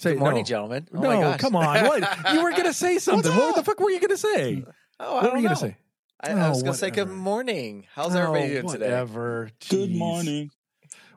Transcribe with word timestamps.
Say 0.00 0.12
Good 0.12 0.20
morning, 0.20 0.40
no. 0.42 0.44
gentlemen. 0.44 0.88
Oh 0.94 1.00
no, 1.00 1.08
my 1.08 1.20
gosh. 1.22 1.40
come 1.40 1.56
on. 1.56 1.84
What? 1.86 2.32
You 2.34 2.42
were 2.42 2.52
gonna 2.52 2.72
say 2.72 2.98
something. 2.98 3.32
What 3.34 3.56
the 3.56 3.64
fuck 3.64 3.80
were 3.80 3.90
you 3.90 4.00
gonna 4.00 4.16
say? 4.16 4.64
Oh, 5.00 5.10
I 5.10 5.14
what 5.14 5.22
don't 5.22 5.32
were 5.32 5.36
you 5.38 5.42
know. 5.44 5.48
gonna 5.48 5.56
say? 5.56 5.76
I, 6.20 6.30
I 6.32 6.48
was 6.48 6.60
Oh, 6.60 6.64
gonna 6.66 6.76
say 6.76 6.90
good 6.90 7.08
morning. 7.10 7.86
How's 7.94 8.14
oh, 8.14 8.20
everybody 8.20 8.44
Oh, 8.58 8.60
doing 8.62 8.72
today? 8.74 8.84
Whatever. 8.86 9.50
Good 9.68 9.90
morning. 9.90 10.50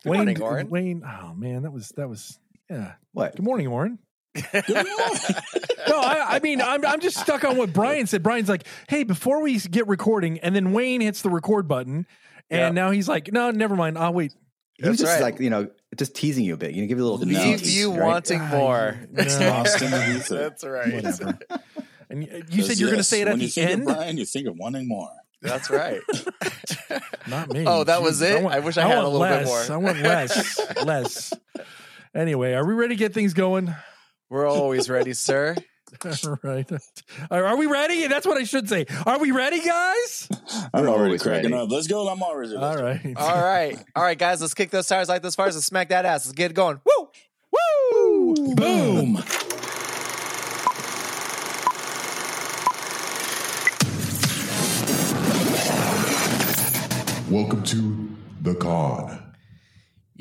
Good 0.03 0.09
Wayne, 0.09 0.17
morning, 0.19 0.41
Oren. 0.41 0.69
Wayne. 0.69 1.03
Oh 1.05 1.33
man, 1.35 1.61
that 1.63 1.71
was 1.71 1.89
that 1.89 2.09
was 2.09 2.39
yeah. 2.69 2.93
What? 3.13 3.35
Good 3.35 3.45
morning, 3.45 3.69
Warren. 3.69 3.99
Good 4.33 4.67
morning. 4.69 4.85
No, 5.87 5.97
I, 5.99 6.35
I 6.35 6.39
mean, 6.39 6.61
I'm 6.61 6.85
I'm 6.85 7.01
just 7.01 7.17
stuck 7.17 7.43
on 7.43 7.57
what 7.57 7.73
Brian 7.73 8.05
said. 8.07 8.21
Brian's 8.23 8.47
like, 8.47 8.65
"Hey, 8.87 9.03
before 9.03 9.41
we 9.41 9.57
get 9.59 9.87
recording," 9.87 10.39
and 10.39 10.55
then 10.55 10.71
Wayne 10.73 11.01
hits 11.01 11.21
the 11.23 11.29
record 11.29 11.67
button, 11.67 12.05
and 12.51 12.59
Yeah. 12.59 12.69
now 12.69 12.91
he's 12.91 13.09
like, 13.09 13.31
"No, 13.33 13.49
never 13.51 13.75
mind. 13.75 13.97
I'll 13.97 14.13
wait." 14.13 14.31
He 14.81 14.89
was 14.89 14.97
just 14.97 15.13
right. 15.13 15.21
like, 15.21 15.39
you 15.39 15.49
know, 15.49 15.69
just 15.95 16.15
teasing 16.15 16.45
you 16.45 16.53
a 16.53 16.57
bit. 16.57 16.71
You 16.71 16.81
know, 16.81 16.87
give 16.87 16.97
you 16.97 17.03
a 17.03 17.07
little 17.09 17.25
Leave 17.25 17.37
Leave 17.37 17.59
tease, 17.59 17.77
you 17.77 17.91
right? 17.91 18.05
wanting 18.05 18.41
Ah, 18.41 18.49
more. 18.51 18.99
no. 19.11 19.23
Lost 19.23 19.81
in 19.81 19.91
the 19.91 20.15
ether. 20.15 20.37
That's 20.49 20.63
right. 20.63 20.93
Whatever. 20.93 21.39
And 22.09 22.23
you, 22.23 22.43
you 22.49 22.63
said 22.63 22.79
you're 22.79 22.89
going 22.89 22.99
to 22.99 23.03
say 23.03 23.21
it 23.21 23.27
at 23.27 23.31
when 23.31 23.39
the 23.39 23.45
you 23.45 23.51
think 23.51 23.69
end. 23.69 23.81
Of 23.81 23.95
Brian, 23.95 24.17
you 24.17 24.25
think 24.25 24.47
of 24.47 24.57
wanting 24.57 24.87
more. 24.87 25.09
That's 25.41 25.69
right. 25.69 26.01
Not 27.27 27.49
me. 27.51 27.65
Oh, 27.65 27.83
that 27.83 28.01
was 28.01 28.21
it? 28.21 28.45
I 28.45 28.59
wish 28.59 28.77
I 28.77 28.83
had 28.83 28.97
a 28.97 29.01
want 29.01 29.13
little 29.13 29.37
bit 29.37 29.45
more. 29.45 29.59
I 29.69 29.77
want 29.77 29.99
less. 30.01 30.85
less. 30.85 31.33
Anyway, 32.13 32.53
are 32.53 32.65
we 32.65 32.73
ready 32.73 32.95
to 32.95 32.99
get 32.99 33.13
things 33.13 33.33
going? 33.33 33.73
We're 34.29 34.47
always 34.47 34.89
ready, 34.89 35.13
sir. 35.13 35.55
All 36.25 36.37
right. 36.43 36.71
Are 37.29 37.45
are 37.45 37.57
we 37.57 37.65
ready? 37.65 38.07
That's 38.07 38.25
what 38.25 38.37
I 38.37 38.43
should 38.43 38.67
say. 38.69 38.85
Are 39.05 39.19
we 39.19 39.31
ready, 39.31 39.61
guys? 39.61 40.29
I'm 40.73 40.83
We're 40.83 40.89
already 40.89 41.17
cracking 41.17 41.51
ready. 41.51 41.63
up. 41.63 41.71
Let's 41.71 41.87
go. 41.87 42.07
I'm 42.07 42.21
already 42.23 42.55
ready. 42.55 42.63
All 42.65 42.81
right. 42.81 43.13
All 43.17 43.41
right. 43.43 43.77
All 43.95 44.03
right, 44.03 44.17
guys, 44.17 44.41
let's 44.41 44.53
kick 44.53 44.69
those 44.71 44.87
tires 44.87 45.09
like 45.09 45.21
those 45.21 45.35
fires 45.35 45.55
and 45.55 45.63
smack 45.63 45.89
that 45.89 46.05
ass. 46.05 46.25
Let's 46.25 46.35
get 46.35 46.51
it 46.51 46.53
going. 46.55 46.79
Woo! 46.85 47.09
Woo! 47.93 48.55
Boom. 48.55 49.23
Welcome 57.29 57.63
to 57.63 58.09
the 58.41 58.55
con. 58.55 59.20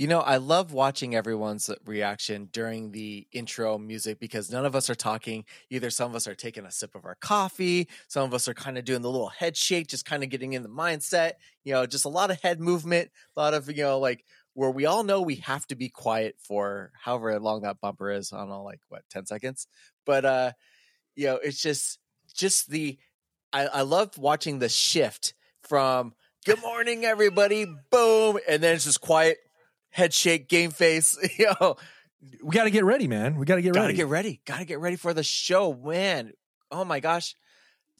You 0.00 0.06
know, 0.06 0.20
I 0.20 0.38
love 0.38 0.72
watching 0.72 1.14
everyone's 1.14 1.68
reaction 1.84 2.48
during 2.52 2.90
the 2.90 3.26
intro 3.32 3.76
music 3.76 4.18
because 4.18 4.50
none 4.50 4.64
of 4.64 4.74
us 4.74 4.88
are 4.88 4.94
talking. 4.94 5.44
Either 5.68 5.90
some 5.90 6.10
of 6.10 6.16
us 6.16 6.26
are 6.26 6.34
taking 6.34 6.64
a 6.64 6.70
sip 6.70 6.94
of 6.94 7.04
our 7.04 7.16
coffee, 7.16 7.86
some 8.08 8.24
of 8.24 8.32
us 8.32 8.48
are 8.48 8.54
kind 8.54 8.78
of 8.78 8.86
doing 8.86 9.02
the 9.02 9.10
little 9.10 9.28
head 9.28 9.58
shake, 9.58 9.88
just 9.88 10.06
kind 10.06 10.22
of 10.24 10.30
getting 10.30 10.54
in 10.54 10.62
the 10.62 10.70
mindset. 10.70 11.32
You 11.64 11.74
know, 11.74 11.84
just 11.84 12.06
a 12.06 12.08
lot 12.08 12.30
of 12.30 12.40
head 12.40 12.60
movement, 12.60 13.10
a 13.36 13.40
lot 13.40 13.52
of, 13.52 13.68
you 13.68 13.82
know, 13.82 13.98
like 13.98 14.24
where 14.54 14.70
we 14.70 14.86
all 14.86 15.04
know 15.04 15.20
we 15.20 15.34
have 15.34 15.66
to 15.66 15.76
be 15.76 15.90
quiet 15.90 16.36
for 16.38 16.92
however 16.98 17.38
long 17.38 17.60
that 17.60 17.82
bumper 17.82 18.10
is. 18.10 18.32
I 18.32 18.38
don't 18.38 18.48
know, 18.48 18.62
like 18.62 18.80
what, 18.88 19.02
10 19.10 19.26
seconds? 19.26 19.66
But, 20.06 20.24
uh, 20.24 20.52
you 21.14 21.26
know, 21.26 21.38
it's 21.42 21.60
just, 21.60 21.98
just 22.34 22.70
the, 22.70 22.96
I, 23.52 23.66
I 23.66 23.82
love 23.82 24.16
watching 24.16 24.60
the 24.60 24.70
shift 24.70 25.34
from 25.62 26.14
good 26.46 26.62
morning, 26.62 27.04
everybody, 27.04 27.66
boom, 27.90 28.38
and 28.48 28.62
then 28.62 28.76
it's 28.76 28.86
just 28.86 29.02
quiet 29.02 29.36
head 29.90 30.12
shake, 30.14 30.48
game 30.48 30.70
face. 30.70 31.16
Yo, 31.38 31.76
We 32.42 32.50
got 32.54 32.64
to 32.64 32.70
get 32.70 32.84
ready, 32.84 33.06
man. 33.08 33.36
We 33.36 33.46
got 33.46 33.56
to 33.56 33.62
get 33.62 33.72
gotta 33.74 33.86
ready. 33.86 33.96
get 33.96 34.06
ready. 34.08 34.40
Gotta 34.44 34.64
get 34.64 34.80
ready 34.80 34.96
for 34.96 35.12
the 35.14 35.22
show, 35.22 35.74
man. 35.74 36.32
Oh 36.70 36.84
my 36.84 37.00
gosh, 37.00 37.34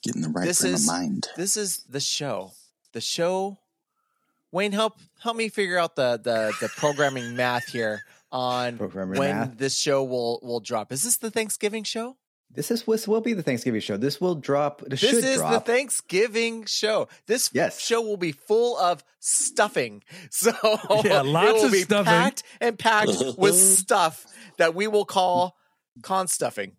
Getting 0.03 0.23
the 0.23 0.29
right 0.29 0.47
This 0.47 0.61
frame 0.61 0.75
is- 0.75 0.89
of 0.89 0.95
mind. 0.95 1.29
this 1.37 1.57
is 1.57 1.79
the 1.89 2.01
show. 2.01 2.53
The 2.93 3.01
show. 3.01 3.59
Wayne, 4.53 4.73
help 4.73 4.95
help 5.23 5.37
me 5.37 5.49
figure 5.49 5.79
out 5.79 5.95
the 5.97 6.19
the 6.23 6.53
the 6.61 6.69
programming 6.69 7.37
math 7.37 7.69
here 7.69 8.03
on 8.33 8.79
Programmer 8.79 9.17
when 9.19 9.37
math. 9.37 9.59
this 9.59 9.77
show 9.77 10.03
will 10.05 10.41
will 10.43 10.61
drop. 10.61 10.91
Is 10.93 11.03
this 11.05 11.19
the 11.19 11.31
Thanksgiving 11.31 11.85
show? 11.85 12.17
This 12.53 12.71
is 12.73 12.83
this 12.83 13.07
will 13.07 13.21
be 13.21 13.33
the 13.33 13.43
Thanksgiving 13.45 13.81
show. 13.81 13.97
This 13.97 14.21
will 14.21 14.35
drop. 14.35 14.81
This, 14.87 15.01
This 15.01 15.11
should 15.11 15.25
is 15.25 15.37
drop. 15.37 15.53
the 15.65 15.73
Thanksgiving 15.73 16.65
show. 16.67 17.07
This 17.27 17.49
Yes. 17.53 17.79
show 17.81 18.01
will 18.03 18.17
be 18.17 18.33
full 18.33 18.77
of 18.79 19.05
stuffing. 19.21 20.03
So 20.31 20.51
Yeah, 21.05 21.21
it 21.21 21.27
lots 21.27 21.53
will 21.61 21.67
of 21.67 21.73
be 21.73 21.83
stuffing. 21.83 22.07
packed 22.07 22.43
and 22.61 22.79
packed 22.79 23.13
with 23.39 23.55
stuff 23.79 24.27
that 24.59 24.75
we 24.75 24.89
will 24.89 25.05
call 25.05 25.57
con 26.03 26.27
stuffing. 26.29 26.73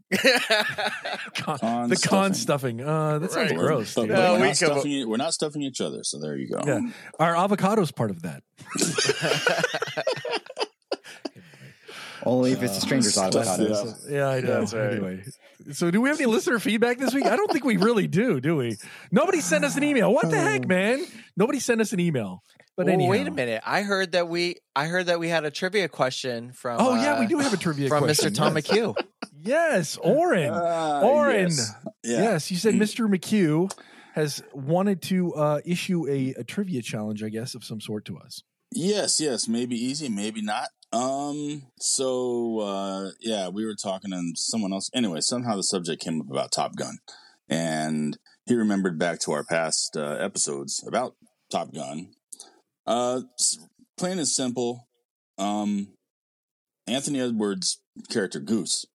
Con- 1.35 1.57
Con 1.59 1.89
the 1.89 1.95
con 1.95 2.33
stuffing. 2.33 2.79
stuffing. 2.79 2.81
Uh, 2.81 3.19
that 3.19 3.31
sounds 3.31 3.51
Right. 3.51 3.59
gross. 3.59 3.93
But, 3.93 4.07
but 4.09 4.13
No, 4.15 4.33
we're, 4.33 4.39
we 4.41 4.47
not 4.47 4.55
stuffing, 4.57 5.09
we're 5.09 5.17
not 5.17 5.33
stuffing 5.33 5.61
each 5.61 5.79
other. 5.79 6.03
So 6.03 6.19
there 6.19 6.35
you 6.35 6.49
go. 6.49 6.59
Yeah. 6.65 6.81
Our 7.19 7.33
avocado's 7.35 7.91
part 7.91 8.09
of 8.11 8.23
that. 8.23 8.43
Only 12.23 12.51
if 12.51 12.61
it's 12.61 12.77
a 12.77 12.81
stranger's 12.81 13.13
stuff 13.13 13.33
avocados. 13.33 14.07
it 14.07 14.13
Yeah, 14.13 14.27
I 14.29 14.41
know. 14.41 14.59
That's 14.59 14.73
right. 14.73 14.91
Anyway, 14.91 15.23
so 15.71 15.91
do 15.91 16.01
we 16.01 16.09
have 16.09 16.19
any 16.19 16.27
listener 16.27 16.59
feedback 16.59 16.97
this 16.97 17.13
week? 17.13 17.25
I 17.25 17.35
don't 17.35 17.51
think 17.51 17.63
we 17.63 17.77
really 17.77 18.07
do, 18.07 18.39
do 18.39 18.55
we? 18.57 18.77
Nobody 19.11 19.41
sent 19.41 19.65
us 19.65 19.77
an 19.77 19.83
email. 19.83 20.13
What 20.13 20.29
the 20.29 20.39
heck, 20.39 20.67
man? 20.67 21.05
Nobody 21.37 21.59
sent 21.59 21.81
us 21.81 21.93
an 21.93 21.99
email. 21.99 22.43
But 22.77 22.87
Well, 22.87 23.07
wait 23.07 23.27
a 23.27 23.31
minute. 23.31 23.61
I 23.65 23.81
heard 23.81 24.13
that 24.13 24.27
we 24.27 24.55
I 24.75 24.85
heard 24.85 25.07
that 25.07 25.19
we 25.19 25.27
had 25.27 25.43
a 25.43 25.51
trivia 25.51 25.87
question 25.89 26.51
from 26.53 26.77
Oh 26.79 26.95
yeah, 26.95 27.19
we 27.19 27.25
uh, 27.25 27.29
do 27.29 27.39
have 27.39 27.53
a 27.53 27.57
trivia 27.57 27.89
from 27.89 28.03
question. 28.03 28.31
Mr. 28.31 28.35
Tom 28.35 28.55
yes. 28.55 28.67
McHugh. 28.67 28.95
Yes, 29.43 29.97
Oren. 29.97 30.51
Ah, 30.53 31.01
Oren. 31.01 31.47
yes. 31.47 31.73
Yeah. 32.03 32.21
Yes, 32.21 32.51
you 32.51 32.57
said 32.57 32.75
Mr. 32.75 33.09
McHugh 33.09 33.71
has 34.13 34.43
wanted 34.53 35.01
to 35.03 35.33
uh, 35.33 35.61
issue 35.65 36.07
a, 36.07 36.35
a 36.39 36.43
trivia 36.43 36.83
challenge, 36.83 37.23
I 37.23 37.29
guess, 37.29 37.55
of 37.55 37.63
some 37.63 37.81
sort 37.81 38.05
to 38.05 38.19
us. 38.19 38.43
Yes, 38.71 39.19
yes, 39.19 39.47
maybe 39.47 39.75
easy, 39.75 40.09
maybe 40.09 40.43
not. 40.43 40.67
Um, 40.93 41.63
so 41.79 42.59
uh 42.59 43.11
yeah, 43.21 43.47
we 43.47 43.65
were 43.65 43.75
talking 43.75 44.11
and 44.11 44.37
someone 44.37 44.73
else 44.73 44.89
anyway, 44.93 45.21
somehow 45.21 45.55
the 45.55 45.63
subject 45.63 46.01
came 46.03 46.19
up 46.19 46.29
about 46.29 46.51
Top 46.51 46.75
Gun. 46.75 46.97
And 47.49 48.17
he 48.45 48.55
remembered 48.55 48.99
back 48.99 49.19
to 49.21 49.31
our 49.31 49.43
past 49.43 49.95
uh, 49.97 50.17
episodes 50.19 50.83
about 50.85 51.15
Top 51.49 51.73
Gun. 51.73 52.09
Uh 52.85 53.21
s- 53.39 53.57
plain 53.97 54.17
and 54.19 54.27
simple, 54.27 54.87
um 55.37 55.93
Anthony 56.87 57.21
Edwards' 57.21 57.79
character 58.09 58.39
Goose. 58.39 58.85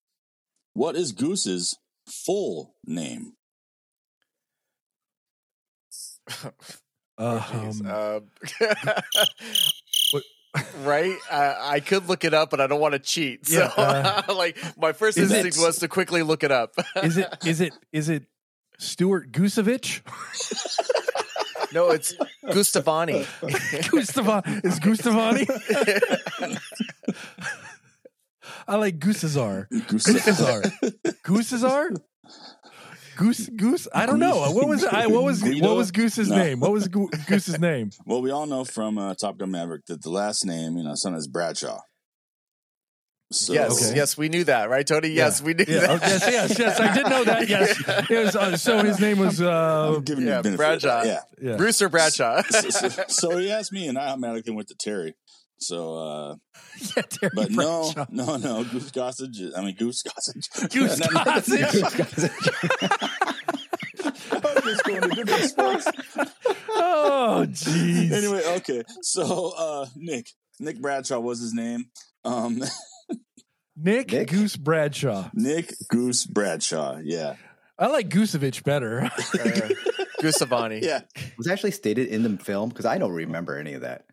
What 0.74 0.96
is 0.96 1.12
Goose's 1.12 1.78
full 2.06 2.74
name? 2.84 3.32
Uh, 7.18 7.40
Jeez, 7.40 7.80
um, 7.80 7.86
um, 7.86 8.30
What- 8.58 9.04
right? 10.82 11.16
I, 11.30 11.56
I 11.74 11.80
could 11.80 12.08
look 12.08 12.24
it 12.24 12.34
up, 12.34 12.50
but 12.50 12.60
I 12.60 12.66
don't 12.66 12.80
want 12.80 12.92
to 12.94 12.98
cheat. 12.98 13.46
So, 13.46 13.58
Yeah, 13.58 13.72
uh, 14.28 14.34
like, 14.34 14.56
my 14.78 14.92
first 14.92 15.18
instinct 15.18 15.56
it- 15.56 15.60
was 15.60 15.78
to 15.78 15.88
quickly 15.88 16.22
look 16.22 16.42
it 16.44 16.52
up. 16.52 16.74
is 17.02 17.16
it 17.16 17.28
is 17.44 17.60
it 17.60 17.72
is 17.92 18.08
it 18.08 18.24
Stuart 18.78 19.32
Gusevich? 19.32 20.02
no, 21.72 21.90
it's 21.90 22.14
Gustavani. 22.44 23.26
Gustav 23.90 24.46
is 24.64 24.78
Gustavani? 24.80 25.46
I 28.68 28.76
like 28.76 28.98
Goosezar. 28.98 29.68
Goose. 29.88 30.04
Goosezar. 31.24 31.96
Goosezar? 33.16 33.18
Goose 33.18 33.48
Goose? 33.56 33.88
I 33.94 34.06
don't 34.06 34.18
know. 34.18 34.50
What 34.52 34.68
was 34.68 34.84
I 34.84 35.06
what 35.06 35.24
was 35.24 35.42
Guido? 35.42 35.66
what 35.68 35.76
was 35.76 35.90
Goose's 35.90 36.28
No. 36.28 36.36
name? 36.36 36.60
What 36.60 36.72
was 36.72 36.88
Goo- 36.88 37.10
Goose's 37.26 37.58
name? 37.58 37.90
well, 38.04 38.22
we 38.22 38.30
all 38.30 38.46
know 38.46 38.64
from 38.64 38.98
uh, 38.98 39.14
Top 39.14 39.38
Gun 39.38 39.50
Maverick 39.50 39.86
that 39.86 40.02
the 40.02 40.10
last 40.10 40.44
name, 40.44 40.76
you 40.76 40.84
know, 40.84 40.92
son 40.94 41.14
is 41.14 41.26
Bradshaw. 41.26 41.80
So, 43.32 43.54
yes, 43.54 43.88
Okay. 43.88 43.96
yes, 43.96 44.16
we 44.16 44.28
knew 44.28 44.44
that, 44.44 44.70
right, 44.70 44.86
Tony? 44.86 45.08
Yes, 45.08 45.40
Yeah. 45.40 45.46
we 45.46 45.54
knew 45.54 45.64
Yeah, 45.66 45.80
that. 45.80 45.90
oh, 45.90 45.94
yes, 46.00 46.22
yes, 46.30 46.58
yes. 46.60 46.78
I 46.80 46.94
did 46.94 47.08
know 47.10 47.24
that. 47.24 47.48
Yes, 47.48 47.80
it 48.08 48.24
was, 48.24 48.36
uh, 48.36 48.56
so 48.56 48.84
his 48.84 49.00
name 49.00 49.18
was 49.18 49.40
uh, 49.42 49.94
I'm 49.96 50.02
giving 50.04 50.26
yeah, 50.28 50.36
you 50.36 50.42
the 50.44 50.50
benefit. 50.50 50.52
of 50.52 50.52
the 50.52 50.56
Bradshaw. 50.86 51.02
doubt. 51.02 51.06
Yeah. 51.42 51.50
yeah. 51.50 51.56
Brewster 51.56 51.88
Bradshaw. 51.88 52.42
so, 52.42 52.70
so, 52.70 52.88
so 53.08 53.36
he 53.38 53.50
asked 53.58 53.72
me, 53.72 53.88
and 53.88 53.98
I 53.98 54.10
automatically 54.10 54.52
went 54.54 54.68
to 54.68 54.76
Terry. 54.76 55.16
So, 55.58 55.96
uh, 55.96 56.34
yeah 56.96 57.02
Terry 57.08 57.32
but 57.34 57.50
no, 57.50 57.92
Bradshaw. 57.92 58.06
no, 58.10 58.36
no, 58.36 58.64
Goose 58.64 58.90
Gossage. 58.90 59.56
I 59.56 59.62
mean, 59.64 59.74
Goose 59.74 60.02
Gossage. 60.02 60.70
Goose 60.72 60.98
No, 61.00 61.06
no, 61.06 61.20
Gossage. 61.20 61.82
I'm 64.32 64.62
just 64.62 64.84
going 64.84 65.02
to 65.02 65.08
different 65.08 65.44
sports. 65.44 65.88
Oh, 66.70 67.46
jeez. 67.48 68.12
Anyway, 68.12 68.42
okay. 68.58 68.82
So, 69.02 69.52
uh, 69.56 69.86
Nick, 69.96 70.28
Nick 70.60 70.80
Bradshaw 70.80 71.20
was 71.20 71.40
his 71.40 71.54
name. 71.54 71.86
Um, 72.24 72.62
Nick, 73.76 74.12
Nick? 74.12 74.28
Goose 74.28 74.56
Bradshaw. 74.56 75.30
Nick 75.34 75.72
Goose 75.88 76.26
Bradshaw. 76.26 76.98
Yeah, 77.02 77.36
I 77.78 77.88
like 77.88 78.08
Goosevich 78.08 78.64
better. 78.64 79.04
Uh, 79.04 79.68
Gustavani. 80.22 80.82
yeah. 80.82 81.02
was 81.36 81.46
actually 81.46 81.72
stated 81.72 82.08
in 82.08 82.22
the 82.22 82.42
film 82.42 82.70
because 82.70 82.86
I 82.86 82.98
don't 82.98 83.12
remember 83.12 83.58
any 83.58 83.74
of 83.74 83.82
that. 83.82 84.05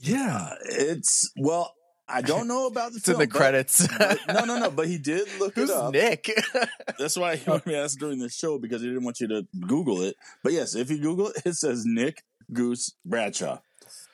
Yeah. 0.00 0.54
It's 0.64 1.30
well, 1.36 1.72
I 2.08 2.22
don't 2.22 2.48
know 2.48 2.66
about 2.66 2.92
the 2.92 2.96
It's 2.98 3.08
in 3.08 3.18
the 3.18 3.26
but- 3.26 3.30
credits. 3.36 3.86
but- 3.98 4.18
no, 4.28 4.44
no, 4.44 4.58
no. 4.58 4.70
But 4.70 4.88
he 4.88 4.98
did 4.98 5.28
look 5.38 5.54
Who's 5.54 5.70
it 5.70 5.76
up. 5.76 5.92
Nick? 5.92 6.30
That's 6.98 7.16
why 7.16 7.36
he 7.36 7.48
wanted 7.48 7.66
me 7.66 7.72
to 7.74 7.78
ask 7.80 7.98
during 7.98 8.18
the 8.18 8.28
show 8.28 8.58
because 8.58 8.82
he 8.82 8.88
didn't 8.88 9.04
want 9.04 9.20
you 9.20 9.28
to 9.28 9.46
Google 9.66 10.02
it. 10.02 10.16
But 10.42 10.52
yes, 10.52 10.74
if 10.74 10.90
you 10.90 10.98
Google 10.98 11.28
it, 11.28 11.42
it 11.44 11.54
says 11.54 11.84
Nick 11.86 12.24
Goose 12.52 12.94
Bradshaw. 13.04 13.58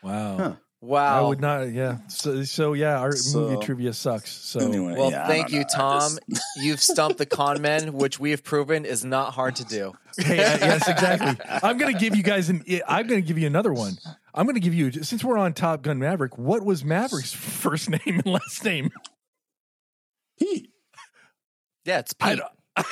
Wow. 0.02 0.36
Huh. 0.36 0.54
Wow. 0.86 1.24
I 1.24 1.28
would 1.28 1.40
not. 1.40 1.72
Yeah. 1.72 1.98
So, 2.08 2.44
so 2.44 2.72
yeah, 2.74 2.98
our 3.00 3.12
So- 3.12 3.40
movie 3.40 3.64
trivia 3.64 3.92
sucks. 3.92 4.30
So 4.30 4.60
Anyway, 4.60 4.94
Well, 4.96 5.10
yeah, 5.10 5.26
thank 5.26 5.50
you, 5.50 5.60
know. 5.60 5.66
Tom. 5.74 6.18
just- 6.30 6.42
You've 6.58 6.80
stumped 6.80 7.18
the 7.18 7.26
con 7.26 7.60
men, 7.60 7.92
which 7.92 8.20
we 8.20 8.30
have 8.30 8.44
proven 8.44 8.84
is 8.84 9.04
not 9.04 9.34
hard 9.34 9.56
to 9.56 9.64
do. 9.64 9.94
Hey, 10.16 10.38
uh, 10.38 10.42
yes, 10.60 10.88
exactly. 10.88 11.44
I'm 11.62 11.76
going 11.78 11.92
to 11.92 11.98
give 12.00 12.14
you 12.16 12.22
guys 12.22 12.48
an. 12.48 12.64
I'm 12.86 13.06
going 13.06 13.20
to 13.20 13.26
give 13.26 13.36
you 13.38 13.46
another 13.46 13.72
one. 13.72 13.98
I'm 14.32 14.46
going 14.46 14.54
to 14.54 14.60
give 14.60 14.74
you 14.74 14.92
since 14.92 15.24
we're 15.24 15.38
on 15.38 15.52
Top 15.54 15.82
Gun 15.82 15.98
Maverick. 15.98 16.38
What 16.38 16.64
was 16.64 16.84
Maverick's 16.84 17.32
first 17.34 17.90
name 17.90 18.00
and 18.06 18.26
last 18.26 18.64
name? 18.64 18.90
Pete. 20.38 20.70
Yeah, 21.84 21.98
it's 22.00 22.14
I 22.20 22.30
Pete. 22.34 22.38
don't, 22.40 22.86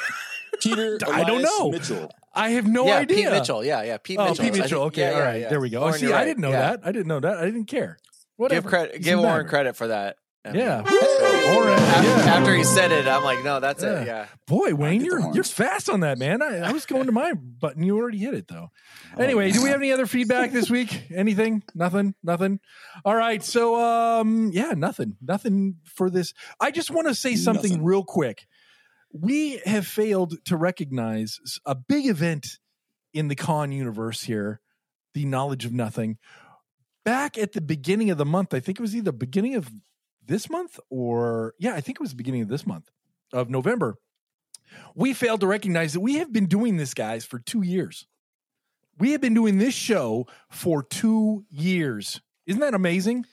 Peter. 0.61 0.99
I 1.13 1.25
don't 1.25 1.43
know. 1.43 1.71
Mitchell. 1.71 2.11
I 2.35 2.51
have 2.51 2.67
no 2.67 2.87
yeah, 2.87 2.99
idea. 2.99 3.17
Pete 3.17 3.31
Mitchell. 3.31 3.65
Yeah, 3.65 3.83
yeah, 3.83 3.97
Pete 3.99 4.19
Oh, 4.19 4.29
Mitchell. 4.29 4.45
Pete 4.45 4.53
Mitchell. 4.55 4.69
think- 4.91 4.93
Okay, 4.93 5.01
yeah, 5.03 5.11
all 5.13 5.19
yeah, 5.19 5.25
right. 5.25 5.41
yeah. 5.43 5.49
There 5.49 5.61
we 5.61 5.71
go. 5.71 5.81
Warren, 5.81 5.99
See, 5.99 6.07
you're 6.07 6.15
I 6.17 6.25
didn't 6.25 6.41
know 6.43 6.51
Yeah. 6.51 6.61
that. 6.61 6.81
I 6.85 6.93
didn't 6.93 7.07
know 7.07 7.21
that. 7.21 7.39
I 7.39 7.45
didn't 7.47 7.67
care. 7.67 7.99
Whatever. 8.37 8.63
Give 8.63 8.69
credit. 8.71 9.03
Give 9.03 9.19
Warren 9.19 9.33
Maverick. 9.33 9.49
credit 9.49 9.77
for 9.77 9.87
that. 9.89 10.17
I 10.47 10.51
mean, 10.53 10.61
Yeah. 10.61 10.83
Hey. 10.87 11.55
Warren. 11.55 11.73
After, 11.79 12.09
yeah. 12.09 12.35
after 12.37 12.55
he 12.55 12.65
said 12.65 12.93
it, 12.93 13.07
I'm 13.07 13.23
like, 13.25 13.43
no, 13.45 13.61
that's 13.61 13.83
Yeah. 13.83 14.01
it. 14.01 14.07
Yeah. 14.07 14.27
Boy, 14.47 14.75
Wayne, 14.75 15.03
you're 15.03 15.33
you're 15.33 15.43
fast 15.45 15.89
on 15.89 16.01
that, 16.01 16.19
man. 16.19 16.43
I, 16.43 16.59
I 16.69 16.73
was 16.73 16.85
going 16.85 17.07
to 17.07 17.13
my 17.13 17.33
button. 17.33 17.83
You 17.83 17.97
already 17.97 18.19
hit 18.19 18.35
it 18.35 18.49
though. 18.49 18.71
Anyway, 19.17 19.53
do 19.53 19.63
we 19.63 19.71
have 19.71 19.81
any 19.81 19.91
other 19.93 20.07
feedback 20.07 20.51
this 20.51 20.69
week? 20.69 21.05
Anything? 21.15 21.63
Nothing. 21.75 22.15
Nothing. 22.23 22.61
All 23.07 23.15
right. 23.15 23.43
So, 23.43 23.81
um, 23.81 24.51
yeah, 24.53 24.73
nothing. 24.77 25.17
Nothing 25.23 25.77
for 25.85 26.11
this. 26.11 26.35
I 26.61 26.71
just 26.73 26.91
want 26.91 27.09
to 27.09 27.15
say 27.15 27.37
something 27.37 27.71
Nothing. 27.71 27.85
real 27.85 28.05
quick. 28.05 28.47
We 29.17 29.61
have 29.65 29.87
failed 29.87 30.45
to 30.47 30.57
recognize 30.57 31.39
a 31.65 31.77
big 31.77 32.07
event 32.07 32.59
in 33.13 33.29
the 33.29 33.37
con 33.37 33.71
universe 33.71 34.25
here, 34.25 34.61
the 35.15 35.25
knowledge 35.25 35.65
of 35.65 35.73
nothing. 35.73 36.19
Back 37.05 37.39
at 37.39 37.53
the 37.53 37.61
beginning 37.61 38.11
of 38.11 38.19
the 38.19 38.25
month, 38.25 38.53
I 38.53 38.59
think 38.59 38.81
it 38.81 38.83
was 38.83 38.97
either 38.97 39.13
beginning 39.13 39.55
of 39.55 39.71
this 40.27 40.51
month 40.51 40.81
or 40.91 41.55
yeah, 41.61 41.75
I 41.75 41.81
think 41.81 41.99
it 41.99 42.01
was 42.01 42.11
the 42.11 42.17
beginning 42.17 42.43
of 42.43 42.49
this 42.49 42.67
month 42.67 42.91
of 43.33 43.49
November. 43.49 43.99
We 44.97 45.13
failed 45.13 45.41
to 45.41 45.47
recognize 45.47 45.93
that 45.93 46.01
we 46.01 46.15
have 46.15 46.33
been 46.33 46.47
doing 46.47 46.77
this, 46.77 46.93
guys, 46.93 47.25
for 47.25 47.39
two 47.39 47.63
years. 47.63 48.09
We 48.99 49.13
have 49.13 49.21
been 49.21 49.35
doing 49.35 49.59
this 49.59 49.75
show 49.75 50.27
for 50.51 50.83
two 50.83 51.45
years. 51.51 52.21
Isn't 52.47 52.61
that 52.61 52.75
amazing? 52.75 53.27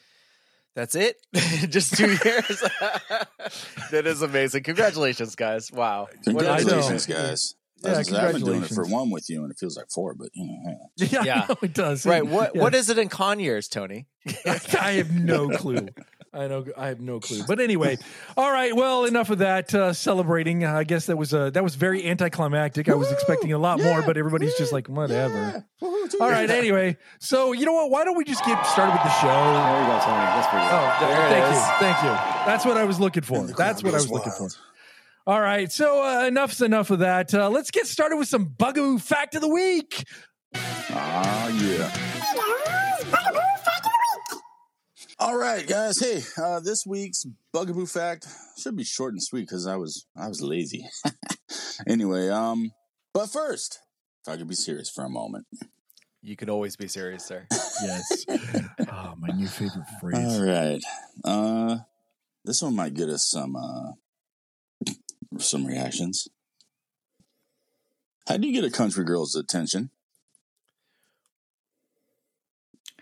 That's 0.75 0.95
it. 0.95 1.17
Just 1.69 1.95
two 1.97 2.07
years. 2.25 2.63
that 3.91 4.03
is 4.05 4.21
amazing. 4.21 4.63
Congratulations, 4.63 5.35
guys. 5.35 5.71
Wow. 5.71 6.07
Congratulations, 6.23 7.05
guys. 7.05 7.55
Yeah, 7.83 7.93
I 7.93 7.97
was- 7.97 8.13
I've 8.13 8.33
been 8.33 8.43
doing 8.43 8.63
it 8.63 8.69
for 8.69 8.85
one 8.85 9.09
with 9.09 9.29
you, 9.29 9.41
and 9.43 9.51
it 9.51 9.57
feels 9.57 9.75
like 9.75 9.89
four. 9.89 10.13
But 10.13 10.29
you 10.33 10.45
know, 10.45 10.57
hey. 10.97 11.07
Yeah, 11.07 11.23
Yeah. 11.23 11.41
I 11.43 11.47
know 11.49 11.57
it 11.63 11.73
does. 11.73 12.05
Right. 12.05 12.25
What 12.25 12.55
Yeah. 12.55 12.61
What 12.61 12.75
is 12.75 12.89
it 12.89 12.97
in 12.99 13.09
con 13.09 13.39
years, 13.39 13.67
Tony? 13.67 14.05
I 14.45 14.91
have 14.93 15.11
no 15.11 15.49
clue. 15.49 15.87
I 16.33 16.47
know. 16.47 16.65
I 16.77 16.87
have 16.87 17.01
no 17.01 17.19
clue. 17.19 17.43
But 17.47 17.59
anyway, 17.59 17.97
all 18.37 18.49
right. 18.51 18.73
Well, 18.73 19.03
enough 19.05 19.29
of 19.31 19.39
that 19.39 19.73
uh, 19.75 19.91
celebrating. 19.91 20.63
I 20.63 20.85
guess 20.85 21.07
that 21.07 21.17
was 21.17 21.33
uh, 21.33 21.49
that 21.49 21.63
was 21.63 21.75
very 21.75 22.07
anticlimactic. 22.07 22.87
I 22.87 22.95
was 22.95 23.11
expecting 23.11 23.51
a 23.51 23.57
lot 23.57 23.81
more, 23.81 24.01
but 24.01 24.17
everybody's 24.17 24.55
just 24.57 24.71
like 24.71 24.87
whatever. 24.87 25.65
All 25.81 26.29
right. 26.29 26.49
Anyway, 26.49 26.97
so 27.19 27.51
you 27.51 27.65
know 27.65 27.73
what? 27.73 27.89
Why 27.91 28.05
don't 28.05 28.15
we 28.17 28.23
just 28.23 28.45
get 28.45 28.65
started 28.67 28.93
with 28.93 29.03
the 29.03 29.09
show? 29.19 29.27
There 29.27 29.81
you 29.81 29.87
go, 29.87 29.99
Tony. 29.99 30.25
That's 30.25 30.47
pretty 30.47 30.65
good. 30.65 30.73
Oh, 30.73 30.97
There 31.01 31.29
thank 31.29 31.53
is. 31.53 31.59
you, 31.59 31.73
thank 31.79 32.03
you. 32.03 32.45
That's 32.45 32.65
what 32.65 32.77
I 32.77 32.83
was 32.85 32.99
looking 32.99 33.23
for. 33.23 33.47
That's 33.47 33.83
what 33.83 33.89
I 33.93 33.97
goes 33.97 34.07
was 34.07 34.11
looking 34.11 34.31
for. 34.31 34.49
All 35.27 35.39
right, 35.39 35.71
so 35.71 36.01
uh, 36.03 36.25
enough's 36.27 36.61
enough 36.61 36.89
of 36.89 36.99
that. 36.99 37.33
Uh, 37.33 37.47
let's 37.49 37.69
get 37.69 37.85
started 37.87 38.17
with 38.17 38.27
some 38.27 38.45
bugaboo 38.45 38.97
fact 38.97 39.35
of 39.35 39.41
the 39.41 39.47
week. 39.49 40.03
Ah, 40.55 41.47
yeah. 41.49 43.47
All 45.21 45.37
right, 45.37 45.67
guys. 45.67 45.99
Hey, 45.99 46.23
uh, 46.41 46.61
this 46.61 46.83
week's 46.83 47.27
bugaboo 47.53 47.85
fact 47.85 48.25
should 48.57 48.75
be 48.75 48.83
short 48.83 49.13
and 49.13 49.21
sweet 49.21 49.41
because 49.41 49.67
I 49.67 49.75
was 49.75 50.07
I 50.17 50.27
was 50.27 50.41
lazy. 50.41 50.89
anyway, 51.87 52.29
um, 52.29 52.71
but 53.13 53.27
first, 53.27 53.81
if 54.25 54.33
I 54.33 54.37
could 54.37 54.47
be 54.47 54.55
serious 54.55 54.89
for 54.89 55.03
a 55.03 55.09
moment. 55.09 55.45
You 56.23 56.35
can 56.35 56.49
always 56.49 56.75
be 56.75 56.87
serious, 56.87 57.23
sir. 57.23 57.45
Yes, 57.83 58.25
oh, 58.91 59.13
my 59.19 59.27
new 59.35 59.47
favorite 59.47 59.85
phrase. 59.99 60.17
All 60.17 60.43
right, 60.43 60.81
uh, 61.23 61.77
this 62.43 62.63
one 62.63 62.75
might 62.75 62.95
get 62.95 63.09
us 63.09 63.29
some 63.29 63.55
uh, 63.55 63.91
some 65.37 65.67
reactions. 65.67 66.29
How 68.27 68.37
do 68.37 68.47
you 68.47 68.59
get 68.59 68.67
a 68.67 68.75
country 68.75 69.03
girl's 69.03 69.35
attention? 69.35 69.91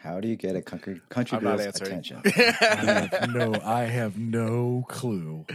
How 0.02 0.22
do 0.22 0.28
you 0.30 0.38
get 0.38 0.56
a 0.56 0.62
country, 0.62 1.02
country 1.10 1.38
I'm 1.38 1.44
not 1.44 1.58
girl's 1.58 1.68
answering. 1.68 1.92
attention? 1.92 2.22
I 2.26 3.10
have 3.12 3.30
no, 3.34 3.54
I 3.64 3.82
have 3.84 4.18
no 4.18 4.86
clue. 4.88 5.46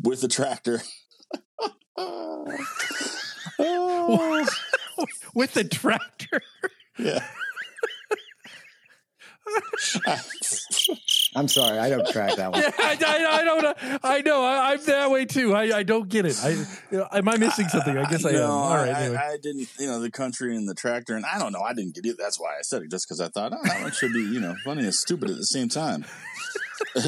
With 0.00 0.22
a 0.22 0.28
tractor. 0.28 0.80
Oh, 1.96 2.46
With 5.34 5.54
the 5.54 5.64
tractor. 5.64 6.42
yeah. 6.98 7.24
I'm 11.36 11.46
sorry, 11.46 11.78
I 11.78 11.88
don't 11.90 12.06
track 12.08 12.34
that 12.36 12.50
one. 12.50 12.60
Yeah, 12.60 12.70
I, 12.78 12.96
I, 13.06 13.38
I 13.40 13.44
don't. 13.44 14.00
I 14.02 14.20
know. 14.22 14.42
I, 14.44 14.72
I'm 14.72 14.84
that 14.86 15.10
way 15.12 15.24
too. 15.26 15.54
I, 15.54 15.78
I 15.78 15.82
don't 15.84 16.08
get 16.08 16.26
it. 16.26 16.36
I 16.42 16.50
you 16.50 16.66
know, 16.98 17.06
am 17.12 17.28
I 17.28 17.36
missing 17.36 17.68
something? 17.68 17.96
I 17.96 18.10
guess 18.10 18.24
I 18.24 18.30
am. 18.30 18.34
No, 18.34 18.50
All 18.50 18.74
right. 18.74 18.88
I, 18.88 19.02
anyway. 19.04 19.16
I, 19.16 19.32
I 19.32 19.36
didn't, 19.40 19.68
you 19.78 19.86
know, 19.86 20.00
the 20.00 20.10
country 20.10 20.56
and 20.56 20.68
the 20.68 20.74
tractor, 20.74 21.14
and 21.14 21.24
I 21.24 21.38
don't 21.38 21.52
know. 21.52 21.60
I 21.62 21.72
didn't 21.72 21.94
get 21.94 22.04
it. 22.04 22.16
That's 22.18 22.40
why 22.40 22.48
I 22.58 22.62
said 22.62 22.82
it, 22.82 22.90
just 22.90 23.06
because 23.08 23.20
I 23.20 23.28
thought, 23.28 23.52
oh, 23.54 23.60
that 23.62 23.80
one 23.82 23.92
should 23.92 24.12
be, 24.12 24.22
you 24.22 24.40
know, 24.40 24.56
funny 24.64 24.82
and 24.82 24.94
stupid 24.94 25.30
at 25.30 25.36
the 25.36 25.44
same 25.44 25.68
time. 25.68 26.04
Uh, 26.96 27.00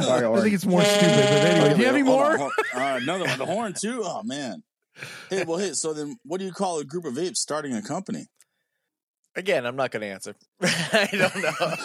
Sorry, 0.00 0.24
I 0.26 0.40
think 0.42 0.54
it's 0.54 0.64
more 0.66 0.82
stupid. 0.82 1.08
But 1.08 1.10
anyway, 1.10 1.66
Okay, 1.66 1.74
do 1.74 1.80
you 1.80 1.86
have 1.86 1.94
any 1.96 2.04
hold 2.06 2.22
on, 2.22 2.38
more? 2.38 2.50
uh, 2.74 2.96
another 2.96 3.24
one, 3.24 3.38
the 3.38 3.46
horn 3.46 3.74
too. 3.78 4.02
Oh 4.04 4.22
man. 4.22 4.62
Hey, 5.28 5.44
well, 5.44 5.58
hey. 5.58 5.72
So 5.72 5.92
then, 5.92 6.16
what 6.24 6.38
do 6.38 6.46
you 6.46 6.52
call 6.52 6.78
a 6.78 6.84
group 6.84 7.04
of 7.04 7.18
apes 7.18 7.40
starting 7.42 7.74
a 7.74 7.82
company? 7.82 8.26
Again, 9.36 9.66
I'm 9.66 9.76
not 9.76 9.90
going 9.90 10.02
to 10.02 10.06
answer. 10.08 10.34
I 10.62 11.08
don't 11.12 11.36
know. 11.42 11.50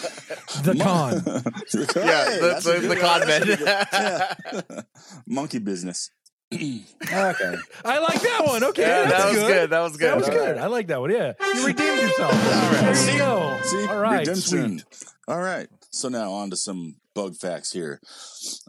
The 0.62 0.74
con. 0.82 1.14
The 1.14 1.86
con- 1.94 2.06
yeah, 2.06 2.24
hey, 2.28 2.40
the, 2.40 2.46
that's 2.48 2.66
a 2.66 2.80
the, 2.80 2.88
the 2.88 2.96
con 2.96 3.20
That's 3.20 3.44
a 3.44 4.64
men. 4.66 4.68
yeah. 4.74 4.80
Monkey 5.26 5.58
business. 5.58 6.10
Okay. 6.52 7.54
I 7.84 7.98
like 8.00 8.20
that 8.20 8.42
one. 8.44 8.64
Okay, 8.64 8.82
Yeah, 8.82 9.08
that 9.08 9.26
was 9.26 9.34
good. 9.36 9.46
good. 9.48 9.70
That 9.70 9.80
was 9.80 9.96
good. 9.96 10.08
That 10.10 10.16
was 10.16 10.28
Okay. 10.28 10.36
good. 10.36 10.58
I 10.58 10.66
like 10.66 10.88
that 10.88 11.00
one. 11.00 11.10
Yeah, 11.10 11.32
you 11.54 11.66
redeemed 11.66 12.00
yourself. 12.02 12.32
right. 12.32 12.80
There 12.82 12.94
See? 12.94 13.12
you 13.12 13.18
go. 13.18 13.58
See, 13.62 13.86
All 13.86 13.98
right, 14.00 14.18
redemption. 14.26 14.78
sweet. 14.80 15.04
All 15.28 15.38
right. 15.40 15.68
So 15.92 16.08
now 16.08 16.32
on 16.32 16.50
to 16.50 16.56
some 16.56 16.96
bug 17.14 17.36
facts 17.36 17.70
here. 17.72 18.00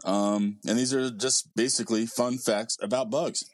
Um, 0.04 0.58
and 0.66 0.78
these 0.78 0.94
are 0.94 1.10
just 1.10 1.48
basically 1.56 2.06
fun 2.06 2.38
facts 2.38 2.76
about 2.80 3.10
bugs. 3.10 3.44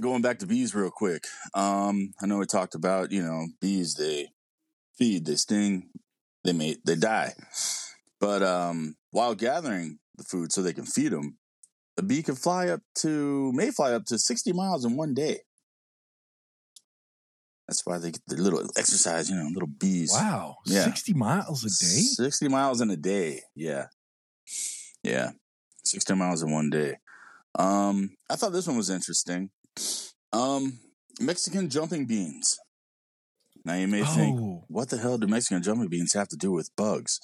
Going 0.00 0.22
back 0.22 0.38
to 0.38 0.46
bees 0.46 0.74
real 0.74 0.90
quick. 0.90 1.24
Um, 1.54 2.14
I 2.22 2.26
know 2.26 2.38
we 2.38 2.46
talked 2.46 2.74
about, 2.76 3.10
you 3.12 3.22
know, 3.22 3.46
bees, 3.60 3.94
they 3.94 4.28
feed, 4.98 5.24
they 5.26 5.36
sting, 5.36 5.90
they 6.44 6.52
mate, 6.52 6.78
they 6.84 6.96
die. 6.96 7.32
But 8.20 8.42
um, 8.42 8.96
while 9.10 9.34
gathering 9.34 9.98
the 10.16 10.24
food 10.24 10.52
so 10.52 10.62
they 10.62 10.72
can 10.72 10.86
feed 10.86 11.12
them, 11.12 11.38
a 11.96 12.02
bee 12.02 12.22
can 12.22 12.34
fly 12.36 12.68
up 12.68 12.80
to, 13.00 13.52
may 13.52 13.70
fly 13.70 13.92
up 13.92 14.04
to 14.06 14.18
60 14.18 14.52
miles 14.52 14.84
in 14.84 14.96
one 14.96 15.14
day. 15.14 15.40
That's 17.68 17.84
why 17.86 17.98
they 17.98 18.10
get 18.10 18.20
their 18.26 18.38
little 18.38 18.62
exercise, 18.76 19.30
you 19.30 19.36
know, 19.36 19.48
little 19.52 19.68
bees. 19.68 20.10
Wow, 20.12 20.56
Yeah. 20.66 20.84
sixty 20.84 21.14
miles 21.14 21.64
a 21.64 21.68
day. 21.68 22.02
60 22.02 22.48
miles 22.48 22.80
in 22.82 22.90
a 22.90 22.96
day. 22.96 23.40
Yeah. 23.54 23.86
Yeah. 25.02 25.30
60 25.84 26.14
miles 26.14 26.42
in 26.42 26.50
one 26.50 26.68
day. 26.68 26.96
Um, 27.58 28.16
I 28.28 28.36
thought 28.36 28.52
this 28.52 28.66
one 28.66 28.76
was 28.76 28.90
interesting. 28.90 29.50
Um, 30.32 30.78
Mexican 31.20 31.70
jumping 31.70 32.04
beans. 32.06 32.58
Now 33.64 33.74
you 33.74 33.88
may 33.88 34.04
think, 34.04 34.38
Oh, 34.40 34.64
what 34.68 34.90
the 34.90 34.98
hell 34.98 35.16
do 35.18 35.26
Mexican 35.26 35.62
jumping 35.62 35.88
beans 35.88 36.12
have 36.12 36.28
to 36.28 36.36
do 36.36 36.52
with 36.52 36.70
bugs? 36.76 37.18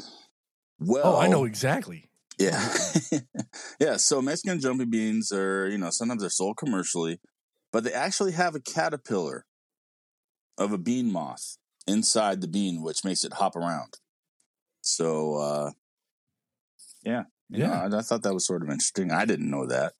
Well, 0.78 1.16
oh, 1.16 1.20
I 1.20 1.26
know 1.28 1.44
exactly. 1.44 2.10
yeah. 2.38 2.72
yeah. 3.80 3.96
So 3.98 4.22
Mexican 4.22 4.58
jumping 4.60 4.88
beans 4.90 5.30
are, 5.32 5.68
you 5.68 5.76
know, 5.78 5.90
sometimes 5.90 6.22
they're 6.22 6.30
sold 6.30 6.56
commercially, 6.56 7.20
but 7.72 7.84
they 7.84 7.92
actually 7.92 8.32
have 8.32 8.54
a 8.54 8.60
caterpillar 8.60 9.44
of 10.56 10.72
a 10.72 10.78
bean 10.78 11.12
moth 11.12 11.56
inside 11.86 12.40
the 12.40 12.48
bean, 12.48 12.82
which 12.82 13.04
makes 13.04 13.24
it 13.24 13.34
hop 13.34 13.56
around. 13.56 13.98
So, 14.80 15.34
uh, 15.36 15.70
yeah. 17.04 17.24
you 17.50 17.58
Yeah. 17.60 17.86
know, 17.88 17.96
I, 17.96 17.98
I 17.98 18.02
thought 18.02 18.22
that 18.22 18.32
was 18.32 18.46
sort 18.46 18.62
of 18.62 18.68
interesting. 18.70 19.10
I 19.10 19.26
didn't 19.26 19.50
know 19.50 19.66
that. 19.66 19.92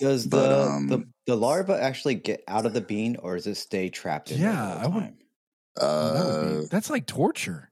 Does 0.00 0.26
But, 0.26 0.48
the, 0.48 0.62
um, 0.70 0.86
the 0.88 1.04
the 1.26 1.36
larva 1.36 1.80
actually 1.80 2.14
get 2.16 2.42
out 2.48 2.66
of 2.66 2.72
the 2.74 2.80
bean, 2.80 3.16
or 3.16 3.36
does 3.36 3.46
it 3.46 3.54
stay 3.56 3.88
trapped 3.90 4.30
in 4.32 4.40
Yeah, 4.40 4.52
there 4.52 4.74
the 4.74 4.80
I 4.80 4.82
whole 4.90 4.92
would- 5.02 5.14
time? 5.78 5.88
Oh, 5.88 6.12
that 6.14 6.20
Uh, 6.56 6.60
be, 6.60 6.66
that's 6.66 6.90
like 6.90 7.06
torture. 7.06 7.70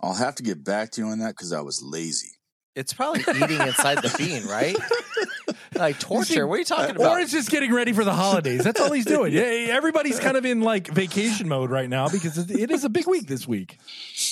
I'll 0.00 0.14
have 0.14 0.34
to 0.36 0.42
get 0.42 0.62
back 0.64 0.90
to 0.92 1.00
you 1.00 1.08
on 1.08 1.18
that 1.20 1.30
because 1.30 1.52
I 1.52 1.60
was 1.62 1.82
lazy. 1.82 2.32
It's 2.74 2.92
probably 2.92 3.20
eating 3.22 3.60
inside 3.60 4.02
the 4.02 4.14
bean, 4.18 4.44
right? 4.46 4.76
Like 5.74 5.98
torture. 5.98 6.46
What 6.46 6.54
are 6.54 6.58
you 6.58 6.64
talking 6.64 6.96
about? 6.96 7.02
Or 7.02 7.06
about? 7.06 7.20
it's 7.22 7.32
just 7.32 7.50
getting 7.50 7.72
ready 7.72 7.92
for 7.92 8.02
the 8.02 8.12
holidays. 8.14 8.64
That's 8.64 8.80
all 8.80 8.92
he's 8.92 9.04
doing. 9.04 9.32
Yeah, 9.36 9.42
everybody's 9.76 10.18
kind 10.18 10.36
of 10.36 10.46
in 10.46 10.62
like 10.62 10.88
vacation 10.88 11.48
mode 11.48 11.70
right 11.70 11.88
now 11.88 12.08
because 12.08 12.38
it, 12.38 12.50
it 12.50 12.70
is 12.70 12.84
a 12.84 12.88
big 12.88 13.06
week 13.06 13.26
this 13.26 13.46
week. 13.46 13.78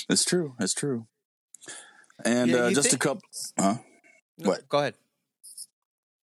It's 0.08 0.24
true. 0.24 0.54
It's 0.58 0.72
true. 0.72 1.06
And 2.24 2.50
Yeah, 2.50 2.56
uh, 2.64 2.68
you 2.68 2.74
just 2.74 2.94
a 2.94 2.98
couple. 2.98 3.22
Huh? 3.58 3.76
No, 4.38 4.48
What? 4.50 4.68
Go 4.68 4.78
ahead. 4.78 4.94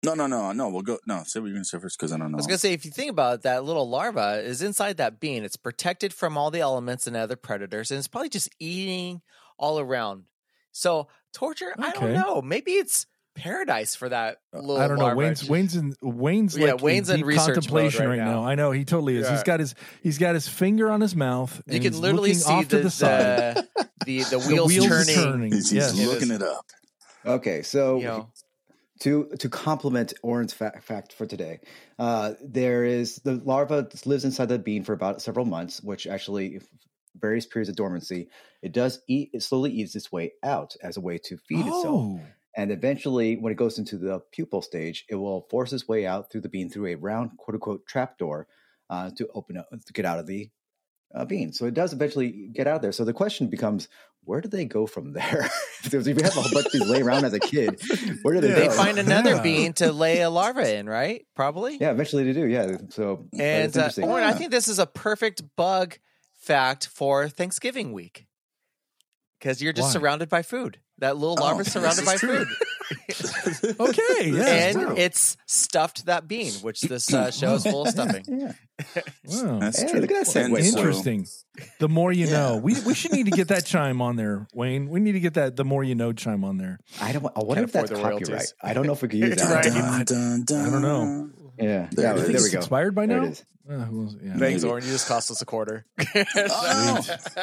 No, 0.05 0.13
no, 0.13 0.27
no, 0.27 0.51
no. 0.51 0.69
We'll 0.69 0.81
go. 0.83 0.97
No, 1.07 1.23
say 1.25 1.39
what 1.39 1.47
you're 1.47 1.55
gonna 1.55 1.65
say 1.65 1.79
first 1.79 1.97
because 1.99 2.13
I 2.13 2.17
don't 2.17 2.31
know. 2.31 2.35
I 2.35 2.37
was 2.37 2.47
gonna 2.47 2.57
say, 2.57 2.73
if 2.73 2.85
you 2.85 2.91
think 2.91 3.09
about 3.11 3.35
it, 3.35 3.41
that 3.43 3.63
little 3.65 3.89
larva 3.89 4.41
is 4.43 4.61
inside 4.61 4.97
that 4.97 5.19
bean. 5.19 5.43
It's 5.43 5.57
protected 5.57 6.13
from 6.13 6.37
all 6.37 6.51
the 6.51 6.59
elements 6.61 7.07
and 7.07 7.15
other 7.17 7.35
predators, 7.35 7.91
and 7.91 7.97
it's 7.97 8.07
probably 8.07 8.29
just 8.29 8.49
eating 8.59 9.21
all 9.57 9.79
around. 9.79 10.23
So 10.71 11.07
torture, 11.33 11.73
I 11.77 11.91
don't 11.91 12.13
know. 12.13 12.41
Maybe 12.41 12.71
it's 12.73 13.05
paradise 13.35 13.95
for 13.95 14.07
that 14.09 14.37
uh, 14.53 14.59
little. 14.59 14.77
I 14.77 14.87
don't 14.87 14.97
know. 14.97 15.05
larva. 15.05 15.17
Wayne's 15.19 15.49
Wayne's 15.49 15.75
in 15.75 15.93
Wayne's 16.01 16.57
Yeah, 16.57 16.73
like 16.73 16.81
Wayne's 16.81 17.09
in 17.09 17.25
deep 17.25 17.35
contemplation 17.37 18.01
right 18.07 18.17
right 18.19 18.25
now. 18.25 18.41
now. 18.41 18.45
I 18.45 18.55
know 18.55 18.71
he 18.71 18.85
totally 18.85 19.17
is. 19.17 19.25
Yeah. 19.25 19.31
He's 19.31 19.43
got 19.43 19.59
his 19.59 19.75
he's 20.03 20.17
got 20.17 20.33
his 20.35 20.47
finger 20.47 20.89
on 20.91 21.01
his 21.01 21.15
mouth. 21.15 21.61
You 21.67 21.79
can 21.79 21.93
he's 21.93 21.99
literally 21.99 22.29
looking 22.29 22.41
see 22.43 22.51
off 22.53 22.67
the, 22.69 22.77
to 22.77 22.83
the 22.83 22.89
side. 22.91 23.55
the, 23.55 23.85
the 24.05 24.19
the 24.23 24.23
The 24.29 24.39
wheels, 24.47 24.67
wheels 24.71 24.87
turning. 24.87 25.15
turning. 25.15 25.51
He's, 25.51 25.69
he's 25.71 25.73
Yes. 25.97 25.97
Looking 26.07 26.29
is. 26.31 26.31
it 26.31 26.43
up. 26.43 26.65
Okay, 27.25 27.61
so 27.63 27.97
You 27.97 28.03
know, 28.03 28.29
to 29.01 29.29
to 29.39 29.49
complement 29.49 30.13
Oren's 30.23 30.53
fa- 30.53 30.79
fact 30.81 31.13
for 31.13 31.25
today, 31.25 31.59
uh, 31.99 32.33
there 32.41 32.85
is 32.85 33.17
the 33.17 33.35
larva 33.35 33.89
lives 34.05 34.25
inside 34.25 34.49
the 34.49 34.59
bean 34.59 34.83
for 34.83 34.93
about 34.93 35.21
several 35.21 35.45
months, 35.45 35.81
which 35.83 36.07
actually 36.07 36.61
various 37.17 37.45
periods 37.45 37.69
of 37.69 37.75
dormancy. 37.75 38.29
It 38.61 38.73
does 38.73 39.01
eat. 39.07 39.29
It 39.33 39.43
slowly 39.43 39.71
eats 39.71 39.95
its 39.95 40.11
way 40.11 40.33
out 40.43 40.75
as 40.81 40.97
a 40.97 41.01
way 41.01 41.17
to 41.25 41.37
feed 41.37 41.67
itself, 41.67 42.07
Oh, 42.07 42.35
and 42.55 42.71
eventually, 42.71 43.35
when 43.37 43.51
it 43.51 43.57
goes 43.57 43.77
into 43.79 43.97
the 43.97 44.21
pupal 44.37 44.63
stage, 44.63 45.05
it 45.09 45.15
will 45.15 45.47
force 45.49 45.73
its 45.73 45.87
way 45.87 46.05
out 46.05 46.31
through 46.31 46.41
the 46.41 46.49
bean 46.49 46.69
through 46.69 46.87
a 46.87 46.95
round 46.95 47.37
quote 47.37 47.55
unquote 47.55 47.85
trap 47.85 48.17
door 48.17 48.47
uh, 48.89 49.11
to 49.17 49.27
open 49.33 49.57
up 49.57 49.69
to 49.85 49.93
get 49.93 50.05
out 50.05 50.19
of 50.19 50.27
the 50.27 50.49
uh, 51.13 51.25
bean. 51.25 51.53
So 51.53 51.65
it 51.65 51.73
does 51.73 51.93
eventually 51.93 52.49
get 52.53 52.67
out 52.67 52.81
there. 52.81 52.91
So 52.91 53.05
the 53.05 53.13
question 53.13 53.47
becomes, 53.47 53.87
where 54.25 54.41
do 54.41 54.49
they 54.49 54.65
go 54.65 54.85
from 54.87 55.13
there? 55.13 55.49
Because 55.83 56.07
if 56.07 56.17
you 56.17 56.23
have 56.23 56.35
a 56.35 56.41
whole 56.41 56.51
bunch 56.53 56.65
of 56.67 56.71
these 56.73 56.87
lay 56.89 57.01
around 57.01 57.25
as 57.25 57.33
a 57.33 57.39
kid, 57.39 57.79
where 58.23 58.33
do 58.33 58.41
they 58.41 58.49
Yeah. 58.49 58.55
they 58.55 58.67
go? 58.67 58.73
find 58.73 58.97
another 58.99 59.35
Yeah. 59.35 59.41
bean 59.41 59.73
to 59.73 59.91
lay 59.91 60.21
a 60.21 60.29
larva 60.29 60.75
in, 60.75 60.87
right? 60.89 61.25
Probably. 61.35 61.77
Yeah, 61.79 61.91
eventually 61.91 62.23
they 62.23 62.33
do. 62.33 62.45
Yeah. 62.47 62.77
So 62.89 63.27
but 63.31 63.39
And 63.39 63.61
uh, 63.63 63.65
interesting. 63.65 64.05
Oren, 64.05 64.23
I 64.23 64.33
think 64.33 64.51
this 64.51 64.67
is 64.67 64.79
a 64.79 64.85
perfect 64.85 65.43
bug 65.55 65.97
fact 66.39 66.87
for 66.87 67.29
Thanksgiving 67.29 67.93
week 67.93 68.25
because 69.39 69.61
you're 69.61 69.73
just 69.73 69.89
Why? 69.89 69.93
surrounded 69.93 70.29
by 70.29 70.41
food. 70.41 70.79
That 70.99 71.17
little 71.17 71.37
Oh, 71.39 71.43
larva 71.45 71.61
is 71.61 71.71
surrounded 71.71 72.05
by 72.05 72.15
true. 72.17 72.45
food, 72.45 72.47
okay. 73.79 74.01
Yeah. 74.31 74.45
and 74.45 74.77
true. 74.79 74.93
it's 74.97 75.37
stuffed 75.45 76.05
that 76.05 76.27
bean, 76.27 76.53
which 76.61 76.81
this 76.81 77.13
uh, 77.13 77.31
show 77.31 77.55
is 77.55 77.63
full 77.63 77.83
of 77.83 77.87
stuffing. 77.95 78.23
yeah. 78.27 78.51
Wow. 79.25 79.59
That's 79.59 79.81
Hey, 79.81 79.89
true. 79.89 80.01
look 80.01 80.11
at 80.11 80.25
that 80.25 80.35
And 80.35 80.53
segue. 80.53 80.63
so- 80.63 80.77
Interesting. 80.77 81.27
The 81.79 81.87
more 81.89 82.11
you 82.11 82.25
Yeah. 82.25 82.31
know. 82.33 82.57
We 82.57 82.79
we 82.81 82.93
should 82.93 83.13
need 83.13 83.25
to 83.25 83.31
get 83.31 83.47
that 83.47 83.65
chime 83.65 84.01
on 84.01 84.15
there, 84.17 84.47
Wayne. 84.53 84.89
We 84.89 84.99
need 84.99 85.13
to 85.13 85.19
get 85.21 85.35
that 85.35 85.55
the 85.55 85.63
more 85.65 85.83
you 85.83 85.95
know 85.95 86.11
chime 86.13 86.43
on 86.43 86.57
there. 86.57 86.79
I 87.01 87.11
don't. 87.13 87.25
I 87.25 87.39
wonder 87.39 87.55
Can't 87.55 87.65
if 87.67 87.71
that's 87.71 87.89
copyright. 87.91 88.27
royalties. 88.27 88.53
I 88.61 88.73
don't 88.73 88.85
know 88.85 88.93
if 88.93 89.01
we 89.01 89.07
could 89.07 89.19
use 89.19 89.35
that. 89.37 89.49
Right. 89.53 89.63
Dun, 89.63 90.03
dun, 90.05 90.43
dun. 90.45 90.67
I 90.67 90.69
don't 90.69 90.81
know. 90.81 91.29
Yeah. 91.57 91.87
There 91.91 92.05
yeah, 92.05 92.11
it 92.13 92.15
there 92.17 92.23
is. 92.23 92.27
We 92.29 92.33
it's 92.35 92.49
go. 92.49 92.57
expired 92.59 92.95
by 92.95 93.05
There 93.05 93.21
now. 93.21 93.27
it 93.27 93.31
is. 93.31 93.45
Uh, 93.67 93.73
who 93.85 94.09
yeah. 94.21 94.37
Thanks, 94.37 94.61
Maybe. 94.61 94.69
Oren. 94.69 94.83
You 94.83 94.91
just 94.91 95.07
cost 95.07 95.31
us 95.31 95.41
a 95.41 95.45
quarter. 95.45 95.85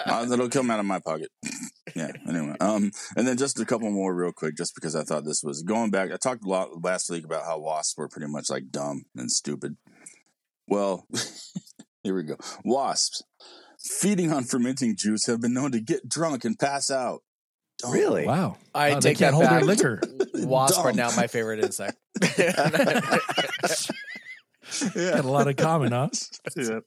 Oh, 0.06 0.26
that'll 0.26 0.48
come 0.48 0.70
out 0.70 0.80
of 0.80 0.86
my 0.86 0.98
pocket. 1.00 1.30
Yeah. 1.94 2.10
Anyway, 2.26 2.54
um, 2.58 2.90
and 3.16 3.26
then 3.28 3.36
just 3.36 3.60
a 3.60 3.66
couple 3.66 3.90
more 3.90 4.14
real 4.14 4.32
quick, 4.32 4.56
just 4.56 4.74
because 4.74 4.96
I 4.96 5.02
thought 5.02 5.26
this 5.26 5.42
was 5.42 5.62
going 5.62 5.90
back. 5.90 6.10
I 6.10 6.16
talked 6.16 6.42
a 6.42 6.48
lot 6.48 6.82
last 6.82 7.10
week 7.10 7.24
about 7.24 7.44
how 7.44 7.58
wasps 7.58 7.98
were 7.98 8.08
pretty 8.08 8.28
much 8.28 8.48
like 8.48 8.70
dumb 8.70 9.02
and 9.14 9.30
stupid. 9.30 9.76
Well, 10.66 11.06
here 12.02 12.14
we 12.14 12.22
go. 12.22 12.36
Wasps 12.64 13.24
feeding 14.00 14.32
on 14.32 14.44
fermenting 14.44 14.96
juice 14.96 15.26
have 15.26 15.42
been 15.42 15.52
known 15.52 15.72
to 15.72 15.80
get 15.80 16.08
drunk 16.08 16.46
and 16.46 16.58
pass 16.58 16.90
out. 16.90 17.20
Dumb. 17.82 17.92
Really? 17.92 18.26
Wow. 18.26 18.56
I 18.74 18.90
Wow, 18.92 19.00
they 19.00 19.10
take 19.10 19.18
can't 19.18 19.32
that 19.32 19.34
hold 19.34 19.50
their 19.50 19.58
back. 19.60 19.66
liquor. 19.66 20.46
Wasps 20.46 20.78
are 20.78 20.92
now 20.94 21.10
my 21.14 21.26
favorite 21.26 21.62
insect. 21.62 21.98
Got 24.94 25.24
a 25.24 25.28
lot 25.28 25.48
of 25.48 25.56
common, 25.56 25.92
huh? 25.92 26.08
yeah. 26.56 26.80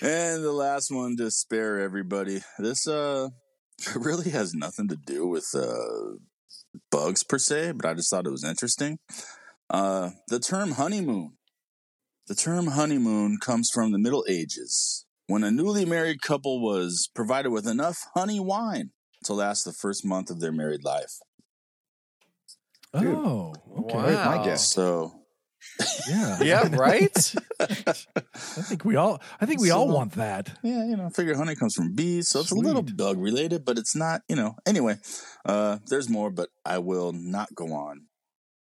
And 0.00 0.44
the 0.44 0.52
last 0.52 0.90
one 0.90 1.16
to 1.16 1.30
spare 1.30 1.80
everybody. 1.80 2.40
This 2.58 2.86
uh 2.86 3.28
really 3.96 4.30
has 4.30 4.54
nothing 4.54 4.88
to 4.88 4.96
do 4.96 5.26
with 5.26 5.48
uh 5.54 6.16
bugs 6.90 7.22
per 7.22 7.38
se, 7.38 7.72
but 7.72 7.86
I 7.86 7.94
just 7.94 8.10
thought 8.10 8.26
it 8.26 8.30
was 8.30 8.44
interesting. 8.44 8.98
Uh 9.70 10.10
the 10.28 10.38
term 10.38 10.72
honeymoon. 10.72 11.32
The 12.26 12.34
term 12.34 12.68
honeymoon 12.68 13.38
comes 13.38 13.70
from 13.72 13.92
the 13.92 13.98
Middle 13.98 14.24
Ages 14.28 15.06
when 15.26 15.44
a 15.44 15.50
newly 15.50 15.84
married 15.84 16.20
couple 16.20 16.62
was 16.62 17.08
provided 17.14 17.50
with 17.50 17.66
enough 17.66 17.98
honey 18.14 18.40
wine 18.40 18.90
to 19.24 19.32
last 19.32 19.64
the 19.64 19.72
first 19.72 20.04
month 20.04 20.30
of 20.30 20.40
their 20.40 20.52
married 20.52 20.84
life. 20.84 21.18
Dude. 22.98 23.14
Oh, 23.14 23.54
okay. 23.80 23.96
Wow. 23.96 24.36
My 24.38 24.44
guess? 24.44 24.72
So 24.72 25.12
Yeah. 26.08 26.38
yeah, 26.42 26.76
right. 26.76 27.34
I 27.60 27.66
think 27.66 28.84
we 28.84 28.96
all. 28.96 29.20
I 29.40 29.46
think 29.46 29.60
we 29.60 29.70
all 29.70 29.88
want 29.88 30.12
that. 30.12 30.56
Yeah, 30.62 30.84
you 30.84 30.96
know, 30.96 31.06
I 31.06 31.10
figure 31.10 31.34
honey 31.36 31.54
comes 31.54 31.74
from 31.74 31.94
bees, 31.94 32.28
so 32.30 32.40
it's 32.40 32.50
a 32.50 32.54
little 32.54 32.82
bug 32.82 33.18
related, 33.18 33.64
but 33.64 33.78
it's 33.78 33.94
not, 33.94 34.22
you 34.28 34.36
know. 34.36 34.56
Anyway, 34.66 34.96
uh, 35.44 35.78
there's 35.88 36.08
more, 36.08 36.30
but 36.30 36.48
I 36.64 36.78
will 36.78 37.12
not 37.12 37.54
go 37.54 37.72
on. 37.72 38.06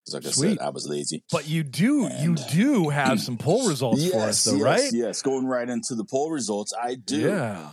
Because 0.05 0.13
like 0.13 0.25
I 0.25 0.35
Sweet. 0.35 0.57
said, 0.57 0.65
I 0.65 0.69
was 0.69 0.87
lazy. 0.87 1.23
But 1.31 1.47
you 1.47 1.63
do. 1.63 2.09
You 2.19 2.35
do 2.35 2.89
have 2.89 3.19
some 3.19 3.37
poll 3.37 3.67
results 3.69 4.09
for 4.09 4.21
us, 4.21 4.43
though, 4.43 4.53
yes, 4.55 4.61
right? 4.61 4.89
Yes, 4.93 5.21
going 5.21 5.45
right 5.45 5.69
into 5.69 5.95
the 5.95 6.05
poll 6.05 6.31
results. 6.31 6.73
I 6.81 6.95
do. 6.95 7.19
Yeah. 7.19 7.69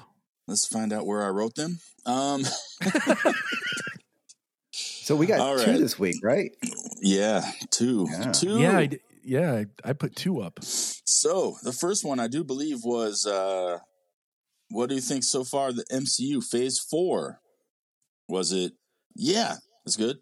Let's 0.46 0.66
find 0.66 0.92
out 0.92 1.06
where 1.06 1.22
I 1.22 1.28
wrote 1.28 1.54
them. 1.54 1.78
Um, 2.04 2.44
So 5.04 5.16
we 5.16 5.26
got 5.26 5.38
All 5.40 5.58
two 5.58 5.70
right. 5.72 5.78
this 5.78 5.98
week, 5.98 6.16
right? 6.22 6.50
yeah, 7.02 7.42
two. 7.70 8.06
Yeah. 8.10 8.32
Two. 8.32 8.58
Yeah. 8.58 8.78
I, 8.78 8.86
d- 8.86 9.00
yeah. 9.22 9.52
I, 9.52 9.66
I 9.90 9.92
put 9.92 10.16
two 10.16 10.40
up. 10.40 10.60
So 10.62 11.56
the 11.62 11.72
first 11.74 12.06
one 12.06 12.18
I 12.18 12.26
do 12.26 12.42
believe 12.42 12.78
was 12.84 13.26
uh 13.26 13.80
what 14.70 14.88
do 14.88 14.94
you 14.94 15.02
think 15.02 15.22
so 15.22 15.44
far 15.44 15.72
the 15.74 15.84
MCU 15.92 16.42
phase 16.42 16.78
four? 16.78 17.40
Was 18.30 18.50
it 18.50 18.72
yeah, 19.14 19.56
it's 19.84 19.96
good? 19.96 20.20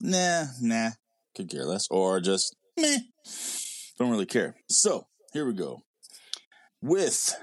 Nah, 0.00 0.44
nah, 0.58 0.92
could 1.36 1.50
care 1.50 1.66
less. 1.66 1.86
Or 1.90 2.18
just 2.18 2.56
meh. 2.78 3.00
Don't 3.98 4.10
really 4.10 4.24
care. 4.24 4.56
So 4.70 5.06
here 5.34 5.44
we 5.46 5.52
go. 5.52 5.82
With 6.80 7.36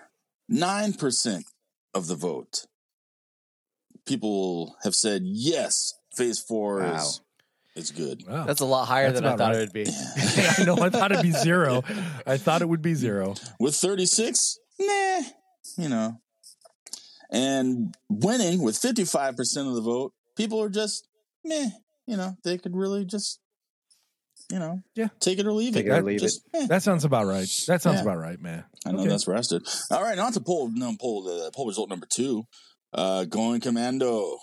nine 0.49 0.93
percent 0.93 1.45
of 1.93 2.07
the 2.07 2.15
vote, 2.15 2.65
people 4.07 4.75
have 4.83 4.95
said 4.95 5.21
yes, 5.25 5.93
phase 6.15 6.39
four 6.39 6.79
Wow. 6.81 6.95
is 6.97 7.21
it's 7.75 7.91
good. 7.91 8.27
Wow. 8.27 8.45
That's 8.45 8.59
a 8.59 8.65
lot 8.65 8.85
higher 8.85 9.11
That's 9.11 9.21
than 9.21 9.31
I 9.33 9.37
thought 9.37 9.53
right. 9.53 9.55
it 9.55 9.59
would 9.59 9.73
be. 9.73 9.85
I 10.59 10.63
know. 10.65 10.77
I 10.77 10.89
thought 10.89 11.11
it'd 11.13 11.23
be 11.23 11.31
zero. 11.31 11.83
I 12.27 12.35
thought 12.37 12.61
it 12.61 12.67
would 12.67 12.81
be 12.81 12.95
zero. 12.95 13.35
With 13.61 13.75
36, 13.75 14.59
nah, 14.79 15.21
you 15.77 15.87
know. 15.89 16.17
And 17.31 17.95
winning 18.09 18.61
with 18.61 18.75
55% 18.75 19.67
of 19.67 19.75
the 19.75 19.81
vote, 19.81 20.13
people 20.35 20.61
are 20.61 20.69
just 20.69 21.07
meh, 21.45 21.69
you 22.05 22.17
know, 22.17 22.35
they 22.43 22.57
could 22.57 22.75
really 22.75 23.05
just, 23.05 23.39
you 24.51 24.59
know, 24.59 24.81
Yeah. 24.95 25.07
take 25.21 25.39
it 25.39 25.45
or 25.45 25.53
leave 25.53 25.73
Take 25.73 25.85
it. 25.85 25.91
it 25.93 25.99
or 25.99 26.03
leave 26.03 26.19
just, 26.19 26.41
eh. 26.53 26.67
That 26.67 26.83
sounds 26.83 27.05
about 27.05 27.25
right. 27.25 27.47
That 27.67 27.81
sounds 27.81 27.95
Yeah. 27.97 28.01
about 28.01 28.17
right, 28.17 28.39
man. 28.41 28.65
I 28.85 28.91
know 28.91 28.99
Okay. 28.99 29.09
that's 29.09 29.25
where 29.25 29.37
I 29.37 29.41
stood. 29.41 29.65
All 29.91 30.01
right, 30.03 30.19
on 30.19 30.33
to 30.33 30.41
poll, 30.41 30.69
no, 30.73 30.93
poll, 30.99 31.25
uh, 31.29 31.49
poll 31.51 31.67
result 31.67 31.89
number 31.89 32.05
two. 32.05 32.43
Uh, 32.93 33.23
going 33.23 33.61
commando. 33.61 34.37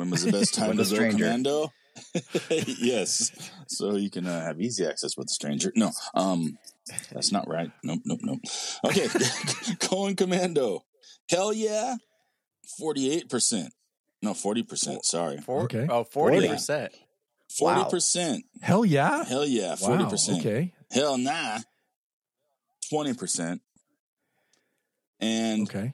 When 0.00 0.08
was 0.08 0.24
the 0.24 0.32
best 0.32 0.54
time 0.58 0.76
With 0.76 0.78
to 0.78 0.82
a 0.82 0.86
go 0.86 0.94
stranger. 0.94 1.24
commando? 1.24 1.72
yes. 2.50 3.30
So 3.68 3.96
you 3.96 4.08
can 4.08 4.26
uh, 4.26 4.42
have 4.42 4.58
easy 4.60 4.86
access 4.86 5.14
with 5.16 5.26
a 5.26 5.32
stranger. 5.32 5.70
No, 5.76 5.90
um, 6.14 6.56
that's 7.12 7.30
not 7.32 7.46
right. 7.48 7.70
Nope, 7.84 8.00
nope, 8.06 8.20
nope. 8.22 8.40
Okay, 8.86 9.08
going 9.90 10.16
commando. 10.16 10.84
Hell 11.28 11.52
yeah. 11.52 11.96
48%. 12.80 13.68
No, 14.22 14.32
40%. 14.32 15.04
Sorry. 15.04 15.36
Four, 15.38 15.64
Okay. 15.64 15.86
Oh, 15.90 16.04
40%. 16.04 16.88
Wow. 17.60 17.88
40%. 17.90 18.40
Hell 18.62 18.84
yeah. 18.86 19.24
Hell 19.24 19.44
yeah. 19.44 19.76
Wow. 19.82 19.98
40%. 19.98 20.40
Okay. 20.40 20.72
Hell 20.90 21.18
nah. 21.18 21.58
20%. 22.92 23.60
And 25.20 25.62
Okay. 25.68 25.92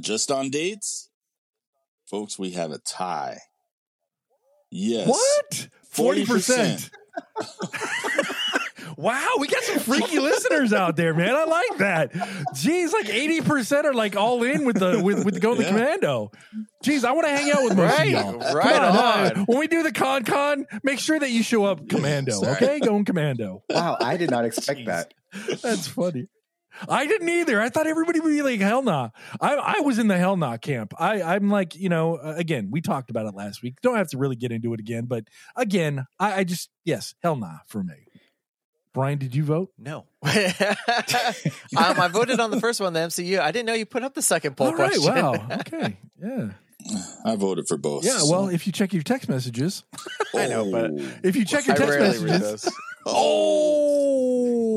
just 0.00 0.30
on 0.30 0.50
dates, 0.50 1.09
folks, 2.10 2.38
we 2.38 2.50
have 2.50 2.72
a 2.72 2.78
tie. 2.78 3.38
Yes. 4.70 5.08
What? 5.08 5.68
Forty 5.84 6.26
percent. 6.26 6.90
Wow, 8.96 9.26
we 9.38 9.46
got 9.48 9.62
some 9.62 9.78
freaky 9.78 10.18
listeners 10.18 10.74
out 10.74 10.94
there, 10.96 11.14
man. 11.14 11.34
I 11.34 11.44
like 11.44 11.78
that. 11.78 12.12
Jeez, 12.54 12.92
like 12.92 13.08
eighty 13.08 13.40
percent 13.40 13.86
are 13.86 13.94
like 13.94 14.14
all 14.14 14.42
in 14.42 14.66
with 14.66 14.78
the 14.78 15.00
with 15.02 15.24
with 15.24 15.40
going 15.40 15.56
the 15.56 15.62
Yeah. 15.64 15.70
commando. 15.70 16.30
Jeez, 16.84 17.04
I 17.04 17.12
want 17.12 17.26
to 17.26 17.32
hang 17.32 17.50
out 17.50 17.64
with 17.64 17.76
most 17.78 17.98
Right, 17.98 18.10
y'all. 18.10 18.38
Come 18.38 18.54
right 18.56 18.74
uh, 18.74 19.32
on. 19.38 19.44
When 19.46 19.58
we 19.58 19.68
do 19.68 19.82
the 19.82 19.92
con 19.92 20.24
con, 20.24 20.66
make 20.82 20.98
sure 20.98 21.18
that 21.18 21.30
you 21.30 21.42
show 21.42 21.64
up 21.64 21.88
commando. 21.88 22.44
Okay, 22.52 22.78
going 22.80 23.06
commando. 23.06 23.62
Wow, 23.70 23.96
I 24.00 24.18
did 24.18 24.30
not 24.30 24.44
expect 24.44 24.80
Jeez. 24.80 24.86
that. 24.86 25.14
That's 25.62 25.86
funny. 25.86 26.26
I 26.88 27.06
didn't 27.06 27.28
either. 27.28 27.60
I 27.60 27.68
thought 27.68 27.86
everybody 27.86 28.20
would 28.20 28.30
be 28.30 28.42
like, 28.42 28.60
hell 28.60 28.82
nah. 28.82 29.10
I, 29.40 29.54
I 29.54 29.80
was 29.80 29.98
in 29.98 30.08
the 30.08 30.16
hell 30.18 30.36
nah 30.36 30.56
camp. 30.56 30.94
I, 30.98 31.22
I'm 31.22 31.50
like, 31.50 31.74
you 31.76 31.88
know, 31.88 32.16
uh, 32.16 32.34
again, 32.36 32.68
we 32.70 32.80
talked 32.80 33.10
about 33.10 33.26
it 33.26 33.34
last 33.34 33.62
week. 33.62 33.80
Don't 33.82 33.96
have 33.96 34.08
to 34.10 34.18
really 34.18 34.36
get 34.36 34.52
into 34.52 34.72
it 34.74 34.80
again. 34.80 35.06
But 35.06 35.24
again, 35.56 36.06
I, 36.18 36.40
I 36.40 36.44
just, 36.44 36.70
yes, 36.84 37.14
hell 37.22 37.36
nah 37.36 37.58
for 37.66 37.82
me. 37.82 37.94
Brian, 38.92 39.18
did 39.18 39.36
you 39.36 39.44
vote? 39.44 39.70
No. 39.78 40.06
um, 40.24 40.32
I 41.76 42.08
voted 42.12 42.40
on 42.40 42.50
the 42.50 42.58
first 42.60 42.80
one, 42.80 42.92
the 42.92 43.00
MCU. 43.00 43.38
I 43.38 43.52
didn't 43.52 43.66
know 43.66 43.74
you 43.74 43.86
put 43.86 44.02
up 44.02 44.14
the 44.14 44.22
second 44.22 44.56
poll 44.56 44.66
All 44.68 44.74
right. 44.74 44.90
question. 44.92 45.14
Wow. 45.14 45.34
Okay. 45.60 45.96
Yeah. 46.20 46.48
I 47.24 47.36
voted 47.36 47.66
for 47.68 47.76
both. 47.76 48.04
Yeah. 48.04 48.20
Well, 48.24 48.48
if 48.48 48.66
you 48.66 48.72
check 48.72 48.92
your 48.92 49.02
text 49.04 49.28
messages, 49.28 49.84
I 50.34 50.48
know, 50.48 50.70
but- 50.70 50.90
if 51.22 51.36
you 51.36 51.44
check 51.44 51.66
your 51.66 51.76
I 51.76 51.78
text 51.78 51.92
read 52.22 52.30
messages, 52.30 52.62
those. 52.62 52.74
Oh. 53.06 54.70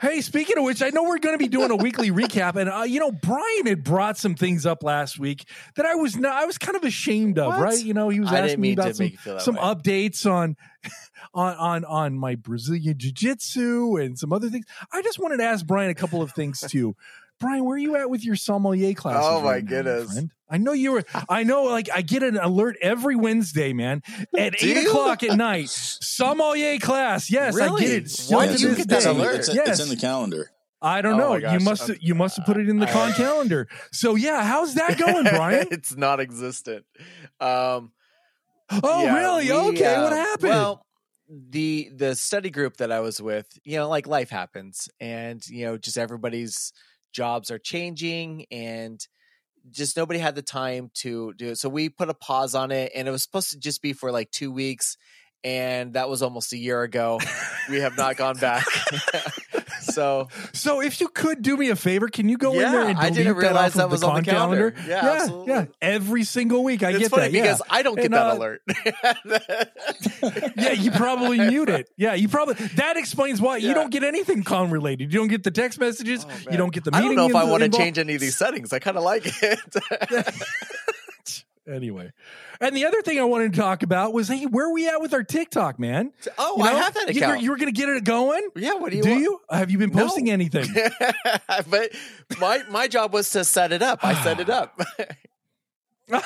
Hey, 0.00 0.22
speaking 0.22 0.56
of 0.56 0.64
which, 0.64 0.82
I 0.82 0.88
know 0.88 1.02
we're 1.02 1.18
going 1.18 1.34
to 1.34 1.38
be 1.38 1.48
doing 1.48 1.70
a 1.70 1.76
weekly 1.76 2.10
recap, 2.10 2.56
and 2.56 2.70
uh, 2.70 2.84
you 2.84 3.00
know, 3.00 3.12
Brian 3.12 3.66
had 3.66 3.84
brought 3.84 4.16
some 4.16 4.34
things 4.34 4.64
up 4.64 4.82
last 4.82 5.18
week 5.18 5.44
that 5.76 5.84
I 5.84 5.94
was 5.94 6.16
not, 6.16 6.32
I 6.32 6.46
was 6.46 6.56
kind 6.56 6.74
of 6.74 6.84
ashamed 6.84 7.38
of, 7.38 7.48
What? 7.48 7.60
right? 7.60 7.84
You 7.84 7.92
know, 7.92 8.08
he 8.08 8.18
was 8.18 8.32
I 8.32 8.38
asking 8.40 8.60
me 8.62 8.72
about 8.72 8.96
some, 8.96 9.04
make 9.04 9.12
you 9.12 9.18
feel 9.18 9.34
that 9.34 9.42
some 9.42 9.56
way. 9.56 9.60
updates 9.60 10.30
on, 10.30 10.56
on, 11.34 11.54
on, 11.56 11.84
on 11.84 12.18
my 12.18 12.34
Brazilian 12.34 12.96
jiu 12.96 13.12
jitsu 13.12 13.96
and 13.96 14.18
some 14.18 14.32
other 14.32 14.48
things. 14.48 14.64
I 14.90 15.02
just 15.02 15.18
wanted 15.18 15.36
to 15.36 15.44
ask 15.44 15.66
Brian 15.66 15.90
a 15.90 15.94
couple 15.94 16.22
of 16.22 16.32
things 16.32 16.60
too. 16.60 16.96
Brian, 17.40 17.64
where 17.64 17.74
are 17.76 17.78
you 17.78 17.96
at 17.96 18.10
with 18.10 18.24
your 18.24 18.36
sommelier 18.36 18.92
class? 18.94 19.16
Oh, 19.18 19.40
my 19.40 19.52
right 19.52 19.64
now, 19.64 19.68
goodness. 19.70 20.12
friend? 20.12 20.30
I 20.50 20.58
know 20.58 20.72
you 20.72 20.92
were. 20.92 21.04
I 21.28 21.42
know, 21.42 21.64
like 21.64 21.88
I 21.94 22.02
get 22.02 22.22
an 22.22 22.36
alert 22.36 22.76
every 22.82 23.16
Wednesday, 23.16 23.72
man, 23.72 24.02
at 24.36 24.58
Do 24.58 24.68
eight 24.68 24.82
you? 24.82 24.88
o'clock 24.90 25.22
at 25.22 25.36
night. 25.36 25.68
Sommelier 25.70 26.78
class. 26.78 27.30
Yes, 27.30 27.58
I 27.58 27.68
get 27.78 27.90
it. 27.90 28.02
Why 28.28 28.46
Still 28.46 28.52
do 28.52 28.56
to 28.58 28.68
you 28.68 28.68
get 28.76 28.78
it's, 28.92 29.04
that 29.04 29.10
in, 29.10 29.16
day. 29.16 29.22
the- 29.22 29.28
alert? 29.28 29.34
it's, 29.36 29.48
in- 29.48 29.54
Yes. 29.56 29.68
it's 29.68 29.80
in 29.80 29.88
the 29.88 29.96
calendar. 29.96 30.50
I 30.82 31.02
don't 31.02 31.20
Oh 31.20 31.36
know. 31.38 31.52
you 31.52 31.60
must 31.60 31.88
I'm- 31.90 31.98
you 32.02 32.14
must 32.14 32.36
have 32.36 32.46
put 32.46 32.56
it 32.56 32.68
in 32.68 32.78
the 32.78 32.86
con 32.86 33.10
Uh, 33.10 33.14
calendar. 33.16 33.68
So 33.92 34.14
yeah, 34.16 34.42
how's 34.44 34.74
that 34.74 34.98
going, 34.98 35.24
Brian? 35.24 35.66
it's 35.70 35.96
not 35.96 36.20
existent. 36.20 36.84
Um, 37.40 37.92
oh, 38.82 39.04
yeah, 39.04 39.14
really? 39.18 39.44
we, 39.46 39.52
okay, 39.52 39.98
what 40.02 40.12
uh, 40.12 40.16
happened? 40.16 40.50
Well, 40.50 40.86
the 41.28 41.90
the 41.94 42.14
study 42.16 42.50
group 42.50 42.78
that 42.78 42.90
I 42.90 43.00
was 43.00 43.20
with, 43.22 43.46
you 43.62 43.76
know, 43.76 43.88
like 43.88 44.06
life 44.06 44.30
happens, 44.30 44.88
and 44.98 45.46
you 45.48 45.64
know, 45.66 45.76
just 45.78 45.96
everybody's 45.98 46.72
jobs 47.12 47.50
are 47.50 47.58
changing, 47.58 48.46
and 48.50 49.00
just 49.70 49.96
nobody 49.96 50.18
had 50.18 50.34
the 50.34 50.42
time 50.42 50.90
to 50.94 51.32
do 51.34 51.48
it. 51.50 51.58
So 51.58 51.68
we 51.68 51.88
put 51.88 52.08
a 52.08 52.14
pause 52.14 52.54
on 52.54 52.70
it, 52.70 52.92
and 52.94 53.06
it 53.06 53.10
was 53.10 53.22
supposed 53.22 53.50
to 53.50 53.58
just 53.58 53.82
be 53.82 53.92
for 53.92 54.10
like 54.10 54.30
two 54.30 54.52
weeks, 54.52 54.96
and 55.44 55.94
that 55.94 56.08
was 56.08 56.22
almost 56.22 56.52
a 56.52 56.58
year 56.58 56.82
ago. 56.82 57.20
we 57.68 57.80
have 57.80 57.96
not 57.96 58.16
gone 58.16 58.36
back. 58.36 58.66
so 59.80 60.28
so 60.52 60.80
if 60.80 61.00
you 61.00 61.08
could 61.08 61.42
do 61.42 61.56
me 61.56 61.70
a 61.70 61.76
favor, 61.76 62.08
can 62.08 62.28
you 62.28 62.36
go 62.38 62.52
in 62.52 62.58
there 62.58 62.72
Yeah, 62.82 62.88
and 62.88 62.98
I 62.98 63.02
delete 63.10 63.16
didn't 63.26 63.36
realize 63.36 63.74
that, 63.74 63.84
off 63.84 63.90
that 63.90 63.94
of 63.94 64.00
the 64.00 64.06
was 64.06 64.16
on 64.16 64.22
the 64.22 64.22
con 64.22 64.34
calendar? 64.34 64.70
calendar. 64.72 64.90
Yeah, 64.90 65.04
yeah, 65.04 65.12
absolutely. 65.22 65.52
yeah. 65.52 65.64
Every 65.82 66.24
single 66.24 66.62
week, 66.64 66.82
I 66.82 66.90
it's 66.90 66.98
get 67.00 67.10
funny 67.10 67.22
that. 67.28 67.32
because 67.32 67.62
yeah. 67.66 67.74
I 67.76 67.82
don't 67.82 67.96
get 67.96 68.04
And, 68.06 68.14
that 68.14 68.26
uh, 68.26 68.36
alert. 68.36 68.62
yeah, 70.56 70.72
you 70.72 70.90
probably 70.90 71.38
mute 71.38 71.68
it. 71.68 71.90
Yeah, 71.96 72.14
you 72.14 72.28
probably 72.28 72.54
that 72.76 72.96
explains 72.96 73.40
why 73.40 73.56
you 73.58 73.74
don't 73.74 73.90
get 73.90 74.04
anything 74.04 74.42
con 74.42 74.70
related. 74.70 75.12
You 75.12 75.18
don't 75.20 75.28
get 75.28 75.42
the 75.42 75.50
text 75.50 75.78
messages. 75.80 76.26
Oh, 76.28 76.50
you 76.50 76.56
don't 76.58 76.72
get 76.72 76.84
the 76.84 76.90
I 76.94 77.00
don't 77.00 77.14
know 77.16 77.28
if 77.28 77.34
I 77.34 77.44
want 77.44 77.62
to 77.62 77.68
change 77.70 77.98
any 77.98 78.14
of 78.14 78.20
these 78.20 78.36
settings. 78.36 78.72
I 78.72 78.78
kind 78.78 78.96
of 78.96 79.02
like 79.04 79.22
it. 79.42 79.58
anyway, 81.70 82.12
and 82.60 82.76
the 82.76 82.84
other 82.86 83.00
thing 83.02 83.18
I 83.20 83.24
wanted 83.24 83.52
to 83.54 83.58
talk 83.60 83.82
about 83.82 84.12
was, 84.12 84.28
hey, 84.28 84.44
where 84.46 84.66
are 84.66 84.72
we 84.72 84.88
at 84.88 85.00
with 85.00 85.14
our 85.14 85.22
TikTok, 85.22 85.78
man? 85.78 86.12
oh, 86.38 86.56
You 86.58 86.64
I 86.64 86.72
have 86.74 86.94
that 86.94 87.14
you 87.14 87.20
account. 87.22 87.40
You 87.42 87.50
were 87.50 87.56
going 87.56 87.72
to 87.72 87.78
get 87.80 87.88
it 87.88 88.04
going. 88.04 88.48
yeah, 88.56 88.74
what 88.74 88.90
do 88.90 88.96
you 88.96 89.02
Do 89.02 89.10
want? 89.10 89.20
you? 89.22 89.40
Have 89.50 89.70
you 89.70 89.78
been 89.78 89.90
No. 89.90 90.02
posting 90.04 90.30
anything? 90.30 90.66
but 91.70 91.90
my 92.40 92.62
my 92.68 92.88
job 92.88 93.12
was 93.12 93.30
to 93.30 93.44
set 93.44 93.72
it 93.72 93.82
up. 93.82 94.00
I 94.02 94.22
set 94.22 94.40
it 94.40 94.50
up. 94.50 94.80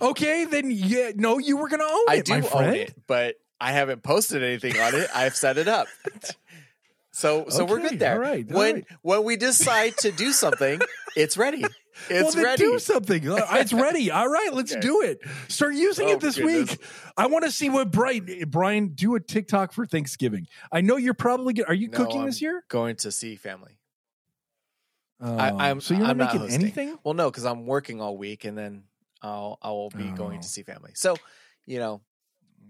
okay, 0.00 0.44
then 0.44 0.70
yeah, 0.70 1.10
no, 1.14 1.38
you 1.38 1.56
were 1.56 1.68
going 1.68 1.80
to 1.80 1.86
own 1.86 2.00
it. 2.08 2.10
I 2.10 2.14
it, 2.16 2.24
do 2.24 2.38
my 2.40 2.48
own 2.66 2.74
it, 2.74 2.94
but 3.06 3.36
I 3.60 3.72
haven't 3.72 4.02
posted 4.02 4.42
anything 4.42 4.78
on 4.80 4.94
it. 4.94 5.08
I've 5.14 5.36
set 5.36 5.58
it 5.58 5.68
up. 5.68 5.86
So 7.12 7.46
so 7.48 7.64
we're 7.64 7.80
good 7.80 7.98
there. 7.98 8.14
all 8.14 8.18
right, 8.20 8.46
all 8.50 8.56
when 8.58 8.74
right. 8.76 8.84
when 9.02 9.24
we 9.24 9.36
decide 9.36 9.96
to 9.98 10.12
do 10.12 10.32
something, 10.32 10.80
it's 11.16 11.36
ready. 11.36 11.64
Well, 12.08 12.26
It's 12.26 12.34
then 12.34 12.44
ready. 12.44 12.62
do 12.62 12.78
something. 12.78 13.28
Uh, 13.28 13.46
It's 13.52 13.72
ready. 13.72 14.10
All 14.10 14.28
right, 14.28 14.50
let's 14.52 14.72
Okay. 14.72 14.80
do 14.80 15.02
it. 15.02 15.20
Start 15.48 15.74
using 15.74 16.08
Oh, 16.08 16.12
it 16.12 16.20
this 16.20 16.36
goodness. 16.36 16.70
week. 16.72 16.80
I 17.16 17.26
want 17.26 17.44
to 17.44 17.50
see 17.50 17.68
what 17.68 17.90
Brian 17.90 18.44
Brian 18.48 18.88
do 18.94 19.14
a 19.16 19.20
TikTok 19.20 19.72
for 19.72 19.86
Thanksgiving. 19.86 20.46
I 20.72 20.80
know 20.80 20.96
you're 20.96 21.14
probably. 21.14 21.62
Are 21.64 21.74
you 21.74 21.88
No, 21.88 21.96
cooking 21.98 22.20
I'm 22.20 22.26
this 22.26 22.40
year? 22.40 22.64
Going 22.68 22.96
to 22.96 23.10
see 23.12 23.36
family. 23.36 23.78
Um, 25.20 25.38
I'm- 25.38 25.80
so 25.80 25.92
you're 25.94 26.02
not 26.02 26.10
I'm 26.10 26.16
making 26.18 26.40
hosting. 26.40 26.62
anything. 26.62 26.98
Well, 27.04 27.14
no, 27.14 27.30
because 27.30 27.44
I'm 27.44 27.66
working 27.66 28.00
all 28.00 28.16
week, 28.16 28.44
and 28.46 28.56
then 28.56 28.84
I'll 29.22 29.58
I 29.60 29.68
will 29.70 29.90
be 29.90 30.08
going 30.10 30.38
Oh. 30.38 30.42
to 30.42 30.48
see 30.48 30.62
family. 30.62 30.92
So, 30.94 31.16
you 31.66 31.78
know, 31.78 32.00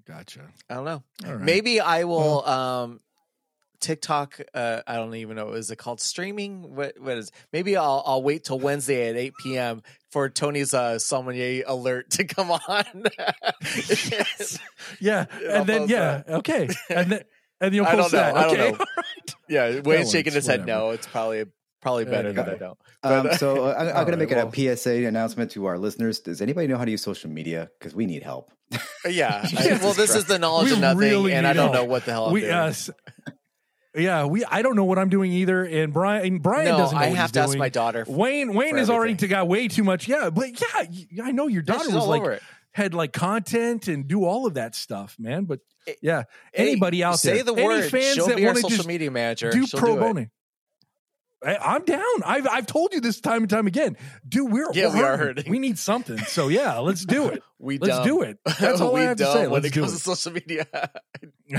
Gotcha. 0.07 0.40
I 0.69 0.75
don't 0.75 0.85
know. 0.85 1.05
Right. 1.25 1.38
Maybe 1.40 1.79
I 1.79 2.03
will 2.05 2.45
um 2.45 3.01
TikTok 3.81 4.40
uh 4.55 4.83
I 4.87 4.97
don't 4.97 5.14
even 5.14 5.37
know 5.37 5.53
is 5.53 5.71
it 5.71 5.77
called 5.77 6.01
streaming? 6.01 6.75
What 6.75 6.99
what 7.01 7.16
is 7.19 7.33
maybe 7.53 7.77
I'll 7.77 8.03
I'll 8.07 8.23
wait 8.23 8.45
till 8.45 8.59
Wednesday 8.59 9.09
at 9.09 9.16
8 9.16 9.33
p.m. 9.43 9.83
for 10.12 10.29
Tony's 10.29 10.75
uh 10.75 10.99
sommelier 10.99 11.64
alert 11.66 12.11
to 12.12 12.25
come 12.25 12.51
on. 12.51 12.85
Yeah, 14.11 14.25
Yeah, 15.01 15.27
I'll 15.51 15.57
and 15.61 15.66
then 15.69 15.79
post 15.83 15.90
yeah, 15.90 16.23
okay, 16.29 16.69
and 16.90 17.12
then 17.12 17.23
and 17.61 17.75
you'll 17.75 17.87
I 17.87 17.93
don't 17.93 18.01
post 18.03 18.12
know, 18.14 18.19
that. 18.21 18.37
I 18.37 18.43
don't 18.45 18.61
Okay, 18.61 18.71
know. 18.73 18.85
yeah, 19.49 19.81
Wayne's 19.81 20.11
shaking 20.11 20.31
works, 20.33 20.35
his 20.37 20.47
head 20.47 20.61
whatever. 20.61 20.79
no. 20.81 20.90
It's 20.90 21.07
probably 21.07 21.45
probably 21.83 22.05
better 22.07 22.33
that 22.33 22.49
I 22.49 22.55
don't. 22.57 22.79
Um, 23.03 23.23
But, 23.23 23.27
uh, 23.33 23.37
so 23.38 23.64
uh, 23.64 23.75
I'm, 23.79 23.88
I'm 23.88 23.97
All 23.97 24.05
going 24.05 24.12
to 24.12 24.16
make 24.19 24.31
right, 24.31 24.47
it 24.59 24.71
a 24.71 24.77
PSA 24.77 25.07
announcement 25.07 25.51
to 25.53 25.64
our 25.66 25.79
listeners. 25.79 26.21
Does 26.21 26.40
anybody 26.43 26.66
know 26.69 26.77
how 26.79 26.85
to 26.85 26.90
use 26.90 27.03
social 27.03 27.31
media? 27.31 27.71
Because 27.79 27.95
we 27.95 28.05
need 28.07 28.23
help. 28.23 28.51
yeah. 29.09 29.47
I- 29.57 29.79
well, 29.83 29.95
this 29.95 30.14
is 30.14 30.25
the 30.27 30.38
knowledge 30.38 30.66
We 30.69 30.73
of 30.73 30.81
nothing, 30.81 30.99
really 30.99 31.33
and 31.33 31.47
I 31.47 31.53
don't 31.55 31.73
help. 31.73 31.75
know 31.75 31.85
what 31.85 32.05
the 32.05 32.12
hell 32.12 32.27
I'm 32.27 32.33
we 32.33 32.40
doing. 32.43 32.53
uh, 32.53 32.64
s- 32.66 32.90
yeah, 33.94 34.24
we. 34.24 34.44
I 34.44 34.62
don't 34.62 34.76
know 34.76 34.85
what 34.85 34.98
I'm 34.98 35.09
doing 35.09 35.33
either, 35.33 35.64
and 35.64 35.92
Brian 35.92 36.38
Brian 36.38 36.66
no, 36.66 36.79
doesn't. 36.79 36.96
Know 36.96 37.05
I 37.05 37.09
have 37.09 37.33
to 37.33 37.40
ask 37.40 37.57
my 37.57 37.68
daughter. 37.68 38.05
Wayne 38.07 38.55
Wayne 38.55 38.76
has 38.76 38.90
already 38.90 39.14
got 39.26 39.48
way 39.48 39.68
too 39.68 39.85
much. 39.85 40.07
Yeah, 40.09 40.31
but 40.31 40.61
yeah, 40.61 41.24
I 41.24 41.33
know 41.33 41.46
your 41.48 41.62
Yeah, 41.62 41.74
daughter 41.74 41.85
she's 41.87 41.94
was 41.94 42.07
like 42.07 42.40
had 42.72 42.94
like 42.94 43.12
content 43.12 43.88
and 43.88 44.07
do 44.07 44.24
all 44.24 44.46
of 44.46 44.55
that 44.55 44.74
stuff, 44.74 45.16
man. 45.18 45.44
But 45.44 45.61
Hey, 45.87 45.96
yeah, 46.03 46.24
Hey, 46.53 46.68
anybody 46.72 47.03
out 47.03 47.18
say 47.18 47.42
there, 47.42 47.55
the 47.55 47.55
any 47.55 47.88
fans 47.88 48.14
She'll 48.14 48.29
that 48.29 48.38
want 48.40 48.57
to 48.57 48.62
social 48.62 48.76
just 48.76 48.88
media 48.88 49.11
manager. 49.11 49.50
do 49.50 49.66
She'll 49.66 49.81
pro 49.81 49.94
do 49.94 49.96
it. 49.96 50.00
bono. 50.00 50.26
I, 51.44 51.57
I'm 51.57 51.85
down. 51.85 52.05
I've 52.24 52.46
I've 52.46 52.66
told 52.66 52.92
you 52.92 53.00
this 53.00 53.20
time 53.20 53.42
and 53.42 53.50
time 53.50 53.66
again. 53.66 53.96
Dude, 54.29 54.50
we're 54.53 54.70
Yeah, 54.74 54.88
we're 54.88 55.16
hurting. 55.16 55.18
hurting. 55.37 55.50
We 55.50 55.59
need 55.59 55.79
something. 55.79 56.18
So 56.18 56.48
yeah, 56.48 56.79
let's 56.79 57.05
do 57.05 57.29
it. 57.29 57.42
We 57.62 57.76
Let's 57.76 57.96
dumb. 57.98 58.07
do 58.07 58.22
it. 58.22 58.38
That's 58.59 58.81
all 58.81 58.94
we 58.94 59.03
I 59.03 59.05
have 59.05 59.18
to 59.18 59.24
say. 59.33 59.42
when 59.42 59.62
Let's 59.62 59.66
it 59.66 59.79
comes 59.79 59.92
it. 59.92 59.96
to 59.98 60.03
social 60.03 60.33
media. 60.33 60.66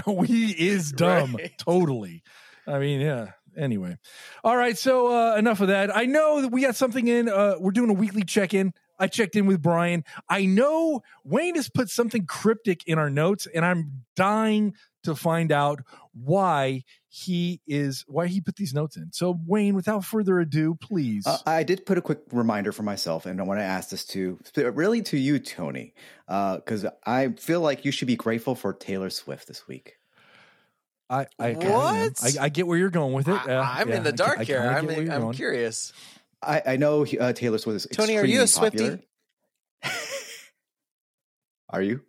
No, 0.07 0.21
he 0.21 0.51
is 0.51 0.91
dumb. 0.91 1.35
Right. 1.35 1.51
Totally. 1.59 2.23
I 2.65 2.79
mean, 2.79 3.01
yeah. 3.01 3.33
Anyway. 3.57 3.97
All 4.43 4.55
right. 4.57 4.75
So 4.77 5.09
uh, 5.15 5.35
enough 5.35 5.59
of 5.61 5.67
that. 5.67 5.95
I 5.95 6.05
know 6.05 6.41
that 6.41 6.47
we 6.51 6.61
got 6.61 6.75
something 6.75 7.07
in. 7.07 7.27
Uh, 7.29 7.55
we're 7.59 7.71
doing 7.71 7.89
a 7.89 7.93
weekly 7.93 8.23
check 8.23 8.53
in. 8.55 8.73
I 8.97 9.07
checked 9.07 9.35
in 9.35 9.45
with 9.47 9.61
Brian. 9.61 10.03
I 10.29 10.45
know 10.45 11.01
Wayne 11.23 11.55
has 11.55 11.69
put 11.69 11.89
something 11.89 12.25
cryptic 12.25 12.87
in 12.87 12.97
our 12.97 13.09
notes, 13.11 13.47
and 13.53 13.63
I'm 13.65 14.03
dying 14.15 14.73
to 15.03 15.13
find 15.15 15.51
out 15.51 15.81
why 16.13 16.83
he 17.07 17.61
is 17.67 18.03
why 18.07 18.27
he 18.27 18.41
put 18.41 18.55
these 18.55 18.73
notes 18.73 18.97
in. 18.97 19.11
So 19.11 19.39
Wayne, 19.45 19.75
without 19.75 20.05
further 20.05 20.39
ado, 20.39 20.75
please. 20.75 21.25
Uh, 21.25 21.37
I 21.45 21.63
did 21.63 21.85
put 21.85 21.97
a 21.97 22.01
quick 22.01 22.19
reminder 22.31 22.71
for 22.71 22.83
myself, 22.83 23.25
and 23.25 23.39
I 23.39 23.43
want 23.43 23.59
to 23.59 23.63
ask 23.63 23.89
this 23.89 24.05
to 24.07 24.39
really 24.55 25.01
to 25.03 25.17
you, 25.17 25.39
Tony, 25.39 25.93
because 26.27 26.85
I 27.05 27.29
feel 27.29 27.61
like 27.61 27.85
you 27.85 27.91
should 27.91 28.07
be 28.07 28.15
grateful 28.15 28.55
for 28.55 28.73
Taylor 28.73 29.09
Swift 29.09 29.47
this 29.47 29.67
week. 29.67 29.97
I, 31.09 31.27
I, 31.37 31.49
I, 31.49 31.53
What? 31.53 32.23
I, 32.23 32.45
I 32.45 32.49
get 32.49 32.67
where 32.67 32.77
you're 32.77 32.89
going 32.89 33.13
with 33.13 33.27
it. 33.27 33.33
Uh, 33.33 33.51
I, 33.51 33.81
am 33.81 33.89
yeah, 33.89 33.97
in 33.97 34.03
the 34.03 34.13
dark 34.13 34.39
I 34.39 34.43
here. 34.45 34.59
kinda 34.59 34.77
I'm, 34.77 34.87
get 34.87 34.97
where 34.97 35.05
you're 35.05 35.13
I'm 35.13 35.33
curious. 35.33 35.91
I, 36.41 36.61
I 36.65 36.77
know 36.77 37.05
uh, 37.19 37.33
Taylor 37.33 37.57
Swift 37.57 37.85
is 37.85 37.97
Tony, 37.97 38.17
are 38.17 38.25
you 38.25 38.39
a 38.39 38.43
extremely 38.43 39.01
Swiftie? 39.83 39.91
are 41.69 41.81
you? 41.81 42.01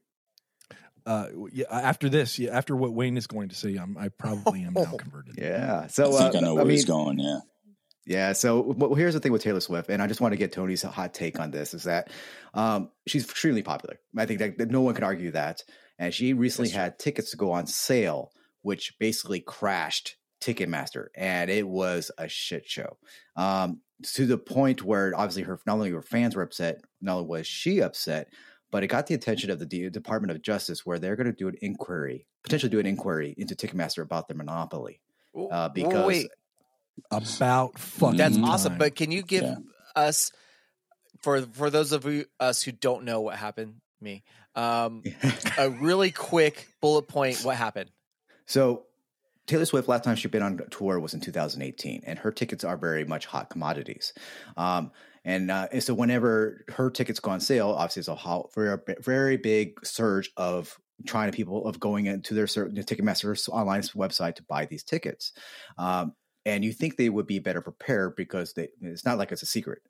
Uh, 1.07 1.29
yeah, 1.53 1.67
after 1.71 2.09
this, 2.09 2.39
yeah, 2.39 2.57
after 2.57 2.77
what 2.77 2.93
Wayne 2.93 3.17
is 3.17 3.27
going 3.27 3.49
to 3.49 3.55
say, 3.55 3.77
I'm, 3.77 3.97
I 3.97 4.09
probably 4.09 4.63
am 4.63 4.75
now 4.75 4.85
converted. 4.99 5.35
Yeah. 5.39 5.87
So 5.89 6.09
I 6.09 6.11
So 6.11 6.19
think 6.19 6.35
uh, 6.35 6.39
I 6.39 6.41
know 6.41 6.55
where 6.55 6.65
mean, 6.65 6.73
he's 6.73 6.85
going. 6.85 7.19
Yeah. 7.19 7.41
Yeah. 8.07 8.33
So 8.33 8.61
well, 8.61 8.95
here's 8.95 9.15
the 9.15 9.21
thing 9.21 9.33
with 9.33 9.43
Taylor 9.43 9.61
Swift, 9.61 9.91
and 9.91 10.03
I 10.03 10.07
just 10.07 10.21
want 10.21 10.33
to 10.33 10.39
get 10.39 10.53
Tony's 10.53 10.83
hot 10.83 11.15
take 11.15 11.39
on 11.39 11.51
this: 11.51 11.75
is 11.75 11.85
that 11.85 12.11
um, 12.55 12.91
she's 13.07 13.25
extremely 13.25 13.63
popular. 13.63 13.99
I 14.17 14.27
think 14.27 14.41
that, 14.41 14.59
that 14.59 14.71
no 14.71 14.81
one 14.81 14.95
can 14.95 15.05
argue 15.05 15.31
that. 15.33 15.63
And 15.99 16.13
she 16.13 16.33
recently 16.33 16.69
That's 16.69 16.75
true. 16.75 16.83
had 16.83 16.99
tickets 16.99 17.31
to 17.31 17.37
go 17.37 17.53
on 17.53 17.67
sale, 17.67 18.33
which 18.63 18.95
basically 18.99 19.41
crashed 19.41 20.17
Ticketmaster, 20.41 21.07
and 21.15 21.51
it 21.51 21.69
was 21.69 22.11
a 22.19 22.29
shit 22.29 22.69
show. 22.69 22.97
Um, 23.37 23.81
to 24.15 24.27
the 24.27 24.39
point 24.39 24.83
where 24.83 25.13
obviously 25.17 25.43
her 25.45 25.61
not 25.67 25.75
only 25.75 25.91
her 25.91 26.03
fans 26.03 26.35
were 26.35 26.43
upset, 26.43 26.81
not 27.01 27.19
only 27.19 27.29
was 27.29 27.47
she 27.47 27.81
upset, 27.81 28.29
but 28.73 28.83
it 28.83 28.89
got 28.89 29.07
the 29.07 29.15
attention 29.15 29.51
of 29.51 29.61
the 29.61 29.67
D- 29.67 29.89
Department 29.91 30.33
of 30.33 30.43
Justice, 30.43 30.85
where 30.85 30.99
they're 30.99 31.15
going 31.15 31.27
to 31.29 31.33
do 31.33 31.47
an 31.47 31.57
inquiry, 31.63 32.27
potentially 32.43 32.71
do 32.71 32.81
an 32.81 32.87
inquiry 32.87 33.33
into 33.39 33.55
Ticketmaster 33.55 34.03
about 34.03 34.27
their 34.27 34.37
monopoly. 34.37 35.01
Uh, 35.51 35.69
because 35.69 36.07
wait, 36.07 36.29
About 37.11 37.79
fucking. 37.79 38.17
That's 38.19 38.37
Mhm. 38.37 38.45
awesome. 38.47 38.79
But 38.79 38.97
can 38.97 39.11
you 39.13 39.23
give 39.23 39.45
Yeah. 39.45 39.57
us 39.95 40.31
for 41.21 41.41
for 41.43 41.71
those 41.71 41.93
of 41.93 42.05
you, 42.05 42.27
us 42.41 42.63
who 42.63 42.73
don't 42.73 43.05
know 43.05 43.21
what 43.21 43.37
happened, 43.37 43.81
me, 44.01 44.25
um, 44.55 45.03
a 45.59 45.71
really 45.71 46.11
quick 46.11 46.69
bullet 46.81 47.09
point. 47.09 47.39
What 47.45 47.57
happened? 47.57 47.91
So 48.47 48.87
Taylor 49.47 49.65
Swift 49.65 49.89
last 49.89 50.05
time 50.05 50.17
she'd 50.17 50.31
been 50.31 50.43
on 50.43 50.61
tour 50.71 50.99
was 51.01 51.15
in 51.15 51.21
2018, 51.21 52.03
and 52.07 52.19
her 52.19 52.31
tickets 52.33 52.65
are 52.65 52.77
very 52.77 53.05
much 53.05 53.27
hot 53.27 53.49
commodities. 53.51 54.13
Um, 54.57 54.93
and, 55.25 55.51
uh, 55.51 55.69
and 55.71 55.83
so 55.83 55.95
whenever 55.95 56.65
her 56.69 56.91
tickets 56.91 57.21
go 57.21 57.31
on 57.31 57.41
sale, 57.41 57.71
obviously 57.71 58.01
it's 58.01 58.09
a 58.09 58.43
very, 58.55 58.79
very 59.01 59.37
big 59.37 59.85
surge 59.85 60.31
of 60.37 60.79
trying 61.07 61.31
to 61.31 61.37
people 61.37 61.67
of 61.67 61.79
going 61.81 62.07
into 62.07 62.35
their 62.35 62.47
Ticketmaster's 62.47 63.49
online 63.49 63.83
website 63.83 64.37
to 64.37 64.43
buy 64.43 64.67
these 64.67 64.83
tickets. 64.83 65.33
Um, 65.79 66.15
and 66.45 66.65
you 66.65 66.73
think 66.73 66.97
they 66.97 67.09
would 67.09 67.27
be 67.27 67.39
better 67.39 67.61
prepared 67.61 68.17
because 68.17 68.53
they, 68.55 68.69
it's 68.81 69.05
not 69.05 69.19
like 69.19 69.31
it's 69.31 69.43
a 69.43 69.47
secret. 69.47 69.81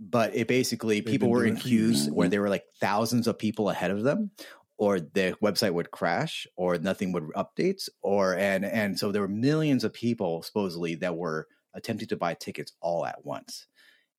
But 0.00 0.34
it 0.34 0.48
basically 0.48 0.96
They've 0.96 1.06
people 1.06 1.30
were 1.30 1.44
in 1.44 1.56
it 1.56 1.62
for 1.62 1.68
years. 1.68 2.02
queues 2.02 2.10
where 2.10 2.28
there 2.28 2.40
were 2.40 2.48
like 2.48 2.64
thousands 2.80 3.28
of 3.28 3.38
people 3.38 3.70
ahead 3.70 3.92
of 3.92 4.02
them 4.02 4.32
or 4.76 4.98
the 4.98 5.36
website 5.40 5.72
would 5.72 5.92
crash 5.92 6.46
or 6.56 6.76
nothing 6.78 7.12
would 7.12 7.24
updates 7.36 7.88
or 8.00 8.34
and 8.34 8.64
and 8.64 8.98
so 8.98 9.12
there 9.12 9.22
were 9.22 9.28
millions 9.28 9.84
of 9.84 9.92
people 9.92 10.42
supposedly 10.42 10.96
that 10.96 11.16
were 11.16 11.46
attempting 11.74 12.08
to 12.08 12.16
buy 12.16 12.34
tickets 12.34 12.72
all 12.80 13.06
at 13.06 13.24
once 13.24 13.68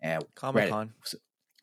and 0.03 0.23
Comic 0.35 0.69
Con. 0.69 0.93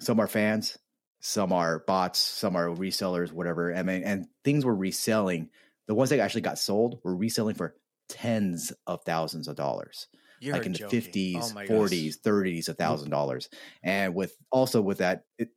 some 0.01 0.19
are 0.21 0.27
fans 0.27 0.79
some 1.21 1.53
are 1.53 1.81
bots 1.87 2.19
some 2.19 2.57
are 2.57 2.69
resellers 2.69 3.31
whatever 3.33 3.75
i 3.75 3.83
mean 3.85 4.03
and 4.03 4.27
things 4.45 4.65
were 4.65 4.75
reselling 4.75 5.51
the 5.87 5.95
ones 5.95 6.11
that 6.11 6.19
actually 6.21 6.41
got 6.41 6.59
sold 6.59 7.01
were 7.05 7.15
reselling 7.15 7.55
for 7.55 7.77
tens 8.09 8.73
of 8.87 9.05
thousands 9.05 9.47
of 9.47 9.55
dollars 9.57 10.09
You're 10.41 10.55
like 10.55 10.67
in 10.67 10.73
the 10.73 10.79
50s 10.81 11.53
Oh. 11.55 11.65
40s 11.67 12.17
30s 12.23 12.69
of 12.69 12.77
thousand 12.79 13.11
dollars 13.11 13.51
and 13.85 14.15
with 14.15 14.37
also 14.51 14.81
with 14.83 14.99
that 14.99 15.25
it, 15.39 15.51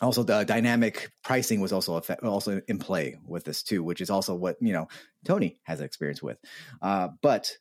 also 0.00 0.22
the 0.22 0.44
dynamic 0.44 1.10
pricing 1.24 1.60
was 1.60 1.72
also 1.72 1.96
effect, 1.96 2.22
also 2.22 2.60
in 2.68 2.78
play 2.78 3.18
with 3.26 3.44
this 3.44 3.62
too 3.62 3.82
which 3.82 4.00
is 4.00 4.10
also 4.10 4.34
what 4.34 4.56
you 4.60 4.72
know 4.72 4.86
tony 5.24 5.58
has 5.64 5.80
experience 5.80 6.22
with 6.22 6.38
uh, 6.82 7.08
but 7.22 7.56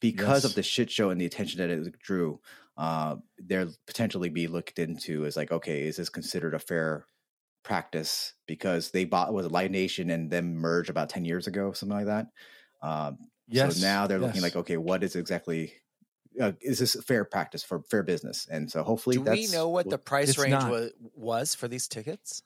because 0.00 0.44
Yes. 0.44 0.44
of 0.44 0.54
the 0.54 0.62
shit 0.62 0.90
show 0.90 1.10
and 1.10 1.20
the 1.20 1.26
attention 1.26 1.58
that 1.58 1.70
it 1.70 1.98
drew 2.00 2.40
uh, 2.80 3.16
there 3.38 3.68
potentially 3.86 4.30
be 4.30 4.46
looked 4.46 4.78
into 4.78 5.26
as 5.26 5.36
like 5.36 5.52
okay 5.52 5.82
is 5.82 5.96
this 5.96 6.08
considered 6.08 6.54
a 6.54 6.58
fair 6.58 7.04
practice 7.62 8.32
because 8.46 8.90
they 8.90 9.04
bought 9.04 9.34
was 9.34 9.44
a 9.44 9.50
Live 9.50 9.70
Nation 9.70 10.08
and 10.10 10.30
then 10.30 10.56
merged 10.56 10.88
about 10.88 11.10
10 11.10 11.24
years 11.26 11.46
ago 11.46 11.72
something 11.72 11.98
like 11.98 12.06
that 12.06 12.26
um, 12.82 13.18
Yes, 13.50 13.78
so 13.78 13.86
now 13.86 14.06
they're 14.06 14.20
looking 14.20 14.42
like, 14.42 14.54
okay, 14.54 14.76
what 14.76 15.02
is 15.02 15.16
exactly 15.16 15.72
uh, 16.40 16.52
is 16.60 16.78
this 16.78 16.94
fair 17.04 17.24
practice 17.24 17.64
for 17.64 17.82
fair 17.90 18.04
business? 18.04 18.46
And 18.48 18.70
so 18.70 18.84
hopefully, 18.84 19.16
Do 19.16 19.22
we 19.22 19.48
know 19.48 19.68
what 19.68 19.90
the 19.90 19.98
price 19.98 20.38
range 20.38 20.52
not. 20.52 20.70
was, 20.70 20.92
was 21.16 21.54
for 21.56 21.66
these 21.66 21.88
tickets? 21.88 22.42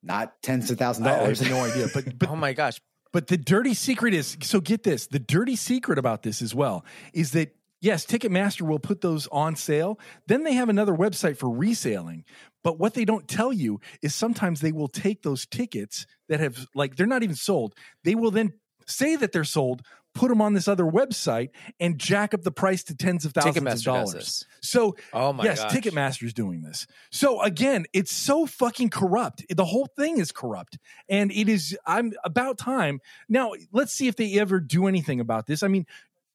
not 0.00 0.40
tens 0.42 0.70
of 0.70 0.78
thousands 0.78 1.08
I, 1.08 1.10
of 1.10 1.16
I 1.16 1.20
dollars. 1.22 1.40
have 1.40 1.50
no 1.50 1.64
idea. 1.64 1.88
But 1.92 2.18
but 2.18 2.28
oh 2.28 2.36
my 2.36 2.52
gosh! 2.52 2.80
But 3.12 3.26
the 3.26 3.36
dirty 3.36 3.74
secret 3.74 4.14
is 4.14 4.36
so 4.42 4.60
get 4.60 4.84
this 4.84 5.08
the 5.08 5.18
dirty 5.18 5.56
secret 5.56 5.98
about 5.98 6.22
this 6.22 6.40
as 6.40 6.54
well 6.54 6.84
is 7.12 7.32
that 7.32 7.56
yes, 7.80 8.04
Ticketmaster 8.06 8.62
will 8.62 8.78
put 8.78 9.00
those 9.00 9.26
on 9.28 9.56
sale. 9.56 9.98
Then 10.26 10.44
they 10.44 10.54
have 10.54 10.68
another 10.68 10.94
website 10.94 11.36
for 11.36 11.50
reselling. 11.50 12.24
But 12.64 12.78
what 12.78 12.94
they 12.94 13.04
don't 13.04 13.28
tell 13.28 13.52
you 13.52 13.80
is 14.02 14.14
sometimes 14.14 14.60
they 14.60 14.72
will 14.72 14.88
take 14.88 15.22
those 15.22 15.46
tickets 15.46 16.06
that 16.28 16.40
have, 16.40 16.66
like, 16.74 16.96
they're 16.96 17.06
not 17.06 17.22
even 17.22 17.36
sold. 17.36 17.74
They 18.04 18.14
will 18.14 18.30
then 18.30 18.52
say 18.86 19.16
that 19.16 19.32
they're 19.32 19.44
sold, 19.44 19.82
put 20.14 20.28
them 20.28 20.40
on 20.42 20.54
this 20.54 20.66
other 20.66 20.84
website, 20.84 21.50
and 21.78 21.98
jack 21.98 22.34
up 22.34 22.42
the 22.42 22.50
price 22.50 22.82
to 22.84 22.96
tens 22.96 23.24
of 23.24 23.32
thousands 23.32 23.56
of 23.56 23.62
Ticketmaster 23.62 23.84
dollars. 23.84 24.46
So 24.60 24.96
Oh 25.12 25.32
my 25.32 25.44
yes, 25.44 25.62
gosh! 25.62 26.22
is 26.22 26.32
doing 26.32 26.62
this. 26.62 26.86
So 27.12 27.40
again, 27.42 27.86
it's 27.92 28.12
so 28.12 28.46
fucking 28.46 28.90
corrupt. 28.90 29.44
The 29.54 29.64
whole 29.64 29.86
thing 29.96 30.18
is 30.18 30.32
corrupt. 30.32 30.78
And 31.08 31.30
it 31.30 31.48
is 31.48 31.78
I'm 31.86 32.12
about 32.24 32.58
time. 32.58 33.00
Now, 33.28 33.52
let's 33.72 33.92
see 33.92 34.08
if 34.08 34.16
they 34.16 34.38
ever 34.38 34.60
do 34.60 34.86
anything 34.88 35.20
about 35.20 35.46
this. 35.46 35.62
I 35.62 35.68
mean, 35.68 35.86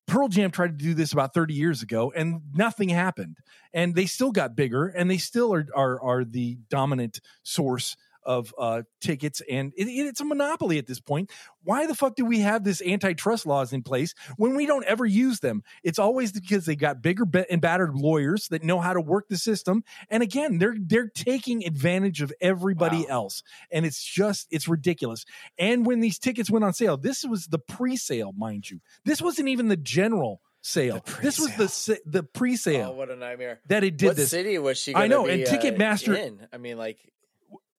Pearl 0.07 0.27
Jam 0.27 0.51
tried 0.51 0.77
to 0.77 0.83
do 0.83 0.93
this 0.93 1.13
about 1.13 1.33
30 1.33 1.53
years 1.53 1.81
ago 1.81 2.11
and 2.15 2.41
nothing 2.53 2.89
happened. 2.89 3.37
And 3.73 3.95
they 3.95 4.05
still 4.05 4.31
got 4.31 4.55
bigger 4.55 4.87
and 4.87 5.09
they 5.09 5.17
still 5.17 5.53
are 5.53 5.65
are, 5.75 6.01
are 6.01 6.25
the 6.25 6.57
dominant 6.69 7.19
source 7.43 7.95
of 8.25 8.53
uh, 8.57 8.83
tickets, 9.01 9.41
and 9.49 9.73
it, 9.75 9.85
it's 9.87 10.21
a 10.21 10.25
monopoly 10.25 10.77
at 10.77 10.87
this 10.87 10.99
point. 10.99 11.29
Why 11.63 11.87
the 11.87 11.95
fuck 11.95 12.15
do 12.15 12.25
we 12.25 12.39
have 12.39 12.63
this 12.63 12.81
antitrust 12.81 13.45
laws 13.45 13.71
in 13.73 13.83
place 13.83 14.13
when 14.37 14.55
we 14.55 14.65
don't 14.65 14.83
ever 14.85 15.05
use 15.05 15.39
them? 15.39 15.63
It's 15.83 15.99
always 15.99 16.31
because 16.31 16.65
they 16.65 16.75
got 16.75 17.01
bigger 17.01 17.25
and 17.49 17.61
battered 17.61 17.95
lawyers 17.95 18.47
that 18.49 18.63
know 18.63 18.79
how 18.79 18.93
to 18.93 19.01
work 19.01 19.27
the 19.29 19.37
system, 19.37 19.83
and 20.09 20.21
again, 20.23 20.57
they're 20.57 20.75
they're 20.79 21.09
taking 21.09 21.65
advantage 21.65 22.21
of 22.21 22.33
everybody 22.41 22.99
Wow. 23.01 23.05
else, 23.23 23.43
and 23.71 23.85
it's 23.85 24.03
just 24.03 24.47
it's 24.51 24.67
ridiculous. 24.67 25.25
And 25.57 25.85
when 25.85 25.99
these 25.99 26.19
tickets 26.19 26.51
went 26.51 26.65
on 26.65 26.73
sale, 26.73 26.97
this 26.97 27.23
was 27.23 27.47
the 27.47 27.59
pre-sale, 27.59 28.33
mind 28.37 28.69
you. 28.69 28.79
This 29.05 29.21
wasn't 29.21 29.47
even 29.49 29.67
the 29.67 29.77
general 29.77 30.41
sale. 30.61 31.03
This 31.21 31.39
was 31.39 31.55
the 31.55 31.99
the 32.05 32.23
pre-sale 32.23 32.89
Oh, 32.91 32.93
what 32.93 33.09
a 33.09 33.15
nightmare! 33.15 33.59
that 33.67 33.83
it 33.83 33.97
did 33.97 34.07
what 34.07 34.15
this. 34.15 34.29
city 34.31 34.57
was 34.57 34.77
she? 34.77 34.95
I 34.95 35.07
know, 35.07 35.25
be, 35.25 35.31
and 35.31 35.47
uh, 35.47 35.51
Ticketmaster- 35.51 36.17
in? 36.17 36.47
I 36.53 36.57
mean, 36.57 36.77
like, 36.77 36.97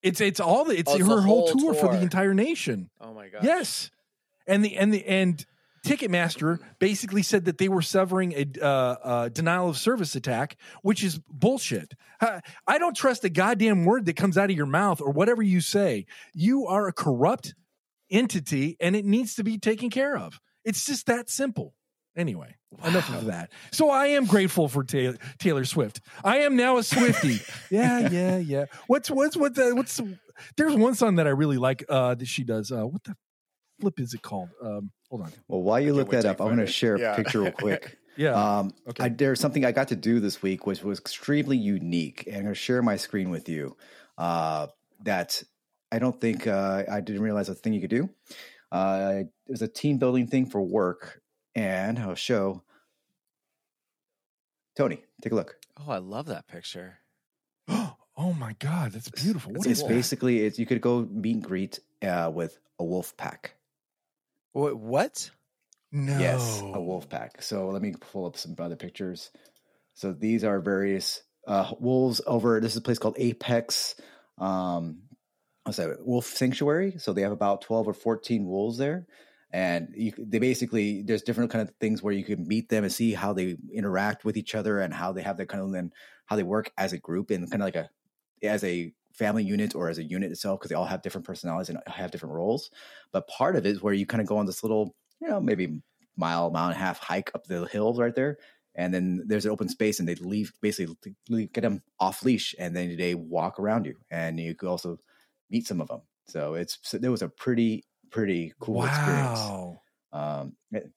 It's 0.04 0.20
it's 0.20 0.38
all 0.38 0.64
the 0.66 0.78
it's 0.78 0.92
Oh, 0.92 0.98
her 0.98 1.04
it's 1.04 1.08
whole 1.08 1.48
whole 1.48 1.48
tour, 1.48 1.74
for 1.74 1.88
the 1.92 2.00
entire 2.00 2.34
nation. 2.34 2.90
oh 3.00 3.12
my 3.14 3.28
god! 3.28 3.42
Yes, 3.42 3.90
and 4.46 4.64
the 4.64 4.76
and 4.76 4.92
the 4.92 5.04
and 5.06 5.44
Ticketmaster 5.86 6.58
basically 6.78 7.22
said 7.22 7.46
that 7.46 7.58
they 7.58 7.68
were 7.68 7.82
severing 7.82 8.32
a 8.32 8.46
uh, 8.62 8.66
uh, 8.66 9.28
denial 9.30 9.68
of 9.68 9.76
service 9.76 10.14
attack, 10.14 10.56
which 10.82 11.02
is 11.02 11.18
bullshit. 11.28 11.94
I 12.20 12.78
don't 12.78 12.96
trust 12.96 13.24
a 13.24 13.28
goddamn 13.30 13.84
word 13.84 14.06
that 14.06 14.16
comes 14.16 14.38
out 14.38 14.50
of 14.50 14.56
your 14.56 14.66
mouth 14.66 15.00
or 15.00 15.10
whatever 15.10 15.42
you 15.42 15.60
say. 15.60 16.06
You 16.32 16.66
are 16.66 16.86
a 16.86 16.92
corrupt 16.92 17.54
entity, 18.10 18.76
and 18.80 18.94
it 18.96 19.04
needs 19.04 19.34
to 19.34 19.44
be 19.44 19.58
taken 19.58 19.90
care 19.90 20.16
of. 20.16 20.40
It's 20.64 20.86
just 20.86 21.06
that 21.06 21.28
simple. 21.28 21.74
Anyway, 22.16 22.54
enough 22.84 23.08
of 23.12 23.26
that. 23.26 23.50
So 23.72 23.90
I 23.90 24.06
am 24.08 24.26
grateful 24.26 24.68
for 24.68 24.84
Taylor, 24.84 25.16
Taylor 25.38 25.64
Swift. 25.64 26.00
I 26.22 26.38
am 26.38 26.56
now 26.56 26.78
a 26.78 26.82
Swifty. 26.84 27.40
yeah, 27.70 28.08
yeah, 28.08 28.36
yeah. 28.38 28.64
What's 28.86 29.10
what's 29.10 29.36
what 29.36 29.54
the 29.54 29.74
what's 29.74 30.00
there's 30.56 30.74
one 30.76 30.94
song 30.94 31.16
that 31.16 31.26
I 31.26 31.30
really 31.30 31.56
like 31.58 31.84
uh 31.88 32.14
that 32.14 32.26
she 32.28 32.44
does. 32.44 32.70
Uh 32.70 32.86
what 32.86 33.02
the 33.04 33.16
flip 33.80 33.98
is 33.98 34.14
it 34.14 34.22
called? 34.22 34.50
Um 34.62 34.90
hold 35.10 35.22
on. 35.22 35.32
Well, 35.48 35.62
while 35.62 35.80
you 35.80 35.86
can't 35.88 35.96
look 35.96 36.10
that 36.10 36.24
up, 36.24 36.40
I'm 36.40 36.46
going 36.48 36.58
to 36.58 36.64
it. 36.64 36.72
share 36.72 36.94
a 36.96 37.16
picture 37.16 37.42
real 37.42 37.52
quick. 37.66 37.98
Yeah. 38.16 38.58
Um, 38.58 38.72
Okay. 38.88 39.04
I, 39.04 39.08
there's 39.08 39.40
something 39.40 39.64
I 39.64 39.72
got 39.72 39.88
to 39.88 39.96
do 39.96 40.20
this 40.20 40.40
week, 40.40 40.66
which 40.68 40.84
was 40.84 41.00
extremely 41.00 41.56
unique, 41.56 42.24
and 42.28 42.36
I'm 42.36 42.42
going 42.42 42.54
to 42.54 42.60
share 42.60 42.80
my 42.80 42.96
screen 42.96 43.28
with 43.30 43.48
you. 43.48 43.76
Uh, 44.16 44.68
that 45.02 45.42
I 45.90 45.98
don't 45.98 46.20
think 46.20 46.46
uh, 46.46 46.84
I 46.88 47.00
didn't 47.00 47.22
realize 47.22 47.48
a 47.48 47.54
thing 47.56 47.72
you 47.72 47.80
could 47.80 47.90
do. 47.90 48.08
Uh, 48.70 49.22
it 49.22 49.28
was 49.48 49.62
a 49.62 49.68
team 49.68 49.98
building 49.98 50.28
thing 50.28 50.46
for 50.46 50.62
work, 50.62 51.22
and 51.54 51.98
I'll 51.98 52.14
show. 52.14 52.62
Tony, 54.76 55.04
take 55.22 55.32
a 55.32 55.36
look. 55.36 55.56
Oh, 55.78 55.90
I 55.90 55.98
love 55.98 56.26
that 56.26 56.48
picture. 56.48 56.98
oh 57.68 58.32
my 58.38 58.54
god, 58.58 58.92
that's 58.92 59.10
beautiful. 59.10 59.52
What 59.52 59.66
it's 59.66 59.78
is 59.78 59.82
that? 59.82 59.88
basically 59.88 60.44
it's 60.44 60.58
you 60.58 60.66
could 60.66 60.80
go 60.80 61.06
meet 61.10 61.34
and 61.36 61.44
greet 61.44 61.80
uh, 62.02 62.30
with 62.34 62.58
a 62.78 62.84
wolf 62.84 63.16
pack. 63.16 63.54
What? 64.52 64.76
What? 64.78 65.30
No. 65.92 66.18
Yes, 66.18 66.60
a 66.60 66.80
wolf 66.80 67.08
pack. 67.08 67.40
So 67.42 67.68
let 67.68 67.80
me 67.80 67.94
pull 67.98 68.26
up 68.26 68.36
some 68.36 68.56
other 68.58 68.76
pictures. 68.76 69.30
So 69.94 70.12
these 70.12 70.42
are 70.42 70.58
various 70.60 71.22
uh, 71.46 71.72
wolves 71.78 72.20
over. 72.26 72.60
This 72.60 72.72
is 72.72 72.78
a 72.78 72.82
place 72.82 72.98
called 72.98 73.16
Apex. 73.16 73.94
Um, 74.38 75.02
what's 75.62 75.78
that? 75.78 76.04
Wolf 76.04 76.26
Sanctuary. 76.26 76.96
So 76.98 77.12
they 77.12 77.22
have 77.22 77.32
about 77.32 77.62
twelve 77.62 77.86
or 77.86 77.94
fourteen 77.94 78.46
wolves 78.46 78.76
there, 78.76 79.06
and 79.54 79.88
you, 79.96 80.12
they 80.18 80.40
basically 80.40 81.02
there's 81.02 81.22
different 81.22 81.50
kind 81.50 81.66
of 81.66 81.74
things 81.76 82.02
where 82.02 82.12
you 82.12 82.24
can 82.24 82.46
meet 82.46 82.68
them 82.68 82.82
and 82.82 82.92
see 82.92 83.14
how 83.14 83.32
they 83.32 83.56
interact 83.72 84.24
with 84.24 84.36
each 84.36 84.54
other 84.54 84.80
and 84.80 84.92
how 84.92 85.12
they 85.12 85.22
have 85.22 85.36
their 85.36 85.46
kind 85.46 85.62
of 85.62 85.72
then 85.72 85.92
how 86.26 86.34
they 86.34 86.42
work 86.42 86.72
as 86.76 86.92
a 86.92 86.98
group 86.98 87.30
and 87.30 87.48
kind 87.50 87.62
of 87.62 87.66
like 87.66 87.76
a 87.76 87.88
as 88.42 88.64
a 88.64 88.92
family 89.12 89.44
unit 89.44 89.76
or 89.76 89.88
as 89.88 89.98
a 89.98 90.04
unit 90.04 90.32
itself 90.32 90.58
because 90.58 90.70
they 90.70 90.74
all 90.74 90.84
have 90.84 91.02
different 91.02 91.24
personalities 91.24 91.68
and 91.68 91.78
have 91.86 92.10
different 92.10 92.34
roles. 92.34 92.70
But 93.12 93.28
part 93.28 93.54
of 93.54 93.64
it 93.64 93.70
is 93.70 93.80
where 93.80 93.94
you 93.94 94.06
kind 94.06 94.20
of 94.20 94.26
go 94.26 94.38
on 94.38 94.46
this 94.46 94.64
little 94.64 94.96
you 95.20 95.28
know, 95.28 95.40
maybe 95.40 95.80
mile, 96.16 96.50
mile 96.50 96.66
and 96.66 96.76
a 96.76 96.78
half 96.78 96.98
hike 96.98 97.30
up 97.34 97.46
the 97.46 97.66
hills 97.66 97.98
right 97.98 98.14
there. 98.14 98.38
And 98.74 98.92
then 98.92 99.22
there's 99.26 99.44
an 99.46 99.52
open 99.52 99.68
space 99.68 100.00
and 100.00 100.08
they 100.08 100.16
leave 100.16 100.52
basically 100.60 100.96
get 101.28 101.60
them 101.60 101.82
off 102.00 102.24
leash 102.24 102.54
and 102.58 102.74
then 102.74 102.96
they 102.96 103.14
walk 103.14 103.60
around 103.60 103.86
you 103.86 103.94
and 104.10 104.38
you 104.38 104.54
could 104.54 104.68
also 104.68 104.98
meet 105.48 105.66
some 105.66 105.80
of 105.80 105.88
them. 105.88 106.02
So 106.26 106.54
it's, 106.54 106.78
so 106.82 106.98
it 107.00 107.08
was 107.08 107.22
a 107.22 107.28
pretty, 107.28 107.84
pretty 108.14 108.54
cool 108.60 108.84
experience. 108.84 109.40
wow. 109.40 109.80
Um, 110.12 110.52
it, 110.70 110.88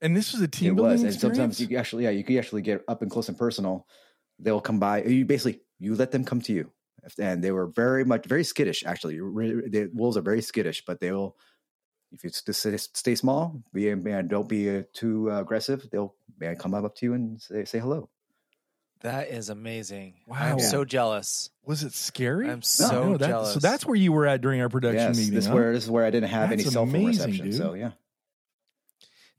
And 0.00 0.16
this 0.16 0.32
was 0.32 0.40
a 0.40 0.48
team 0.48 0.72
it 0.72 0.76
building 0.76 0.92
was. 0.92 1.02
And 1.02 1.14
sometimes 1.14 1.60
you 1.60 1.76
actually, 1.76 2.04
yeah, 2.04 2.10
you 2.10 2.24
could 2.24 2.38
actually 2.38 2.62
get 2.62 2.82
up 2.88 3.02
and 3.02 3.10
close 3.10 3.28
and 3.28 3.36
personal. 3.36 3.86
They'll 4.38 4.62
come 4.62 4.80
by. 4.80 5.04
You 5.04 5.26
basically, 5.26 5.60
you 5.78 5.94
let 5.94 6.10
them 6.10 6.24
come 6.24 6.40
to 6.42 6.52
you. 6.52 6.72
And 7.18 7.44
they 7.44 7.50
were 7.50 7.66
very 7.66 8.04
much, 8.04 8.26
very 8.26 8.44
skittish, 8.44 8.84
actually. 8.86 9.16
The 9.16 9.90
wolves 9.92 10.16
are 10.16 10.22
very 10.22 10.40
skittish, 10.40 10.84
but 10.86 11.00
they 11.00 11.12
will 11.12 11.36
if 12.12 12.24
you 12.24 12.30
just 12.30 12.96
stay, 12.96 13.14
small, 13.14 13.62
be 13.72 13.94
man, 13.94 14.28
don't 14.28 14.48
be 14.48 14.68
uh, 14.68 14.82
too 14.92 15.30
uh, 15.30 15.40
aggressive. 15.40 15.88
They'll 15.90 16.14
man 16.38 16.56
come 16.56 16.74
up 16.74 16.94
to 16.96 17.06
you 17.06 17.14
and 17.14 17.40
say 17.40 17.64
say 17.64 17.78
hello. 17.78 18.10
That 19.02 19.28
is 19.28 19.48
amazing. 19.48 20.14
Wow. 20.26 20.36
I'm 20.38 20.58
Yeah. 20.58 20.64
so 20.64 20.84
jealous. 20.84 21.50
Was 21.64 21.82
it 21.82 21.92
scary? 21.92 22.48
I'm 22.48 22.62
so 22.62 22.90
No, 23.12 23.16
that- 23.16 23.28
jealous. 23.28 23.54
So 23.54 23.58
that's 23.60 23.84
where 23.84 23.96
you 23.96 24.12
were 24.12 24.26
at 24.26 24.40
during 24.40 24.60
our 24.60 24.68
production 24.68 25.08
Yes, 25.08 25.16
meeting. 25.16 25.34
this 25.34 25.44
is 25.44 25.48
huh? 25.48 25.54
where 25.54 25.72
this 25.72 25.84
is 25.84 25.90
where 25.90 26.04
I 26.04 26.10
didn't 26.10 26.30
have 26.30 26.52
any 26.52 26.62
That's 26.62 26.72
cell 26.74 26.86
phone 26.86 26.94
amazing, 26.94 27.26
reception. 27.30 27.44
dude. 27.50 27.54
So 27.56 27.74
yeah, 27.74 27.90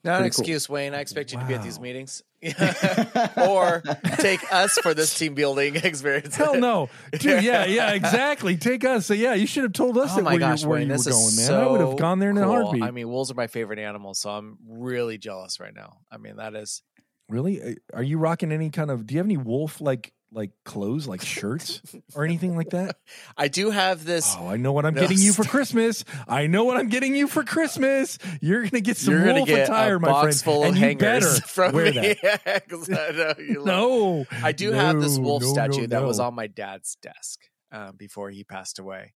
not 0.04 0.15
an 0.15 0.21
pretty 0.23 0.36
cool. 0.36 0.41
excuse, 0.41 0.67
Wayne. 0.69 0.93
I 0.93 0.99
expect 0.99 1.32
you 1.32 1.39
to 1.39 1.45
be 1.45 1.54
at 1.54 1.63
these 1.63 1.80
meetings, 1.80 2.23
or 3.38 3.82
take 4.19 4.41
us 4.52 4.78
for 4.80 4.93
this 4.93 5.17
team 5.17 5.34
building 5.34 5.76
experience. 5.84 6.36
Hell 6.36 6.56
no, 6.60 6.89
dude. 7.13 7.41
Yeah, 7.43 7.65
yeah, 7.65 7.91
exactly. 7.93 8.58
Take 8.58 8.84
us. 8.84 9.06
So 9.06 9.13
yeah, 9.13 9.34
you 9.34 9.47
should 9.47 9.63
have 9.63 9.71
told 9.73 9.97
us 9.97 10.12
Oh 10.12 10.15
that 10.17 10.23
my 10.23 10.32
where 10.32 10.39
gosh, 10.39 10.63
you, 10.63 10.67
where 10.69 10.80
Wayne, 10.80 10.88
you 10.88 10.93
were 10.93 10.97
this 10.97 11.08
going, 11.08 11.26
is 11.28 11.38
man. 11.38 11.47
so 11.47 11.62
I 11.69 11.71
would 11.71 11.80
have 11.82 11.97
gone 11.97 12.19
there 12.19 12.32
in 12.32 12.38
a 12.38 12.43
cool. 12.43 12.52
heartbeat. 12.52 12.84
I 12.84 12.91
mean, 12.91 13.08
wolves 13.08 13.32
are 13.32 13.36
my 13.36 13.47
favorite 13.47 13.80
animal, 13.80 14.13
so 14.13 14.30
I'm 14.30 14.58
really 14.67 15.17
jealous 15.17 15.60
right 15.62 15.73
now. 15.73 15.99
I 16.12 16.17
mean, 16.17 16.36
that 16.36 16.54
is 16.54 16.82
really? 17.34 17.62
Uh, 17.62 17.74
Are 17.93 18.04
you 18.04 18.17
rocking 18.17 18.52
any 18.52 18.69
kind 18.69 18.91
of? 18.91 19.06
Do 19.06 19.13
you 19.15 19.19
have 19.19 19.28
any 19.28 19.38
wolf 19.38 19.82
like 19.82 20.13
like 20.36 20.52
clothes, 20.65 21.08
like 21.08 21.22
shirts 21.22 21.80
or 22.15 22.24
anything 22.26 22.56
like 22.56 22.69
that? 22.72 22.96
I 23.38 23.48
do 23.50 23.69
have 23.72 24.06
this. 24.06 24.36
Oh, 24.39 24.48
I 24.48 24.58
know 24.58 24.72
what 24.72 24.86
I'm 24.86 24.93
No, 24.93 25.02
getting 25.02 25.19
you 25.19 25.34
for. 25.34 25.43
Christmas. 25.56 26.06
I 26.28 26.48
know 26.48 26.63
what 26.63 26.78
I'm 26.78 26.89
getting 26.89 27.15
you 27.15 27.28
for 27.28 27.43
Christmas. 27.43 28.17
You're 28.41 28.63
gonna 28.63 28.82
get 28.82 28.98
some 28.98 29.13
You're 29.13 29.34
wolf 29.34 29.48
get 29.48 29.67
attire, 29.67 30.00
my 30.00 30.22
friend, 30.22 30.36
full 30.36 30.63
and 30.63 30.76
of 30.78 30.82
you 30.82 30.98
better 30.98 31.28
from 31.48 31.74
wear 31.74 31.91
me. 31.93 32.15
that. 32.24 32.67
'Cause 32.69 32.89
I 32.91 33.12
know 33.12 33.34
you 33.38 33.56
love- 33.58 33.65
No, 33.65 34.26
I 34.43 34.52
do 34.54 34.72
have 34.72 35.00
this 35.02 35.17
wolf 35.19 35.43
no, 35.43 35.50
statue 35.54 35.82
no, 35.82 35.88
that 35.88 36.04
was 36.04 36.19
on 36.19 36.34
my 36.36 36.48
dad's 36.48 36.96
desk 37.02 37.39
um, 37.72 37.96
before 37.98 38.30
he 38.30 38.43
passed 38.43 38.80
away, 38.80 39.13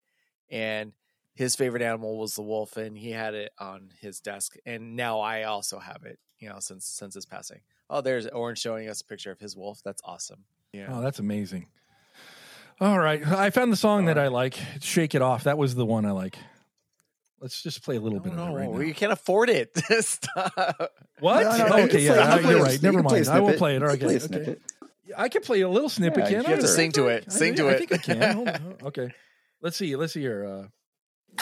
and 0.51 0.93
his 1.33 1.55
favorite 1.55 1.81
animal 1.83 2.17
was 2.17 2.33
the 2.35 2.41
wolf, 2.43 2.77
and 2.77 2.97
he 2.97 3.11
had 3.11 3.33
it 3.35 3.51
on 3.59 3.89
his 4.01 4.19
desk, 4.21 4.55
and 4.65 4.95
now 4.95 5.19
I 5.19 5.43
also 5.43 5.77
have 5.79 6.03
it. 6.05 6.19
You 6.39 6.49
know, 6.49 6.59
since 6.59 6.85
since 6.85 7.15
his 7.15 7.25
passing. 7.25 7.61
Oh, 7.89 8.01
there's 8.01 8.27
Oren's 8.27 8.59
showing 8.59 8.89
us 8.89 9.01
a 9.01 9.05
picture 9.05 9.31
of 9.31 9.39
his 9.39 9.55
wolf. 9.55 9.79
That's 9.83 10.01
awesome. 10.03 10.43
Yeah. 10.73 10.87
Oh, 10.91 11.01
that's 11.01 11.19
amazing. 11.19 11.67
All 12.79 12.99
right. 12.99 13.25
I 13.25 13.49
found 13.49 13.71
the 13.71 13.77
song 13.77 14.05
that 14.05 14.17
I 14.19 14.27
like. 14.27 14.57
Shake 14.81 15.15
It 15.15 15.21
Off. 15.21 15.45
That 15.45 15.57
was 15.57 15.73
the 15.75 15.85
one 15.85 16.05
I 16.05 16.11
like. 16.11 16.37
Let's 17.39 17.61
just 17.61 17.83
play 17.83 17.95
a 17.95 17.99
little 17.99 18.19
bit 18.19 18.33
no, 18.33 18.43
of 18.43 18.49
it 18.49 18.53
right 18.53 18.69
now. 18.71 18.79
you 18.79 18.93
can't 18.93 19.11
afford 19.11 19.49
it. 19.49 19.71
Stop. 20.01 20.91
What? 21.19 21.43
No, 21.43 21.57
no, 21.57 21.67
no, 21.77 21.83
okay, 21.83 21.99
yeah, 22.01 22.37
play, 22.39 22.49
you're 22.51 22.59
a- 22.59 22.63
right. 22.63 22.81
Never 22.83 22.99
can 22.99 23.07
play 23.07 23.21
a 23.21 23.23
mind. 23.25 23.29
I 23.29 23.39
will 23.39 23.47
snippet. 23.49 23.59
play 23.59 23.75
it. 23.75 23.83
All 23.83 23.91
You 23.91 23.97
play 23.97 24.15
a 24.15 24.23
okay. 24.23 24.55
I 25.15 25.29
can 25.29 25.41
play 25.43 25.61
a 25.61 25.69
little 25.69 25.89
snippet. 25.89 26.25
Yeah, 26.25 26.29
can 26.29 26.41
you 26.41 26.47
I? 26.47 26.51
have 26.51 26.59
to 26.59 26.67
sing 26.67 26.91
to 26.93 27.07
it. 27.07 27.25
I 27.27 27.31
Sing 27.31 27.55
think- 27.55 27.57
to 27.57 27.67
I 27.67 27.71
it. 27.71 27.75
I 27.75 27.77
think 27.77 27.93
I 27.93 27.97
can. 27.97 28.35
Hold 28.35 28.47
on. 28.49 28.75
Okay. 28.85 29.11
Let's 29.61 29.77
see. 29.77 29.95
Let's 29.95 30.13
see 30.13 30.21
here. 30.21 30.45
Uh, 30.45 31.41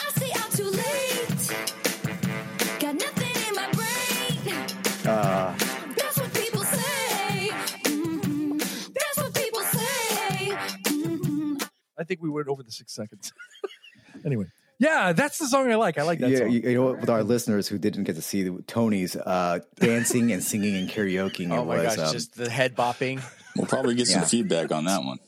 I 11.98 12.04
think 12.04 12.22
we 12.22 12.28
went 12.30 12.48
over 12.48 12.62
the 12.62 12.70
six 12.72 12.92
seconds. 12.92 13.32
anyway, 14.24 14.46
yeah, 14.78 15.12
that's 15.12 15.38
the 15.38 15.46
song 15.46 15.70
I 15.70 15.76
like. 15.76 15.98
I 15.98 16.02
like 16.02 16.18
that 16.20 16.30
yeah, 16.30 16.38
song. 16.40 16.50
you, 16.50 16.60
you 16.60 16.74
know 16.74 16.84
what? 16.84 17.00
With 17.00 17.10
our 17.10 17.22
listeners 17.22 17.66
who 17.68 17.78
didn't 17.78 18.04
get 18.04 18.16
to 18.16 18.22
see 18.22 18.42
the- 18.42 18.62
Tony's 18.66 19.16
uh, 19.16 19.60
dancing 19.80 20.32
and 20.32 20.42
singing 20.42 20.76
and 20.76 20.88
karaoke, 20.90 21.50
Oh 21.50 21.62
it 21.62 21.66
my 21.66 21.76
was 21.84 21.96
gosh, 21.96 22.06
um, 22.08 22.12
just 22.12 22.34
the 22.36 22.50
head 22.50 22.76
bopping. 22.76 23.22
We'll 23.56 23.66
probably 23.66 23.94
get 23.94 24.06
some 24.06 24.20
Yeah. 24.22 24.26
feedback 24.28 24.70
on 24.72 24.84
that 24.84 25.02
one. 25.02 25.18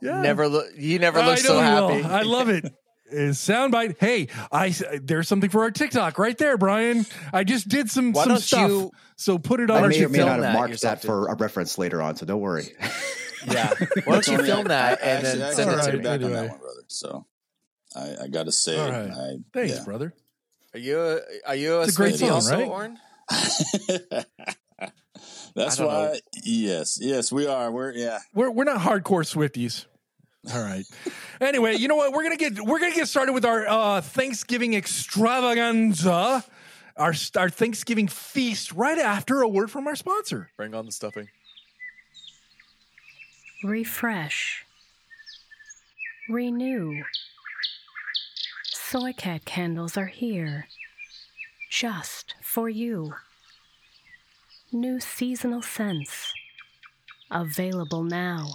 yeah. 0.00 0.20
Never 0.20 0.48
look. 0.48 0.66
You 0.76 0.98
never 0.98 1.22
look 1.22 1.38
so 1.38 1.58
happy. 1.60 2.02
will. 2.02 2.06
I 2.06 2.22
love 2.22 2.48
it. 2.48 2.64
Is 3.08 3.38
soundbite. 3.38 3.98
Hey, 4.00 4.26
I 4.50 4.74
there's 5.00 5.28
something 5.28 5.48
for 5.48 5.62
our 5.62 5.70
TikTok 5.70 6.18
right 6.18 6.36
there, 6.36 6.58
Brian. 6.58 7.06
I 7.32 7.44
just 7.44 7.68
did 7.68 7.88
some 7.88 8.10
Why 8.10 8.24
some 8.24 8.28
don't 8.32 8.40
stuff. 8.40 8.68
you- 8.68 8.90
so 9.14 9.38
put 9.38 9.60
it 9.60 9.68
Why 9.70 9.76
on 9.76 9.82
I 9.82 9.84
our 9.84 9.90
don't 9.90 9.90
may 9.90 9.98
you 10.00 10.06
or 10.06 10.08
may 10.08 10.18
film 10.18 10.28
not 10.30 10.40
that 10.40 10.46
have 10.46 10.54
marked 10.54 10.70
yourself, 10.72 11.02
that 11.02 11.06
for 11.06 11.28
a 11.28 11.36
reference 11.36 11.78
later 11.78 12.02
on, 12.02 12.16
so 12.16 12.26
don't 12.26 12.40
worry. 12.40 12.64
Yeah. 13.46 13.72
Why 14.04 14.12
don't 14.14 14.26
you 14.28 14.36
Tony, 14.36 14.48
film 14.48 14.64
that 14.68 14.98
I- 15.02 15.06
I 15.06 15.08
and 15.08 15.26
actually- 15.26 15.40
then 15.40 15.54
send 15.54 15.70
it 15.70 15.74
got 15.76 15.84
to 15.84 15.90
me? 15.92 15.92
feedback 15.98 16.22
on 16.22 16.30
that 16.32 16.50
one, 16.50 16.58
brother. 16.58 16.82
So 16.88 17.26
I, 17.94 18.16
I 18.24 18.26
got 18.28 18.44
to 18.46 18.52
say, 18.52 18.78
All 18.78 18.90
right. 18.90 19.10
I, 19.10 19.36
Thanks, 19.52 19.76
yeah. 19.78 19.84
brother. 19.84 20.12
Are 20.74 20.78
you 20.80 21.00
a, 21.00 21.20
are 21.46 21.54
you 21.54 21.76
a, 21.76 21.82
It's 21.82 21.92
a 21.94 21.96
great 21.96 22.14
Swiftie 22.14 22.18
song, 22.18 22.30
also, 22.30 22.54
right? 22.58 22.68
Oren? 22.68 22.98
That's 25.54 25.80
I 25.80 25.84
why. 25.84 25.92
know. 26.12 26.14
Yes, 26.44 26.98
yes, 27.00 27.32
we 27.32 27.46
are. 27.46 27.70
We're 27.72 27.92
yeah. 27.92 28.18
We're 28.34 28.50
we're 28.50 28.64
not 28.64 28.80
hardcore 28.80 29.24
Swifties. 29.24 29.86
All 30.52 30.62
right. 30.62 30.84
anyway, 31.40 31.76
you 31.76 31.88
know 31.88 31.96
what? 31.96 32.12
We're 32.12 32.22
gonna 32.24 32.36
get 32.36 32.60
we're 32.60 32.78
gonna 32.78 32.94
get 32.94 33.08
started 33.08 33.32
with 33.32 33.44
our 33.46 33.66
uh, 33.66 34.00
Thanksgiving 34.02 34.74
extravaganza, 34.74 36.44
our 36.96 37.14
our 37.36 37.48
Thanksgiving 37.48 38.06
feast 38.06 38.72
right 38.72 38.98
after 38.98 39.40
a 39.40 39.48
word 39.48 39.70
from 39.70 39.86
our 39.86 39.96
sponsor. 39.96 40.50
Bring 40.58 40.74
on 40.74 40.84
the 40.86 40.92
stuffing. 40.92 41.28
Refresh. 43.64 44.64
Renew. 46.28 47.02
Soy 48.66 49.12
Cat 49.12 49.44
candles 49.44 49.96
are 49.96 50.06
here. 50.06 50.68
Just 51.70 52.34
for 52.42 52.68
you. 52.68 53.14
New 54.72 54.98
seasonal 55.00 55.62
scents. 55.62 56.32
Available 57.30 58.02
now. 58.04 58.54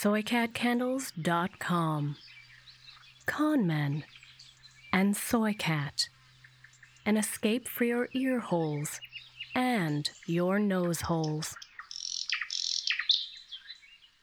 SoyCatCandles.com. 0.00 2.16
Conmen 3.26 4.02
and 4.92 5.16
Soy 5.16 5.54
Cat. 5.58 6.08
An 7.06 7.16
escape 7.16 7.66
for 7.68 7.84
your 7.84 8.08
ear 8.12 8.40
holes 8.40 9.00
and 9.54 10.10
your 10.26 10.58
nose 10.58 11.02
holes. 11.02 11.54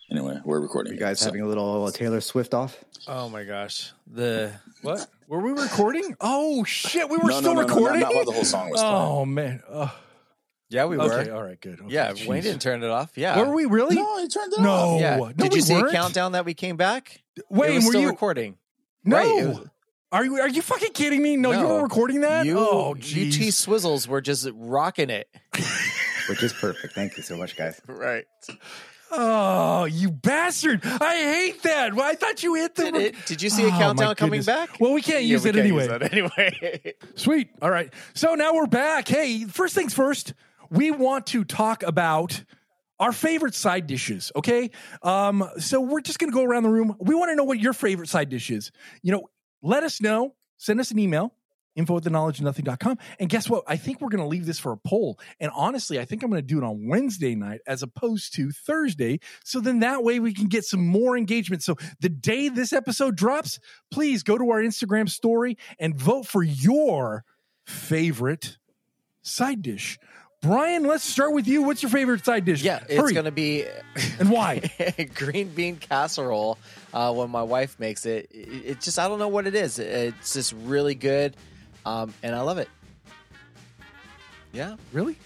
Anyway, 0.09 0.39
we're 0.45 0.59
recording. 0.61 0.93
You 0.93 0.99
guys 0.99 1.19
So- 1.19 1.25
having 1.25 1.41
a 1.41 1.47
little 1.47 1.85
uh, 1.85 1.91
Taylor 1.91 2.21
Swift 2.21 2.53
off? 2.53 2.83
Oh 3.07 3.29
my 3.29 3.43
gosh. 3.43 3.91
The 4.05 4.53
What? 4.81 5.07
Were 5.27 5.41
we 5.41 5.51
recording? 5.61 6.15
Oh 6.21 6.63
shit, 6.63 7.09
we 7.09 7.17
were 7.17 7.29
no, 7.29 7.39
still 7.39 7.53
no, 7.53 7.61
no, 7.61 7.67
no, 7.67 7.73
recording. 7.73 7.99
not, 8.01 8.07
not 8.07 8.15
while 8.15 8.25
the 8.25 8.31
whole 8.31 8.45
song 8.45 8.69
was 8.69 8.79
oh, 8.81 8.83
playing. 8.83 9.05
oh 9.05 9.25
man. 9.25 9.63
Oh, 9.69 9.99
yeah, 10.69 10.85
we 10.85 10.97
were. 10.97 11.03
okay. 11.03 11.29
All 11.29 11.43
right. 11.43 11.59
Good. 11.59 11.79
Okay, 11.81 11.93
yeah, 11.93 12.11
jeez. 12.11 12.27
Wayne 12.27 12.43
didn't 12.43 12.61
turn 12.61 12.83
it 12.83 12.89
off. 12.89 13.17
Yeah. 13.17 13.39
Were 13.41 13.53
we 13.53 13.65
really? 13.65 13.95
No, 13.95 14.17
he 14.21 14.27
turned 14.27 14.53
it 14.53 14.59
No. 14.59 14.69
off. 14.71 15.01
Yeah. 15.01 15.17
No, 15.17 15.31
Did 15.31 15.51
we 15.51 15.57
you 15.57 15.61
see 15.61 15.73
weren't. 15.73 15.89
a 15.89 15.91
countdown 15.91 16.33
that 16.33 16.45
we 16.45 16.53
came 16.53 16.75
back? 16.77 17.21
it 17.35 17.43
Wayne, 17.49 17.75
was 17.75 17.85
were 17.85 17.91
still 17.91 18.01
you 18.01 18.09
recording. 18.09 18.57
No. 19.03 19.17
Right, 19.17 19.47
was- 19.47 19.67
are 20.11 20.23
you 20.23 20.39
are 20.39 20.47
you 20.49 20.61
fucking 20.61 20.93
kidding 20.93 21.21
me? 21.21 21.35
No, 21.35 21.51
you 21.51 21.67
were 21.67 21.83
recording 21.83 22.21
that? 22.21 22.45
You, 22.45 22.57
oh, 22.59 22.95
you 22.95 23.25
jeez. 23.25 23.33
T 23.33 23.47
Swizzles 23.49 24.07
were 24.07 24.21
just 24.21 24.47
rocking 24.53 25.09
it. 25.09 25.27
Which 26.29 26.43
is 26.43 26.53
perfect. 26.53 26.93
Thank 26.93 27.17
you 27.17 27.23
so 27.23 27.35
much, 27.37 27.57
guys. 27.57 27.81
Right. 27.87 28.25
Oh, 29.11 29.85
you 29.85 30.11
bastard! 30.11 30.81
I 30.83 31.15
hate 31.15 31.63
that. 31.63 31.93
Well, 31.93 32.05
I 32.05 32.15
thought 32.15 32.43
you 32.43 32.55
hit 32.55 32.75
the. 32.75 32.83
Did 32.91 32.95
it? 32.95 33.15
Did 33.25 33.41
you 33.41 33.49
see 33.49 33.63
a 33.63 33.67
Oh, 33.67 33.71
countdown 33.71 34.15
coming 34.15 34.41
back? 34.43 34.79
Well, 34.79 34.91
we 34.93 35.01
can't 35.01 35.23
Yeah, 35.23 35.31
use 35.33 35.43
we 35.43 35.49
it 35.51 35.53
can't 35.53 35.65
anyway. 35.65 35.87
use 35.87 36.09
anyway. 36.11 36.93
Sweet. 37.15 37.49
All 37.61 37.71
right. 37.71 37.93
So 38.13 38.35
now 38.35 38.53
we're 38.53 38.67
back. 38.67 39.07
Hey, 39.07 39.45
first 39.45 39.75
things 39.75 39.93
first, 39.93 40.33
we 40.69 40.91
want 40.91 41.27
to 41.27 41.43
talk 41.45 41.83
about 41.83 42.43
our 42.99 43.11
favorite 43.13 43.55
side 43.55 43.87
dishes. 43.87 44.31
Okay. 44.35 44.71
Um, 45.03 45.47
so 45.57 45.79
we're 45.79 46.01
just 46.01 46.19
gonna 46.19 46.31
go 46.33 46.43
around 46.43 46.63
the 46.63 46.69
room. 46.69 46.95
We 46.99 47.15
want 47.15 47.29
to 47.31 47.35
know 47.35 47.43
what 47.45 47.59
your 47.59 47.73
favorite 47.73 48.09
side 48.09 48.29
dish 48.29 48.49
is. 48.49 48.71
You 49.03 49.13
know, 49.13 49.29
let 49.61 49.83
us 49.83 50.01
know. 50.01 50.35
Send 50.57 50.79
us 50.79 50.91
an 50.91 50.99
email. 50.99 51.33
Info 51.77 51.95
at 51.95 52.03
the 52.03 52.09
knowledge 52.09 52.39
of 52.39 52.45
nothing.com. 52.45 52.97
And 53.19 53.29
guess 53.29 53.49
what? 53.49 53.63
I 53.67 53.77
think 53.77 54.01
we're 54.01 54.09
going 54.09 54.23
to 54.23 54.27
leave 54.27 54.45
this 54.45 54.59
for 54.59 54.71
a 54.71 54.77
poll. 54.77 55.19
And 55.39 55.51
honestly, 55.55 55.99
I 55.99 56.05
think 56.05 56.23
I'm 56.23 56.29
going 56.29 56.41
to 56.41 56.45
do 56.47 56.57
it 56.57 56.63
on 56.63 56.87
Wednesday 56.87 57.35
night 57.35 57.61
as 57.67 57.83
opposed 57.83 58.33
to 58.35 58.51
Thursday. 58.51 59.19
So 59.45 59.59
then 59.61 59.79
that 59.79 60.03
way 60.03 60.19
we 60.19 60.33
can 60.33 60.47
get 60.47 60.65
some 60.65 60.85
more 60.85 61.15
engagement. 61.15 61.63
So 61.63 61.75
the 62.01 62.09
day 62.09 62.49
this 62.49 62.73
episode 62.73 63.15
drops, 63.15 63.59
please 63.91 64.23
go 64.23 64.37
to 64.37 64.49
our 64.49 64.61
Instagram 64.61 65.07
story 65.07 65.57
and 65.79 65.95
vote 65.95 66.25
for 66.27 66.41
your 66.43 67.23
favorite 67.65 68.57
side 69.21 69.61
dish. 69.61 69.99
Brian, 70.41 70.83
let's 70.83 71.03
start 71.03 71.33
with 71.33 71.47
you. 71.47 71.63
What's 71.63 71.81
your 71.81 71.89
favorite 71.89 72.23
side 72.23 72.45
dish? 72.45 72.61
yeah, 72.61 72.83
it's 72.87 72.95
Hurry. 72.99 73.13
going 73.13 73.25
to 73.25 73.31
be 73.31 73.65
And 74.19 74.29
why? 74.29 74.61
green 75.15 75.49
bean 75.49 75.77
casserole 75.77 76.57
uh, 76.93 77.13
when 77.13 77.29
my 77.29 77.43
wife 77.43 77.79
makes 77.79 78.05
it. 78.05 78.27
it. 78.31 78.65
It 78.65 78.81
just, 78.81 78.99
I 78.99 79.07
don't 79.07 79.19
know 79.19 79.27
what 79.27 79.47
it 79.47 79.55
is. 79.55 79.79
It's 79.79 80.33
just 80.33 80.53
really 80.53 80.95
good. 80.95 81.35
Um, 81.87 82.13
and 82.21 82.35
I 82.35 82.41
love 82.41 82.57
it. 82.57 82.69
Yeah. 84.51 84.75
Really? 84.91 85.17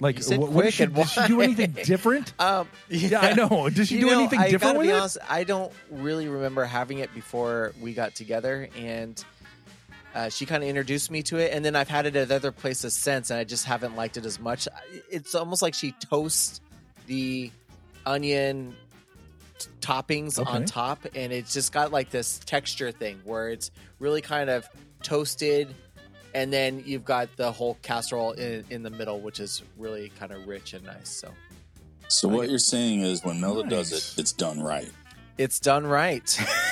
Like, 0.00 0.22
said 0.22 0.38
what, 0.38 0.50
what 0.50 0.62
quick 0.74 0.92
does 0.94 1.10
she, 1.12 1.20
she 1.22 1.26
do 1.28 1.40
anything 1.40 1.72
different? 1.72 2.32
Um, 2.40 2.68
Yeah, 2.88 3.20
I 3.20 3.32
know. 3.32 3.68
Does 3.74 3.88
she 3.88 3.94
You 3.96 4.00
do 4.02 4.06
know, 4.08 4.18
anything 4.20 4.40
I 4.40 4.50
different 4.50 4.78
with 4.78 4.86
be 4.86 4.90
it? 4.90 4.96
honest, 4.98 5.18
I 5.28 5.44
don't 5.44 5.72
really 5.90 6.28
remember 6.28 6.64
having 6.64 6.98
it 6.98 7.14
before 7.14 7.72
we 7.80 7.94
got 7.94 8.14
together, 8.14 8.68
and 8.76 9.24
uh, 10.14 10.28
she 10.28 10.46
kind 10.46 10.62
of 10.62 10.68
introduced 10.68 11.10
me 11.10 11.22
to 11.24 11.38
it, 11.38 11.52
and 11.52 11.64
then 11.64 11.74
I've 11.76 11.88
had 11.88 12.06
it 12.06 12.16
at 12.16 12.30
other 12.32 12.52
places 12.52 12.94
since, 12.94 13.30
and 13.30 13.38
I 13.38 13.44
just 13.44 13.64
haven't 13.64 13.96
liked 13.96 14.16
it 14.16 14.24
as 14.26 14.38
much. 14.40 14.68
It's 15.10 15.34
almost 15.34 15.62
like 15.62 15.74
she 15.74 15.92
toasts 15.92 16.60
the 17.06 17.50
onion 18.04 18.74
t- 19.58 19.68
toppings 19.80 20.44
on 20.44 20.64
top, 20.64 21.06
and 21.14 21.32
it's 21.32 21.52
just 21.54 21.72
got 21.72 21.92
like 21.92 22.10
this 22.10 22.40
texture 22.40 22.90
thing 22.90 23.20
where 23.24 23.48
it's 23.48 23.70
really 24.00 24.20
kind 24.20 24.50
of 24.50 24.68
toasted 25.02 25.74
and 26.34 26.52
then 26.52 26.82
you've 26.84 27.04
got 27.04 27.34
the 27.36 27.50
whole 27.52 27.76
casserole 27.82 28.32
in, 28.32 28.64
in 28.70 28.82
the 28.82 28.90
middle, 28.90 29.20
which 29.20 29.40
is 29.40 29.62
really 29.78 30.10
kind 30.18 30.32
of 30.32 30.46
rich 30.46 30.74
and 30.74 30.84
nice. 30.84 31.08
So 31.08 31.30
So 32.08 32.28
what 32.28 32.48
you're 32.50 32.58
saying 32.58 33.00
is 33.02 33.24
when 33.24 33.40
Melda 33.40 33.68
does 33.68 33.92
it, 33.92 34.20
it's 34.20 34.32
done 34.32 34.60
right. 34.60 34.90
it's 35.38 35.58
done 35.60 35.86
right. 35.86 36.22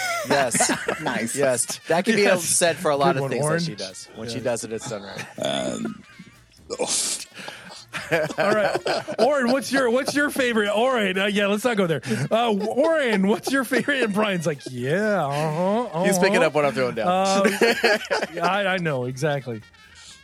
yes, 0.28 0.70
nice. 1.02 1.34
yes, 1.34 1.80
that 1.88 2.04
can 2.04 2.14
be 2.16 2.22
Yes. 2.22 2.44
said 2.44 2.76
for 2.76 2.90
a 2.90 2.96
lot 2.96 3.14
Good 3.14 3.16
of 3.16 3.22
one, 3.22 3.30
things 3.30 3.44
Oren. 3.44 3.58
that 3.58 3.64
she 3.64 3.74
does. 3.74 4.08
When 4.16 4.28
she 4.28 4.40
does 4.40 4.64
it, 4.64 4.72
it's 4.72 4.88
done 4.90 5.02
right. 5.02 5.24
And 5.38 5.94
All 8.38 8.54
right, 8.54 9.20
Oren, 9.20 9.52
what's 9.52 9.70
your 9.70 9.90
what's 9.90 10.14
your 10.14 10.30
favorite? 10.30 10.70
Oren, 10.70 11.18
uh, 11.18 11.26
yeah, 11.26 11.46
let's 11.46 11.64
not 11.64 11.76
go 11.76 11.86
there. 11.86 12.02
Uh, 12.30 12.52
Oren, 12.52 13.26
what's 13.28 13.52
your 13.52 13.64
favorite? 13.64 14.02
And 14.02 14.14
Brian's 14.14 14.46
like, 14.46 14.60
yeah, 14.70 15.26
uh-huh, 15.26 16.04
He's 16.04 16.18
picking 16.18 16.38
uh-huh. 16.38 16.46
up 16.46 16.54
what 16.54 16.64
I'm 16.64 16.72
throwing 16.72 16.94
down. 16.94 17.08
Um, 17.08 17.52
I, 18.42 18.66
I 18.66 18.76
know 18.78 19.04
exactly. 19.04 19.62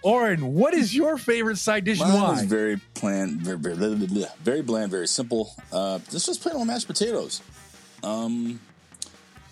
Oren, 0.02 0.54
what 0.54 0.74
is 0.74 0.94
your 0.94 1.18
favorite 1.18 1.58
side 1.58 1.84
dish 1.84 1.98
mine 1.98 2.10
is 2.10 2.14
why? 2.14 2.46
very 2.46 2.80
bland, 3.00 3.40
very, 3.40 3.58
very, 3.58 3.74
blah, 3.74 3.94
blah, 3.94 4.06
blah, 4.06 4.26
very 4.42 4.62
bland, 4.62 4.90
very 4.90 5.08
simple. 5.08 5.50
Uh, 5.72 5.98
this 6.10 6.28
was 6.28 6.38
plain 6.38 6.54
old 6.54 6.66
mashed 6.66 6.86
potatoes. 6.86 7.42
Um, 8.02 8.60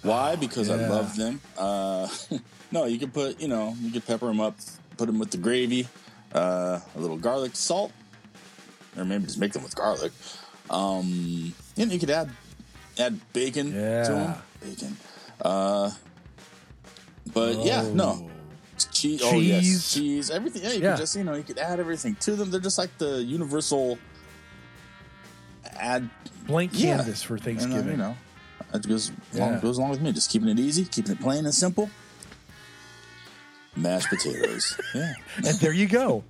why? 0.02 0.36
Because 0.36 0.70
I 0.70 0.76
love 0.88 1.16
them. 1.16 1.40
Uh, 1.58 2.08
no, 2.70 2.84
you 2.84 2.98
can 2.98 3.10
put, 3.10 3.40
you 3.40 3.48
know, 3.48 3.74
you 3.80 3.90
can 3.90 4.02
pepper 4.02 4.26
them 4.26 4.40
up, 4.40 4.56
put 4.96 5.06
them 5.06 5.18
with 5.18 5.32
the 5.32 5.38
gravy, 5.38 5.88
uh, 6.32 6.78
a 6.94 6.98
little 7.00 7.16
garlic, 7.16 7.56
salt, 7.56 7.90
or 8.96 9.04
maybe 9.04 9.24
just 9.24 9.38
make 9.38 9.52
them 9.52 9.62
with 9.62 9.74
garlic. 9.76 10.12
Um, 10.70 11.54
and 11.76 11.92
you 11.92 11.98
could 11.98 12.10
add 12.10 12.30
add 12.98 13.20
bacon 13.32 13.72
to 13.72 13.78
Yeah. 13.78 14.02
them. 14.08 14.34
Bacon. 14.60 14.96
Uh, 15.40 15.90
but 17.32 17.64
yeah, 17.64 17.82
no. 17.92 18.30
Cheese. 18.92 19.20
Oh 19.24 19.38
yes, 19.38 19.62
Cheese. 19.62 19.92
cheese. 19.94 20.30
Everything. 20.30 20.62
Yeah, 20.62 20.72
you 20.72 20.80
Yeah. 20.82 20.90
could 20.92 21.00
just 21.00 21.16
you 21.16 21.24
know 21.24 21.34
you 21.34 21.42
could 21.44 21.58
add 21.58 21.80
everything 21.80 22.14
to 22.16 22.36
them. 22.36 22.50
They're 22.50 22.60
just 22.60 22.78
like 22.78 22.96
the 22.98 23.22
universal 23.22 23.98
add 25.78 26.08
Blank 26.46 26.70
Yeah. 26.74 26.96
canvas 26.96 27.22
for 27.22 27.34
and, 27.34 27.42
uh, 27.42 27.44
Thanksgiving. 27.44 27.90
you 27.92 27.96
know, 27.96 28.16
that 28.72 28.86
goes 28.88 29.10
Yeah. 29.32 29.50
along, 29.50 29.60
goes 29.60 29.78
along 29.78 29.90
with 29.90 30.00
me. 30.00 30.12
Just 30.12 30.30
keeping 30.30 30.48
it 30.48 30.58
easy, 30.58 30.84
keeping 30.84 31.12
it 31.12 31.20
plain 31.20 31.44
and 31.44 31.54
simple. 31.54 31.90
Mashed 33.74 34.08
potatoes. 34.08 34.78
yeah. 34.94 35.14
and 35.36 35.58
there 35.60 35.72
you 35.72 35.86
go. 35.86 36.24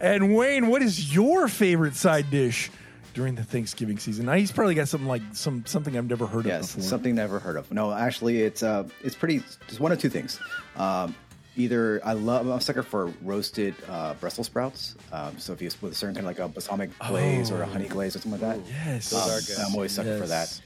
And 0.00 0.34
Wayne, 0.34 0.68
what 0.68 0.82
is 0.82 1.14
your 1.14 1.48
favorite 1.48 1.94
side 1.94 2.30
dish 2.30 2.70
during 3.14 3.34
the 3.36 3.44
Thanksgiving 3.44 3.98
season? 3.98 4.26
Now 4.26 4.34
he's 4.34 4.52
probably 4.52 4.74
got 4.74 4.88
something 4.88 5.08
like 5.08 5.22
some 5.32 5.64
something 5.66 5.96
I've 5.96 6.08
never 6.08 6.26
heard 6.26 6.46
Yes, 6.46 6.70
of 6.70 6.76
before. 6.76 6.88
something 6.90 7.14
never 7.14 7.38
heard 7.38 7.56
of. 7.56 7.70
No, 7.72 7.92
actually, 7.92 8.42
it's 8.42 8.62
uh, 8.62 8.88
it's 9.02 9.14
pretty. 9.14 9.42
Just 9.68 9.80
one 9.80 9.92
of 9.92 9.98
two 9.98 10.10
things. 10.10 10.38
Um, 10.76 11.14
either 11.56 12.00
I 12.04 12.14
love, 12.14 12.46
I'm 12.46 12.52
a 12.52 12.60
sucker 12.60 12.82
for 12.82 13.06
roasted 13.22 13.74
uh, 13.88 14.14
Brussels 14.14 14.46
sprouts. 14.48 14.96
Um, 15.12 15.38
so 15.38 15.52
if 15.52 15.62
you 15.62 15.70
with 15.80 15.92
a 15.92 15.94
certain 15.94 16.16
kind 16.16 16.26
of 16.26 16.30
like 16.30 16.38
a 16.40 16.48
balsamic 16.48 16.90
glaze 16.98 17.50
or 17.52 17.62
a 17.62 17.66
honey 17.66 17.86
glaze 17.88 18.16
or 18.16 18.18
something 18.20 18.40
like 18.40 18.58
that, 18.64 18.66
Yes, 18.86 19.12
um, 19.14 19.30
are 19.30 19.40
good. 19.40 19.58
I'm 19.64 19.74
always 19.74 19.92
sucker 19.92 20.18
for 20.18 20.26
that. 20.26 20.60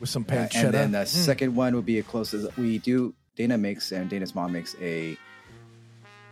With 0.00 0.08
some 0.08 0.24
Uh, 0.28 0.32
pancetta. 0.32 0.64
and 0.66 0.74
then 0.74 0.92
the 0.92 0.98
Mm. 0.98 1.06
second 1.08 1.54
one 1.56 1.74
would 1.74 1.86
be 1.86 1.98
a 1.98 2.02
closest. 2.02 2.56
We 2.56 2.78
do. 2.78 3.14
Dana 3.36 3.58
makes 3.58 3.90
and 3.90 4.08
Dana's 4.08 4.34
mom 4.34 4.52
makes 4.52 4.76
a. 4.80 5.16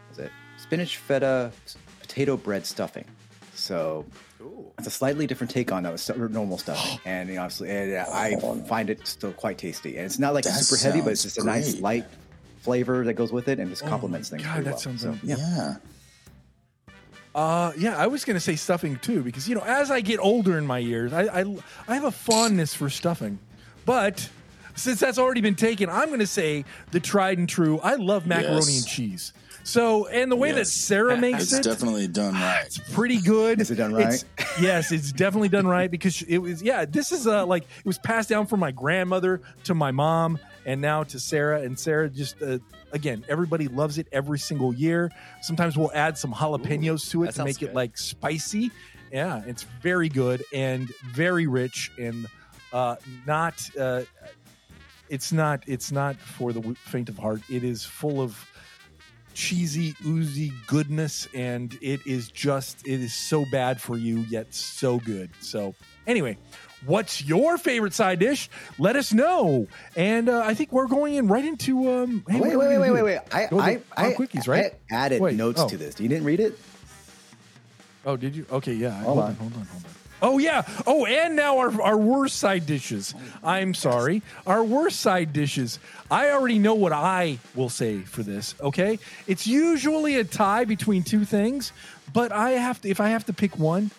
What's 0.09 0.21
it? 0.21 0.31
Spinach 0.59 0.97
feta 0.99 1.51
s- 1.67 1.77
potato 2.13 2.37
bread 2.37 2.67
stuffing. 2.67 3.05
So 3.55 4.05
it's 4.79 4.87
a 4.87 4.91
slightly 4.91 5.27
different 5.27 5.51
take 5.51 5.73
on 5.73 5.83
that 5.85 6.19
normal 6.31 6.59
stuffing, 6.59 7.01
and 7.07 7.29
you 7.29 7.37
know, 7.37 7.43
obviously, 7.43 7.71
and 7.71 7.95
uh, 7.95 8.05
I 8.13 8.37
find 8.69 8.91
it 8.91 9.07
still 9.07 9.33
quite 9.33 9.57
tasty. 9.57 9.97
And 9.97 10.05
it's 10.05 10.19
not 10.19 10.35
like 10.35 10.45
That 10.45 10.53
super 10.53 10.81
heavy, 10.83 11.01
but 11.01 11.13
it's 11.13 11.23
just 11.23 11.39
a 11.39 11.45
nice 11.45 11.81
light 11.81 12.05
flavor 12.61 13.05
that 13.05 13.15
goes 13.15 13.33
with 13.33 13.49
it, 13.49 13.59
and 13.59 13.71
just 13.71 13.83
Oh 13.85 13.89
complements 13.89 14.29
things. 14.29 14.43
God, 14.43 14.65
that 14.65 14.71
well. 14.73 14.79
sounds 14.79 15.03
so, 15.03 15.17
yeah. 15.23 15.37
Yeah. 15.39 15.77
Uh, 17.35 17.73
yeah, 17.79 17.97
I 17.97 18.09
was 18.09 18.27
going 18.27 18.37
to 18.37 18.41
say 18.41 18.57
stuffing 18.57 18.97
too 18.97 19.23
because 19.23 19.49
you 19.49 19.55
know 19.55 19.63
as 19.63 19.91
I 19.91 20.03
get 20.03 20.21
older 20.21 20.59
in 20.59 20.67
my 20.67 20.79
years, 20.79 21.13
I 21.15 21.23
I, 21.41 21.57
I 21.89 21.95
have 21.95 22.05
a 22.05 22.11
fondness 22.11 22.75
for 22.75 22.91
stuffing, 22.91 23.39
but 23.87 24.29
since 24.75 25.01
that's 25.01 25.19
already 25.19 25.41
been 25.41 25.55
taken, 25.55 25.89
I'm 25.89 26.09
going 26.09 26.21
to 26.21 26.27
say 26.27 26.65
the 26.91 27.01
tried 27.01 27.39
and 27.39 27.49
true. 27.49 27.79
I 27.81 27.95
love 27.95 28.27
macaroni 28.27 28.57
Yes. 28.73 28.79
and 28.83 28.87
cheese. 28.87 29.33
So 29.65 30.07
and 30.09 30.31
the 30.31 30.37
way 30.37 30.53
that 30.53 30.67
Sarah 30.67 31.17
makes 31.17 31.45
It's 31.45 31.53
it, 31.53 31.63
definitely 31.63 32.09
done 32.09 32.35
right. 32.35 32.65
it's 32.67 32.79
pretty 32.79 33.21
good. 33.21 33.61
Is 33.61 33.71
it 33.71 33.77
done 33.77 33.93
right? 33.95 34.07
It's- 34.39 34.61
yes, 34.61 34.91
it's 34.93 35.13
definitely 35.13 35.49
done 35.49 35.67
right 35.67 35.91
because 35.91 36.23
it 36.23 36.39
was. 36.39 36.63
Yeah, 36.63 36.85
this 36.85 37.13
is 37.13 37.27
uh, 37.27 37.47
like 37.47 37.63
it 37.79 37.87
was 37.87 37.99
passed 37.99 38.29
down 38.29 38.47
from 38.47 38.61
my 38.61 38.73
grandmother 38.73 39.41
to 39.65 39.75
my 39.75 39.91
mom, 39.93 40.39
and 40.67 40.81
now 40.81 41.05
to 41.05 41.21
Sarah. 41.21 41.63
And 41.63 41.79
Sarah 41.79 42.11
just 42.11 42.43
uh, 42.43 42.59
again, 42.93 43.25
everybody 43.29 43.69
loves 43.69 43.99
it 43.99 44.09
every 44.11 44.39
single 44.39 44.75
year. 44.75 45.11
Sometimes 45.43 45.77
we'll 45.77 45.93
add 45.95 46.19
some 46.19 46.33
jalapenos 46.33 47.09
to 47.11 47.23
it 47.23 47.27
that 47.27 47.33
to 47.33 47.37
sounds 47.39 47.61
make 47.61 47.63
it 47.63 47.75
like 47.75 47.97
spicy. 47.97 48.71
Yeah, 49.13 49.43
it's 49.47 49.63
very 49.83 50.09
good 50.09 50.43
and 50.53 50.89
very 51.13 51.47
rich 51.47 51.93
and 51.99 52.27
uh, 52.73 52.97
not. 53.27 53.63
Uh, 53.79 54.03
it's 55.09 55.31
not. 55.33 55.63
It's 55.67 55.93
not 55.93 56.17
for 56.17 56.53
the 56.53 56.75
faint 56.75 57.09
of 57.09 57.19
heart. 57.19 57.43
It 57.51 57.63
is 57.65 57.85
full 57.85 58.21
of 58.21 58.33
cheesy, 59.35 59.95
oozy 60.07 60.53
goodness, 60.67 61.29
and 61.35 61.77
it 61.81 62.07
is 62.07 62.29
just 62.31 62.87
it 62.87 63.01
is 63.01 63.15
so 63.15 63.45
bad 63.45 63.81
for 63.81 63.97
you, 63.97 64.19
yet 64.29 64.55
so 64.55 64.99
good. 64.99 65.31
So 65.41 65.75
anyway, 66.07 66.39
what's 66.85 67.25
your 67.25 67.59
favorite 67.59 67.95
side 67.95 68.19
dish? 68.19 68.49
Let 68.79 68.97
us 68.97 69.13
know. 69.13 69.67
And 69.97 70.29
uh, 70.29 70.43
I 70.45 70.55
think 70.55 70.73
we're 70.73 70.87
going 70.87 71.15
in 71.15 71.29
right 71.29 71.45
into 71.45 71.91
um. 71.93 72.25
hey, 72.29 72.41
wait, 72.41 72.57
wait, 72.57 72.69
wait, 72.69 72.79
wait, 72.79 72.91
wait, 72.91 73.03
wait. 73.03 73.19
I, 73.33 73.47
Go 73.47 73.61
I, 73.61 73.81
I, 73.97 74.13
quickies, 74.13 74.49
right? 74.49 74.75
I 74.91 74.95
added 74.95 75.21
Wait, 75.21 75.37
notes 75.37 75.61
oh. 75.61 75.69
to 75.69 75.77
this. 75.77 75.99
You 76.01 76.09
didn't 76.09 76.25
read 76.25 76.41
it? 76.41 76.59
Oh, 78.05 78.17
did 78.17 78.35
you? 78.35 78.47
Okay, 78.51 78.75
yeah. 78.75 78.91
Hold 79.03 79.05
Hold, 79.05 79.19
on. 79.19 79.25
on. 79.25 79.35
hold 79.37 79.53
on, 79.55 79.67
hold 79.67 79.85
on. 79.85 80.02
Oh 80.23 80.39
yeah. 80.39 80.63
Oh, 80.87 81.05
and 81.05 81.35
now 81.37 81.59
our 81.59 81.83
our 81.83 81.97
worst 81.99 82.37
side 82.39 82.65
dishes. 82.65 83.15
I'm 83.43 83.75
sorry. 83.75 84.23
Our 84.47 84.63
worst 84.63 85.01
side 85.01 85.33
dishes. 85.33 85.81
I 86.11 86.31
already 86.31 86.59
know 86.61 86.75
what 86.75 86.93
I 86.93 87.39
will 87.57 87.69
say 87.69 87.99
for 88.01 88.23
this. 88.23 88.55
Okay, 88.61 88.99
it's 89.27 89.47
usually 89.47 90.17
a 90.19 90.25
tie 90.25 90.65
between 90.65 91.03
two 91.03 91.25
things, 91.25 91.73
but 92.13 92.31
I 92.33 92.51
have 92.53 92.81
to 92.83 92.89
if 92.89 93.01
I 93.01 93.09
have 93.09 93.27
to 93.27 93.33
pick 93.33 93.59
one, 93.59 93.91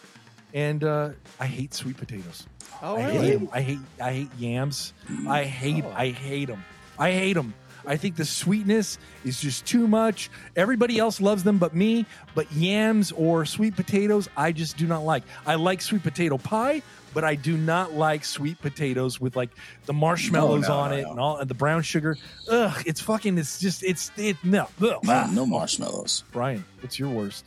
and 0.54 0.84
uh, 0.84 1.10
I 1.40 1.46
hate 1.46 1.74
sweet 1.74 1.98
potatoes. 1.98 2.48
Oh, 2.82 2.96
I 2.98 3.02
hate 3.02 3.14
really? 3.20 3.34
'em. 3.34 3.50
I 3.52 3.62
hate 3.62 3.80
I 4.02 4.12
hate 4.14 4.30
yams. 4.38 4.94
I 5.28 5.44
hate 5.44 5.84
I 5.94 6.10
hate 6.10 6.48
them. 6.48 6.64
I 6.98 7.12
hate 7.12 7.34
them. 7.34 7.54
I 7.86 7.98
think 7.98 8.16
the 8.16 8.26
sweetness 8.26 8.98
is 9.26 9.40
just 9.42 9.66
too 9.66 9.88
much. 9.88 10.30
Everybody 10.56 11.00
else 11.00 11.20
loves 11.22 11.44
them 11.44 11.58
but 11.58 11.76
me. 11.76 12.06
But 12.36 12.52
yams 12.52 13.12
or 13.12 13.46
sweet 13.46 13.76
potatoes, 13.76 14.30
I 14.38 14.52
just 14.52 14.78
do 14.78 14.88
not 14.88 15.04
like. 15.04 15.24
I 15.46 15.56
like 15.56 15.82
sweet 15.82 16.02
potato 16.04 16.38
pie, 16.38 16.82
but 17.14 17.24
I 17.24 17.36
do 17.36 17.58
not 17.58 17.94
like 17.94 18.24
sweet 18.26 18.60
potatoes 18.62 19.20
with 19.20 19.36
like 19.36 19.50
the 19.86 19.94
marshmallows 19.94 20.64
No, 20.64 20.68
no, 20.70 20.74
on 20.80 20.90
no, 20.92 20.96
it 20.98 21.02
no. 21.04 21.12
and 21.12 21.20
all 21.20 21.38
and 21.38 21.50
the 21.50 21.54
brown 21.56 21.82
sugar. 21.82 22.18
Ugh, 22.50 22.84
it's 22.86 23.02
fucking. 23.02 23.38
It's 23.38 23.60
just 23.60 23.84
it's 23.84 24.12
it 24.18 24.38
no. 24.44 24.64
Ugh. 24.82 24.82
No, 24.82 25.00
Ah. 25.08 25.30
no 25.32 25.46
marshmallows. 25.46 26.24
Brian, 26.32 26.64
what's 26.82 26.98
your 26.98 27.10
worst? 27.10 27.46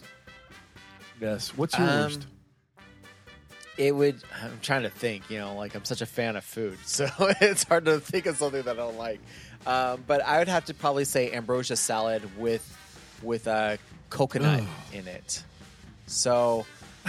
Yes, 1.20 1.56
what's 1.56 1.78
your 1.78 1.88
Um, 1.88 1.96
worst? 2.02 2.26
It 3.78 3.94
would. 3.94 4.22
I'm 4.42 4.58
trying 4.62 4.82
to 4.84 4.90
think. 4.90 5.28
You 5.30 5.38
know, 5.38 5.54
like 5.54 5.74
I'm 5.74 5.84
such 5.84 6.00
a 6.00 6.06
fan 6.06 6.36
of 6.36 6.44
food, 6.44 6.78
so 6.86 7.08
it's 7.40 7.64
hard 7.64 7.84
to 7.86 8.00
think 8.00 8.26
of 8.26 8.36
something 8.36 8.62
that 8.62 8.72
I 8.72 8.76
don't 8.76 8.96
like. 8.98 9.20
Um, 9.66 10.04
but 10.06 10.22
I 10.22 10.38
would 10.38 10.48
have 10.48 10.66
to 10.66 10.74
probably 10.74 11.04
say 11.04 11.32
ambrosia 11.32 11.76
salad 11.76 12.38
with 12.38 12.62
with 13.22 13.46
a 13.46 13.78
coconut 14.10 14.62
in 14.92 15.06
it. 15.08 15.42
So, 16.06 16.64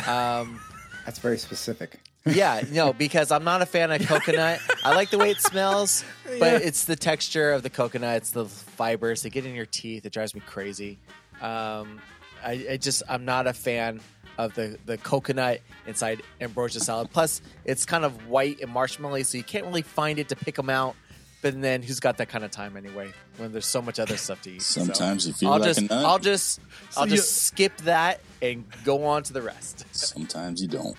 um, 0.07 0.59
That's 1.05 1.19
very 1.19 1.37
specific. 1.37 1.99
yeah, 2.25 2.61
no, 2.71 2.91
because 2.93 3.31
I'm 3.31 3.43
not 3.43 3.61
a 3.61 3.65
fan 3.65 3.91
of 3.91 4.05
coconut. 4.05 4.59
I 4.83 4.95
like 4.95 5.09
the 5.11 5.17
way 5.17 5.29
it 5.31 5.39
smells, 5.39 6.03
but 6.39 6.61
it's 6.63 6.85
the 6.85 6.95
texture 6.95 7.51
of 7.53 7.63
the 7.63 7.69
coconut. 7.69 8.17
It's 8.17 8.31
the 8.31 8.45
fibers. 8.45 9.21
They 9.21 9.29
get 9.29 9.45
in 9.45 9.53
your 9.55 9.65
teeth. 9.67 10.05
It 10.05 10.11
drives 10.11 10.33
me 10.33 10.41
crazy. 10.45 10.97
Um, 11.41 12.01
I, 12.43 12.65
I 12.71 12.77
just 12.77 13.03
I'm 13.07 13.23
not 13.25 13.47
a 13.47 13.53
fan 13.53 14.01
of 14.37 14.53
the 14.55 14.77
the 14.85 14.97
coconut 14.97 15.61
inside 15.85 16.21
ambrosia 16.41 16.79
salad. 16.79 17.09
Plus, 17.11 17.41
it's 17.65 17.85
kind 17.85 18.03
of 18.03 18.27
white 18.27 18.61
and 18.61 18.73
marshmallowy, 18.73 19.25
so 19.25 19.37
you 19.37 19.43
can't 19.43 19.65
really 19.65 19.81
find 19.81 20.19
it 20.19 20.29
to 20.29 20.35
pick 20.35 20.55
them 20.55 20.69
out. 20.69 20.95
But 21.41 21.61
then, 21.61 21.83
who's 21.83 21.99
got 21.99 22.17
that 22.17 22.29
kind 22.29 22.43
of 22.43 22.49
time 22.51 22.75
anyway? 22.77 23.11
When 23.37 23.51
there's 23.51 23.67
so 23.67 23.81
much 23.81 23.99
other 23.99 24.17
stuff 24.17 24.41
to 24.43 24.51
eat. 24.51 24.61
So 24.63 24.83
Sometimes 24.83 25.27
you 25.27 25.33
feel 25.33 25.49
I'll 25.53 25.59
like 25.59 25.67
just 25.69 25.79
a 25.81 25.83
nut. 25.83 26.05
I'll 26.05 26.19
just 26.19 26.59
So 26.89 27.01
I'll 27.01 27.07
you- 27.07 27.15
just 27.17 27.43
skip 27.43 27.75
that 27.81 28.21
and 28.41 28.65
go 28.83 29.05
on 29.05 29.21
to 29.23 29.33
the 29.33 29.41
rest. 29.41 29.85
Sometimes 29.91 30.61
you 30.61 30.67
don't. 30.67 30.97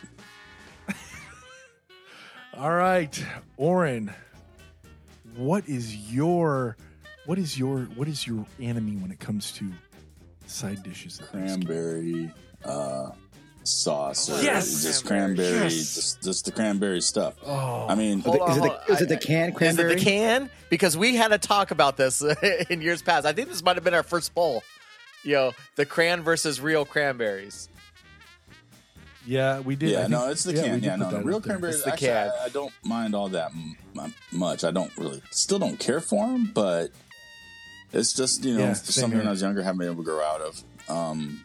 All 2.57 2.73
right, 2.73 3.25
Oren. 3.57 4.13
What 5.37 5.69
is 5.69 5.95
your 6.13 6.77
what 7.27 7.39
is 7.39 7.57
your 7.59 7.81
what 7.95 8.09
is 8.09 8.27
your 8.27 8.45
enemy 8.61 8.97
when 8.97 9.13
it 9.13 9.21
comes 9.21 9.53
to 9.53 9.71
side 10.47 10.83
dishes? 10.83 11.21
Cranberry 11.31 12.33
uh, 12.65 13.11
sauce. 13.69 14.29
Or 14.31 14.43
Yes! 14.43 14.83
Just 14.83 15.05
Cranberry. 15.07 15.49
cranberry. 15.49 15.65
Yes! 15.75 15.95
Just, 15.95 16.23
just 16.23 16.45
the 16.45 16.53
cranberry 16.53 17.01
stuff. 17.01 17.35
Oh, 17.45 17.87
I 17.89 17.95
mean, 17.95 18.21
Hold 18.21 18.41
on, 18.41 18.51
is 18.51 18.57
it 18.57 18.61
the, 18.63 18.71
on. 18.71 18.79
is 18.97 19.01
it 19.03 19.09
the 19.09 19.17
I- 19.17 19.19
canned 19.19 19.55
cranberry? 19.55 19.95
Is 19.95 20.01
it 20.03 20.05
the 20.05 20.11
can? 20.11 20.51
Because 20.71 20.97
we 20.97 21.15
had 21.17 21.33
a 21.33 21.39
talk 21.39 21.71
about 21.71 21.97
this 21.97 22.23
in 22.71 22.81
years 22.83 23.03
past. 23.03 23.27
I 23.27 23.33
think 23.33 23.49
this 23.49 23.63
might 23.63 23.77
have 23.77 23.85
been 23.85 23.95
our 23.95 24.03
first 24.03 24.35
poll. 24.35 24.63
Yo, 25.25 25.53
the 25.77 25.85
cran 25.85 26.23
versus 26.23 26.61
real 26.61 26.85
cranberries. 26.85 27.69
Yeah, 29.27 29.61
we 29.61 29.77
did. 29.77 29.91
Yeah, 29.91 29.99
think- 30.01 30.11
no, 30.11 30.31
it's 30.31 30.45
the 30.45 30.55
yeah, 30.55 30.63
can. 30.63 30.83
Yeah, 30.83 30.97
put 30.97 31.01
no, 31.01 31.11
the 31.19 31.25
real 31.25 31.41
cranberries. 31.41 31.77
It's 31.77 31.85
the 31.85 31.93
actually, 31.93 32.09
can. 32.09 32.31
I, 32.41 32.45
I 32.45 32.49
don't 32.49 32.73
mind 32.83 33.15
all 33.15 33.29
that 33.31 33.51
m- 33.51 33.77
m- 33.99 34.15
much. 34.33 34.65
I 34.65 34.71
don't 34.71 34.97
really, 34.97 35.21
still 35.31 35.59
don't 35.59 35.79
care 35.79 36.01
for 36.01 36.27
them, 36.27 36.51
but 36.55 36.91
it's 37.93 38.15
just 38.15 38.45
you 38.45 38.55
know 38.55 38.61
Yeah, 38.61 38.73
same 38.73 39.03
something 39.03 39.19
when. 39.19 39.27
I 39.29 39.31
was 39.31 39.43
younger, 39.43 39.63
haven't 39.63 39.79
been 39.81 39.89
able 39.91 40.03
to 40.03 40.11
grow 40.11 40.23
out 40.25 40.41
of. 40.41 40.63
Um, 40.89 41.45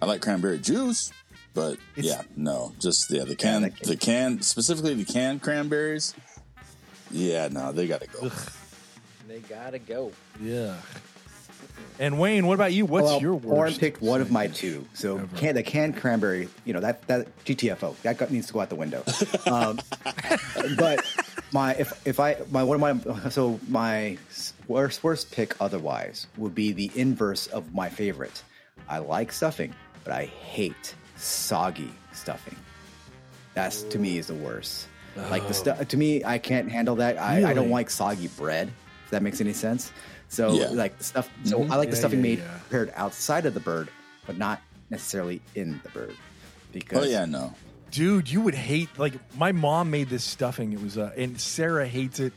I 0.00 0.06
like 0.06 0.20
cranberry 0.20 0.58
juice, 0.58 1.12
but 1.54 1.74
It's- 1.96 2.04
yeah, 2.04 2.22
no, 2.36 2.72
just 2.78 3.10
yeah, 3.10 3.24
the 3.24 3.34
can, 3.36 3.62
the 3.62 3.70
can- 3.70 3.88
the 3.88 3.96
can, 3.96 4.42
specifically 4.42 4.94
the 4.94 5.04
canned 5.04 5.42
cranberries. 5.42 6.14
Yeah, 7.10 7.48
no, 7.48 7.72
they 7.72 7.86
got 7.86 8.00
to 8.02 8.08
go. 8.08 8.30
They 9.28 9.38
gotta 9.40 9.78
go. 9.78 10.12
Yeah. 10.40 10.76
And 11.98 12.18
Wayne, 12.18 12.46
what 12.46 12.54
about 12.54 12.72
you? 12.72 12.84
What's 12.84 13.04
well, 13.06 13.20
your 13.20 13.32
Oren 13.34 13.42
worst? 13.44 13.80
picked 13.80 14.02
one 14.02 14.20
of 14.20 14.30
my 14.30 14.48
two. 14.48 14.86
So 14.92 15.26
can, 15.36 15.54
the 15.54 15.62
canned 15.62 15.96
cranberry, 15.96 16.48
you 16.64 16.72
know 16.74 16.80
that 16.80 17.06
that 17.08 17.26
GTFO 17.44 17.96
that 18.02 18.18
got, 18.18 18.30
needs 18.30 18.46
to 18.48 18.52
go 18.52 18.60
out 18.60 18.68
the 18.68 18.74
window. 18.76 19.02
Um, 19.46 19.78
but 20.76 21.04
my 21.52 21.74
if 21.74 22.06
if 22.06 22.20
I 22.20 22.36
my 22.50 22.62
one 22.62 22.82
of 22.82 23.06
my 23.06 23.30
so 23.30 23.58
my 23.68 24.18
worst 24.68 25.02
worst 25.04 25.30
pick 25.32 25.54
otherwise 25.60 26.26
would 26.36 26.54
be 26.54 26.72
the 26.72 26.90
inverse 26.94 27.46
of 27.46 27.72
my 27.74 27.88
favorite. 27.88 28.42
I 28.88 28.98
like 28.98 29.32
stuffing, 29.32 29.74
but 30.06 30.14
I 30.14 30.24
hate 30.26 30.94
soggy 31.16 31.90
stuffing. 32.12 32.56
That's 33.54 33.82
to 33.84 33.98
me 33.98 34.18
is 34.18 34.28
the 34.28 34.34
worst. 34.34 34.86
Like 35.30 35.48
the 35.48 35.54
stuff 35.54 35.88
to 35.88 35.96
me, 35.96 36.22
I 36.24 36.38
can't 36.38 36.70
handle 36.70 36.96
that. 36.96 37.18
I, 37.18 37.50
I 37.50 37.54
don't 37.54 37.70
like 37.70 37.88
soggy 37.90 38.28
bread. 38.28 38.70
If 39.04 39.10
that 39.10 39.22
makes 39.22 39.40
any 39.40 39.52
sense. 39.54 39.92
So 40.28 40.52
Yeah. 40.54 40.68
like 40.70 40.98
the 40.98 41.04
stuff. 41.04 41.30
So 41.44 41.62
I 41.64 41.76
like 41.76 41.88
the 41.90 41.96
Yeah, 41.96 42.00
stuffing 42.00 42.18
yeah, 42.18 42.22
made 42.22 42.38
yeah. 42.40 42.58
prepared 42.68 42.92
outside 42.96 43.46
of 43.46 43.54
the 43.54 43.60
bird, 43.60 43.88
but 44.26 44.36
not 44.36 44.60
necessarily 44.90 45.40
in 45.54 45.80
the 45.82 45.88
bird. 45.90 46.14
Because 46.72 47.06
Oh 47.06 47.10
yeah, 47.10 47.24
no. 47.24 47.54
Dude, 47.90 48.28
you 48.30 48.40
would 48.42 48.54
hate 48.54 48.90
like 48.98 49.14
my 49.36 49.52
mom 49.52 49.90
made 49.90 50.08
this 50.10 50.22
stuffing. 50.24 50.72
It 50.72 50.82
was 50.82 50.98
uh, 50.98 51.12
and 51.16 51.40
Sarah 51.40 51.86
hates 51.86 52.20
it. 52.20 52.32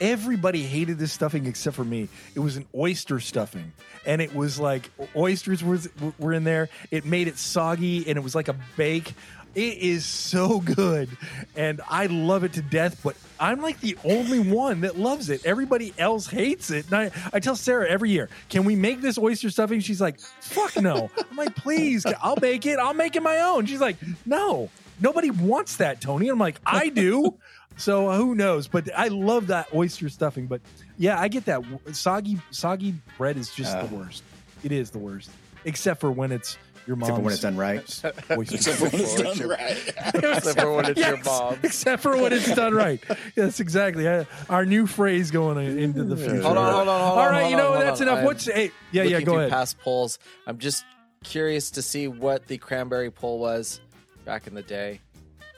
Everybody 0.00 0.62
hated 0.62 0.98
this 0.98 1.12
stuffing 1.12 1.46
except 1.46 1.76
for 1.76 1.84
me. 1.84 2.08
It 2.34 2.40
was 2.40 2.56
an 2.56 2.66
oyster 2.74 3.20
stuffing, 3.20 3.72
and 4.04 4.20
it 4.20 4.34
was 4.34 4.58
like 4.58 4.90
oysters 5.16 5.62
were 5.62 5.78
were 6.18 6.32
in 6.32 6.44
there. 6.44 6.68
It 6.90 7.04
made 7.04 7.28
it 7.28 7.38
soggy, 7.38 8.08
and 8.08 8.18
it 8.18 8.22
was 8.22 8.34
like 8.34 8.48
a 8.48 8.56
bake. 8.76 9.14
It 9.54 9.78
is 9.78 10.04
so 10.04 10.58
good, 10.60 11.08
and 11.54 11.80
I 11.88 12.06
love 12.06 12.42
it 12.42 12.54
to 12.54 12.62
death. 12.62 13.00
But 13.04 13.16
I'm 13.38 13.62
like 13.62 13.80
the 13.80 13.96
only 14.04 14.40
one 14.40 14.80
that 14.80 14.98
loves 14.98 15.30
it. 15.30 15.46
Everybody 15.46 15.94
else 15.96 16.26
hates 16.26 16.70
it. 16.70 16.86
And 16.86 16.94
I, 16.94 17.10
I 17.32 17.38
tell 17.38 17.54
Sarah 17.54 17.88
every 17.88 18.10
year, 18.10 18.28
"Can 18.48 18.64
we 18.64 18.74
make 18.74 19.00
this 19.00 19.16
oyster 19.16 19.50
stuffing?" 19.50 19.78
She's 19.78 20.00
like, 20.00 20.18
"Fuck 20.40 20.76
no." 20.82 21.08
I'm 21.30 21.36
like, 21.36 21.54
"Please, 21.54 22.04
I'll 22.20 22.38
make 22.40 22.66
it. 22.66 22.78
I'll 22.80 22.94
make 22.94 23.14
it 23.14 23.22
my 23.22 23.38
own." 23.40 23.66
She's 23.66 23.80
like, 23.80 23.96
"No." 24.26 24.70
Nobody 25.00 25.30
wants 25.30 25.78
that, 25.78 26.00
Tony. 26.00 26.28
I'm 26.28 26.38
like, 26.38 26.60
I 26.64 26.88
do. 26.88 27.34
So 27.76 28.08
uh, 28.08 28.16
who 28.16 28.34
knows? 28.34 28.68
But 28.68 28.88
I 28.96 29.08
love 29.08 29.48
that 29.48 29.68
oyster 29.74 30.08
stuffing. 30.08 30.46
But 30.46 30.60
yeah, 30.98 31.20
I 31.20 31.28
get 31.28 31.44
that 31.46 31.62
soggy 31.92 32.38
soggy 32.50 32.94
bread 33.18 33.36
is 33.36 33.50
just 33.52 33.74
Uh. 33.76 33.86
the 33.86 33.94
worst. 33.94 34.22
It 34.62 34.72
is 34.72 34.90
the 34.90 34.98
worst, 34.98 35.30
except 35.64 36.00
for 36.00 36.10
when 36.10 36.32
it's 36.32 36.56
your 36.86 36.96
mom's. 36.96 37.10
except 37.10 37.16
for 37.18 37.22
when 37.22 37.32
it's 37.32 37.42
done 37.42 37.56
right. 37.56 38.02
oyster 38.38 38.54
Except 38.56 38.76
for 38.78 38.88
when 38.88 39.00
it's 39.02 39.14
done 39.14 39.48
right. 39.48 39.94
Except 40.14 40.60
for 40.60 40.72
when 40.72 40.84
it's 40.86 41.00
your 41.00 41.16
mom. 41.24 41.58
Except 41.62 42.02
for 42.02 42.16
when 42.16 42.32
it's 42.32 42.54
done 42.54 42.74
right. 42.74 43.02
Yes, 43.36 43.58
exactly. 43.60 44.06
Uh, 44.06 44.24
Our 44.50 44.64
new 44.66 44.86
phrase 44.86 45.30
going 45.30 45.58
into 45.78 46.04
the 46.04 46.16
future. 46.16 46.42
Hold 46.42 46.56
on, 46.58 46.72
hold 46.74 46.88
on, 46.88 47.00
hold 47.00 47.12
All 47.12 47.18
on, 47.18 47.32
right, 47.32 47.40
hold 47.40 47.50
you 47.50 47.56
know 47.56 47.72
hold 47.72 47.82
that's 47.82 48.00
on. 48.00 48.08
enough. 48.08 48.18
I'm 48.20 48.24
What's 48.24 48.44
hey? 48.46 48.70
Yeah, 48.92 49.02
yeah. 49.04 49.20
Go 49.22 49.36
ahead. 49.38 49.50
Past 49.50 49.78
polls. 49.80 50.18
I'm 50.46 50.58
just 50.58 50.84
curious 51.24 51.70
to 51.72 51.82
see 51.82 52.06
what 52.08 52.46
the 52.48 52.58
cranberry 52.58 53.10
poll 53.10 53.38
was 53.38 53.80
back 54.26 54.46
in 54.46 54.54
the 54.54 54.62
day. 54.62 55.00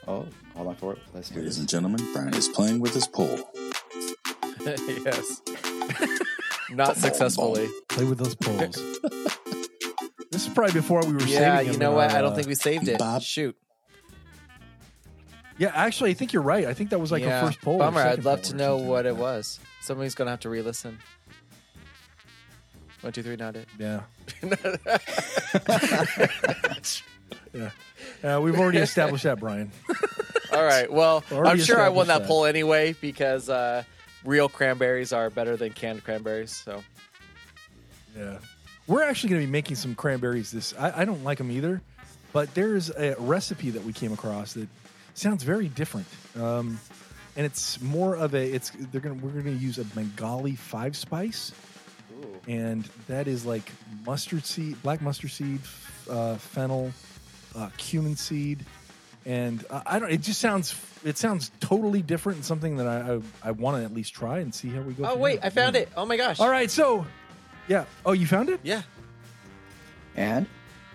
Oh, 0.07 0.25
hold 0.57 0.67
on 0.69 0.75
for 0.75 0.93
it. 0.93 0.99
Let's 1.13 1.29
do 1.29 1.35
Ladies 1.37 1.53
this. 1.53 1.59
and 1.59 1.69
gentlemen, 1.69 2.01
Brian 2.13 2.33
is 2.33 2.47
playing 2.49 2.79
with 2.79 2.93
his 2.93 3.07
pole. 3.07 3.39
yes. 4.65 5.41
Not 6.71 6.97
successfully. 6.97 7.67
Play 7.87 8.03
with 8.03 8.17
those 8.17 8.35
poles. 8.35 8.75
this 10.31 10.45
is 10.47 10.53
probably 10.53 10.73
before 10.73 11.01
we 11.05 11.13
were 11.13 11.21
Yeah, 11.21 11.57
saving 11.57 11.67
you 11.67 11.71
them 11.73 11.79
know 11.79 11.89
in 11.91 11.95
what? 11.95 12.11
our, 12.11 12.17
I 12.17 12.21
don't 12.21 12.33
uh, 12.33 12.35
think 12.35 12.47
we 12.47 12.55
saved 12.55 12.87
it. 12.89 12.99
Bob. 12.99 13.21
Shoot. 13.21 13.55
Yeah, 15.57 15.71
actually, 15.73 16.11
I 16.11 16.13
think 16.13 16.33
you're 16.33 16.43
right. 16.43 16.65
I 16.65 16.73
think 16.73 16.89
that 16.91 16.99
was 16.99 17.11
like 17.11 17.23
yeah. 17.23 17.41
a 17.41 17.45
first 17.47 17.61
poll. 17.61 17.75
or 17.75 17.79
Bummer. 17.79 18.01
I'd 18.01 18.09
second 18.09 18.25
love 18.25 18.39
poll 18.39 18.49
to 18.49 18.53
or 18.53 18.57
know 18.57 18.75
something 18.77 18.87
what 18.89 19.05
like 19.05 19.11
it 19.13 19.15
that. 19.15 19.21
was. 19.21 19.59
Somebody's 19.81 20.13
gonna 20.15 20.29
have 20.31 20.39
to 20.41 20.49
re-listen. 20.49 20.99
One, 23.01 23.13
two, 23.13 23.23
three, 23.23 23.35
not 23.37 23.55
it. 23.55 23.67
Yeah. 23.79 24.01
yeah. 27.53 27.69
Uh, 28.23 28.39
we've 28.41 28.57
already 28.59 28.79
established 28.79 29.23
that, 29.23 29.39
Brian. 29.39 29.71
All 30.53 30.63
right. 30.63 30.91
Well, 30.91 31.23
Already 31.31 31.59
I'm 31.59 31.65
sure 31.65 31.79
I 31.81 31.89
won 31.89 32.07
that 32.07 32.19
that. 32.19 32.27
poll 32.27 32.45
anyway 32.45 32.95
because 32.99 33.49
uh, 33.49 33.83
real 34.23 34.49
cranberries 34.49 35.13
are 35.13 35.29
better 35.29 35.55
than 35.57 35.71
canned 35.73 36.03
cranberries. 36.03 36.51
So 36.51 36.83
Yeah. 38.17 38.37
We're 38.87 39.03
actually 39.03 39.31
going 39.31 39.41
to 39.41 39.47
be 39.47 39.51
making 39.51 39.75
some 39.75 39.95
cranberries 39.95 40.51
this 40.51 40.73
I, 40.79 41.01
I 41.01 41.05
don't 41.05 41.23
like 41.23 41.37
them 41.37 41.51
either, 41.51 41.81
but 42.31 42.53
there's 42.55 42.89
a 42.89 43.15
recipe 43.19 43.69
that 43.71 43.83
we 43.83 43.91
came 43.91 44.13
across 44.13 44.53
that 44.53 44.69
sounds 45.13 45.43
very 45.43 45.67
different. 45.67 46.07
Um, 46.39 46.79
and 47.35 47.45
it's 47.45 47.81
more 47.81 48.15
of 48.15 48.33
a 48.33 48.41
it's 48.43 48.71
they're 48.91 49.01
going 49.01 49.21
we're 49.21 49.31
going 49.31 49.57
to 49.57 49.63
use 49.63 49.77
a 49.77 49.83
Bengali 49.83 50.55
5 50.55 50.95
spice 50.95 51.51
and 52.47 52.87
that 53.07 53.27
is 53.27 53.45
like 53.45 53.71
mustard 54.05 54.45
seed, 54.45 54.81
black 54.81 55.01
mustard 55.01 55.31
seed, 55.31 55.59
uh, 56.09 56.35
fennel, 56.35 56.91
uh, 57.57 57.69
cumin 57.77 58.15
seed, 58.15 58.65
and 59.25 59.65
uh, 59.69 59.81
I 59.85 59.99
don't. 59.99 60.11
It 60.11 60.21
just 60.21 60.39
sounds. 60.39 60.75
It 61.03 61.17
sounds 61.17 61.51
totally 61.59 62.01
different 62.01 62.37
and 62.37 62.45
something 62.45 62.77
that 62.77 62.87
I 62.87 63.15
I, 63.15 63.21
I 63.49 63.51
want 63.51 63.77
to 63.77 63.83
at 63.83 63.93
least 63.93 64.13
try 64.13 64.39
and 64.39 64.53
see 64.53 64.69
how 64.69 64.81
we 64.81 64.93
go. 64.93 65.05
Oh 65.05 65.17
wait, 65.17 65.41
there. 65.41 65.47
I 65.47 65.49
found 65.49 65.75
Yeah. 65.75 65.81
it. 65.81 65.89
Oh 65.97 66.05
my 66.05 66.17
gosh. 66.17 66.39
All 66.39 66.49
right, 66.49 66.69
so 66.71 67.05
yeah. 67.67 67.85
Oh, 68.05 68.13
you 68.13 68.25
found 68.27 68.49
it? 68.49 68.59
Yeah. 68.63 68.83
And 70.15 70.47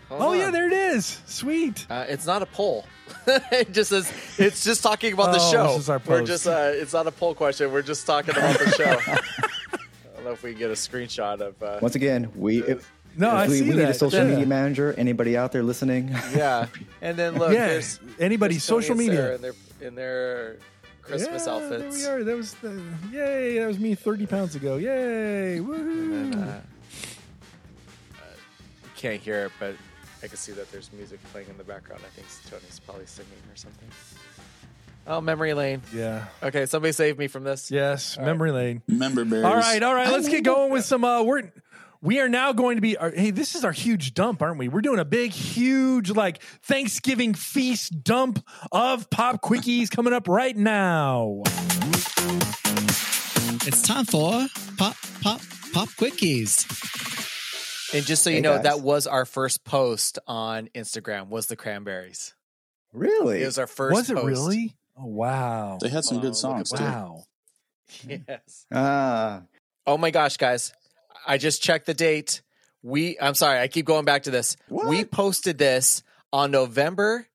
Hold 0.09 0.23
oh 0.23 0.33
yeah, 0.35 0.51
there 0.51 0.67
it 0.67 0.73
is. 0.73 1.21
Sweet. 1.27 1.87
Uh, 1.89 2.05
it's 2.09 2.27
not 2.27 2.43
a 2.43 2.47
poll. 2.47 2.85
it 3.27 3.73
just 3.73 3.91
says 3.91 4.13
it's 4.39 4.65
just 4.65 4.83
talking 4.83 5.13
about 5.13 5.33
the 5.33 5.39
Oh, 5.41 5.51
show. 5.53 5.67
this 5.69 5.79
is 5.79 5.89
our 5.91 6.01
We're 6.07 6.23
just 6.25 6.47
uh, 6.47 6.71
it's 6.75 6.93
not 6.93 7.07
a 7.07 7.11
poll 7.13 7.35
question. 7.35 7.73
We're 7.73 7.83
just 7.83 8.07
talking 8.07 8.37
about 8.37 8.59
the 8.59 8.71
show. 8.77 8.99
I 9.13 9.17
don't 10.17 10.25
know 10.25 10.31
if 10.33 10.43
we 10.43 10.51
can 10.51 10.59
get 10.59 10.71
a 10.71 10.75
screenshot 10.75 11.41
of. 11.41 11.63
Uh, 11.63 11.79
once 11.81 11.95
again, 11.95 12.31
we 12.37 12.63
if, 12.65 12.91
No, 13.17 13.29
if 13.29 13.35
I 13.35 13.49
we, 13.49 13.59
see 13.59 13.63
we 13.69 13.77
need 13.77 13.83
a 13.83 13.95
social 13.95 14.21
Yeah. 14.21 14.31
media 14.31 14.47
manager. 14.47 14.95
Anybody 14.97 15.37
out 15.37 15.53
there 15.53 15.63
listening? 15.63 16.09
yeah, 16.35 16.67
and 17.01 17.17
then 17.19 17.37
look, 17.37 17.53
yeah. 17.53 17.69
there's 17.69 18.01
Anybody 18.19 18.55
there's 18.55 18.67
Tony 18.67 18.83
social 18.83 18.99
and 19.01 19.11
Sarah 19.11 19.23
media. 19.23 19.35
in 19.35 19.43
their 19.43 19.55
in 19.89 19.95
their 19.95 20.57
Christmas 21.03 21.47
yeah, 21.47 21.53
outfits. 21.53 22.03
There 22.05 22.17
we 22.17 22.21
are. 22.23 22.25
That 22.25 22.37
was 22.37 22.55
the, 22.55 22.83
yay. 23.13 23.59
That 23.59 23.67
was 23.67 23.79
me 23.79 23.95
30 23.95 24.27
pounds 24.27 24.55
ago. 24.55 24.77
Yay. 24.77 25.59
Woohoo. 25.61 26.31
Then, 26.33 26.43
uh, 26.43 26.61
uh, 28.15 28.25
you 28.85 28.91
can't 28.97 29.21
hear 29.21 29.47
it, 29.47 29.53
but 29.59 29.75
I 30.23 30.29
can 30.29 30.37
see 30.37 30.53
that 30.53 30.71
there's 30.71 30.93
music 30.93 31.19
playing 31.33 31.49
in 31.49 31.59
the 31.59 31.65
background. 31.65 32.03
I 32.07 32.11
think 32.15 32.27
Tony's 32.49 32.81
probably 32.81 33.07
singing 33.07 33.33
or 33.53 33.57
something. 33.57 33.89
Oh, 35.05 35.21
memory 35.21 35.53
lane. 35.55 35.83
yeah. 35.93 36.27
Okay, 36.45 36.67
somebody 36.67 36.93
save 36.93 37.19
me 37.19 37.27
from 37.27 37.43
this. 37.43 37.73
Yes. 37.73 38.17
All 38.17 38.25
memory 38.25 38.53
lane. 38.53 38.83
Member 38.87 39.25
bears. 39.25 39.45
All 39.45 39.57
right, 39.57 39.83
all 39.83 39.95
right. 39.95 40.09
Let's 40.09 40.29
get 40.29 40.45
going 40.45 40.71
with 40.71 40.85
some. 40.85 41.05
Uh, 41.05 41.25
we're 41.25 41.51
we 42.03 42.21
are 42.21 42.29
now 42.29 42.53
going 42.53 42.77
to 42.77 42.81
be. 42.83 42.97
Our, 42.97 43.11
hey, 43.11 43.31
this 43.31 43.55
is 43.55 43.65
our 43.65 43.73
huge 43.73 44.13
dump, 44.15 44.43
aren't 44.43 44.59
we? 44.59 44.69
We're 44.69 44.81
doing 44.83 44.99
a 44.99 45.05
big, 45.05 45.31
huge 45.33 46.11
like 46.11 46.43
Thanksgiving 46.63 47.35
feast 47.35 48.03
dump 48.05 48.45
of 48.71 49.09
pop 49.11 49.41
quickies 49.41 49.91
coming 49.91 50.13
up 50.13 50.29
right 50.29 50.57
now. 50.57 51.43
It's 53.65 53.83
time 53.83 54.05
for 54.05 54.47
pop, 54.77 54.97
pop, 55.23 55.41
pop 55.73 55.89
quickies. 55.91 56.67
And 57.95 58.05
just 58.05 58.23
so 58.23 58.31
you 58.31 58.37
Hey, 58.37 58.41
know, 58.43 58.55
guys. 58.57 58.65
that 58.65 58.81
was 58.81 59.07
our 59.07 59.25
first 59.25 59.65
post 59.65 60.19
on 60.27 60.69
Instagram. 60.75 61.29
Was 61.29 61.47
the 61.47 61.57
cranberries? 61.57 62.35
really? 62.93 63.43
It 63.43 63.47
was 63.47 63.59
our 63.59 63.67
first. 63.67 63.95
Was 63.95 64.11
it 64.11 64.15
post. 64.17 64.27
really? 64.27 64.75
Oh 64.97 65.07
wow! 65.07 65.79
They 65.81 65.89
had 65.89 66.05
some 66.05 66.19
Oh, 66.19 66.21
good 66.21 66.37
songs 66.37 66.71
too. 66.71 66.83
Wow. 66.83 67.25
Yes. 68.09 68.67
Ah, 68.73 69.43
Oh 69.87 69.97
my 69.99 70.11
gosh, 70.11 70.37
guys! 70.39 70.73
I 71.27 71.39
just 71.39 71.63
checked 71.63 71.87
the 71.87 71.95
date. 71.95 72.43
We. 72.83 73.19
I'm 73.21 73.35
sorry. 73.35 73.61
I 73.61 73.69
keep 73.69 73.87
going 73.87 74.05
back 74.05 74.25
to 74.25 74.31
this. 74.31 74.57
What? 74.69 74.89
We 74.89 75.05
posted 75.05 75.59
this 75.59 76.03
on 76.33 76.51
November 76.51 77.27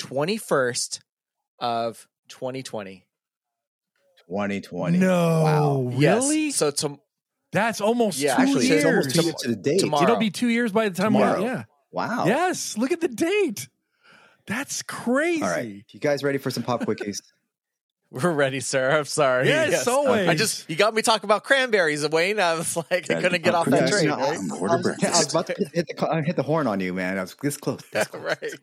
21st 0.00 1.00
of 1.58 2.06
2020. 2.28 3.06
2020. 4.28 4.98
No, 4.98 5.42
Wow. 5.42 5.80
really? 5.96 6.44
Yes. 6.46 6.56
So 6.56 6.70
to, 6.70 6.98
That's 7.52 7.80
almost 7.80 8.18
Yeah, 8.18 8.36
two 8.36 8.42
Actually, 8.42 8.66
years. 8.66 8.76
it's 8.78 8.84
almost 8.84 9.10
two 9.10 9.16
Tom- 9.16 9.24
years 9.26 9.34
to 9.42 9.48
the 9.48 9.56
date. 9.56 9.80
tomorrow. 9.80 10.02
It'll 10.02 10.16
be 10.16 10.30
two 10.30 10.48
years 10.48 10.72
by 10.72 10.88
the 10.88 10.94
time 10.94 11.12
Tomorrow. 11.12 11.40
we're 11.40 11.46
yeah. 11.46 11.64
Wow. 11.92 12.26
Yes, 12.26 12.76
look 12.76 12.90
at 12.92 13.00
the 13.00 13.08
date. 13.08 13.68
That's 14.46 14.82
crazy. 14.82 15.42
All 15.42 15.48
right. 15.48 15.82
You 15.90 16.00
guys 16.00 16.22
ready 16.22 16.38
for 16.38 16.50
some 16.50 16.62
pop 16.64 16.82
quickies? 16.82 17.18
We're 18.10 18.32
ready, 18.32 18.60
sir. 18.60 18.96
I'm 18.96 19.04
sorry. 19.04 19.48
Yes, 19.48 19.86
always. 19.88 20.28
I 20.28 20.34
just 20.34 20.70
you 20.70 20.76
got 20.76 20.94
me 20.94 21.02
talking 21.02 21.26
about 21.26 21.42
cranberries, 21.42 22.08
Wayne. 22.08 22.38
I 22.38 22.54
was 22.54 22.76
like, 22.76 23.10
I 23.10 23.20
couldn't 23.20 23.42
get 23.42 23.54
off 23.54 23.66
that 23.66 23.90
train. 23.90 24.10
right? 24.10 24.38
I'm 24.38 24.52
I 24.52 24.56
order 24.56 24.76
was, 24.76 25.04
I 25.04 25.08
was 25.10 25.30
about 25.30 25.48
to 25.48 25.54
hit 25.72 25.88
the, 25.88 26.22
hit 26.24 26.36
the 26.36 26.42
horn 26.42 26.66
on 26.66 26.78
you, 26.80 26.94
man. 26.94 27.18
I 27.18 27.22
was 27.22 27.34
this 27.42 27.56
close. 27.56 27.80
This 27.92 28.06
close. 28.08 28.22
right. 28.22 28.54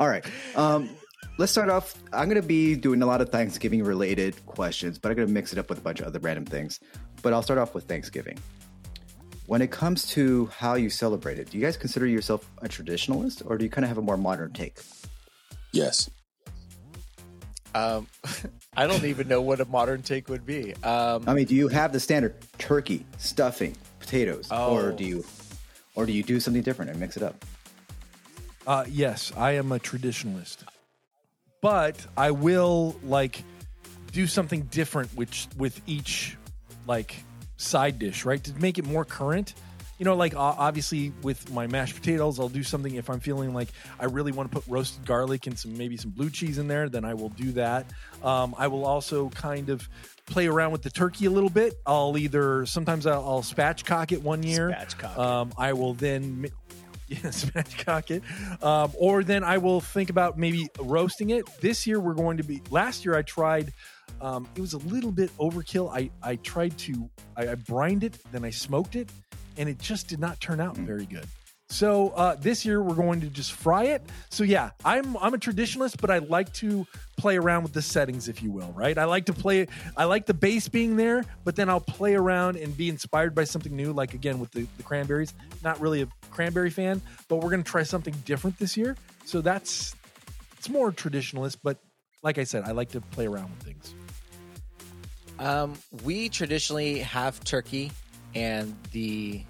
All 0.00 0.08
right. 0.08 0.24
Um, 0.56 0.90
let's 1.38 1.52
start 1.52 1.70
off. 1.70 1.94
I'm 2.12 2.28
going 2.28 2.40
to 2.40 2.46
be 2.46 2.74
doing 2.74 3.00
a 3.00 3.06
lot 3.06 3.20
of 3.20 3.30
Thanksgiving 3.30 3.84
related 3.84 4.44
questions, 4.46 4.98
but 4.98 5.10
I'm 5.10 5.16
going 5.16 5.28
to 5.28 5.34
mix 5.34 5.52
it 5.52 5.58
up 5.58 5.68
with 5.68 5.78
a 5.78 5.82
bunch 5.82 6.00
of 6.00 6.06
other 6.06 6.18
random 6.18 6.44
things. 6.44 6.80
But 7.22 7.32
I'll 7.32 7.42
start 7.42 7.58
off 7.58 7.74
with 7.74 7.84
Thanksgiving. 7.84 8.38
When 9.46 9.62
it 9.62 9.70
comes 9.70 10.06
to 10.08 10.46
how 10.46 10.74
you 10.74 10.90
celebrate 10.90 11.38
it, 11.38 11.50
do 11.50 11.58
you 11.58 11.64
guys 11.64 11.76
consider 11.76 12.06
yourself 12.06 12.50
a 12.58 12.68
traditionalist 12.68 13.42
or 13.46 13.56
do 13.56 13.64
you 13.64 13.70
kind 13.70 13.84
of 13.84 13.88
have 13.88 13.98
a 13.98 14.02
more 14.02 14.18
modern 14.18 14.52
take? 14.52 14.78
Yes. 15.72 16.10
Um, 17.78 18.06
I 18.76 18.86
don't 18.86 19.04
even 19.04 19.28
know 19.28 19.40
what 19.42 19.60
a 19.60 19.64
modern 19.64 20.02
take 20.02 20.28
would 20.28 20.44
be. 20.46 20.74
Um, 20.82 21.24
I 21.26 21.34
mean, 21.34 21.46
do 21.46 21.54
you 21.54 21.68
have 21.68 21.92
the 21.92 22.00
standard 22.00 22.34
turkey, 22.58 23.04
stuffing, 23.18 23.76
potatoes, 24.00 24.50
or 24.50 24.56
Oh. 24.56 24.92
do 24.92 25.04
you 25.04 25.24
or 25.94 26.06
do 26.06 26.12
you 26.12 26.22
do 26.22 26.38
something 26.40 26.62
different 26.62 26.90
and 26.90 27.00
mix 27.00 27.16
it 27.16 27.22
up? 27.22 27.44
Uh, 28.66 28.84
yes, 28.88 29.32
I 29.36 29.52
am 29.52 29.72
a 29.72 29.78
traditionalist, 29.78 30.58
but 31.60 31.96
I 32.16 32.30
will 32.30 32.96
like 33.02 33.42
do 34.12 34.26
something 34.26 34.62
different 34.70 35.10
which 35.16 35.48
with 35.56 35.80
each 35.86 36.36
like 36.86 37.16
side 37.56 37.98
dish, 37.98 38.24
right? 38.24 38.42
To 38.44 38.52
make 38.60 38.78
it 38.78 38.86
more 38.86 39.04
current. 39.04 39.54
You 39.98 40.04
know, 40.04 40.14
like 40.14 40.34
obviously 40.36 41.12
with 41.22 41.52
my 41.52 41.66
mashed 41.66 41.96
potatoes, 41.96 42.38
I'll 42.38 42.48
do 42.48 42.62
something 42.62 42.94
if 42.94 43.10
I'm 43.10 43.20
feeling 43.20 43.52
like 43.52 43.68
I 43.98 44.04
really 44.04 44.30
want 44.32 44.50
to 44.50 44.54
put 44.56 44.64
roasted 44.68 45.04
garlic 45.04 45.46
and 45.46 45.58
some 45.58 45.76
maybe 45.76 45.96
some 45.96 46.10
blue 46.10 46.30
cheese 46.30 46.58
in 46.58 46.68
there, 46.68 46.88
then 46.88 47.04
I 47.04 47.14
will 47.14 47.30
do 47.30 47.52
that. 47.52 47.86
Um, 48.22 48.54
I 48.56 48.68
will 48.68 48.84
also 48.84 49.28
kind 49.30 49.70
of 49.70 49.88
play 50.26 50.46
around 50.46 50.72
with 50.72 50.82
the 50.82 50.90
turkey 50.90 51.26
a 51.26 51.30
little 51.30 51.50
bit. 51.50 51.74
I'll 51.84 52.16
either 52.16 52.64
sometimes 52.66 53.06
I'll, 53.06 53.24
I'll 53.24 53.42
spatchcock 53.42 54.12
it 54.12 54.22
one 54.22 54.42
year. 54.42 54.70
Spatchcock. 54.70 55.18
Um, 55.18 55.52
I 55.58 55.72
will 55.72 55.94
then 55.94 56.42
mi- 56.42 56.50
spatchcock 57.10 58.10
it. 58.10 58.22
Um, 58.62 58.92
or 58.94 59.24
then 59.24 59.42
I 59.42 59.58
will 59.58 59.80
think 59.80 60.10
about 60.10 60.38
maybe 60.38 60.68
roasting 60.78 61.30
it. 61.30 61.46
This 61.60 61.86
year 61.86 61.98
we're 61.98 62.14
going 62.14 62.36
to 62.36 62.44
be. 62.44 62.62
Last 62.70 63.04
year 63.04 63.16
I 63.16 63.22
tried. 63.22 63.72
Um, 64.20 64.48
it 64.54 64.60
was 64.60 64.74
a 64.74 64.78
little 64.78 65.12
bit 65.12 65.36
overkill. 65.38 65.90
I 65.94 66.10
I 66.22 66.36
tried 66.36 66.76
to. 66.78 67.08
I, 67.36 67.50
I 67.50 67.54
brined 67.54 68.04
it, 68.04 68.18
then 68.32 68.44
I 68.44 68.50
smoked 68.50 68.96
it, 68.96 69.08
and 69.58 69.68
it 69.68 69.78
just 69.78 70.08
did 70.08 70.20
not 70.20 70.40
turn 70.40 70.60
out 70.60 70.76
very 70.76 71.04
good. 71.04 71.26
So 71.70 72.10
uh, 72.10 72.34
this 72.36 72.64
year 72.64 72.82
we're 72.82 72.94
going 72.94 73.20
to 73.20 73.26
just 73.26 73.52
fry 73.52 73.84
it. 73.84 74.02
So 74.30 74.42
yeah, 74.42 74.70
I'm 74.86 75.16
I'm 75.18 75.34
a 75.34 75.38
traditionalist, 75.38 76.00
but 76.00 76.10
I 76.10 76.18
like 76.18 76.50
to 76.54 76.86
play 77.18 77.36
around 77.36 77.62
with 77.62 77.74
the 77.74 77.82
settings, 77.82 78.26
if 78.26 78.42
you 78.42 78.50
will. 78.50 78.72
Right? 78.72 78.96
I 78.96 79.04
like 79.04 79.26
to 79.26 79.34
play. 79.34 79.66
I 79.94 80.04
like 80.04 80.24
the 80.24 80.32
base 80.32 80.66
being 80.68 80.96
there, 80.96 81.24
but 81.44 81.56
then 81.56 81.68
I'll 81.68 81.80
play 81.80 82.14
around 82.14 82.56
and 82.56 82.74
be 82.74 82.88
inspired 82.88 83.34
by 83.34 83.44
something 83.44 83.76
new. 83.76 83.92
Like 83.92 84.14
again 84.14 84.38
with 84.38 84.50
the, 84.52 84.66
the 84.78 84.82
cranberries. 84.82 85.34
Not 85.62 85.78
really 85.78 86.00
a 86.00 86.08
cranberry 86.30 86.70
fan, 86.70 87.02
but 87.28 87.36
we're 87.36 87.50
going 87.50 87.62
to 87.62 87.70
try 87.70 87.82
something 87.82 88.14
different 88.24 88.58
this 88.58 88.74
year. 88.74 88.96
So 89.26 89.42
that's 89.42 89.94
it's 90.56 90.70
more 90.70 90.90
traditionalist, 90.90 91.58
but 91.62 91.76
like 92.22 92.38
I 92.38 92.44
said, 92.44 92.64
I 92.64 92.72
like 92.72 92.90
to 92.92 93.00
play 93.00 93.26
around 93.26 93.50
with 93.50 93.62
things. 93.62 93.94
Um, 95.38 95.74
we 96.02 96.30
traditionally 96.30 97.00
have 97.00 97.44
turkey 97.44 97.92
and 98.34 98.74
the 98.92 99.42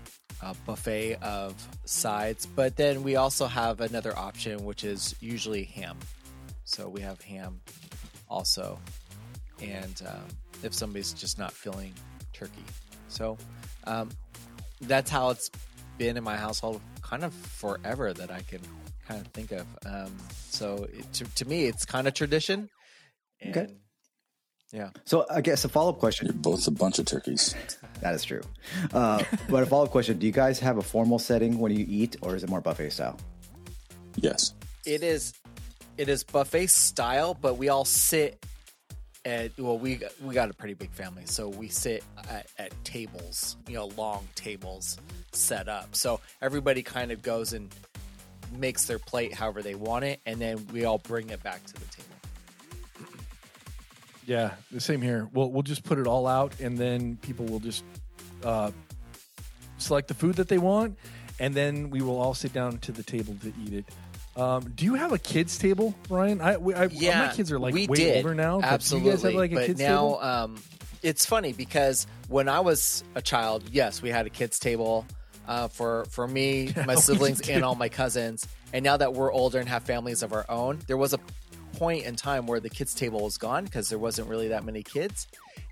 uh, 0.42 0.54
buffet 0.66 1.16
of 1.22 1.54
sides, 1.84 2.46
but 2.46 2.76
then 2.76 3.02
we 3.02 3.16
also 3.16 3.46
have 3.46 3.80
another 3.80 4.16
option, 4.16 4.64
which 4.64 4.84
is 4.84 5.14
usually 5.20 5.64
ham. 5.64 5.98
So 6.64 6.88
we 6.88 7.00
have 7.00 7.20
ham 7.22 7.60
also, 8.28 8.78
and 9.62 10.02
um, 10.06 10.28
if 10.62 10.74
somebody's 10.74 11.12
just 11.12 11.38
not 11.38 11.52
feeling 11.52 11.92
turkey, 12.32 12.64
so 13.08 13.38
um, 13.84 14.10
that's 14.82 15.10
how 15.10 15.30
it's 15.30 15.50
been 15.96 16.16
in 16.16 16.24
my 16.24 16.36
household 16.36 16.80
kind 17.02 17.24
of 17.24 17.32
forever 17.34 18.12
that 18.12 18.30
I 18.30 18.42
can 18.42 18.60
kind 19.06 19.20
of 19.20 19.26
think 19.28 19.52
of. 19.52 19.66
Um, 19.86 20.14
so 20.30 20.86
it, 20.92 21.12
to, 21.14 21.24
to 21.24 21.44
me, 21.48 21.64
it's 21.64 21.84
kind 21.84 22.06
of 22.06 22.14
tradition. 22.14 22.68
And, 23.40 23.56
Okay. 23.56 23.74
Yeah. 24.72 24.90
So 25.04 25.24
I 25.30 25.40
guess 25.40 25.64
a 25.64 25.68
follow 25.68 25.90
up 25.90 25.98
question. 25.98 26.26
You're 26.26 26.34
question. 26.34 26.42
both 26.42 26.66
a 26.68 26.70
bunch 26.70 26.98
of 26.98 27.06
turkeys. 27.06 27.54
That 28.00 28.14
is 28.14 28.24
true. 28.24 28.42
Uh, 28.92 29.22
but 29.48 29.62
a 29.62 29.66
follow 29.66 29.84
up 29.84 29.90
question: 29.90 30.18
Do 30.18 30.26
you 30.26 30.32
guys 30.32 30.58
have 30.60 30.76
a 30.76 30.82
formal 30.82 31.18
setting 31.18 31.58
when 31.58 31.72
you 31.72 31.86
eat, 31.88 32.16
or 32.20 32.36
is 32.36 32.44
it 32.44 32.50
more 32.50 32.60
buffet 32.60 32.90
style? 32.90 33.18
Yes. 34.16 34.52
it 34.84 35.02
is 35.02 35.32
it 35.96 36.08
is 36.08 36.24
buffet 36.24 36.68
style 36.68 37.34
but 37.34 37.56
we 37.56 37.68
all 37.68 37.84
sit 37.84 38.44
at 39.24 39.56
well 39.58 39.78
we 39.78 40.00
we 40.24 40.34
got 40.34 40.50
a 40.50 40.54
pretty 40.54 40.74
big 40.74 40.90
family 40.90 41.22
so 41.24 41.48
we 41.48 41.68
sit 41.68 42.02
at, 42.28 42.46
at 42.58 42.72
tables 42.84 43.56
you 43.68 43.74
know 43.74 43.86
long 43.96 44.26
tables 44.34 44.98
set 45.32 45.68
up 45.68 45.94
so 45.94 46.20
everybody 46.42 46.82
kind 46.82 47.10
of 47.12 47.22
goes 47.22 47.52
and 47.52 47.72
makes 48.56 48.86
their 48.86 48.98
plate 48.98 49.32
however 49.34 49.62
they 49.62 49.74
want 49.74 50.04
it 50.04 50.20
and 50.26 50.40
then 50.40 50.64
we 50.72 50.84
all 50.84 50.98
bring 50.98 51.28
it 51.30 51.42
back 51.42 51.64
to 51.66 51.74
the 51.74 51.86
table 51.86 52.14
Yeah, 54.28 54.50
the 54.70 54.80
same 54.80 55.00
here. 55.00 55.26
We'll 55.32 55.50
we'll 55.50 55.62
just 55.62 55.84
put 55.84 55.98
it 55.98 56.06
all 56.06 56.26
out, 56.26 56.60
and 56.60 56.76
then 56.76 57.16
people 57.22 57.46
will 57.46 57.60
just 57.60 57.82
uh, 58.44 58.70
select 59.78 60.08
the 60.08 60.14
food 60.14 60.34
that 60.34 60.48
they 60.48 60.58
want, 60.58 60.98
and 61.40 61.54
then 61.54 61.88
we 61.88 62.02
will 62.02 62.20
all 62.20 62.34
sit 62.34 62.52
down 62.52 62.76
to 62.80 62.92
the 62.92 63.02
table 63.02 63.34
to 63.42 63.52
eat 63.64 63.72
it. 63.72 63.84
Um, 64.38 64.70
do 64.76 64.84
you 64.84 64.96
have 64.96 65.12
a 65.12 65.18
kids 65.18 65.56
table, 65.56 65.94
Ryan? 66.10 66.42
I, 66.42 66.58
we, 66.58 66.74
I 66.74 66.84
yeah 66.92 67.28
my 67.28 67.32
kids 67.32 67.50
are 67.50 67.58
like 67.58 67.72
way 67.72 67.86
did, 67.86 68.16
older 68.18 68.34
now. 68.34 68.60
Absolutely 68.62 69.04
do 69.04 69.10
you 69.10 69.16
guys 69.16 69.22
have 69.22 69.34
like 69.34 69.52
a 69.52 69.54
but 69.54 69.66
kids 69.66 69.80
now 69.80 69.96
table? 69.96 70.20
um 70.20 70.62
it's 71.02 71.24
funny 71.24 71.52
because 71.52 72.06
when 72.28 72.48
i 72.48 72.60
was 72.60 73.04
a 73.14 73.22
child 73.22 73.62
yes 73.70 74.02
we 74.02 74.10
had 74.10 74.26
a 74.26 74.30
kids 74.30 74.58
table 74.58 75.06
uh, 75.46 75.68
for 75.68 76.04
for 76.06 76.26
me 76.26 76.72
my 76.86 76.94
siblings 76.96 77.48
and 77.48 77.64
all 77.64 77.74
my 77.74 77.88
cousins 77.88 78.46
and 78.72 78.84
now 78.84 78.96
that 78.96 79.14
we're 79.14 79.32
older 79.32 79.58
and 79.58 79.68
have 79.68 79.84
families 79.84 80.22
of 80.22 80.32
our 80.32 80.44
own 80.48 80.78
there 80.88 80.96
was 80.96 81.14
a 81.14 81.18
point 81.72 82.04
in 82.04 82.16
time 82.16 82.46
where 82.46 82.60
the 82.60 82.70
kids 82.70 82.94
table 82.94 83.20
was 83.22 83.38
gone 83.38 83.64
because 83.64 83.88
there 83.88 83.98
wasn't 83.98 84.28
really 84.28 84.48
that 84.48 84.64
many 84.64 84.82
kids 84.82 85.26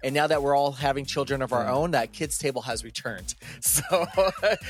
and 0.04 0.14
now 0.14 0.26
that 0.26 0.42
we're 0.42 0.54
all 0.56 0.72
having 0.72 1.04
children 1.04 1.42
of 1.42 1.52
our 1.52 1.64
hmm. 1.64 1.70
own 1.70 1.90
that 1.92 2.12
kids 2.12 2.38
table 2.38 2.62
has 2.62 2.84
returned 2.84 3.34
so 3.60 3.82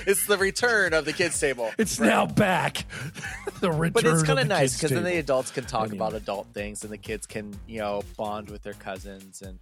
it's 0.07 0.27
the 0.27 0.37
return 0.39 0.95
of 0.95 1.05
the 1.05 1.13
kids 1.13 1.39
table 1.39 1.71
It's 1.79 1.99
Right. 1.99 2.09
now 2.09 2.27
back. 2.27 2.85
the 3.61 3.71
return 3.71 3.93
but 3.93 4.07
it's 4.07 4.23
kind 4.23 4.39
of 4.39 4.45
of 4.45 4.49
nice 4.49 4.77
because 4.77 4.91
then 4.91 5.05
the 5.05 5.17
adults 5.19 5.51
can 5.51 5.65
talk 5.65 5.83
Anyway. 5.89 5.97
about 5.97 6.15
adult 6.15 6.47
things 6.55 6.83
and 6.85 6.93
the 6.93 6.99
kids 6.99 7.27
can 7.27 7.59
you 7.67 7.79
know 7.79 8.03
bond 8.17 8.51
with 8.51 8.63
their 8.63 8.75
cousins 8.75 9.43
and 9.43 9.59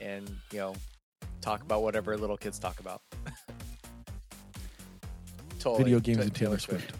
and 0.00 0.28
you 0.52 0.58
know 0.58 0.74
talk 1.40 1.62
about 1.62 1.82
whatever 1.82 2.16
little 2.16 2.36
kids 2.36 2.58
talk 2.58 2.80
about 2.80 3.00
totally 5.58 5.84
video 5.84 6.00
games 6.00 6.18
Ta- 6.18 6.22
and 6.24 6.34
Taylor 6.34 6.58
Swift. 6.58 6.92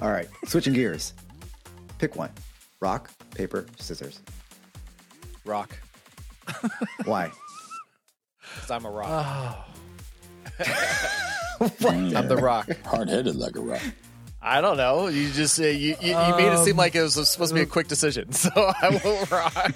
All 0.00 0.10
right, 0.10 0.28
switching 0.46 0.72
gears. 0.72 1.14
Pick 1.98 2.16
one: 2.16 2.30
rock, 2.80 3.10
paper, 3.34 3.66
scissors. 3.78 4.20
rock 5.44 5.76
Why? 7.04 7.30
because 8.54 8.70
i'm 8.70 8.84
a 8.84 8.90
rock 8.90 9.64
Oh, 11.60 11.68
i'm 11.88 12.28
the 12.28 12.36
rock 12.36 12.68
Hard 12.84 13.08
headed 13.08 13.36
like 13.36 13.56
a 13.56 13.60
rock. 13.60 13.80
i 14.42 14.60
don't 14.60 14.76
know 14.76 15.08
you 15.08 15.30
just 15.30 15.58
uh, 15.58 15.64
you, 15.64 15.96
you, 16.00 16.08
you 16.08 16.36
made 16.36 16.52
it 16.52 16.58
seem 16.64 16.72
Um, 16.74 16.76
like 16.78 16.94
it 16.94 17.02
was 17.02 17.14
supposed 17.28 17.50
to 17.50 17.54
be 17.54 17.62
a 17.62 17.66
quick 17.66 17.88
decision 17.88 18.32
so 18.44 18.50
i 18.56 18.88
will 19.02 19.24
rock 19.26 19.74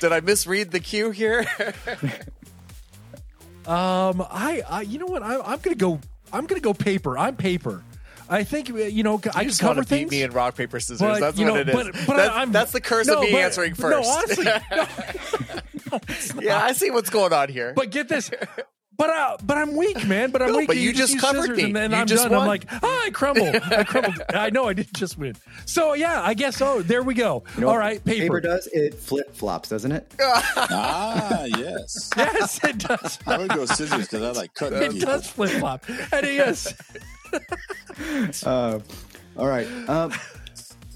did 0.00 0.12
i 0.12 0.20
misread 0.20 0.70
the 0.70 0.80
cue 0.80 1.10
here 1.10 1.44
Um, 3.66 4.24
I, 4.30 4.62
I, 4.68 4.82
you 4.82 5.00
know 5.00 5.06
what? 5.06 5.24
I, 5.24 5.40
I'm 5.40 5.58
gonna 5.58 5.74
go. 5.74 5.98
I'm 6.32 6.46
gonna 6.46 6.60
go 6.60 6.72
paper. 6.72 7.18
I'm 7.18 7.34
paper. 7.34 7.82
I 8.28 8.44
think 8.44 8.68
you 8.68 9.02
know. 9.02 9.14
I 9.24 9.28
I 9.28 9.40
can 9.40 9.48
just 9.48 9.60
cover 9.60 9.76
want 9.80 9.88
to 9.88 9.94
beat 9.94 10.10
me 10.10 10.22
in 10.22 10.32
rock 10.32 10.56
paper 10.56 10.80
scissors. 10.80 10.98
but, 11.00 11.20
that's 11.20 11.38
you 11.38 11.46
what 11.50 11.60
it 11.60 11.68
is. 11.68 11.74
But, 11.74 11.92
but 12.06 12.16
that's, 12.16 12.34
I'm, 12.34 12.52
that's 12.52 12.72
the 12.72 12.80
curse 12.80 13.06
no, 13.06 13.14
of 13.16 13.20
me 13.22 13.32
but- 13.32 13.40
answering 13.40 13.74
No, 13.78 14.02
first. 14.02 14.10
honestly, 14.10 14.44
no, 15.92 16.00
yeah, 16.42 16.62
I 16.62 16.72
see 16.72 16.90
what's 16.90 17.10
going 17.10 17.32
on 17.32 17.48
here. 17.48 17.72
but 17.74 17.90
get 17.90 18.08
this. 18.08 18.30
But 18.98 19.10
uh, 19.10 19.36
but 19.44 19.58
I'm 19.58 19.76
weak, 19.76 20.06
man. 20.06 20.30
But 20.30 20.40
I'm 20.40 20.52
No, 20.52 20.56
weak. 20.56 20.68
but 20.68 20.78
you 20.78 20.94
just 20.94 21.12
use 21.12 21.20
covered 21.20 21.54
me. 21.54 21.64
and 21.64 21.76
then 21.76 21.90
You 21.90 21.98
I'm 21.98 22.06
just 22.06 22.24
done. 22.24 22.32
I'm 22.34 22.46
like, 22.46 22.64
ah, 22.70 22.78
I 23.04 23.10
crumble. 23.10 23.46
I 23.46 23.84
crumbled. 23.84 24.22
I 24.34 24.48
know 24.48 24.68
I 24.68 24.72
didn't 24.72 24.94
just 24.94 25.18
win. 25.18 25.36
So 25.66 25.92
yeah, 25.92 26.22
I 26.22 26.32
guess 26.32 26.56
so. 26.56 26.80
There 26.80 27.02
we 27.02 27.12
go. 27.12 27.44
You 27.56 27.60
know 27.60 27.66
All 27.68 27.74
what 27.74 27.80
right, 27.80 28.02
paper. 28.02 28.40
does 28.40 28.66
it 28.72 28.94
flip 28.94 29.34
flops, 29.34 29.68
doesn't 29.68 29.92
it? 29.92 30.10
ah, 30.18 31.44
yes. 31.44 32.10
Yes, 32.16 32.64
it 32.64 32.78
does. 32.78 33.18
I 33.26 33.36
would 33.36 33.50
go 33.50 33.66
scissors 33.66 34.08
because 34.08 34.22
I 34.22 34.30
like 34.40 34.54
cutting 34.54 34.82
It 34.82 34.92
people. 34.92 35.06
does 35.08 35.26
flip 35.28 35.50
flop. 35.50 35.84
And 36.12 36.26
yes, 36.26 36.72
Uh, 38.44 38.78
all 39.36 39.46
right. 39.46 39.66
Um, 39.88 40.12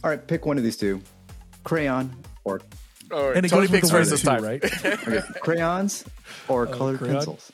all 0.04 0.10
right. 0.10 0.26
Pick 0.26 0.44
one 0.46 0.58
of 0.58 0.64
these 0.64 0.76
two: 0.76 1.00
crayon 1.64 2.14
or 2.44 2.60
All 3.10 3.28
right, 3.28 3.36
and 3.36 3.46
it 3.46 3.48
Tony 3.48 3.66
goes 3.66 3.70
picks 3.70 3.88
the 3.88 3.94
first 3.96 4.10
this 4.10 4.22
time. 4.22 4.42
right? 4.44 4.62
okay, 4.84 5.20
crayons 5.40 6.04
or 6.48 6.66
colored 6.66 6.98
crayon? 6.98 7.14
pencils. 7.16 7.52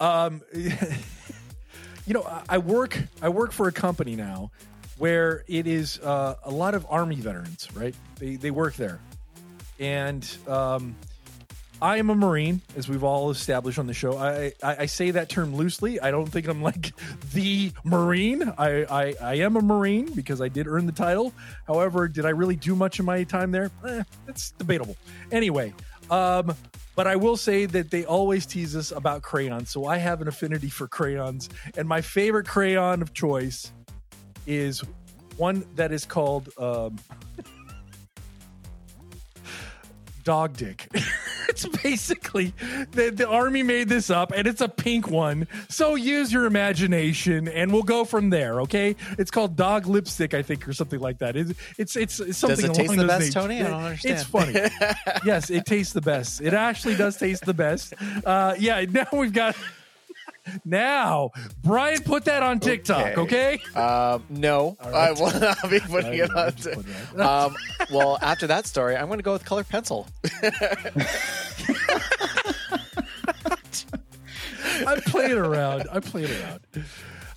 Um, 0.00 0.40
you 0.54 2.14
know, 2.14 2.22
I- 2.22 2.42
I 2.50 2.58
work. 2.58 2.98
I 3.20 3.28
work 3.28 3.52
for 3.52 3.68
a 3.68 3.72
company 3.72 4.16
now 4.16 4.50
where 4.96 5.44
it 5.46 5.66
is 5.66 5.98
uh, 6.00 6.36
a 6.44 6.50
lot 6.50 6.74
of 6.74 6.86
army 6.88 7.16
veterans. 7.16 7.68
Right? 7.74 7.94
They 8.18 8.36
they 8.36 8.50
work 8.50 8.74
there, 8.76 9.00
and 9.78 10.26
um, 10.48 10.94
I 11.82 11.98
am 11.98 12.08
a 12.08 12.14
Marine, 12.14 12.62
as 12.76 12.88
we've 12.88 13.04
all 13.04 13.30
established 13.30 13.78
on 13.78 13.86
the 13.86 13.94
show. 13.94 14.16
I, 14.16 14.52
I, 14.62 14.76
I 14.80 14.86
say 14.86 15.10
that 15.10 15.28
term 15.28 15.54
loosely. 15.54 16.00
I 16.00 16.10
don't 16.10 16.26
think 16.26 16.46
I'm 16.46 16.62
like 16.62 16.92
the 17.32 17.72
Marine. 17.84 18.42
I, 18.56 18.84
I, 18.84 19.14
I 19.20 19.34
am 19.36 19.56
a 19.56 19.60
Marine 19.60 20.10
because 20.12 20.40
I 20.40 20.48
did 20.48 20.66
earn 20.66 20.86
the 20.86 20.92
title. 20.92 21.32
However, 21.66 22.08
did 22.08 22.24
I 22.24 22.30
really 22.30 22.56
do 22.56 22.74
much 22.74 23.00
of 23.00 23.04
my 23.04 23.24
time 23.24 23.50
there? 23.50 23.70
Eh, 23.86 24.02
that's 24.26 24.52
debatable. 24.52 24.96
Anyway, 25.32 25.74
um, 26.10 26.54
but 26.96 27.06
I 27.06 27.16
will 27.16 27.36
say 27.36 27.66
that 27.66 27.90
they 27.90 28.04
always 28.04 28.46
tease 28.46 28.76
us 28.76 28.92
about 28.92 29.22
crayons. 29.22 29.70
So 29.70 29.86
I 29.86 29.98
have 29.98 30.22
an 30.22 30.28
affinity 30.28 30.68
for 30.68 30.86
crayons. 30.86 31.48
And 31.76 31.88
my 31.88 32.00
favorite 32.00 32.46
crayon 32.46 33.02
of 33.02 33.14
choice 33.14 33.72
is 34.46 34.82
one 35.36 35.64
that 35.74 35.90
is 35.90 36.04
called 36.04 36.50
um, 36.56 36.96
dog 40.24 40.56
dick. 40.56 40.88
it's 41.54 41.66
basically 41.82 42.52
the, 42.90 43.10
the 43.10 43.28
army 43.28 43.62
made 43.62 43.88
this 43.88 44.10
up 44.10 44.32
and 44.32 44.46
it's 44.46 44.60
a 44.60 44.68
pink 44.68 45.08
one. 45.08 45.46
So 45.68 45.94
use 45.94 46.32
your 46.32 46.46
imagination 46.46 47.46
and 47.46 47.72
we'll 47.72 47.84
go 47.84 48.04
from 48.04 48.30
there, 48.30 48.60
okay? 48.62 48.96
It's 49.18 49.30
called 49.30 49.54
dog 49.54 49.86
lipstick, 49.86 50.34
I 50.34 50.42
think, 50.42 50.66
or 50.66 50.72
something 50.72 50.98
like 51.00 51.18
that. 51.18 51.36
It's 51.36 51.52
it's 51.78 51.96
it's, 51.96 52.20
it's 52.20 52.38
something 52.38 52.66
Does 52.66 52.78
it 52.78 52.82
taste 52.82 52.96
the 52.96 53.06
best, 53.06 53.20
names. 53.20 53.34
Tony? 53.34 53.62
I 53.62 53.68
don't 53.68 53.82
understand. 53.82 54.14
It's 54.14 54.24
funny. 54.24 54.52
yes, 55.24 55.50
it 55.50 55.64
tastes 55.64 55.92
the 55.92 56.00
best. 56.00 56.40
It 56.40 56.54
actually 56.54 56.96
does 56.96 57.16
taste 57.16 57.44
the 57.44 57.54
best. 57.54 57.94
Uh, 58.24 58.54
yeah, 58.58 58.84
now 58.90 59.06
we've 59.12 59.32
got. 59.32 59.56
Now, 60.64 61.30
Brian, 61.62 62.02
put 62.02 62.24
that 62.26 62.42
on 62.42 62.60
TikTok, 62.60 63.18
okay? 63.18 63.58
Um, 63.74 64.24
no, 64.28 64.76
All 64.82 64.94
I 64.94 65.12
will 65.12 65.32
not 65.40 65.56
be 65.70 65.80
putting 65.80 66.14
it 66.14 66.30
on. 66.34 66.54
just 66.54 66.70
put 66.74 66.86
it 66.86 66.94
to- 67.16 67.28
um, 67.28 67.56
well, 67.90 68.18
after 68.22 68.46
that 68.48 68.66
story, 68.66 68.96
I'm 68.96 69.06
going 69.06 69.18
to 69.18 69.22
go 69.24 69.32
with 69.32 69.44
colored 69.44 69.68
pencil. 69.68 70.06
I'm 74.86 75.00
playing 75.02 75.32
around. 75.38 75.86
I'm 75.92 76.02
playing 76.02 76.30
around. 76.30 76.60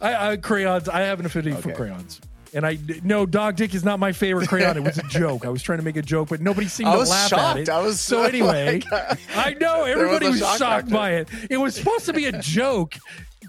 I, 0.01 0.31
I 0.31 0.37
crayons. 0.37 0.89
I 0.89 1.01
have 1.01 1.19
an 1.19 1.25
affinity 1.25 1.55
for 1.61 1.71
crayons. 1.73 2.19
And 2.53 2.65
I 2.65 2.77
no 3.03 3.25
dog 3.25 3.55
dick 3.57 3.75
is 3.75 3.83
not 3.83 3.99
my 3.99 4.11
favorite 4.13 4.47
crayon. 4.47 4.77
It 4.77 4.83
was 4.83 4.97
a 4.97 5.03
joke. 5.03 5.45
I 5.45 5.49
was 5.49 5.61
trying 5.61 5.79
to 5.79 5.83
make 5.85 5.97
a 5.97 6.01
joke, 6.01 6.29
but 6.29 6.39
nobody 6.41 6.67
seemed 6.67 6.91
to 6.91 6.97
laugh 6.99 7.29
shocked. 7.29 7.41
at 7.41 7.57
it. 7.57 7.69
I 7.69 7.81
was 7.81 7.99
so 7.99 8.19
my 8.23 8.29
anyway. 8.29 8.79
God. 8.89 9.17
I 9.35 9.53
know 9.59 9.83
everybody 9.83 10.27
a 10.27 10.29
was 10.31 10.39
shock 10.39 10.57
shocked 10.57 10.81
factor. 10.89 10.93
by 10.93 11.11
it. 11.15 11.29
It 11.49 11.57
was 11.57 11.75
supposed 11.75 12.05
to 12.05 12.13
be 12.13 12.25
a 12.25 12.39
joke. 12.41 12.95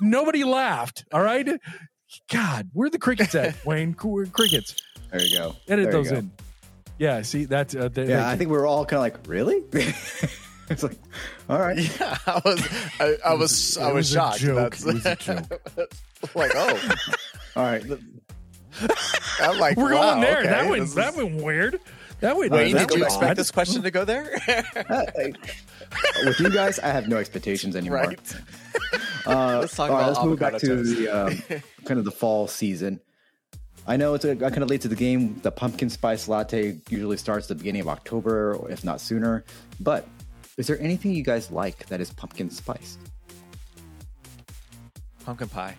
Nobody 0.00 0.44
laughed. 0.44 1.04
All 1.12 1.22
right. 1.22 1.48
God, 2.32 2.68
where 2.72 2.86
are 2.86 2.90
the 2.90 2.98
crickets 2.98 3.34
at, 3.34 3.54
Wayne? 3.66 3.94
Crickets. 3.94 4.74
There 5.12 5.22
you 5.22 5.36
go. 5.38 5.56
Edit 5.68 5.84
There 5.84 5.92
those 5.92 6.10
go. 6.10 6.16
in. 6.18 6.30
Yeah. 6.98 7.22
See 7.22 7.44
that's 7.44 7.74
uh, 7.76 7.88
they- 7.88 8.08
Yeah, 8.08 8.16
they- 8.24 8.30
I 8.32 8.36
think 8.36 8.50
we 8.50 8.56
were 8.56 8.66
all 8.66 8.84
kind 8.84 8.98
of 8.98 9.02
like, 9.02 9.28
really? 9.28 9.62
it's 10.68 10.82
like, 10.82 10.98
all 11.48 11.58
right. 11.58 11.78
Yeah, 11.78 12.18
I 12.26 12.40
was, 12.44 12.68
I, 13.00 13.16
I 13.24 13.34
was, 13.34 13.76
it 13.76 13.80
I 13.82 13.86
was, 13.92 13.94
was 13.94 14.10
a 14.10 14.14
shocked. 14.14 14.38
joke. 14.40 14.56
That's 14.56 14.86
It 14.86 14.94
was 14.94 15.06
a 15.06 15.16
joke. 15.16 15.78
like, 16.34 16.50
oh, 16.54 16.94
All 17.56 17.62
right. 17.64 17.82
I'm 19.40 19.58
like, 19.58 19.76
we're 19.76 19.94
wow, 19.94 20.10
going 20.12 20.20
there. 20.22 20.38
okay, 20.40 20.48
that 20.48 20.68
went 20.68 20.82
this 20.82 20.94
that 20.94 21.10
is- 21.14 21.16
went 21.16 21.42
weird. 21.42 21.80
That 22.20 22.36
went. 22.36 22.50
Wayne, 22.50 22.74
that 22.74 22.88
did 22.88 22.98
you 22.98 23.04
expect 23.04 23.30
odd. 23.32 23.36
this 23.36 23.50
question 23.50 23.82
to 23.82 23.90
go 23.90 24.04
there? 24.04 24.36
Uh, 25.90 26.24
with 26.26 26.38
you 26.38 26.50
guys, 26.50 26.78
I 26.80 26.88
have 26.88 27.08
no 27.08 27.16
expectations 27.16 27.74
anymore. 27.74 27.98
right. 27.98 28.34
Uh, 29.26 29.58
Let's 29.60 29.74
talk 29.74 29.88
all 29.90 29.96
right, 29.96 30.02
about 30.02 30.12
let's 30.16 30.24
move 30.26 30.38
back 30.38 30.54
avocado 30.54 30.82
to 30.82 30.94
the 30.94 31.08
um, 31.08 31.42
kind 31.86 31.98
of 31.98 32.04
the 32.04 32.10
fall 32.10 32.46
season. 32.46 33.00
I 33.86 33.96
know 33.96 34.12
it's 34.12 34.26
a, 34.26 34.36
kind 34.36 34.58
of 34.58 34.68
late 34.68 34.82
to 34.82 34.88
the 34.88 34.94
game. 34.96 35.38
The 35.42 35.50
pumpkin 35.50 35.88
spice 35.88 36.28
latte 36.28 36.76
usually 36.90 37.16
starts 37.16 37.46
at 37.46 37.48
the 37.48 37.54
beginning 37.54 37.80
of 37.80 37.88
October, 37.88 38.58
if 38.68 38.84
not 38.84 39.00
sooner. 39.00 39.44
But 39.80 40.06
is 40.58 40.66
there 40.66 40.78
anything 40.78 41.12
you 41.12 41.22
guys 41.22 41.50
like 41.50 41.86
that 41.86 42.02
is 42.02 42.12
pumpkin 42.12 42.50
spiced? 42.50 42.98
Pumpkin 45.24 45.48
pie. 45.48 45.74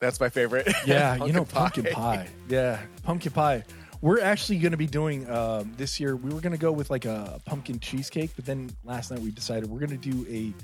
That's 0.00 0.20
my 0.20 0.28
favorite. 0.28 0.68
Yeah, 0.86 1.22
you 1.24 1.32
know, 1.32 1.44
pumpkin 1.44 1.84
pie. 1.84 2.28
Yeah, 2.48 2.80
pumpkin 3.02 3.32
pie. 3.32 3.64
We're 4.00 4.20
actually 4.20 4.58
going 4.58 4.70
to 4.70 4.78
be 4.78 4.86
doing 4.86 5.28
um, 5.28 5.74
this 5.76 5.98
year. 5.98 6.14
We 6.16 6.32
were 6.32 6.40
going 6.40 6.52
to 6.52 6.58
go 6.58 6.70
with 6.70 6.88
like 6.88 7.04
a 7.04 7.40
pumpkin 7.44 7.80
cheesecake, 7.80 8.30
but 8.36 8.44
then 8.44 8.70
last 8.84 9.10
night 9.10 9.20
we 9.20 9.32
decided 9.32 9.68
we're 9.68 9.80
going 9.84 9.98
to 9.98 10.10
do 10.10 10.24
a, 10.30 10.54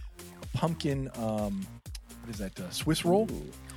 a 0.42 0.56
pumpkin. 0.56 1.10
Um, 1.16 1.66
what 2.20 2.30
is 2.30 2.38
that? 2.38 2.58
Uh, 2.58 2.70
Swiss 2.70 3.04
roll. 3.04 3.28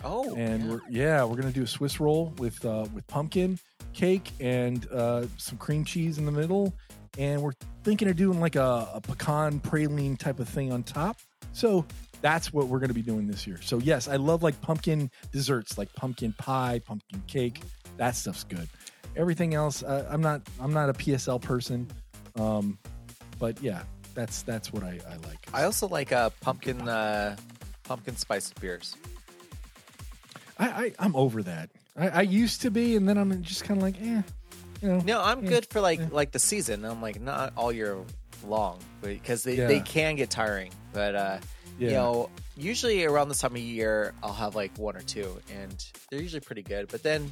Oh, 0.04 0.36
and 0.36 0.64
yeah. 0.64 0.70
we're 0.70 0.82
yeah, 0.90 1.24
we're 1.24 1.36
going 1.36 1.48
to 1.48 1.54
do 1.54 1.64
a 1.64 1.68
Swiss 1.68 2.00
roll 2.00 2.34
with 2.38 2.64
uh, 2.64 2.86
with 2.94 3.06
pumpkin 3.08 3.60
cake 3.94 4.32
and 4.40 4.88
uh, 4.92 5.26
some 5.38 5.58
cream 5.58 5.84
cheese 5.84 6.18
in 6.20 6.26
the 6.26 6.32
middle, 6.32 6.74
and 7.18 7.42
we're 7.42 7.54
thinking 7.84 8.08
of 8.08 8.16
doing 8.16 8.40
like 8.40 8.56
a, 8.56 8.90
a 8.94 9.02
pecan 9.02 9.60
praline 9.60 10.18
type 10.18 10.40
of 10.40 10.48
thing 10.48 10.72
on 10.72 10.84
top. 10.84 11.18
So 11.52 11.86
that's 12.22 12.52
what 12.52 12.68
we're 12.68 12.80
going 12.80 12.90
to 12.90 12.94
be 12.96 13.02
doing 13.02 13.28
this 13.28 13.46
year. 13.48 13.60
So 13.62 13.78
yes, 13.80 14.08
I 14.08 14.16
love 14.16 14.44
like 14.44 14.60
pumpkin 14.62 15.10
desserts, 15.32 15.78
like 15.78 15.94
pumpkin 15.94 16.34
pie, 16.34 16.82
pumpkin 16.86 17.22
cake. 17.28 17.62
That 17.98 18.16
stuff's 18.16 18.44
good. 18.44 18.68
Everything 19.16 19.54
else, 19.54 19.82
uh, 19.84 20.08
I'm 20.10 20.22
not. 20.22 20.42
I'm 20.60 20.74
not 20.74 20.90
a 20.90 20.94
PSL 20.94 21.42
person, 21.42 21.88
um, 22.36 22.78
but 23.40 23.62
yeah, 23.64 23.82
that's 24.14 24.44
that's 24.44 24.72
what 24.72 24.84
I, 24.84 25.00
I 25.10 25.16
like. 25.28 25.40
I 25.54 25.64
also 25.64 25.88
like 25.88 26.12
uh, 26.12 26.30
pumpkin, 26.42 26.88
uh, 26.88 27.36
pumpkin 27.84 28.16
spice 28.16 28.54
beers. 28.62 28.96
I, 30.60 30.68
I 30.68 30.92
I'm 31.00 31.16
over 31.16 31.42
that. 31.44 31.70
I, 31.98 32.10
I 32.10 32.22
used 32.22 32.62
to 32.62 32.72
be, 32.72 32.96
and 32.96 33.08
then 33.10 33.18
I'm 33.18 33.42
just 33.44 33.64
kind 33.64 33.80
of 33.80 33.84
like, 33.84 34.00
eh, 34.02 34.22
you 34.82 34.88
know. 34.88 35.00
No, 35.00 35.22
I'm 35.22 35.44
Yeah, 35.44 35.50
good 35.50 35.66
for 35.68 35.82
like 35.82 36.00
yeah. 36.00 36.08
like 36.12 36.32
the 36.32 36.40
season. 36.40 36.86
I'm 36.86 37.02
like 37.02 37.20
not 37.20 37.54
all 37.58 37.72
year 37.72 37.98
long 38.46 38.80
because 39.02 39.44
they, 39.44 39.56
Yeah. 39.56 39.68
they 39.68 39.80
can 39.80 40.16
get 40.16 40.30
tiring. 40.30 40.72
But 40.94 41.16
uh, 41.16 41.38
you 41.80 41.92
know, 41.92 42.30
usually 42.56 43.06
around 43.06 43.30
this 43.30 43.40
time 43.40 43.52
of 43.54 43.58
year, 43.62 44.14
I'll 44.24 44.34
have 44.34 44.56
like 44.56 44.78
one 44.78 44.96
or 44.96 45.02
two, 45.02 45.38
and 45.54 45.86
they're 46.10 46.22
usually 46.22 46.40
pretty 46.42 46.64
good. 46.64 46.88
But 46.90 47.04
then 47.04 47.32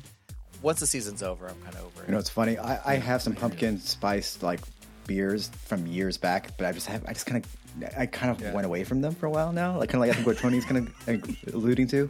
once 0.61 0.79
the 0.79 0.87
season's 0.87 1.23
over, 1.23 1.47
I'm 1.47 1.59
kind 1.61 1.75
of 1.75 1.85
over 1.85 2.03
it. 2.03 2.07
You 2.07 2.13
know, 2.13 2.19
it's 2.19 2.29
funny. 2.29 2.57
I, 2.57 2.93
I 2.93 2.95
have 2.97 3.21
some 3.21 3.33
pumpkin 3.33 3.79
spiced 3.79 4.43
like 4.43 4.61
beers 5.07 5.49
from 5.65 5.85
years 5.87 6.17
back, 6.17 6.57
but 6.57 6.65
I 6.67 6.71
just 6.71 6.87
have 6.87 7.03
I 7.07 7.13
just 7.13 7.25
kind 7.25 7.43
of 7.43 7.93
I 7.97 8.05
kind 8.05 8.31
of 8.31 8.41
Yeah. 8.41 8.53
went 8.53 8.65
away 8.65 8.83
from 8.83 9.01
them 9.01 9.13
for 9.15 9.25
a 9.25 9.29
while 9.29 9.51
now. 9.51 9.77
Like 9.77 9.89
kind 9.89 10.01
of 10.03 10.07
like 10.07 10.11
I 10.11 10.13
think 10.15 10.27
what 10.27 10.37
Tony's 10.37 10.65
kind 10.65 10.87
of 10.87 11.07
like, 11.07 11.25
alluding 11.53 11.87
to. 11.89 12.09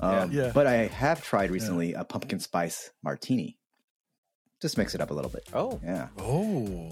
Um, 0.00 0.32
Yeah. 0.32 0.46
Yeah. 0.46 0.52
But 0.54 0.66
I 0.66 0.86
have 0.86 1.22
tried 1.22 1.50
recently 1.50 1.92
a 1.94 2.04
pumpkin 2.04 2.40
spice 2.40 2.90
martini. 3.02 3.58
Just 4.62 4.78
mix 4.78 4.94
it 4.94 5.00
up 5.02 5.10
a 5.10 5.14
little 5.14 5.30
bit. 5.30 5.46
Oh, 5.52 5.78
Yeah, 5.84 6.08
Oh, 6.18 6.90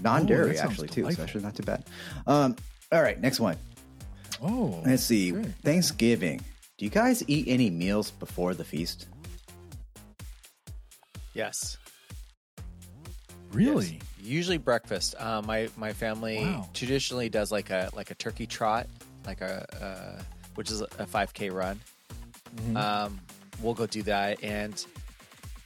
non-dairy 0.00 0.50
Oh, 0.50 0.52
that 0.54 0.64
actually 0.64 0.88
too, 0.88 1.08
so 1.12 1.22
actually 1.22 1.42
not 1.44 1.54
too 1.54 1.62
bad. 1.62 1.84
Um, 2.26 2.56
all 2.90 3.00
right, 3.00 3.20
next 3.20 3.38
one. 3.38 3.56
Oh, 4.42 4.82
Let's 4.84 5.04
see. 5.04 5.32
okay. 5.32 5.48
Thanksgiving. 5.62 6.40
Do 6.78 6.84
you 6.84 6.90
guys 6.90 7.22
eat 7.28 7.46
any 7.48 7.70
meals 7.70 8.10
before 8.10 8.54
the 8.54 8.64
feast? 8.64 9.06
yes. 11.34 11.78
Really? 13.52 13.86
Yes. 13.86 14.02
Usually 14.24 14.58
breakfast. 14.58 15.14
Uh, 15.18 15.42
my 15.42 15.68
my 15.76 15.92
family 15.92 16.38
Wow. 16.38 16.68
traditionally 16.74 17.28
does 17.28 17.50
like 17.52 17.70
a 17.70 17.90
like 17.94 18.10
a 18.10 18.14
turkey 18.14 18.46
trot, 18.46 18.86
like 19.26 19.40
a 19.40 19.66
uh, 20.18 20.22
which 20.54 20.70
is 20.70 20.80
a 20.80 20.86
5K 21.06 21.50
run. 21.52 21.80
Mhm. 22.56 22.76
Um, 22.76 23.20
we'll 23.60 23.74
go 23.74 23.86
do 23.86 24.02
that, 24.04 24.42
and 24.42 24.84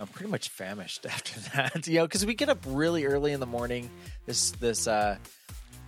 I'm 0.01 0.07
pretty 0.09 0.31
much 0.31 0.49
famished 0.49 1.05
after 1.11 1.39
that. 1.55 1.87
You 1.87 1.97
know, 1.99 2.07
because 2.07 2.25
we 2.27 2.35
get 2.35 2.49
up 2.49 2.59
really 2.67 3.05
early 3.05 3.33
in 3.33 3.41
the 3.41 3.47
morning. 3.47 3.89
This 4.25 4.51
this 4.53 4.87
uh, 4.89 5.17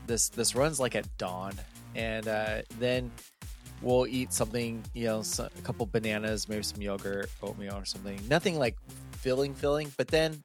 this 0.06 0.28
this 0.28 0.54
runs 0.54 0.78
like 0.78 0.94
at 0.94 1.06
dawn, 1.18 1.54
and 1.94 2.26
uh, 2.28 2.62
then 2.78 3.10
we'll 3.82 4.06
eat 4.06 4.32
something. 4.32 4.82
You 4.94 5.06
know, 5.06 5.22
a 5.38 5.62
couple 5.62 5.86
bananas, 5.86 6.48
maybe 6.48 6.62
some 6.62 6.82
yogurt, 6.82 7.30
oatmeal, 7.42 7.74
or 7.76 7.84
something. 7.84 8.20
Nothing 8.28 8.58
like 8.58 8.76
filling, 9.12 9.54
filling. 9.54 9.92
But 9.96 10.08
then, 10.08 10.42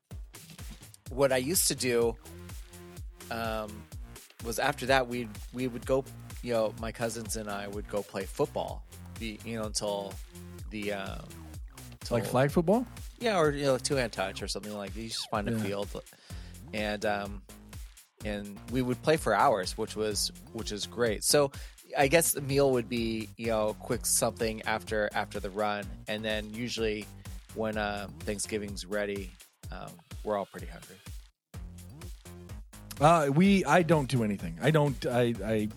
what 1.10 1.32
I 1.32 1.38
used 1.38 1.68
to 1.68 1.76
do 1.76 2.16
um, 3.32 3.72
was 4.44 4.60
after 4.60 4.86
that 4.88 5.08
we 5.08 5.28
we 5.54 5.68
would 5.68 5.86
go. 5.86 6.04
You 6.42 6.54
know, 6.54 6.74
my 6.82 6.92
cousins 6.92 7.38
and 7.38 7.50
I 7.50 7.68
would 7.70 7.88
go 7.88 8.02
play 8.04 8.26
football. 8.26 8.84
Be 9.20 9.40
you 9.46 9.58
know 9.58 9.66
until 9.66 10.14
the 10.72 10.92
um, 10.94 11.26
like 12.12 12.26
flag 12.26 12.52
football? 12.52 12.86
yeah, 13.20 13.40
or 13.40 13.52
you 13.52 13.64
know, 13.64 13.78
two 13.78 13.96
hand 13.96 14.12
touch 14.12 14.42
or 14.42 14.48
something 14.50 14.76
like. 14.76 14.94
that. 14.94 15.00
You 15.02 15.08
just 15.08 15.30
find 15.30 15.48
a 15.48 15.52
Yeah. 15.54 15.60
field, 15.60 15.88
and 16.74 17.06
um, 17.06 17.42
and 18.26 18.58
we 18.72 18.82
would 18.82 19.02
play 19.02 19.18
for 19.18 19.34
hours, 19.34 19.78
which 19.78 19.96
was 19.96 20.32
which 20.54 20.72
is 20.72 20.86
great. 20.86 21.24
So 21.24 21.52
I 21.98 22.08
guess 22.08 22.32
the 22.32 22.42
meal 22.42 22.72
would 22.72 22.90
be 22.90 23.30
you 23.38 23.48
know 23.48 23.76
quick 23.80 24.06
something 24.06 24.62
after 24.64 25.10
after 25.14 25.40
the 25.40 25.50
run, 25.50 25.86
and 26.08 26.24
then 26.24 26.54
usually 26.54 27.06
when 27.56 27.78
uh, 27.78 28.08
Thanksgiving's 28.22 28.86
ready, 28.86 29.32
um, 29.72 29.92
we're 30.24 30.38
all 30.38 30.46
pretty 30.46 30.68
hungry. 30.68 30.96
Uh, 33.02 33.32
we 33.32 33.66
I 33.66 33.84
don't 33.84 34.08
do 34.08 34.24
anything. 34.24 34.58
I 34.62 34.72
don't. 34.72 35.06
I 35.06 35.34
I 35.44 35.70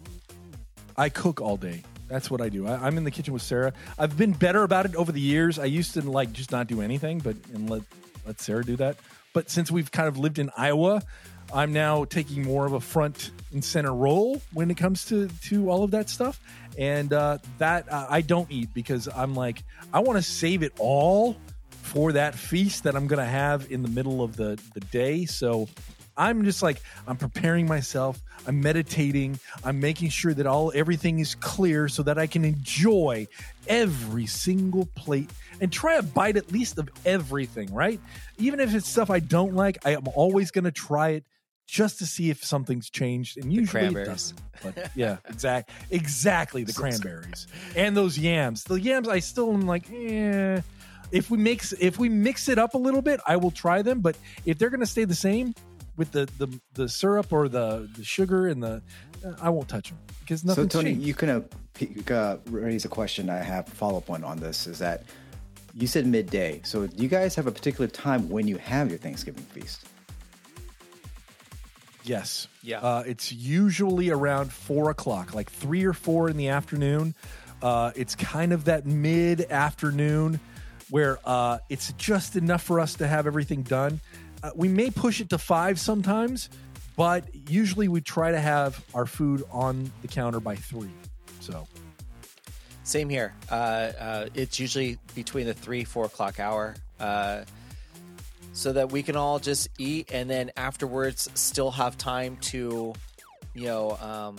I 0.96 1.08
cook 1.08 1.40
all 1.40 1.56
day. 1.56 1.82
That's 2.08 2.30
what 2.30 2.40
I 2.40 2.48
do. 2.48 2.66
I, 2.66 2.86
I'm 2.86 2.96
in 2.98 3.04
the 3.04 3.10
kitchen 3.10 3.32
with 3.32 3.42
Sarah. 3.42 3.72
I've 3.98 4.16
been 4.16 4.32
better 4.32 4.62
about 4.62 4.86
it 4.86 4.94
over 4.94 5.10
the 5.10 5.20
years. 5.20 5.58
I 5.58 5.64
used 5.64 5.94
to 5.94 6.02
like 6.02 6.32
just 6.32 6.52
not 6.52 6.66
do 6.66 6.80
anything, 6.80 7.18
but 7.18 7.36
and 7.52 7.68
let 7.68 7.82
let 8.26 8.40
Sarah 8.40 8.64
do 8.64 8.76
that. 8.76 8.96
But 9.32 9.50
since 9.50 9.70
we've 9.70 9.90
kind 9.90 10.08
of 10.08 10.18
lived 10.18 10.38
in 10.38 10.50
Iowa, 10.56 11.02
I'm 11.52 11.72
now 11.72 12.04
taking 12.04 12.42
more 12.42 12.66
of 12.66 12.72
a 12.72 12.80
front 12.80 13.30
and 13.52 13.64
center 13.64 13.94
role 13.94 14.40
when 14.52 14.70
it 14.70 14.76
comes 14.76 15.04
to 15.06 15.28
to 15.44 15.70
all 15.70 15.84
of 15.84 15.92
that 15.92 16.08
stuff, 16.08 16.40
and 16.78 17.12
uh, 17.12 17.38
that 17.58 17.90
uh, 17.92 18.06
I 18.08 18.20
don't 18.20 18.50
eat 18.50 18.74
because 18.74 19.08
I'm 19.14 19.34
like 19.34 19.62
I 19.92 20.00
want 20.00 20.18
to 20.18 20.22
save 20.22 20.62
it 20.62 20.72
all 20.78 21.36
for 21.70 22.12
that 22.12 22.34
feast 22.34 22.84
that 22.84 22.96
I'm 22.96 23.06
going 23.06 23.24
to 23.24 23.30
have 23.30 23.70
in 23.70 23.82
the 23.82 23.88
middle 23.88 24.22
of 24.22 24.36
the 24.36 24.60
the 24.74 24.80
day. 24.80 25.24
So 25.24 25.68
I'm 26.16 26.44
just 26.44 26.62
like 26.62 26.80
I'm 27.06 27.16
preparing 27.16 27.66
myself. 27.66 28.20
I'm 28.46 28.60
meditating. 28.60 29.38
I'm 29.64 29.80
making 29.80 30.10
sure 30.10 30.34
that 30.34 30.46
all 30.46 30.72
everything 30.74 31.18
is 31.18 31.34
clear 31.36 31.88
so 31.88 32.02
that 32.04 32.18
I 32.18 32.26
can 32.26 32.44
enjoy 32.44 33.28
every 33.68 34.26
single 34.26 34.86
plate 34.94 35.30
and 35.60 35.72
try 35.72 35.94
a 35.94 36.02
bite 36.02 36.36
at 36.36 36.52
least 36.52 36.78
of 36.78 36.88
everything, 37.04 37.72
right? 37.72 38.00
Even 38.38 38.60
if 38.60 38.74
it's 38.74 38.88
stuff 38.88 39.10
I 39.10 39.20
don't 39.20 39.54
like, 39.54 39.78
I 39.86 39.92
am 39.92 40.06
always 40.14 40.50
going 40.50 40.64
to 40.64 40.72
try 40.72 41.10
it 41.10 41.24
just 41.66 41.98
to 41.98 42.06
see 42.06 42.30
if 42.30 42.44
something's 42.44 42.88
changed 42.88 43.38
and 43.38 43.52
usually 43.52 43.86
it 43.86 44.04
doesn't. 44.04 44.40
But 44.62 44.90
yeah, 44.94 45.18
exact 45.28 45.70
exactly 45.90 46.64
the 46.64 46.72
cranberries 46.72 47.46
and 47.74 47.96
those 47.96 48.18
yams. 48.18 48.64
The 48.64 48.80
yams 48.80 49.08
I 49.08 49.18
still 49.18 49.52
am 49.52 49.62
like, 49.62 49.90
eh. 49.92 50.60
If 51.12 51.30
we 51.30 51.38
mix 51.38 51.72
if 51.72 51.98
we 51.98 52.08
mix 52.08 52.48
it 52.48 52.58
up 52.58 52.74
a 52.74 52.78
little 52.78 53.02
bit, 53.02 53.20
I 53.26 53.36
will 53.36 53.50
try 53.50 53.82
them, 53.82 54.00
but 54.00 54.16
if 54.44 54.58
they're 54.58 54.70
going 54.70 54.80
to 54.80 54.86
stay 54.86 55.04
the 55.04 55.14
same 55.14 55.54
with 55.96 56.12
the 56.12 56.28
the 56.38 56.48
the 56.74 56.88
syrup 56.88 57.32
or 57.32 57.48
the 57.48 57.88
the 57.96 58.04
sugar 58.04 58.48
and 58.48 58.62
the 58.62 58.82
uh, 59.24 59.32
I 59.40 59.50
won't 59.50 59.68
touch 59.68 59.90
them 59.90 59.98
because 60.20 60.44
nothing. 60.44 60.68
So 60.68 60.80
Tony, 60.80 60.92
changed. 60.92 61.06
you 61.06 61.14
can 61.14 61.30
uh, 61.30 62.12
uh, 62.12 62.38
raise 62.46 62.84
a 62.84 62.88
question. 62.88 63.30
I 63.30 63.38
have 63.38 63.68
follow 63.68 63.98
up 63.98 64.08
one 64.08 64.24
on 64.24 64.38
this. 64.38 64.66
Is 64.66 64.78
that 64.80 65.04
you 65.74 65.86
said 65.86 66.06
midday? 66.06 66.60
So 66.64 66.86
do 66.86 67.02
you 67.02 67.08
guys 67.08 67.34
have 67.34 67.46
a 67.46 67.52
particular 67.52 67.86
time 67.86 68.28
when 68.28 68.48
you 68.48 68.56
have 68.58 68.90
your 68.90 68.98
Thanksgiving 68.98 69.44
feast? 69.44 69.86
Yes. 72.06 72.48
Yeah. 72.62 72.80
Uh, 72.80 73.02
it's 73.06 73.32
usually 73.32 74.10
around 74.10 74.52
four 74.52 74.90
o'clock, 74.90 75.34
like 75.34 75.50
three 75.50 75.84
or 75.84 75.92
four 75.92 76.30
in 76.30 76.36
the 76.36 76.48
afternoon. 76.48 77.14
Uh, 77.62 77.90
it's 77.96 78.14
kind 78.14 78.52
of 78.52 78.66
that 78.66 78.86
mid 78.86 79.40
afternoon 79.50 80.40
where 80.90 81.18
uh, 81.24 81.58
it's 81.68 81.92
just 81.94 82.36
enough 82.36 82.62
for 82.62 82.78
us 82.78 82.94
to 82.94 83.06
have 83.06 83.26
everything 83.26 83.62
done. 83.62 84.00
Uh, 84.42 84.50
we 84.54 84.68
may 84.68 84.90
push 84.90 85.20
it 85.20 85.30
to 85.30 85.38
five 85.38 85.80
sometimes, 85.80 86.48
but 86.96 87.24
usually 87.48 87.88
we 87.88 88.00
try 88.00 88.30
to 88.30 88.40
have 88.40 88.84
our 88.94 89.06
food 89.06 89.42
on 89.50 89.90
the 90.02 90.08
counter 90.08 90.38
by 90.38 90.54
three. 90.54 90.90
So, 91.40 91.66
Same 92.84 93.08
here. 93.08 93.34
Uh, 93.50 93.54
uh, 93.54 94.28
it's 94.34 94.60
usually 94.60 94.98
between 95.14 95.46
the 95.46 95.54
three 95.54 95.82
four 95.82 96.04
o'clock 96.04 96.38
hour, 96.38 96.76
uh, 97.00 97.42
so 98.56 98.72
that 98.72 98.90
we 98.90 99.02
can 99.02 99.16
all 99.16 99.38
just 99.38 99.68
eat 99.78 100.10
and 100.10 100.30
then 100.30 100.50
afterwards 100.56 101.28
still 101.34 101.70
have 101.70 101.98
time 101.98 102.38
to, 102.38 102.94
you 103.54 103.66
know, 103.66 103.98
um, 103.98 104.36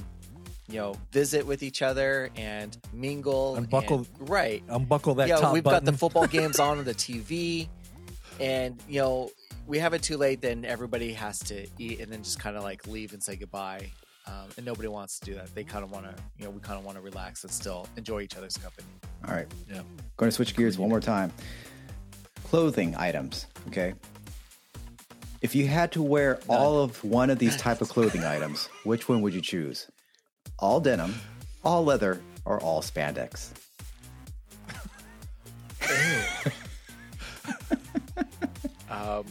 you 0.67 0.77
know, 0.77 0.95
visit 1.11 1.45
with 1.45 1.61
each 1.61 1.83
other 1.83 2.31
and 2.35 2.75
mingle. 2.91 3.55
Unbuckle- 3.55 4.07
and- 4.19 4.29
right? 4.29 4.63
unbuckle 4.69 5.13
that 5.15 5.27
yeah, 5.29 5.35
top 5.37 5.53
we've 5.53 5.63
button. 5.63 5.85
got 5.85 5.91
the 5.91 5.97
football 5.97 6.25
games 6.37 6.59
on 6.59 6.79
on 6.79 6.83
the 6.83 6.95
TV, 6.95 7.67
and 8.39 8.81
you 8.89 8.99
know, 9.01 9.29
we 9.67 9.77
have 9.77 9.93
it 9.93 10.01
too 10.01 10.17
late. 10.17 10.41
Then 10.41 10.65
everybody 10.65 11.13
has 11.13 11.37
to 11.39 11.67
eat 11.77 11.99
and 11.99 12.11
then 12.11 12.23
just 12.23 12.39
kind 12.39 12.57
of 12.57 12.63
like 12.63 12.87
leave 12.87 13.13
and 13.13 13.21
say 13.21 13.35
goodbye. 13.35 13.91
Um, 14.25 14.49
and 14.57 14.65
nobody 14.65 14.87
wants 14.89 15.19
to 15.19 15.25
do 15.25 15.35
that. 15.35 15.53
They 15.55 15.63
kind 15.63 15.85
of 15.85 15.91
want 15.91 16.05
to, 16.05 16.13
you 16.37 16.43
know, 16.43 16.49
we 16.49 16.59
kind 16.59 16.77
of 16.77 16.83
want 16.83 16.97
to 16.97 17.01
relax 17.01 17.43
and 17.45 17.53
still 17.53 17.87
enjoy 17.95 18.21
each 18.21 18.35
other's 18.35 18.57
company. 18.57 18.87
All 19.25 19.33
right. 19.33 19.47
Yeah. 19.71 19.83
Going 20.17 20.29
to 20.29 20.35
switch 20.35 20.53
gears 20.53 20.77
one 20.77 20.89
more 20.89 20.99
time. 20.99 21.31
Clothing 22.49 22.95
items. 22.95 23.45
Okay. 23.67 23.93
If 25.41 25.53
you 25.53 25.67
had 25.67 25.91
to 25.91 26.01
wear 26.01 26.39
all 26.47 26.81
of 26.81 27.03
one 27.03 27.29
of 27.29 27.39
these 27.39 27.55
type 27.57 27.81
of 27.81 27.89
clothing 27.89 28.23
items, 28.23 28.69
which 28.83 29.07
one 29.07 29.21
would 29.21 29.33
you 29.33 29.41
choose? 29.41 29.87
All 30.57 30.79
denim, 30.79 31.15
all 31.63 31.83
leather, 31.83 32.21
or 32.45 32.59
all 32.61 32.81
spandex? 32.81 33.51
Um, 38.89 39.25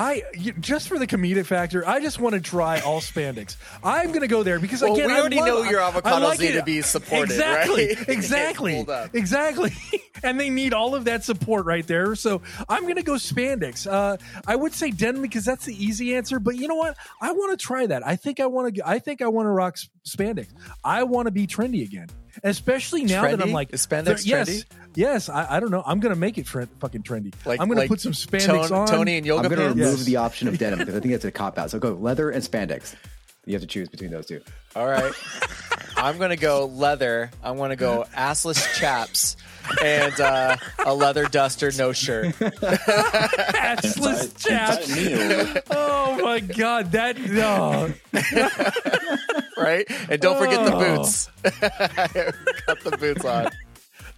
I 0.00 0.22
just 0.60 0.86
for 0.86 0.96
the 0.96 1.08
comedic 1.08 1.46
factor, 1.46 1.86
I 1.86 1.98
just 1.98 2.20
want 2.20 2.36
to 2.36 2.40
try 2.40 2.78
all 2.80 3.00
spandex. 3.00 3.56
I'm 3.82 4.08
going 4.08 4.20
to 4.20 4.28
go 4.28 4.44
there 4.44 4.60
because 4.60 4.80
Well, 4.80 4.94
again, 4.94 5.08
we 5.08 5.14
I 5.14 5.18
already 5.20 5.36
love- 5.38 5.46
know 5.48 5.62
your 5.64 5.82
I 5.82 5.90
avocados 5.90 6.20
like 6.22 6.38
need 6.38 6.50
it. 6.54 6.58
to 6.60 6.62
be 6.62 6.82
supported, 6.82 7.32
Exactly, 7.32 7.88
right? 7.88 8.08
exactly, 8.08 8.86
exactly. 9.12 9.72
and 10.22 10.38
they 10.38 10.50
need 10.50 10.72
all 10.72 10.94
of 10.94 11.06
that 11.06 11.24
support 11.24 11.66
right 11.66 11.84
there. 11.84 12.14
So 12.14 12.42
I'm 12.68 12.82
going 12.82 12.94
to 12.96 13.02
go 13.02 13.14
spandex. 13.14 13.90
Uh, 13.90 14.18
I 14.46 14.54
would 14.54 14.72
say 14.72 14.92
denim 14.92 15.20
because 15.20 15.44
that's 15.44 15.64
the 15.64 15.74
easy 15.74 16.14
answer. 16.14 16.38
But 16.38 16.54
you 16.56 16.68
know 16.68 16.76
what? 16.76 16.96
I 17.20 17.32
want 17.32 17.58
to 17.58 17.66
try 17.66 17.84
that. 17.86 18.06
I 18.06 18.14
think 18.14 18.38
I 18.38 18.46
want 18.46 18.76
to. 18.76 18.88
I 18.88 19.00
think 19.00 19.20
I 19.20 19.26
want 19.26 19.46
to 19.46 19.50
rock 19.50 19.78
spandex. 20.06 20.46
I 20.84 21.02
want 21.02 21.26
to 21.26 21.32
be 21.32 21.48
trendy 21.48 21.82
again, 21.84 22.08
especially 22.44 23.04
now 23.04 23.22
that 23.22 23.40
I'm 23.42 23.52
like 23.52 23.72
Is 23.72 23.86
spandex 23.86 24.26
yes, 24.26 24.48
trendy? 24.48 24.64
Yes, 24.94 25.28
I, 25.28 25.56
I 25.56 25.60
don't 25.60 25.70
know. 25.70 25.82
I'm 25.86 26.00
going 26.00 26.14
to 26.14 26.18
make 26.18 26.38
it 26.38 26.46
tre- 26.46 26.66
fucking 26.80 27.02
trendy. 27.02 27.32
like 27.44 27.60
I'm 27.60 27.68
going 27.68 27.76
to 27.76 27.82
like 27.82 27.88
put 27.90 28.00
some 28.00 28.12
spandex 28.12 28.68
Tone- 28.68 28.72
on. 28.80 28.86
Tony 28.88 29.16
and 29.16 29.26
yoga 29.26 29.44
I'm 29.48 29.54
going 29.54 29.58
to 29.60 29.64
pants. 29.66 29.78
remove 29.78 29.98
Yes. 29.98 30.04
the 30.06 30.16
option 30.16 30.48
of 30.48 30.58
denim 30.58 30.78
because 30.78 30.94
I 30.94 31.00
think 31.00 31.12
that's 31.12 31.24
a 31.24 31.30
cop 31.30 31.58
out. 31.58 31.70
So 31.70 31.78
go 31.78 31.92
leather 31.92 32.30
and 32.30 32.42
spandex. 32.42 32.94
You 33.46 33.54
have 33.54 33.62
to 33.62 33.66
choose 33.68 33.88
between 33.88 34.10
those 34.10 34.26
two. 34.26 34.42
All 34.76 34.86
right. 34.86 35.12
I'm 35.96 36.18
going 36.18 36.30
to 36.30 36.36
go 36.36 36.66
leather. 36.66 37.30
I'm 37.42 37.56
going 37.56 37.70
to 37.70 37.76
go 37.76 38.04
assless 38.14 38.62
chaps 38.78 39.36
and 39.82 40.20
uh, 40.20 40.56
a 40.84 40.94
leather 40.94 41.24
duster, 41.26 41.72
no 41.76 41.92
shirt. 41.92 42.26
Assless 43.58 44.46
chaps. 44.46 44.94
Me. 44.94 45.60
Oh 45.70 46.20
my 46.22 46.40
god, 46.40 46.92
that 46.92 47.18
no. 47.18 47.92
Right? 49.58 49.86
And 50.10 50.20
don't 50.20 50.38
forget 50.38 50.64
the 50.64 50.74
Oh. 50.74 50.96
boots. 50.96 51.28
Got 52.66 52.80
the 52.84 52.96
boots 52.98 53.24
on. 53.24 53.50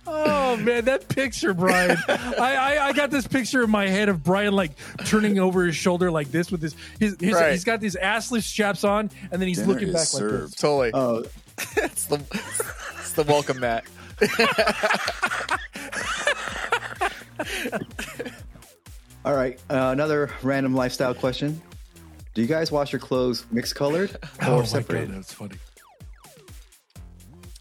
Oh 0.07 0.57
man, 0.57 0.86
that 0.86 1.09
picture, 1.09 1.53
Brian. 1.55 1.97
I, 2.09 2.57
I 2.57 2.86
I 2.88 2.93
got 2.93 3.11
this 3.11 3.26
picture 3.26 3.62
in 3.62 3.70
my 3.70 3.86
head 3.86 4.09
of 4.09 4.24
Brian 4.24 4.55
like 4.55 4.72
turning 5.05 5.38
over 5.38 5.64
his 5.66 5.76
shoulder 5.76 6.11
like 6.11 6.30
this 6.32 6.51
with 6.51 6.62
his, 6.62 6.74
his, 6.99 7.16
his 7.20 7.34
Right. 7.34 7.53
he's 7.53 7.64
got 7.64 7.80
these 7.80 7.97
assless 7.97 8.53
chaps 8.53 8.82
on, 8.82 9.11
and 9.30 9.41
then 9.41 9.47
he's 9.47 9.59
Dinner 9.59 9.72
looking 9.74 9.88
is 9.88 9.95
back 9.95 10.07
served. 10.07 10.32
like 10.32 10.43
this. 10.51 10.55
Totally. 10.55 10.91
Oh, 10.95 11.24
it's, 11.76 12.07
the, 12.07 12.16
it's 12.99 13.12
the 13.12 13.22
welcome 13.24 13.61
mat. 13.61 13.84
all 19.24 19.34
right. 19.34 19.59
Uh, 19.68 19.91
another 19.93 20.30
random 20.43 20.74
lifestyle 20.74 21.14
question. 21.14 21.61
Do 22.35 22.43
you 22.43 22.47
guys 22.49 22.70
wash 22.70 22.93
your 22.93 23.01
clothes 23.01 23.45
mixed 23.51 23.74
colored 23.74 24.12
or 24.47 24.61
Oh 24.61 24.64
separated? 24.64 25.09
god, 25.09 25.16
that's 25.18 25.33
funny. 25.33 25.57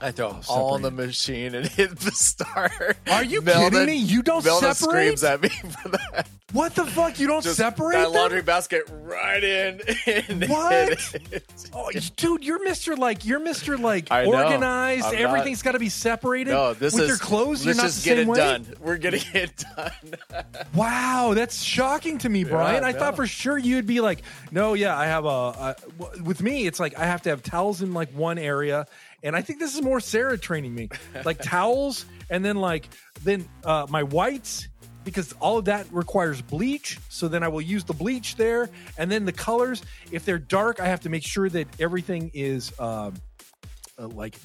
I 0.02 0.12
throw 0.12 0.28
Oh, 0.30 0.42
all 0.54 0.76
in 0.78 0.82
the 0.82 0.92
machine 0.92 1.54
and 1.56 1.66
hit 1.68 1.98
the 2.00 2.12
start. 2.12 2.98
Are 3.12 3.24
you 3.24 3.42
Meldon- 3.42 3.72
kidding 3.72 3.86
me? 3.86 3.96
You 3.98 4.24
don't 4.24 4.46
Meldon 4.46 4.74
separate? 4.74 4.92
screams 5.18 5.24
at 5.26 5.42
me 5.42 5.50
for 5.84 5.90
that. 5.90 6.28
What 6.54 6.74
the 6.74 6.86
fuck? 6.86 7.20
You 7.20 7.28
don't 7.28 7.44
Just 7.44 7.58
separate 7.58 7.94
that 7.94 8.06
them? 8.06 8.14
laundry 8.14 8.42
basket 8.42 8.84
right 8.90 9.44
in. 9.44 9.82
What? 10.50 11.16
Oh, 11.74 11.92
dude, 12.16 12.44
you're 12.44 12.60
Mr. 12.66 12.98
Like 12.98 13.24
you're 13.26 13.40
Mr. 13.40 13.80
Like 13.80 14.12
I 14.12 14.26
organized. 14.26 15.06
I'm 15.06 15.16
Everything's 15.16 15.62
got 15.62 15.74
to 15.74 15.80
be 15.80 15.90
separated. 15.90 16.52
No, 16.52 16.74
this 16.74 16.94
with 16.94 17.04
is 17.04 17.08
your 17.10 17.18
clothes. 17.18 17.64
You're 17.66 17.76
not 17.76 17.84
the 17.84 18.02
get 18.04 18.18
same 18.18 18.20
it 18.20 18.28
way? 18.28 18.38
done. 18.38 18.66
We're 18.80 18.98
getting 18.98 19.22
it 19.34 19.64
done. 19.76 19.92
Wow, 20.74 21.34
that's 21.36 21.62
shocking 21.62 22.18
to 22.20 22.30
me, 22.30 22.44
Brian. 22.46 22.84
I 22.84 22.92
no. 22.94 23.00
thought 23.00 23.16
for 23.16 23.28
sure 23.28 23.58
you'd 23.58 23.86
be 23.86 24.02
like, 24.02 24.24
no, 24.52 24.74
yeah, 24.74 24.98
I 24.98 25.06
have 25.06 25.26
a. 25.26 25.76
With 26.24 26.42
me, 26.42 26.66
it's 26.66 26.80
like 26.80 26.98
I 26.98 27.06
have 27.06 27.22
to 27.24 27.30
have 27.30 27.44
towels 27.44 27.82
in 27.84 27.94
like 27.94 28.10
one 28.14 28.38
area, 28.40 28.88
and 29.24 29.36
I 29.36 29.42
think 29.42 29.60
this 29.60 29.76
is 29.76 29.82
more 29.82 30.00
Sarah 30.00 30.38
training 30.38 30.74
me, 30.74 30.90
like 31.26 31.42
towels, 31.42 32.06
and 32.30 32.44
then 32.44 32.58
like 32.58 32.90
then 33.24 33.48
uh, 33.64 33.88
my 33.90 34.04
whites 34.04 34.68
because 35.04 35.34
all 35.40 35.58
of 35.58 35.66
that 35.66 35.88
requires 35.92 36.42
bleach. 36.42 37.00
So 37.10 37.28
then 37.28 37.42
I 37.42 37.48
will 37.48 37.62
use 37.62 37.84
the 37.84 37.94
bleach 37.94 38.36
there, 38.36 38.70
and 38.98 39.12
then 39.12 39.26
the 39.26 39.32
colors. 39.32 39.82
If 40.12 40.26
they're 40.26 40.40
dark, 40.40 40.80
I 40.80 40.88
have 40.88 41.02
to 41.02 41.10
make 41.10 41.24
sure 41.24 41.50
that 41.50 41.68
everything 41.80 42.32
is. 42.34 42.78
Um, 42.80 43.16
uh, 43.98 44.08
like 44.08 44.36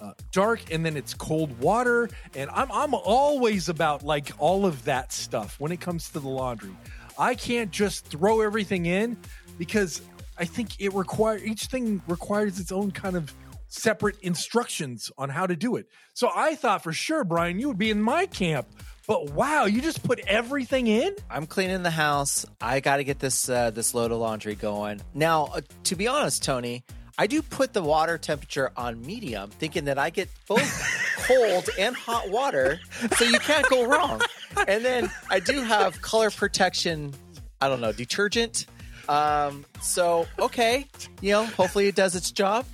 uh, 0.00 0.12
dark 0.32 0.72
and 0.72 0.84
then 0.84 0.96
it's 0.96 1.14
cold 1.14 1.56
water 1.60 2.08
and 2.34 2.50
I'm 2.50 2.72
I'm 2.72 2.94
always 2.94 3.68
about 3.68 4.02
like 4.02 4.32
all 4.38 4.64
of 4.64 4.84
that 4.84 5.12
stuff 5.12 5.60
when 5.60 5.70
it 5.70 5.80
comes 5.80 6.10
to 6.10 6.18
the 6.18 6.28
laundry. 6.28 6.74
I 7.18 7.34
can't 7.34 7.70
just 7.70 8.06
throw 8.06 8.40
everything 8.40 8.86
in 8.86 9.16
because 9.58 10.00
I 10.38 10.44
think 10.44 10.80
it 10.80 10.92
require 10.94 11.38
each 11.38 11.66
thing 11.66 12.02
requires 12.08 12.58
its 12.58 12.72
own 12.72 12.90
kind 12.90 13.16
of 13.16 13.32
separate 13.72 14.18
instructions 14.20 15.10
on 15.16 15.30
how 15.30 15.46
to 15.46 15.56
do 15.56 15.76
it. 15.76 15.86
So 16.14 16.30
I 16.34 16.54
thought 16.54 16.82
for 16.82 16.92
sure 16.92 17.24
Brian 17.24 17.58
you 17.58 17.68
would 17.68 17.78
be 17.78 17.90
in 17.90 18.02
my 18.02 18.26
camp. 18.26 18.68
But 19.06 19.30
wow, 19.30 19.64
you 19.64 19.80
just 19.80 20.02
put 20.04 20.20
everything 20.20 20.86
in? 20.86 21.14
I'm 21.28 21.46
cleaning 21.46 21.82
the 21.82 21.90
house. 21.90 22.46
I 22.60 22.80
got 22.80 22.98
to 22.98 23.04
get 23.04 23.18
this 23.18 23.48
uh, 23.48 23.70
this 23.70 23.94
load 23.94 24.12
of 24.12 24.18
laundry 24.18 24.54
going. 24.54 25.00
Now, 25.12 25.46
uh, 25.46 25.60
to 25.84 25.96
be 25.96 26.06
honest, 26.06 26.44
Tony, 26.44 26.84
I 27.18 27.26
do 27.26 27.42
put 27.42 27.72
the 27.72 27.82
water 27.82 28.16
temperature 28.16 28.70
on 28.76 29.04
medium, 29.04 29.50
thinking 29.50 29.86
that 29.86 29.98
I 29.98 30.10
get 30.10 30.28
both 30.46 30.62
cold 31.26 31.68
and 31.78 31.96
hot 31.96 32.30
water, 32.30 32.78
so 33.16 33.24
you 33.24 33.40
can't 33.40 33.68
go 33.68 33.86
wrong. 33.86 34.20
And 34.68 34.84
then 34.84 35.10
I 35.30 35.40
do 35.40 35.62
have 35.62 36.00
color 36.00 36.30
protection 36.30 37.12
I 37.62 37.68
don't 37.68 37.80
know, 37.80 37.92
detergent. 37.92 38.66
Um, 39.08 39.64
so 39.80 40.26
okay, 40.38 40.86
you 41.20 41.30
know, 41.30 41.44
hopefully 41.46 41.86
it 41.86 41.94
does 41.94 42.16
its 42.16 42.32
job. 42.32 42.66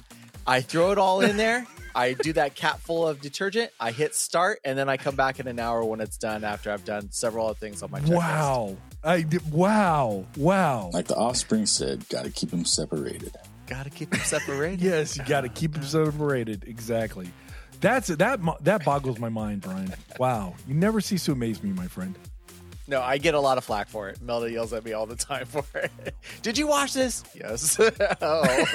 I 0.49 0.63
throw 0.63 0.93
it 0.93 0.99
all 0.99 1.21
in 1.21 1.37
there. 1.37 1.67
I 1.95 2.15
do 2.15 2.33
that 2.33 2.55
cap 2.55 2.81
full 2.81 3.07
of 3.07 3.21
detergent. 3.21 3.71
I 3.79 3.91
hit 3.91 4.15
start, 4.15 4.61
and 4.65 4.79
then 4.79 4.89
I 4.89 4.97
come 4.97 5.15
back 5.15 5.41
in 5.41 5.47
an 5.47 5.59
hour 5.59 5.85
when 5.85 6.01
it's 6.01 6.17
done. 6.17 6.43
After 6.43 6.71
I've 6.73 6.85
done 6.85 7.11
several 7.11 7.47
other 7.49 7.55
things 7.55 7.83
on 7.83 7.91
my 7.91 8.01
checklist. 8.01 8.17
Wow. 8.17 8.77
I 9.05 9.23
did, 9.23 9.53
wow. 9.53 10.25
Wow. 10.37 10.91
Like 10.95 11.09
the 11.09 11.17
offspring 11.17 11.67
said, 11.67 12.09
got 12.09 12.25
to 12.25 12.31
keep 12.31 12.51
them 12.51 12.65
separated. 12.65 13.37
Gotta 13.67 13.91
keep 13.91 14.11
them 14.11 14.21
separated. 14.21 14.81
Yes, 14.83 15.19
you 15.19 15.25
got 15.25 15.43
to 15.43 15.51
keep 15.51 15.75
them 15.75 15.83
separated. 15.83 16.65
Exactly. 16.67 17.29
That's 17.83 18.09
that. 18.09 18.41
That 18.63 18.85
boggles 18.85 19.19
my 19.19 19.29
mind, 19.29 19.61
Brian. 19.61 19.93
Wow, 20.19 20.55
you 20.67 20.75
never 20.75 21.03
cease 21.03 21.27
to 21.27 21.33
amaze 21.33 21.63
me, 21.63 21.73
my 21.73 21.87
friend. 21.87 22.19
No, 22.89 23.03
I 23.03 23.19
get 23.19 23.35
a 23.35 23.41
lot 23.41 23.59
of 23.59 23.65
flack 23.65 23.89
for 23.91 24.09
it. 24.09 24.19
Melda 24.23 24.51
yells 24.51 24.73
at 24.73 24.83
me 24.83 24.95
all 24.95 25.05
the 25.05 25.15
time 25.15 25.45
for 25.45 25.63
it. 25.79 25.93
Did 26.43 26.57
you 26.57 26.67
watch 26.67 26.95
this? 26.95 27.23
Yes. 27.35 27.79
oh. 28.23 28.65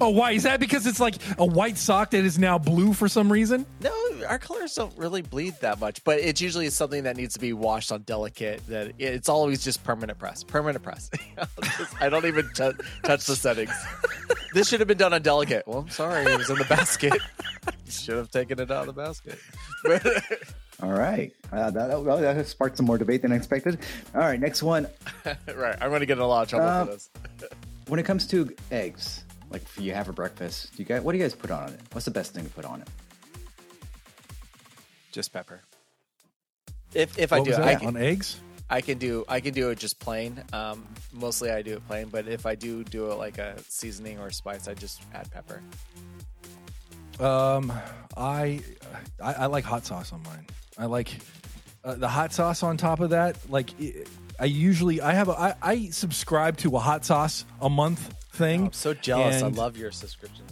Oh, 0.00 0.08
why 0.10 0.30
is 0.30 0.44
that? 0.44 0.60
Because 0.60 0.86
it's 0.86 1.00
like 1.00 1.16
a 1.36 1.44
white 1.44 1.76
sock 1.76 2.12
that 2.12 2.24
is 2.24 2.38
now 2.38 2.58
blue 2.58 2.92
for 2.94 3.08
some 3.08 3.30
reason. 3.30 3.66
No, 3.80 3.92
our 4.28 4.38
colors 4.38 4.72
don't 4.74 4.96
really 4.96 5.20
bleed 5.20 5.54
that 5.60 5.80
much, 5.80 6.02
but 6.04 6.20
it's 6.20 6.40
usually 6.40 6.70
something 6.70 7.02
that 7.02 7.16
needs 7.16 7.34
to 7.34 7.40
be 7.40 7.52
washed 7.52 7.90
on 7.90 8.02
delicate. 8.02 8.64
That 8.68 8.92
it's 8.98 9.28
always 9.28 9.64
just 9.64 9.82
permanent 9.82 10.18
press, 10.18 10.44
permanent 10.44 10.84
press. 10.84 11.10
I 12.00 12.08
don't 12.08 12.24
even 12.24 12.48
t- 12.54 12.70
touch 13.02 13.26
the 13.26 13.34
settings. 13.36 13.74
This 14.54 14.68
should 14.68 14.80
have 14.80 14.86
been 14.88 14.96
done 14.96 15.12
on 15.12 15.22
delicate. 15.22 15.64
Well, 15.66 15.80
I'm 15.80 15.90
sorry, 15.90 16.24
it 16.24 16.38
was 16.38 16.48
in 16.48 16.56
the 16.56 16.64
basket. 16.64 17.20
Should 17.88 18.16
have 18.16 18.30
taken 18.30 18.60
it 18.60 18.70
out 18.70 18.88
of 18.88 18.94
the 18.94 19.02
basket. 19.02 19.38
All 20.82 20.92
right. 20.92 21.32
Uh, 21.52 21.70
that, 21.70 22.02
well, 22.02 22.18
that 22.18 22.46
sparked 22.46 22.76
some 22.76 22.86
more 22.86 22.96
debate 22.98 23.22
than 23.22 23.32
I 23.32 23.36
expected. 23.36 23.78
All 24.14 24.20
right, 24.20 24.40
next 24.40 24.62
one. 24.62 24.86
right, 25.24 25.76
I'm 25.80 25.88
going 25.90 26.00
to 26.00 26.06
get 26.06 26.16
in 26.18 26.22
a 26.22 26.26
lot 26.26 26.42
of 26.42 26.48
trouble 26.48 26.66
Uh, 26.66 26.84
for 26.86 26.92
this. 26.92 27.10
When 27.88 27.98
it 27.98 28.04
comes 28.04 28.24
to 28.28 28.54
eggs, 28.70 29.24
like 29.50 29.62
you 29.76 29.92
have 29.94 30.06
for 30.06 30.12
breakfast, 30.12 30.70
do 30.76 30.80
you 30.80 30.84
guys 30.84 31.02
what 31.02 31.10
do 31.10 31.18
you 31.18 31.24
guys 31.24 31.34
put 31.34 31.50
on 31.50 31.70
it? 31.70 31.80
What's 31.90 32.04
the 32.04 32.12
best 32.12 32.32
thing 32.32 32.44
to 32.44 32.50
put 32.50 32.64
on 32.64 32.82
it? 32.82 32.88
Just 35.10 35.32
pepper. 35.32 35.60
If 36.94 37.18
if 37.18 37.32
I 37.32 37.38
do, 37.42 37.50
was 37.50 37.58
it, 37.58 37.62
that? 37.62 37.68
I 37.68 37.74
can, 37.74 37.88
on 37.88 37.96
eggs. 37.96 38.38
I 38.68 38.80
can 38.80 38.98
do 38.98 39.24
I 39.28 39.40
can 39.40 39.52
do 39.52 39.70
it 39.70 39.78
just 39.80 39.98
plain. 39.98 40.40
Um, 40.52 40.86
mostly 41.12 41.50
I 41.50 41.62
do 41.62 41.72
it 41.74 41.86
plain, 41.88 42.06
but 42.08 42.28
if 42.28 42.46
I 42.46 42.54
do 42.54 42.84
do 42.84 43.10
it 43.10 43.16
like 43.16 43.38
a 43.38 43.56
seasoning 43.68 44.20
or 44.20 44.30
spice, 44.30 44.68
I 44.68 44.74
just 44.74 45.02
add 45.12 45.28
pepper. 45.32 45.60
Um, 47.20 47.72
I, 48.16 48.60
I 49.22 49.32
I 49.34 49.46
like 49.46 49.64
hot 49.64 49.84
sauce 49.86 50.12
on 50.12 50.22
mine. 50.22 50.46
I 50.78 50.86
like 50.86 51.10
uh, 51.84 51.94
the 51.94 52.08
hot 52.08 52.32
sauce 52.32 52.62
on 52.62 52.76
top 52.76 53.00
of 53.00 53.10
that. 53.10 53.36
Like 53.50 53.70
i- 53.80 54.04
I 54.38 54.44
usually 54.46 55.00
I 55.02 55.12
have 55.12 55.28
a 55.28 55.32
I, 55.38 55.54
I 55.62 55.86
subscribe 55.90 56.56
to 56.58 56.74
a 56.76 56.78
hot 56.78 57.04
sauce 57.04 57.44
a 57.60 57.68
month 57.68 58.14
thing. 58.32 58.62
Oh, 58.62 58.66
I'm 58.66 58.72
so 58.72 58.94
jealous. 58.94 59.42
I 59.42 59.48
love 59.48 59.76
your 59.76 59.92
subscription. 59.92 60.44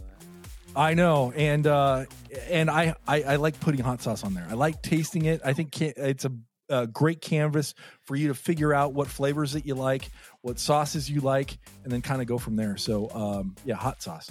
I 0.77 0.93
know, 0.95 1.33
and 1.35 1.66
uh, 1.66 2.05
and 2.51 2.71
I, 2.71 2.95
I 3.07 3.23
I 3.23 3.37
like 3.37 3.59
putting 3.61 3.81
hot 3.81 4.03
sauce 4.03 4.23
on 4.23 4.35
there. 4.35 4.47
I 4.49 4.53
like 4.55 4.83
tasting 4.83 5.25
it. 5.25 5.41
I 5.45 5.55
think 5.55 5.81
it's 5.81 6.27
a, 6.27 6.33
a 6.69 6.87
great 6.87 7.21
canvas 7.23 7.75
for 8.05 8.14
you 8.14 8.29
to 8.29 8.35
figure 8.35 8.75
out 8.75 8.93
what 8.93 9.09
flavors 9.09 9.55
that 9.55 9.64
you 9.66 9.75
like, 9.75 10.11
what 10.43 10.59
sauces 10.61 11.11
you 11.11 11.21
like, 11.21 11.59
and 11.83 11.93
then 11.93 12.03
kind 12.03 12.21
of 12.21 12.29
go 12.29 12.37
from 12.39 12.57
there. 12.57 12.77
So 12.77 13.09
um, 13.14 13.57
yeah, 13.64 13.75
hot 13.75 14.03
sauce. 14.03 14.31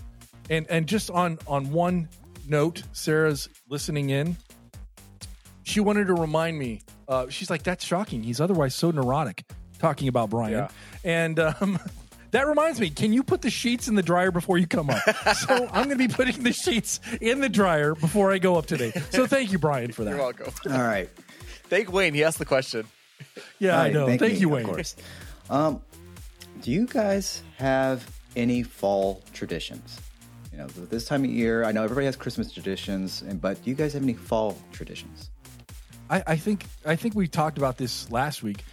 And 0.50 0.68
and 0.70 0.88
just 0.88 1.10
on 1.10 1.40
on 1.48 1.72
one 1.72 2.08
note, 2.50 2.84
Sarah's 2.94 3.50
listening 3.70 4.10
in. 4.10 4.38
She 5.64 5.80
wanted 5.80 6.08
to 6.08 6.14
remind 6.14 6.58
me. 6.58 6.82
Uh, 7.08 7.28
she's 7.30 7.50
like, 7.50 7.64
"That's 7.64 7.84
shocking. 7.84 8.24
He's 8.24 8.40
otherwise 8.42 8.74
so 8.76 8.92
neurotic." 8.92 9.44
Talking 9.80 10.08
about 10.08 10.32
Brian, 10.32 10.54
Yeah. 10.54 10.68
and 11.04 11.40
um, 11.40 11.78
that 12.32 12.48
reminds 12.48 12.80
me. 12.80 12.90
Can 12.90 13.14
you 13.14 13.22
put 13.22 13.42
the 13.44 13.50
sheets 13.52 13.88
in 13.88 13.94
the 13.96 14.02
dryer 14.02 14.32
before 14.32 14.58
you 14.58 14.66
come 14.66 14.90
up? 14.90 15.04
so 15.36 15.68
I'm 15.72 15.86
going 15.86 15.90
to 15.90 15.96
be 15.98 16.08
putting 16.08 16.42
the 16.42 16.52
sheets 16.54 17.00
in 17.22 17.42
the 17.42 17.50
dryer 17.50 17.94
before 17.94 18.32
I 18.32 18.40
go 18.40 18.56
up 18.56 18.66
today. 18.66 18.92
So 19.12 19.28
thank 19.28 19.52
you, 19.52 19.60
Brian, 19.60 19.92
for 19.92 20.04
that. 20.04 20.12
You're 20.12 20.20
welcome. 20.20 20.52
All 20.72 20.80
right. 20.82 21.10
Thank 21.70 21.92
Wayne. 21.94 22.14
He 22.16 22.24
asked 22.24 22.40
the 22.40 22.46
question. 22.46 22.88
Yeah, 23.60 23.76
All 23.78 23.82
I 23.84 23.90
know. 23.92 24.06
Thank, 24.08 24.22
me, 24.22 24.34
you, 24.40 24.50
Wayne. 24.50 24.66
of 24.66 24.72
course. 24.72 24.96
Um, 25.50 25.82
do 26.62 26.72
you 26.72 26.88
guys 26.88 27.44
have 27.58 28.10
any 28.36 28.64
fall 28.64 29.22
traditions? 29.34 30.00
You 30.58 30.64
know, 30.64 30.70
this 30.70 31.06
time 31.06 31.24
of 31.24 31.30
year, 31.30 31.64
I 31.64 31.72
know 31.72 31.84
everybody 31.84 32.08
has 32.08 32.16
Christmas 32.16 32.52
traditions, 32.52 33.22
and 33.22 33.40
but 33.40 33.64
do 33.64 33.70
you 33.70 33.76
guys 33.76 33.94
have 33.94 34.02
any 34.02 34.16
fall 34.16 34.58
traditions? 34.72 35.30
I, 36.10 36.24
I 36.26 36.36
think 36.36 36.66
I 36.84 36.96
think 36.96 37.14
we 37.14 37.28
talked 37.28 37.60
about 37.60 37.78
this 37.78 38.10
last 38.10 38.42
week. 38.42 38.64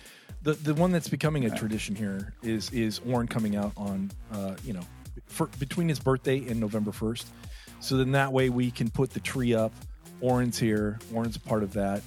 The 0.45 0.55
the 0.55 0.73
one 0.73 0.93
that's 0.93 1.11
becoming 1.11 1.45
a 1.45 1.51
tradition 1.51 1.95
here 1.95 2.33
is 2.43 2.71
is 2.71 3.01
Oren 3.01 3.29
coming 3.29 3.55
out 3.55 3.73
on 3.77 4.11
uh, 4.33 4.57
you 4.65 4.73
know 4.73 4.81
for, 5.27 5.49
between 5.59 5.87
his 5.87 6.01
birthday 6.01 6.39
and 6.49 6.59
November 6.59 6.91
first. 6.91 7.27
So 7.81 7.99
then 7.99 8.13
that 8.13 8.33
way 8.33 8.49
we 8.49 8.71
can 8.71 8.89
put 8.89 9.11
the 9.11 9.21
tree 9.21 9.55
up. 9.55 9.75
Oren's 10.23 10.59
here. 10.59 10.99
Oren's 11.13 11.37
a 11.37 11.41
part 11.41 11.63
of 11.63 11.75
that. 11.75 12.01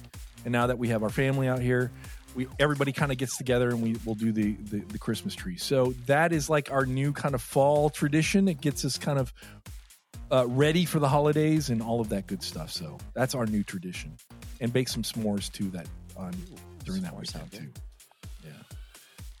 And 0.44 0.50
now 0.50 0.66
that 0.66 0.78
we 0.78 0.88
have 0.88 1.04
our 1.04 1.10
family 1.10 1.46
out 1.46 1.60
here, 1.60 1.92
we 2.34 2.46
everybody 2.58 2.92
kind 2.92 3.12
of 3.12 3.18
gets 3.18 3.36
together 3.36 3.68
and 3.70 3.82
we 3.82 3.96
will 4.04 4.14
do 4.14 4.32
the, 4.32 4.52
the 4.54 4.78
the 4.80 4.98
Christmas 4.98 5.34
tree. 5.34 5.56
So 5.56 5.94
that 6.06 6.32
is 6.32 6.48
like 6.48 6.70
our 6.70 6.86
new 6.86 7.12
kind 7.12 7.34
of 7.34 7.42
fall 7.42 7.90
tradition. 7.90 8.48
It 8.48 8.60
gets 8.60 8.84
us 8.84 8.98
kind 8.98 9.18
of 9.18 9.32
uh, 10.30 10.46
ready 10.46 10.84
for 10.84 10.98
the 10.98 11.08
holidays 11.08 11.70
and 11.70 11.82
all 11.82 12.00
of 12.00 12.08
that 12.10 12.26
good 12.26 12.42
stuff. 12.42 12.70
So 12.70 12.98
that's 13.14 13.34
our 13.34 13.46
new 13.46 13.62
tradition, 13.62 14.16
and 14.60 14.72
bake 14.72 14.88
some 14.88 15.02
s'mores 15.02 15.50
too. 15.50 15.70
That 15.70 15.86
on 16.16 16.32
during 16.84 17.02
that 17.02 17.16
weekend 17.16 17.50
too. 17.52 17.70
Yeah. 18.44 18.52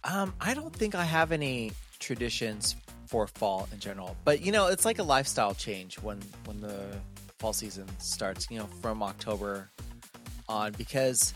Um, 0.04 0.34
I 0.40 0.54
don't 0.54 0.74
think 0.74 0.94
I 0.94 1.04
have 1.04 1.32
any 1.32 1.72
traditions 1.98 2.76
for 3.06 3.26
fall 3.26 3.68
in 3.72 3.80
general, 3.80 4.16
but 4.24 4.40
you 4.42 4.52
know, 4.52 4.68
it's 4.68 4.84
like 4.84 4.98
a 4.98 5.02
lifestyle 5.02 5.54
change 5.54 5.96
when 6.00 6.20
when 6.46 6.60
the 6.60 6.96
fall 7.38 7.52
season 7.52 7.86
starts. 7.98 8.46
You 8.50 8.58
know, 8.58 8.66
from 8.80 9.02
October 9.02 9.70
on, 10.48 10.72
because 10.72 11.34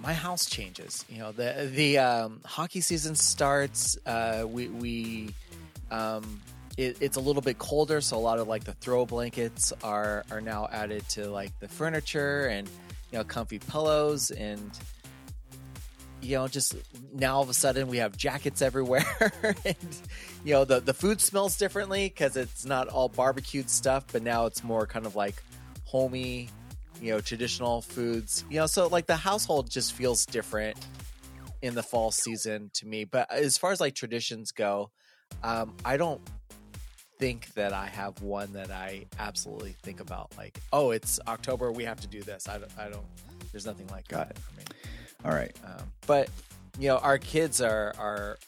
my 0.00 0.14
house 0.14 0.48
changes. 0.48 1.04
You 1.08 1.18
know, 1.18 1.32
the 1.32 1.70
the 1.72 1.98
um, 1.98 2.40
hockey 2.44 2.80
season 2.80 3.14
starts. 3.14 3.98
Uh, 4.06 4.44
we 4.46 4.68
we 4.68 5.34
um, 5.90 6.40
it, 6.76 6.98
it's 7.00 7.16
a 7.16 7.20
little 7.20 7.42
bit 7.42 7.58
colder, 7.58 8.00
so 8.00 8.16
a 8.16 8.18
lot 8.18 8.38
of 8.38 8.48
like 8.48 8.64
the 8.64 8.74
throw 8.74 9.06
blankets 9.06 9.72
are 9.82 10.24
are 10.30 10.40
now 10.40 10.68
added 10.70 11.08
to 11.10 11.28
like 11.28 11.58
the 11.60 11.68
furniture 11.68 12.46
and 12.46 12.68
you 13.10 13.18
know 13.18 13.24
comfy 13.24 13.58
pillows 13.58 14.30
and 14.30 14.70
you 16.20 16.36
know 16.36 16.48
just 16.48 16.74
now 17.12 17.36
all 17.36 17.42
of 17.42 17.48
a 17.48 17.54
sudden 17.54 17.88
we 17.88 17.98
have 17.98 18.16
jackets 18.16 18.60
everywhere 18.60 19.32
and 19.64 19.96
you 20.44 20.52
know 20.52 20.64
the 20.64 20.80
the 20.80 20.94
food 20.94 21.20
smells 21.20 21.56
differently 21.56 22.08
because 22.08 22.36
it's 22.36 22.64
not 22.64 22.88
all 22.88 23.08
barbecued 23.08 23.70
stuff 23.70 24.04
but 24.10 24.22
now 24.22 24.46
it's 24.46 24.64
more 24.64 24.86
kind 24.86 25.06
of 25.06 25.14
like 25.14 25.42
homey 25.84 26.48
you 27.00 27.12
know 27.12 27.20
traditional 27.20 27.82
foods 27.82 28.44
you 28.50 28.56
know 28.56 28.66
so 28.66 28.86
like 28.88 29.06
the 29.06 29.16
household 29.16 29.70
just 29.70 29.92
feels 29.92 30.26
different 30.26 30.76
in 31.62 31.74
the 31.74 31.82
fall 31.82 32.10
season 32.10 32.70
to 32.72 32.86
me 32.86 33.04
but 33.04 33.30
as 33.32 33.58
far 33.58 33.72
as 33.72 33.80
like 33.80 33.94
traditions 33.94 34.52
go 34.52 34.90
um 35.42 35.74
i 35.84 35.96
don't 35.96 36.20
think 37.18 37.52
that 37.54 37.72
i 37.72 37.86
have 37.86 38.20
one 38.22 38.52
that 38.52 38.70
i 38.70 39.04
absolutely 39.18 39.74
think 39.82 40.00
about 40.00 40.32
like 40.36 40.58
oh 40.72 40.90
it's 40.90 41.18
october 41.26 41.72
we 41.72 41.84
have 41.84 42.00
to 42.00 42.06
do 42.06 42.22
this 42.22 42.48
i 42.48 42.58
don't, 42.58 42.70
I 42.78 42.88
don't 42.88 43.06
there's 43.52 43.66
nothing 43.66 43.88
like 43.88 44.06
Got 44.08 44.28
that 44.28 44.36
it. 44.36 44.42
for 44.42 44.56
me 44.56 44.64
All 45.24 45.32
right. 45.32 45.54
um, 45.64 45.90
but 46.06 46.28
you 46.78 46.88
know, 46.88 46.98
our 46.98 47.18
kids 47.18 47.60
are 47.60 47.92
are 47.98 48.38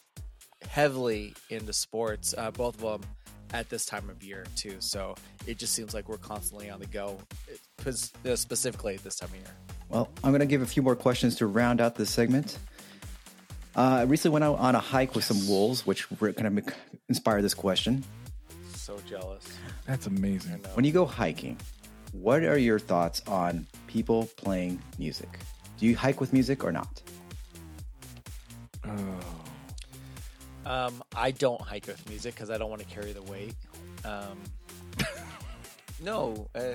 heavily 0.63 1.35
into 1.51 1.73
sports. 1.73 2.35
Uh, 2.37 2.51
both 2.51 2.83
of 2.83 3.01
them 3.01 3.11
at 3.53 3.69
this 3.69 3.85
time 3.85 4.09
of 4.09 4.23
year 4.23 4.47
too. 4.55 4.77
So 4.79 5.17
it 5.47 5.59
just 5.59 5.73
seems 5.75 5.95
like 5.95 6.09
we're 6.09 6.19
constantly 6.19 6.71
on 6.71 6.79
the 6.79 6.87
go, 6.87 7.19
uh, 7.51 7.55
specifically 7.81 8.97
this 8.99 9.17
time 9.17 9.31
of 9.31 9.37
year. 9.37 9.45
Well, 9.89 10.09
I'm 10.23 10.31
going 10.31 10.41
to 10.41 10.47
give 10.47 10.63
a 10.63 10.67
few 10.67 10.83
more 10.83 10.97
questions 10.97 11.37
to 11.37 11.47
round 11.47 11.81
out 11.81 11.97
this 11.97 12.11
segment. 12.11 12.59
Uh, 13.77 13.81
I 13.81 14.03
recently 14.03 14.35
went 14.35 14.45
out 14.45 14.59
on 14.59 14.75
a 14.75 14.81
hike 14.81 15.15
with 15.15 15.25
some 15.25 15.47
wolves, 15.49 15.87
which 15.87 16.09
kind 16.19 16.47
of 16.47 16.75
inspired 17.09 17.43
this 17.43 17.55
question. 17.55 18.05
So 18.75 18.99
jealous. 19.09 19.47
That's 19.87 20.07
amazing. 20.07 20.65
When 20.75 20.85
you 20.85 20.93
go 20.93 21.07
hiking, 21.07 21.57
what 22.13 22.43
are 22.43 22.59
your 22.59 22.79
thoughts 22.79 23.23
on 23.27 23.67
people 23.87 24.29
playing 24.37 24.83
music? 24.99 25.29
Do 25.79 25.87
you 25.87 25.97
hike 25.97 26.21
with 26.21 26.33
music 26.33 26.65
or 26.65 26.73
not? 26.73 27.03
Oh. 28.85 29.21
Um, 30.67 31.03
I 31.17 31.31
don't 31.31 31.61
hike 31.61 31.87
with 31.87 32.07
music 32.09 32.35
because 32.35 32.51
I 32.51 32.59
don't 32.59 32.71
want 32.71 32.83
to 32.83 32.89
carry 32.89 33.13
the 33.13 33.23
weight. 33.23 33.55
Um, 34.05 34.39
no, 36.01 36.49
uh, 36.55 36.75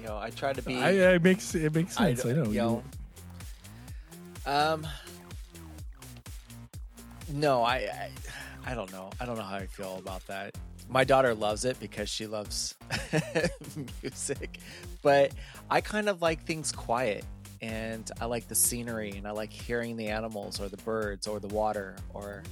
you 0.00 0.06
know, 0.06 0.18
I 0.18 0.30
try 0.30 0.52
to 0.52 0.62
be. 0.62 0.76
I, 0.76 0.90
it 1.14 1.22
makes 1.22 1.54
it 1.54 1.74
makes 1.74 1.96
sense. 1.96 2.24
I, 2.24 2.32
don't- 2.32 2.44
know. 2.44 2.50
you 2.50 2.58
know, 2.60 2.82
Um, 4.46 4.86
no, 7.32 7.62
I, 7.62 7.76
I, 7.76 8.10
I 8.66 8.74
don't 8.74 8.90
know. 8.92 9.10
I 9.20 9.26
don't 9.26 9.36
know 9.36 9.42
how 9.42 9.56
I 9.56 9.66
feel 9.66 9.96
about 9.98 10.26
that. 10.28 10.54
My 10.88 11.02
daughter 11.02 11.34
loves 11.34 11.64
it 11.64 11.80
because 11.80 12.08
she 12.08 12.26
loves 12.28 12.74
music, 14.02 14.60
but 15.02 15.32
I 15.68 15.80
kind 15.80 16.08
of 16.08 16.22
like 16.22 16.44
things 16.44 16.70
quiet. 16.70 17.24
and 17.60 18.08
I 18.20 18.26
like 18.26 18.46
the 18.46 18.54
scenery 18.54 19.10
and 19.16 19.26
I 19.26 19.32
like 19.32 19.52
hearing 19.52 19.96
the 19.96 20.08
animals 20.08 20.60
or 20.60 20.68
the 20.68 20.76
birds 20.78 21.26
or 21.26 21.40
the 21.40 21.48
water 21.48 21.96
or 22.14 22.42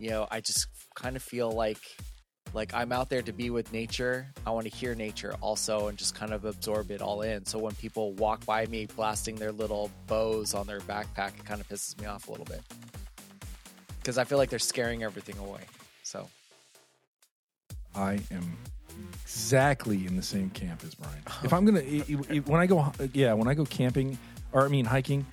you 0.00 0.10
know, 0.10 0.26
I 0.30 0.40
just 0.40 0.66
kind 0.96 1.14
of 1.14 1.22
feel 1.22 1.52
like 1.52 1.78
like 2.54 2.72
I'm 2.72 2.92
out 2.92 3.10
there 3.10 3.22
to 3.22 3.32
be 3.32 3.50
with 3.50 3.72
nature. 3.72 4.26
I 4.46 4.50
want 4.50 4.70
to 4.70 4.74
hear 4.74 4.94
nature 4.94 5.34
also 5.40 5.88
and 5.88 5.98
just 5.98 6.14
kind 6.14 6.32
of 6.32 6.44
absorb 6.44 6.90
it 6.90 7.02
all 7.02 7.22
in. 7.22 7.44
So 7.44 7.58
when 7.58 7.74
people 7.74 8.12
walk 8.12 8.46
by 8.46 8.66
me 8.66 8.86
blasting 8.86 9.34
their 9.36 9.52
little 9.52 9.90
Bose 10.06 10.54
on 10.54 10.66
their 10.66 10.80
backpack, 10.80 11.38
it 11.38 11.44
kind 11.44 11.60
of 11.60 11.68
pisses 11.68 12.00
me 12.00 12.06
off 12.06 12.28
a 12.28 12.30
little 12.30 12.46
bit. 12.46 12.62
Cuz 14.04 14.18
I 14.18 14.24
feel 14.24 14.38
like 14.38 14.50
they're 14.50 14.58
scaring 14.58 15.02
everything 15.02 15.36
away. 15.38 15.62
So 16.04 16.28
I 17.94 18.20
am 18.30 18.56
exactly 19.24 20.06
in 20.06 20.16
the 20.16 20.22
same 20.22 20.50
camp 20.50 20.82
as 20.84 20.94
Brian. 20.94 21.22
If 21.42 21.52
I'm 21.52 21.64
gonna, 21.64 21.80
when 21.80 22.60
I 22.60 22.66
go, 22.66 22.92
yeah, 23.12 23.32
when 23.32 23.48
I 23.48 23.54
go 23.54 23.64
camping 23.64 24.16
or 24.52 24.64
I 24.64 24.68
mean 24.68 24.84
hiking, 24.84 25.26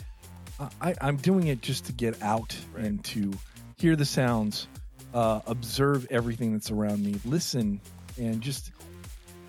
I, 0.81 0.95
I'm 1.01 1.17
doing 1.17 1.47
it 1.47 1.61
just 1.61 1.85
to 1.85 1.91
get 1.91 2.21
out 2.21 2.55
and 2.77 3.03
to 3.05 3.31
hear 3.77 3.95
the 3.95 4.05
sounds, 4.05 4.67
uh, 5.13 5.41
observe 5.47 6.07
everything 6.09 6.53
that's 6.53 6.71
around 6.71 7.03
me, 7.03 7.15
listen, 7.25 7.81
and 8.17 8.41
just 8.41 8.71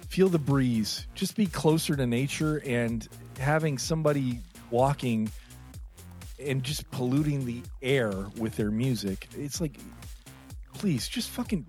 feel 0.09 0.29
the 0.29 0.39
breeze. 0.39 1.07
Just 1.15 1.37
be 1.37 1.47
closer 1.47 1.97
to 1.97 2.07
nature 2.07 2.63
and 2.67 3.09
having 3.39 3.79
somebody 3.79 4.41
walking 4.71 5.31
and 6.39 6.63
just 6.63 6.91
polluting 6.91 7.47
the 7.47 7.63
air 7.83 8.13
with 8.37 8.57
their 8.57 8.71
music. 8.71 9.29
It's 9.39 9.61
like, 9.61 9.79
please, 10.75 11.09
just 11.09 11.31
fucking 11.31 11.67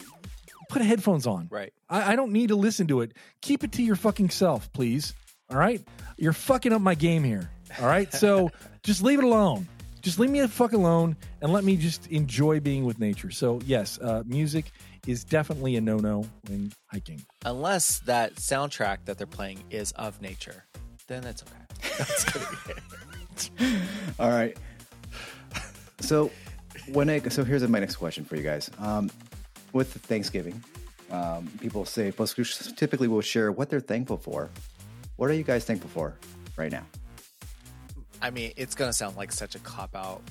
put 0.70 0.82
headphones 0.82 1.28
on. 1.28 1.48
right. 1.52 1.74
I, 1.90 2.14
I 2.14 2.16
don't 2.16 2.32
need 2.32 2.48
to 2.48 2.56
listen 2.56 2.88
to 2.88 3.02
it. 3.02 3.14
Keep 3.42 3.64
it 3.64 3.72
to 3.74 3.84
your 3.84 3.96
fucking 3.96 4.30
self, 4.32 4.72
please. 4.74 5.14
All 5.50 5.58
right? 5.58 5.82
You're 6.18 6.34
fucking 6.34 6.74
up 6.74 6.82
my 6.82 6.96
game 6.96 7.24
here. 7.24 7.50
All 7.80 7.86
right? 7.86 8.12
So 8.14 8.50
just 8.84 9.04
leave 9.04 9.20
it 9.20 9.26
alone. 9.26 9.68
Just 10.04 10.20
leave 10.20 10.30
me 10.30 10.42
the 10.42 10.50
fuck 10.50 10.74
alone 10.74 11.16
and 11.42 11.54
let 11.54 11.64
me 11.64 11.78
just 11.78 12.08
enjoy 12.08 12.60
being 12.60 12.84
with 12.84 13.00
nature. 13.00 13.32
So, 13.32 13.62
yes, 13.66 13.98
uh, 14.00 14.22
music 14.26 14.72
is 15.08 15.24
definitely 15.24 15.78
a 15.78 15.82
no 15.82 15.98
no 15.98 16.26
when 16.48 16.74
hiking. 16.88 17.22
Unless 17.46 18.00
that 18.00 18.36
soundtrack 18.36 18.98
that 19.06 19.18
they're 19.18 19.26
playing 19.26 19.64
is 19.70 19.94
of 19.94 20.22
nature, 20.22 20.66
then 21.08 21.24
it's 21.24 21.42
okay. 21.44 21.96
That's 21.98 22.26
gonna 22.26 22.46
be 23.60 23.78
All 24.20 24.30
right. 24.30 24.58
So 26.02 26.32
when 26.92 27.10
I 27.10 27.20
so 27.20 27.46
here's 27.46 27.66
my 27.68 27.80
next 27.80 27.96
question 27.96 28.26
for 28.26 28.36
you 28.36 28.44
guys. 28.44 28.70
Um, 28.80 29.10
with 29.72 29.92
Thanksgiving, 29.94 30.62
um, 31.12 31.50
people 31.62 31.86
say 31.86 32.12
folks 32.12 32.36
typically 32.76 33.08
will 33.08 33.22
share 33.22 33.54
what 33.54 33.70
they're 33.70 33.80
thankful 33.80 34.18
for. 34.18 34.50
What 35.16 35.30
are 35.30 35.34
you 35.34 35.44
guys 35.44 35.64
thankful 35.64 35.90
for 35.90 36.16
right 36.58 36.72
now? 36.72 36.84
I 38.24 38.30
mean, 38.30 38.54
it's 38.56 38.74
gonna 38.74 38.94
sound 38.94 39.18
like 39.18 39.34
such 39.34 39.54
a 39.54 39.60
cop 39.60 39.98
out 39.98 40.22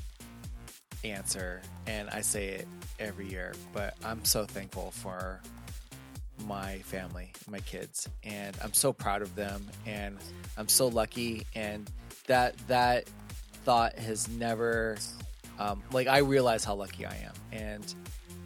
answer, 1.04 1.60
and 1.86 2.08
I 2.08 2.22
say 2.22 2.48
it 2.48 2.68
every 2.98 3.28
year, 3.28 3.52
but 3.74 3.94
I'm 4.02 4.24
so 4.24 4.46
thankful 4.46 4.92
for 4.92 5.42
my 6.46 6.78
family, 6.78 7.32
my 7.50 7.60
kids, 7.60 8.08
and 8.24 8.56
I'm 8.64 8.72
so 8.72 8.94
proud 8.94 9.20
of 9.20 9.34
them, 9.34 9.66
and 9.86 10.16
I'm 10.56 10.68
so 10.68 10.88
lucky, 10.88 11.46
and 11.54 11.88
that 12.28 12.56
that 12.68 13.10
thought 13.64 13.98
has 13.98 14.26
never, 14.26 14.96
um, 15.58 15.82
like, 15.92 16.06
I 16.08 16.18
realize 16.18 16.64
how 16.64 16.74
lucky 16.74 17.04
I 17.04 17.14
am, 17.16 17.34
and 17.52 17.94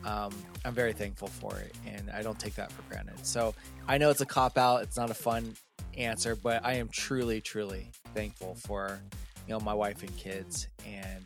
um, 0.05 0.32
I'm 0.64 0.74
very 0.74 0.92
thankful 0.92 1.28
for 1.28 1.57
it, 1.61 1.72
and 1.86 2.11
I 2.11 2.22
don't 2.22 2.38
take 2.38 2.57
that 2.57 2.72
for 2.72 2.82
granted. 2.90 3.24
So 3.24 3.55
I 3.86 3.99
know 3.99 4.11
it's 4.11 4.20
a 4.20 4.26
cop 4.26 4.59
out; 4.59 4.82
it's 4.82 4.97
not 4.97 5.12
a 5.12 5.14
fun 5.14 5.55
answer, 5.97 6.34
but 6.34 6.66
I 6.66 6.74
am 6.74 6.88
truly, 6.88 7.40
truly 7.40 7.92
thankful 8.12 8.57
for 8.57 9.01
you 9.47 9.55
know 9.55 9.61
my 9.61 9.74
wife 9.74 10.03
and 10.03 10.16
kids, 10.16 10.68
and 10.84 11.24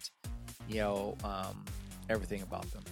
you 0.68 0.76
know 0.76 1.16
um, 1.24 1.64
everything 2.08 2.42
about 2.42 2.66
them. 2.72 2.82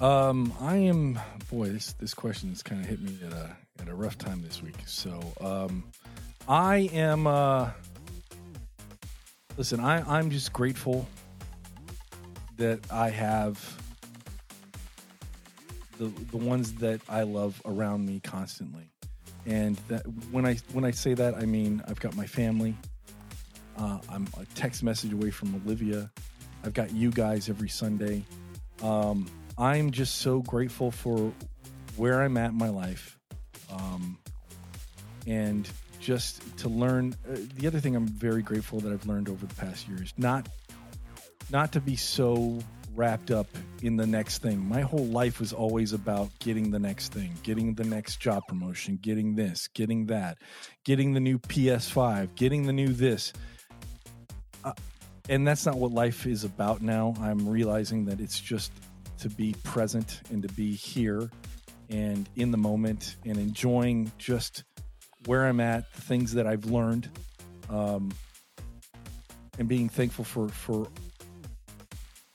Um, 0.00 0.52
I 0.60 0.76
am 0.76 1.18
boy. 1.50 1.68
This 1.68 1.92
this 1.94 2.14
question 2.14 2.48
has 2.48 2.62
kind 2.62 2.80
of 2.80 2.88
hit 2.88 3.00
me 3.00 3.18
at 3.24 3.32
a 3.32 3.56
at 3.80 3.88
a 3.88 3.94
rough 3.94 4.18
time 4.18 4.42
this 4.42 4.62
week. 4.62 4.76
So, 4.86 5.20
um, 5.40 5.84
I 6.48 6.90
am. 6.92 7.26
Uh, 7.26 7.70
listen, 9.56 9.80
I 9.80 10.18
I'm 10.18 10.30
just 10.30 10.52
grateful 10.52 11.06
that 12.56 12.80
I 12.90 13.10
have 13.10 13.80
the 15.98 16.06
the 16.30 16.36
ones 16.36 16.74
that 16.74 17.00
I 17.08 17.22
love 17.22 17.60
around 17.64 18.06
me 18.06 18.20
constantly, 18.20 18.91
and 19.46 19.76
that 19.88 20.02
when 20.30 20.46
I 20.46 20.54
when 20.72 20.84
I 20.84 20.90
say 20.90 21.14
that, 21.14 21.34
I 21.34 21.44
mean 21.46 21.82
I've 21.86 22.00
got 22.00 22.16
my 22.16 22.26
family. 22.26 22.76
Uh, 23.76 23.98
I'm 24.08 24.28
a 24.38 24.44
text 24.54 24.82
message 24.82 25.12
away 25.12 25.30
from 25.30 25.54
Olivia. 25.64 26.10
I've 26.64 26.74
got 26.74 26.92
you 26.92 27.10
guys 27.10 27.48
every 27.48 27.68
Sunday. 27.68 28.24
Um, 28.82 29.28
I'm 29.58 29.90
just 29.90 30.16
so 30.16 30.40
grateful 30.40 30.90
for 30.90 31.32
where 31.96 32.22
I'm 32.22 32.36
at 32.36 32.50
in 32.50 32.58
my 32.58 32.68
life. 32.68 33.18
Um, 33.70 34.18
and 35.26 35.68
just 36.00 36.58
to 36.58 36.68
learn 36.68 37.14
uh, 37.30 37.36
the 37.56 37.66
other 37.66 37.80
thing 37.80 37.96
I'm 37.96 38.06
very 38.06 38.42
grateful 38.42 38.80
that 38.80 38.92
I've 38.92 39.06
learned 39.06 39.28
over 39.28 39.46
the 39.46 39.54
past 39.54 39.88
years 39.88 40.12
not 40.18 40.48
not 41.50 41.72
to 41.72 41.80
be 41.80 41.94
so 41.94 42.58
wrapped 42.94 43.30
up 43.30 43.46
in 43.82 43.96
the 43.96 44.06
next 44.06 44.38
thing. 44.38 44.66
My 44.68 44.80
whole 44.80 45.06
life 45.06 45.40
was 45.40 45.52
always 45.52 45.92
about 45.92 46.30
getting 46.38 46.70
the 46.70 46.78
next 46.78 47.12
thing, 47.12 47.32
getting 47.42 47.74
the 47.74 47.84
next 47.84 48.20
job 48.20 48.46
promotion, 48.46 48.98
getting 49.00 49.34
this, 49.34 49.68
getting 49.68 50.06
that, 50.06 50.38
getting 50.84 51.12
the 51.12 51.20
new 51.20 51.38
PS5, 51.38 52.34
getting 52.34 52.66
the 52.66 52.72
new 52.72 52.88
this. 52.88 53.32
Uh, 54.64 54.72
and 55.28 55.46
that's 55.46 55.66
not 55.66 55.76
what 55.76 55.92
life 55.92 56.26
is 56.26 56.44
about 56.44 56.82
now. 56.82 57.14
I'm 57.20 57.48
realizing 57.48 58.04
that 58.06 58.20
it's 58.20 58.40
just 58.40 58.72
to 59.18 59.28
be 59.28 59.54
present 59.64 60.20
and 60.30 60.42
to 60.42 60.48
be 60.54 60.74
here 60.74 61.30
and 61.88 62.28
in 62.36 62.50
the 62.50 62.58
moment 62.58 63.16
and 63.24 63.36
enjoying 63.36 64.10
just 64.18 64.64
where 65.26 65.46
I'm 65.46 65.60
at, 65.60 65.92
the 65.94 66.00
things 66.00 66.32
that 66.34 66.46
I've 66.46 66.64
learned, 66.64 67.08
um, 67.70 68.12
and 69.58 69.68
being 69.68 69.88
thankful 69.88 70.24
for 70.24 70.48
for 70.48 70.88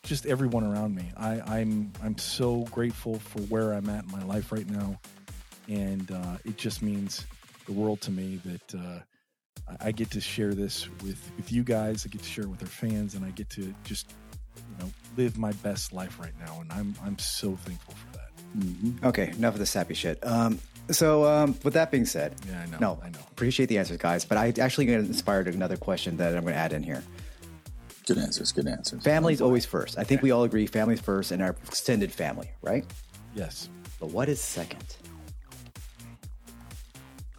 just 0.08 0.26
everyone 0.26 0.64
around 0.64 0.96
me. 0.96 1.12
I, 1.18 1.42
I'm 1.60 1.92
I'm 2.04 2.18
so 2.18 2.62
grateful 2.72 3.20
for 3.20 3.40
where 3.44 3.74
I'm 3.74 3.90
at 3.90 4.06
in 4.06 4.12
my 4.12 4.24
life 4.24 4.52
right 4.52 4.68
now, 4.70 5.00
and 5.68 6.10
uh, 6.12 6.38
it 6.46 6.58
just 6.58 6.82
means 6.82 7.26
the 7.66 7.74
world 7.74 8.02
to 8.02 8.12
me 8.12 8.40
that 8.46 8.76
uh, 8.76 9.00
I, 9.82 9.92
get 9.92 10.10
to 10.12 10.22
share 10.22 10.54
this 10.54 10.88
with 11.04 11.30
with 11.36 11.52
you 11.52 11.64
guys. 11.64 12.06
I 12.06 12.10
get 12.10 12.22
to 12.24 12.30
share 12.30 12.46
it 12.46 12.50
with 12.50 12.62
our 12.62 12.70
fans, 12.70 13.16
and 13.16 13.26
I 13.26 13.32
get 13.32 13.50
to 13.52 13.74
just 13.84 14.14
you 14.56 14.86
know 14.86 14.92
live 15.18 15.38
my 15.38 15.52
best 15.52 15.92
life 15.94 16.20
right 16.20 16.34
now, 16.40 16.62
and 16.62 16.72
I'm 16.72 16.96
I'm 17.04 17.20
so 17.20 17.56
thankful 17.56 17.94
for 17.94 18.18
that. 18.18 19.08
Okay, 19.10 19.30
enough 19.38 19.54
of 19.56 19.60
the 19.60 19.66
sappy 19.66 19.94
shit. 19.94 20.26
Um, 20.26 20.60
so 20.90 21.26
um, 21.26 21.58
with 21.66 21.74
that 21.74 21.92
being 21.92 22.06
said, 22.06 22.34
Yeah, 22.48 22.62
I 22.62 22.66
know. 22.68 22.78
no, 22.80 23.00
I 23.04 23.10
know. 23.10 23.20
appreciate 23.32 23.66
the 23.66 23.78
answers, 23.78 23.98
guys. 23.98 24.24
But 24.24 24.38
I 24.38 24.54
actually 24.62 24.86
got 24.86 25.00
inspired 25.00 25.50
another 25.50 25.76
question 25.76 26.16
that 26.18 26.36
I'm 26.36 26.44
going 26.44 26.54
to 26.54 26.60
add 26.60 26.72
in 26.72 26.82
here. 26.82 27.04
Good 28.08 28.18
answers. 28.20 28.54
Good 28.54 28.68
answers. 28.68 29.04
Family's 29.04 29.42
always 29.42 29.66
first. 29.66 30.00
I 30.00 30.06
think 30.06 30.22
we 30.22 30.32
all 30.32 30.44
agree 30.44 30.66
family's 30.66 31.02
first 31.02 31.32
and 31.32 31.42
our 31.42 31.58
extended 31.68 32.10
family, 32.10 32.50
right? 32.62 32.86
Yes. 33.36 33.68
But 34.00 34.12
what 34.12 34.30
is 34.30 34.40
second? 34.40 34.96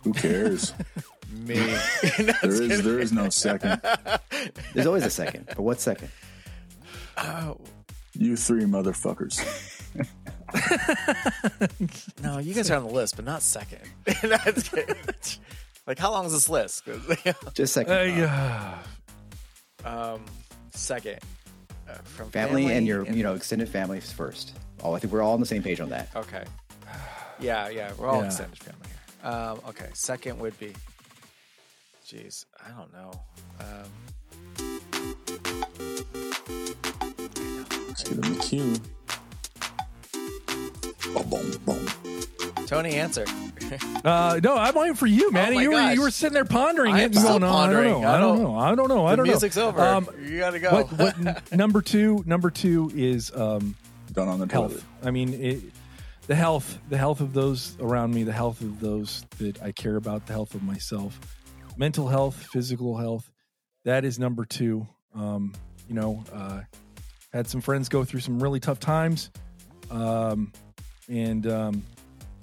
Who 0.05 0.13
cares? 0.13 0.75
Me, 1.33 1.55
there 2.19 2.63
is 2.63 2.83
there 2.83 2.99
is 2.99 3.13
no 3.13 3.29
second. 3.29 3.81
There's 4.75 4.87
always 4.87 5.05
a 5.05 5.11
second, 5.11 5.45
but 5.47 5.61
what's 5.61 5.83
second? 5.83 6.09
Oh. 7.19 7.59
You 8.15 8.35
three 8.35 8.65
motherfuckers. 8.65 9.39
no, 12.23 12.39
you 12.39 12.55
guys 12.55 12.71
are 12.71 12.77
on 12.77 12.85
the 12.85 12.91
list, 12.91 13.17
but 13.17 13.27
not 13.27 13.43
second. 13.43 13.81
That's 14.23 14.71
good. 14.71 14.97
like, 15.87 15.99
how 15.99 16.11
long 16.11 16.25
is 16.25 16.33
this 16.33 16.49
list? 16.49 16.85
Just 17.53 17.75
second. 17.75 17.93
Uh, 17.93 18.03
yeah. 18.03 18.79
um, 19.85 20.25
second, 20.79 21.19
uh, 21.89 21.95
from 22.05 22.31
family, 22.31 22.73
and 22.73 22.87
your 22.87 23.05
you 23.07 23.23
know 23.23 23.35
extended 23.35 23.69
family 23.69 24.01
first. 24.01 24.57
Oh, 24.83 24.95
I 24.95 24.99
think 24.99 25.13
we're 25.13 25.23
all 25.23 25.35
on 25.35 25.41
the 25.41 25.47
same 25.47 25.63
page 25.63 25.81
on 25.81 25.89
that. 25.91 26.09
Okay. 26.17 26.45
Yeah, 27.41 27.69
yeah, 27.69 27.93
we're 27.97 28.09
all 28.09 28.19
Yeah. 28.23 28.27
extended 28.27 28.59
family 28.59 28.89
here. 28.89 29.31
Um, 29.31 29.61
okay, 29.69 29.91
second 29.95 30.41
would 30.41 30.59
be. 30.59 30.73
Jeez, 32.05 32.47
I 32.67 32.71
don't 32.71 32.93
know. 32.93 33.13
Um, 33.61 33.89
Let's 37.87 38.03
give 38.03 38.21
them 38.21 38.35
the 38.35 38.41
cue. 38.43 38.75
Boom, 41.15 41.31
boom, 41.31 41.61
boom. 41.65 41.87
Tony, 42.69 42.95
answer. 42.95 43.25
Uh, 44.05 44.39
no, 44.43 44.57
I'm 44.57 44.75
waiting 44.75 44.95
for 44.95 45.07
you, 45.07 45.31
man. 45.31 45.55
Oh 45.55 45.59
you 45.59 45.71
were 45.73 45.93
you 45.93 46.03
were 46.03 46.11
sitting 46.11 46.35
there 46.35 46.45
pondering 46.45 46.95
I 46.95 47.01
it 47.01 47.05
am 47.05 47.13
still 47.15 47.29
going, 47.39 47.41
"No, 47.43 47.49
pondering. 47.49 48.05
I 48.05 48.19
don't 48.19 48.43
know. 48.43 48.57
I 48.57 48.69
don't 48.75 48.89
know. 48.89 48.89
I 48.89 48.89
don't 48.89 48.89
know. 48.89 49.07
I 49.07 49.11
the 49.13 49.17
don't 49.17 49.27
know. 49.27 49.33
music's 49.33 49.57
over. 49.57 49.81
Um, 49.81 50.09
you 50.25 50.39
gotta 50.39 50.61
go. 50.61 50.71
what, 50.71 50.93
what 50.93 51.19
n- 51.19 51.37
number 51.59 51.81
two? 51.83 52.23
Number 52.27 52.51
two 52.51 52.91
is 52.95 53.33
um, 53.35 53.75
Done 54.13 54.29
on 54.29 54.39
the 54.39 54.47
health. 54.47 54.73
toilet. 54.73 54.85
I 55.03 55.11
mean, 55.11 55.35
it, 55.35 55.63
the 56.27 56.35
health, 56.35 56.79
the 56.91 56.99
health 56.99 57.21
of 57.21 57.33
those 57.33 57.77
around 57.81 58.15
me, 58.15 58.23
the 58.23 58.33
health 58.33 58.61
of 58.61 58.81
those 58.81 59.25
that 59.39 59.63
I 59.63 59.73
care 59.73 59.97
about, 59.97 60.27
the 60.27 60.35
health 60.35 60.55
of 60.55 60.63
myself. 60.63 61.19
mental 61.77 62.07
health, 62.09 62.37
physical 62.53 62.97
health. 62.99 63.31
That 63.85 64.05
is 64.05 64.19
number 64.19 64.45
two. 64.45 64.87
Um, 65.15 65.55
you 65.89 65.95
know, 65.95 66.23
uh, 66.33 66.61
had 67.33 67.49
some 67.49 67.61
friends 67.63 67.89
go 67.89 68.05
through 68.05 68.21
some 68.21 68.43
really 68.43 68.61
tough 68.61 68.79
times, 68.79 69.31
um, 69.91 70.53
and 71.09 71.47
um, 71.47 71.83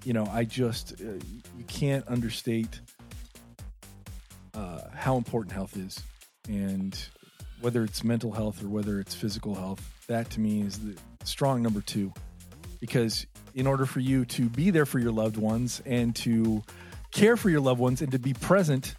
you 0.06 0.14
know, 0.14 0.30
I 0.32 0.44
just 0.46 0.94
uh, 1.02 1.06
you 1.58 1.64
can't 1.68 2.08
understate 2.08 2.80
uh, 4.54 4.82
how 4.94 5.18
important 5.18 5.52
health 5.52 5.76
is, 5.76 6.00
and 6.48 6.98
whether 7.60 7.84
it's 7.84 8.04
mental 8.04 8.32
health 8.32 8.64
or 8.64 8.70
whether 8.70 9.00
it's 9.00 9.16
physical 9.16 9.56
health. 9.56 9.82
That 10.08 10.30
to 10.32 10.40
me 10.40 10.62
is 10.62 10.78
the 10.78 10.96
strong 11.24 11.64
number 11.64 11.82
two, 11.82 12.14
because 12.80 13.26
in 13.56 13.66
order 13.66 13.88
for 13.88 14.00
you 14.00 14.26
to 14.26 14.48
be 14.48 14.70
there 14.70 14.86
for 14.86 15.00
your 15.00 15.12
loved 15.12 15.38
ones 15.38 15.82
and 15.86 16.16
to 16.18 16.62
care 17.12 17.36
for 17.36 17.50
your 17.50 17.62
loved 17.62 17.80
ones 17.80 18.02
and 18.04 18.12
to 18.12 18.20
be 18.20 18.34
present, 18.34 18.94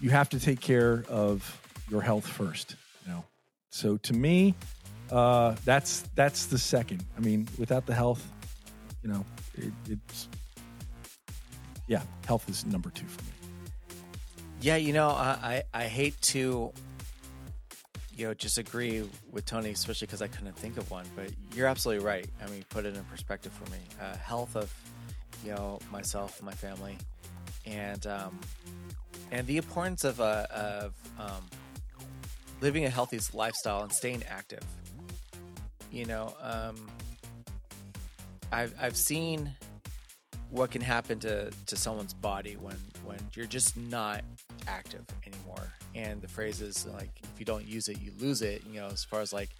you 0.00 0.10
have 0.10 0.28
to 0.28 0.38
take 0.38 0.60
care 0.60 1.04
of 1.08 1.58
your 1.90 2.02
health 2.02 2.26
first. 2.26 2.76
You 3.06 3.12
know, 3.12 3.24
so 3.70 3.96
to 3.96 4.12
me, 4.12 4.54
uh, 5.10 5.56
that's 5.64 6.02
that's 6.14 6.46
the 6.46 6.58
second. 6.58 7.02
I 7.16 7.20
mean, 7.20 7.48
without 7.58 7.86
the 7.86 7.94
health, 7.94 8.30
you 9.02 9.10
know, 9.10 9.24
it, 9.54 9.72
it's 9.88 10.28
yeah, 11.90 12.02
health 12.24 12.48
is 12.48 12.64
number 12.64 12.88
two 12.90 13.04
for 13.06 13.20
me. 13.24 13.32
Yeah, 14.60 14.76
you 14.76 14.92
know, 14.92 15.08
I, 15.08 15.62
I, 15.74 15.80
I 15.82 15.84
hate 15.86 16.20
to, 16.22 16.72
you 18.16 18.28
know, 18.28 18.32
just 18.32 18.58
agree 18.58 19.02
with 19.32 19.44
Tony, 19.44 19.70
especially 19.70 20.06
because 20.06 20.22
I 20.22 20.28
couldn't 20.28 20.54
think 20.54 20.76
of 20.76 20.88
one. 20.88 21.04
But 21.16 21.30
you're 21.52 21.66
absolutely 21.66 22.04
right. 22.06 22.28
I 22.46 22.48
mean, 22.48 22.64
put 22.68 22.86
it 22.86 22.94
in 22.94 23.02
perspective 23.06 23.52
for 23.52 23.68
me. 23.72 23.78
Uh, 24.00 24.16
health 24.18 24.54
of, 24.54 24.72
you 25.44 25.50
know, 25.50 25.80
myself, 25.90 26.40
my 26.40 26.52
family, 26.52 26.96
and 27.66 28.06
um, 28.06 28.38
and 29.32 29.44
the 29.48 29.56
importance 29.56 30.04
of 30.04 30.20
uh, 30.20 30.46
of 30.52 30.94
um, 31.18 31.42
living 32.60 32.84
a 32.84 32.88
healthy 32.88 33.18
lifestyle 33.34 33.82
and 33.82 33.92
staying 33.92 34.22
active. 34.30 34.62
You 35.90 36.06
know, 36.06 36.34
um, 36.40 36.76
I've 38.52 38.72
I've 38.80 38.96
seen 38.96 39.56
what 40.50 40.70
can 40.70 40.82
happen 40.82 41.18
to 41.20 41.50
to 41.66 41.76
someone's 41.76 42.14
body 42.14 42.56
when 42.60 42.76
when 43.04 43.18
you're 43.34 43.46
just 43.46 43.76
not 43.76 44.22
active 44.66 45.04
anymore. 45.26 45.72
And 45.94 46.20
the 46.20 46.28
phrase 46.28 46.60
is 46.60 46.86
like 46.86 47.10
if 47.22 47.38
you 47.38 47.44
don't 47.44 47.66
use 47.66 47.88
it 47.88 48.00
you 48.00 48.12
lose 48.18 48.42
it 48.42 48.62
you 48.70 48.80
know 48.80 48.88
as 48.88 49.04
far 49.04 49.20
as 49.20 49.32
like 49.32 49.50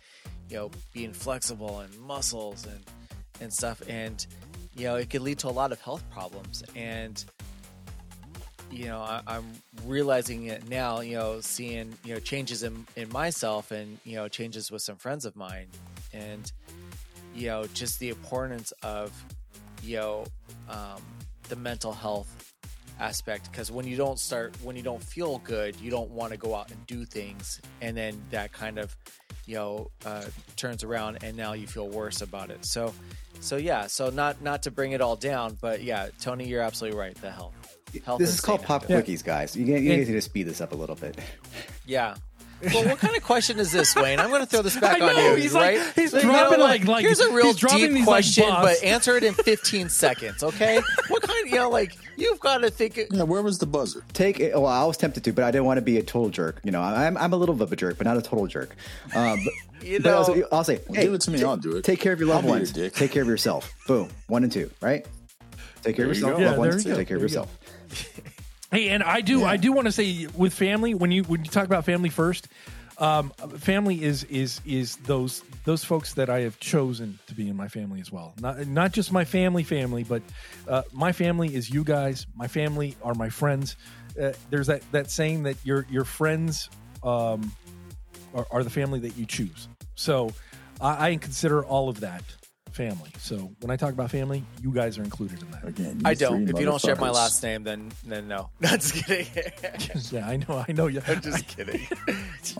you 0.48 0.56
know 0.56 0.70
being 0.92 1.12
flexible 1.12 1.80
and 1.80 1.98
muscles 2.00 2.66
and 2.66 2.80
and 3.40 3.52
stuff. 3.52 3.82
And 3.88 4.24
you 4.76 4.84
know 4.84 4.96
it 4.96 5.10
could 5.10 5.22
lead 5.22 5.38
to 5.40 5.48
a 5.48 5.50
lot 5.50 5.72
of 5.72 5.80
health 5.80 6.02
problems. 6.10 6.62
And 6.74 7.22
you 8.70 8.86
know 8.86 9.00
I, 9.00 9.20
i'm 9.26 9.44
realizing 9.84 10.46
it 10.46 10.68
now 10.68 11.00
you 11.00 11.16
know 11.16 11.40
seeing 11.40 11.92
you 12.04 12.14
know 12.14 12.20
changes 12.20 12.62
in 12.62 12.86
in 12.94 13.08
myself 13.08 13.72
and 13.72 13.98
you 14.04 14.14
know 14.14 14.28
changes 14.28 14.70
with 14.70 14.82
some 14.82 14.96
friends 14.96 15.24
of 15.24 15.36
mine. 15.36 15.68
And 16.12 16.50
you 17.32 17.46
know 17.46 17.64
just 17.74 18.00
the 18.00 18.08
importance 18.08 18.72
of 18.82 19.12
you 19.82 19.96
know 19.96 20.24
um, 20.68 21.00
the 21.48 21.56
mental 21.56 21.92
health 21.92 22.52
aspect 22.98 23.50
because 23.50 23.70
when 23.72 23.86
you 23.86 23.96
don't 23.96 24.18
start 24.18 24.54
when 24.62 24.76
you 24.76 24.82
don't 24.82 25.02
feel 25.02 25.38
good 25.38 25.74
you 25.80 25.90
don't 25.90 26.10
want 26.10 26.32
to 26.32 26.36
go 26.36 26.54
out 26.54 26.70
and 26.70 26.86
do 26.86 27.04
things 27.06 27.60
and 27.80 27.96
then 27.96 28.20
that 28.30 28.52
kind 28.52 28.78
of 28.78 28.94
you 29.46 29.54
know 29.54 29.90
uh, 30.04 30.22
turns 30.56 30.84
around 30.84 31.18
and 31.24 31.34
now 31.36 31.54
you 31.54 31.66
feel 31.66 31.88
worse 31.88 32.20
about 32.20 32.50
it 32.50 32.62
so 32.64 32.92
so 33.40 33.56
yeah 33.56 33.86
so 33.86 34.10
not 34.10 34.42
not 34.42 34.62
to 34.62 34.70
bring 34.70 34.92
it 34.92 35.00
all 35.00 35.16
down 35.16 35.56
but 35.62 35.82
yeah 35.82 36.08
tony 36.20 36.46
you're 36.46 36.60
absolutely 36.60 36.98
right 36.98 37.14
the 37.22 37.30
health 37.30 37.54
health 38.04 38.18
This 38.18 38.28
and 38.30 38.34
is 38.34 38.40
called 38.42 38.60
staying 38.60 38.66
pop 38.68 38.82
active. 38.82 39.04
quickies, 39.04 39.24
guys. 39.24 39.56
You, 39.56 39.64
get- 39.64 39.82
you 39.82 39.90
And- 39.92 40.00
need 40.06 40.12
to 40.12 40.20
speed 40.20 40.44
this 40.46 40.60
up 40.60 40.70
a 40.72 40.76
little 40.76 40.94
bit. 40.94 41.18
yeah 41.86 42.14
well, 42.62 42.84
what 42.84 42.98
kind 42.98 43.16
of 43.16 43.22
question 43.22 43.58
is 43.58 43.72
this, 43.72 43.94
Wayne? 43.96 44.18
I'm 44.20 44.28
going 44.30 44.40
to 44.42 44.46
throw 44.46 44.62
this 44.62 44.76
back 44.78 45.00
I 45.00 45.08
on 45.08 45.24
you. 45.24 45.36
he's 45.36 45.54
like- 45.54 45.78
right? 45.78 45.92
he's 45.94 46.12
You 46.12 46.22
know 46.22 46.30
dropping 46.32 46.60
like- 46.60 46.84
like- 46.86 47.02
here's 47.04 47.20
a 47.20 47.32
real 47.32 47.46
he's 47.46 47.56
dropping 47.56 47.78
deep 47.80 47.88
these 47.90 48.06
like 48.06 48.24
question, 48.24 48.44
but 48.48 48.82
answer 48.82 49.16
it 49.16 49.24
in 49.24 49.34
15 49.34 49.88
seconds, 49.88 50.42
okay? 50.42 50.80
What 51.08 51.22
kind? 51.22 51.46
Of, 51.46 51.50
You 51.52 51.58
know, 51.58 51.70
like 51.70 51.96
you've 52.16 52.38
got 52.40 52.58
to 52.58 52.70
think. 52.70 53.00
Yeah, 53.10 53.22
where 53.22 53.42
was 53.42 53.58
the 53.58 53.66
buzzer? 53.66 54.04
Take 54.12 54.40
it. 54.40 54.52
Well, 54.54 54.66
I 54.66 54.84
was 54.84 54.96
tempted 54.96 55.24
to, 55.24 55.32
but 55.32 55.44
I 55.44 55.50
didn't 55.50 55.64
want 55.64 55.78
to 55.78 55.82
be 55.82 55.96
a 55.98 56.02
total 56.02 56.28
jerk. 56.30 56.60
You 56.64 56.70
know, 56.70 56.82
I'm 56.82 57.16
I'm 57.16 57.32
a 57.32 57.36
little 57.36 57.54
bit 57.54 57.62
of 57.64 57.72
a 57.72 57.76
jerk, 57.76 57.96
but 57.98 58.06
not 58.06 58.16
a 58.16 58.22
total 58.22 58.46
jerk. 58.46 58.74
Um, 59.14 59.40
but, 59.44 59.52
You 59.86 59.98
but 59.98 60.10
know, 60.10 60.16
also, 60.18 60.42
I'll 60.52 60.62
say, 60.64 60.80
Well, 60.88 60.96
hey, 60.96 61.04
give 61.04 61.14
it 61.14 61.22
to 61.22 61.30
me, 61.30 61.38
ta- 61.40 61.48
I'll 61.50 61.56
do 61.56 61.76
it. 61.76 61.84
Take 61.84 62.00
care 62.00 62.12
of 62.12 62.18
your 62.20 62.28
loved 62.28 62.40
I'll 62.40 62.42
be 62.42 62.48
your 62.48 62.56
ones. 62.58 62.72
dick. 62.72 62.92
Take 62.92 63.12
care 63.12 63.22
of 63.22 63.28
yourself. 63.28 63.72
Boom. 63.86 64.10
One 64.26 64.42
and 64.44 64.52
two. 64.52 64.70
Right. 64.82 65.06
Take 65.82 65.96
care 65.96 66.04
of 66.04 66.14
There 66.14 66.20
you 66.20 66.36
yourself. 66.36 66.40
Yeah, 66.40 66.56
ones. 66.58 66.84
you. 66.84 66.94
Take 66.94 67.08
care 67.08 67.16
of 67.16 67.22
There 67.22 67.28
you 67.30 67.46
yourself. 67.46 67.58
Hey, 68.70 68.88
and 68.90 69.02
I 69.02 69.20
do, 69.20 69.40
Yeah. 69.40 69.46
I 69.46 69.56
do 69.56 69.72
want 69.72 69.86
to 69.86 69.92
say 69.92 70.26
with 70.36 70.54
family 70.54 70.94
when 70.94 71.10
you 71.10 71.24
when 71.24 71.44
you 71.44 71.50
talk 71.50 71.64
about 71.64 71.84
family 71.84 72.08
first, 72.08 72.46
um, 72.98 73.30
family 73.58 74.02
is 74.02 74.24
is 74.24 74.60
is 74.64 74.96
those 74.96 75.42
those 75.64 75.82
folks 75.82 76.14
that 76.14 76.30
I 76.30 76.40
have 76.40 76.60
chosen 76.60 77.18
to 77.26 77.34
be 77.34 77.48
in 77.48 77.56
my 77.56 77.66
family 77.66 78.00
as 78.00 78.12
well. 78.12 78.34
Not 78.40 78.66
not 78.66 78.92
just 78.92 79.10
my 79.10 79.24
family 79.24 79.64
family, 79.64 80.04
but 80.04 80.22
uh, 80.68 80.82
my 80.92 81.10
family 81.12 81.54
is 81.54 81.70
you 81.70 81.82
guys. 81.82 82.26
My 82.36 82.46
family 82.46 82.96
are 83.02 83.14
my 83.14 83.28
friends. 83.28 83.76
Uh, 84.20 84.32
there's 84.50 84.68
that 84.68 84.82
that 84.92 85.10
saying 85.10 85.44
that 85.44 85.56
your 85.64 85.86
your 85.90 86.04
friends 86.04 86.68
um, 87.02 87.50
are, 88.34 88.46
are 88.50 88.62
the 88.62 88.70
family 88.70 89.00
that 89.00 89.16
you 89.16 89.26
choose. 89.26 89.66
So 89.94 90.32
I, 90.80 91.10
I 91.10 91.16
consider 91.16 91.64
all 91.64 91.88
of 91.88 92.00
that 92.00 92.22
family. 92.80 93.10
So 93.18 93.36
when 93.60 93.70
I 93.70 93.76
talk 93.76 93.92
about 93.92 94.10
family, 94.10 94.42
you 94.62 94.72
guys 94.72 94.96
are 94.96 95.02
included 95.02 95.42
in 95.42 95.50
that. 95.50 95.68
Again, 95.68 96.00
I 96.02 96.14
don't. 96.14 96.48
If 96.48 96.58
you 96.58 96.64
don't 96.64 96.80
share 96.80 96.96
my 96.96 97.10
last 97.10 97.42
name, 97.42 97.62
then 97.62 97.92
then 98.06 98.26
no. 98.26 98.48
That's 98.60 98.90
kidding. 98.92 99.26
Yeah, 100.10 100.26
I 100.26 100.36
know, 100.38 100.64
I 100.66 100.72
know. 100.72 100.86
You. 100.86 101.02
I'm 101.06 101.20
just 101.20 101.46
kidding. 101.46 101.86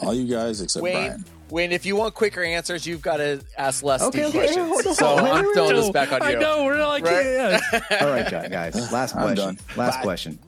all 0.02 0.12
you 0.14 0.26
guys 0.32 0.60
except 0.60 0.82
Wayne, 0.82 0.94
Brian. 0.94 1.24
Wayne, 1.48 1.72
if 1.72 1.86
you 1.86 1.96
want 1.96 2.14
quicker 2.14 2.42
answers, 2.42 2.86
you've 2.86 3.00
got 3.00 3.16
to 3.16 3.40
ask 3.56 3.82
less 3.82 4.02
Okay, 4.02 4.18
deep 4.18 4.28
okay, 4.28 4.38
questions. 4.38 4.84
hold 4.84 4.96
so 4.96 5.06
hold 5.06 5.20
on. 5.20 5.38
I'm 5.46 5.54
throwing 5.54 5.76
this 5.76 5.90
back 5.90 6.12
on 6.12 6.20
you. 6.20 6.26
I 6.28 6.30
you. 6.32 6.38
know. 6.38 6.64
We're 6.64 6.86
like, 6.86 7.04
Right? 7.04 7.24
yeah. 7.24 7.80
All 8.02 8.08
right, 8.08 8.28
John, 8.28 8.50
guys. 8.50 8.92
Last 8.92 9.16
I'm 9.16 9.22
question. 9.22 9.36
done. 9.46 9.58
Last 9.76 9.96
Bye. 9.96 10.02
question. 10.02 10.38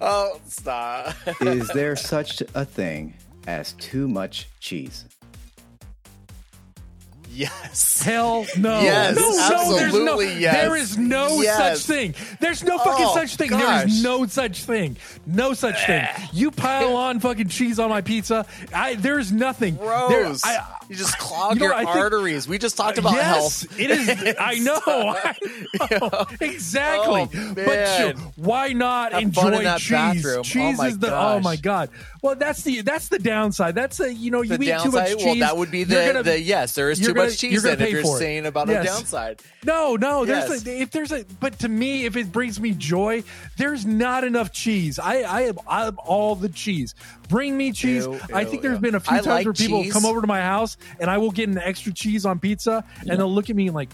Oh, 0.00 0.40
stop. 0.46 1.14
Is 1.42 1.68
there 1.74 1.94
such 1.96 2.40
a 2.54 2.64
thing 2.64 3.14
as 3.46 3.72
too 3.74 4.08
much 4.08 4.48
cheese? 4.58 5.04
Yes. 7.38 8.02
Hell 8.02 8.46
no. 8.56 8.80
Yes, 8.80 9.16
no, 9.16 9.22
no, 9.22 9.76
there's 9.76 9.92
no, 9.92 9.98
absolutely 9.98 10.40
yes. 10.40 10.54
There 10.54 10.76
is 10.76 10.98
no 10.98 11.40
Yes. 11.42 11.80
such 11.82 11.86
thing. 11.96 12.14
There's 12.40 12.62
no 12.64 12.78
fucking 12.78 13.06
Oh, 13.08 13.14
such 13.14 13.36
thing. 13.36 13.50
There 13.50 13.60
gosh. 13.60 13.86
is 13.86 14.02
no 14.02 14.26
such 14.26 14.64
thing. 14.64 14.96
No 15.26 15.54
such 15.54 15.86
thing. 15.86 16.02
Eh. 16.02 16.26
You 16.32 16.50
pile 16.50 16.96
on 16.96 17.20
fucking 17.20 17.48
cheese 17.48 17.78
on 17.78 17.90
my 17.90 18.00
pizza. 18.00 18.46
I 18.74 18.94
there's 18.94 19.30
nothing. 19.32 19.76
There- 19.76 19.86
Gross. 19.86 20.44
I- 20.44 20.64
you 20.88 20.96
just 20.96 21.18
clog 21.18 21.52
You 21.54 21.60
know, 21.60 21.66
your 21.66 21.74
I 21.74 21.84
think- 21.84 21.96
arteries. 21.96 22.48
We 22.48 22.56
just 22.56 22.76
talked 22.78 22.96
uh, 22.96 23.02
about 23.02 23.12
yes, 23.12 23.60
health. 23.62 23.78
it 23.78 23.90
is. 23.90 24.34
I 24.40 24.54
know. 24.54 24.80
I 24.86 25.34
know. 26.00 26.26
Exactly. 26.40 27.28
Oh, 27.34 27.52
but 27.54 28.00
you- 28.16 28.32
why 28.36 28.72
not 28.72 29.12
Have 29.12 29.22
enjoy 29.22 29.42
fun 29.42 29.54
in 29.54 29.64
that 29.64 29.80
cheese? 29.80 29.90
bathroom. 29.90 30.38
Oh, 30.38 30.42
Cheese 30.42 30.78
my 30.78 30.88
is 30.88 30.98
the. 30.98 31.14
Oh 31.14 31.40
my 31.40 31.56
god. 31.56 31.90
Well, 32.22 32.34
that's 32.36 32.62
the 32.62 32.80
that's 32.80 33.08
the 33.08 33.18
downside. 33.18 33.74
That's 33.74 33.98
the 33.98 34.12
you 34.12 34.30
know 34.30 34.40
you 34.42 34.56
the 34.56 34.64
eat 34.64 34.82
too 34.82 34.90
much 34.90 35.08
cheese. 35.16 35.24
well, 35.24 35.34
that 35.36 35.56
would 35.56 35.70
be 35.70 35.84
the, 35.84 35.94
gonna- 36.06 36.22
the 36.22 36.40
yes. 36.40 36.74
There 36.74 36.90
is 36.90 36.98
too 36.98 37.12
gonna- 37.12 37.27
much 37.32 37.42
you're 37.42 37.50
cheese 37.52 37.62
gonna 37.62 37.74
in. 37.74 37.80
If 37.80 37.86
pay 37.86 37.92
you're 37.92 38.02
for 38.02 38.16
it. 38.16 38.18
saying 38.18 38.46
about 38.46 38.68
Yes. 38.68 38.84
a 38.84 38.86
downside, 38.88 39.42
No, 39.64 39.96
no. 39.96 40.24
There's 40.24 40.48
Yes. 40.50 40.66
a, 40.66 40.80
if 40.82 40.90
there's 40.90 41.12
a, 41.12 41.24
but 41.40 41.58
to 41.60 41.68
me, 41.68 42.04
if 42.04 42.16
it 42.16 42.30
brings 42.32 42.58
me 42.60 42.72
joy, 42.72 43.22
there's 43.56 43.84
not 43.86 44.24
enough 44.24 44.52
cheese. 44.52 44.98
I, 44.98 45.22
I 45.22 45.42
have, 45.42 45.58
I 45.66 45.84
have 45.84 45.98
all 45.98 46.34
the 46.34 46.48
cheese. 46.48 46.94
Bring 47.28 47.56
me 47.56 47.72
cheese. 47.72 48.04
Ew, 48.06 48.18
I 48.32 48.42
ew, 48.42 48.48
think 48.48 48.62
there's 48.62 48.76
ew. 48.76 48.80
been 48.82 48.94
a 48.94 49.00
few 49.00 49.12
I 49.16 49.20
times 49.20 49.26
like 49.26 49.44
where 49.46 49.52
people 49.52 49.82
cheese. 49.82 49.92
come 49.92 50.06
over 50.06 50.20
to 50.20 50.26
my 50.26 50.40
house 50.40 50.76
and 51.00 51.10
I 51.10 51.18
will 51.18 51.30
get 51.30 51.48
an 51.48 51.58
extra 51.58 51.92
cheese 51.92 52.24
on 52.26 52.38
pizza, 52.38 52.84
and 53.00 53.18
they'll 53.18 53.32
look 53.32 53.50
at 53.50 53.56
me 53.56 53.70
like. 53.70 53.90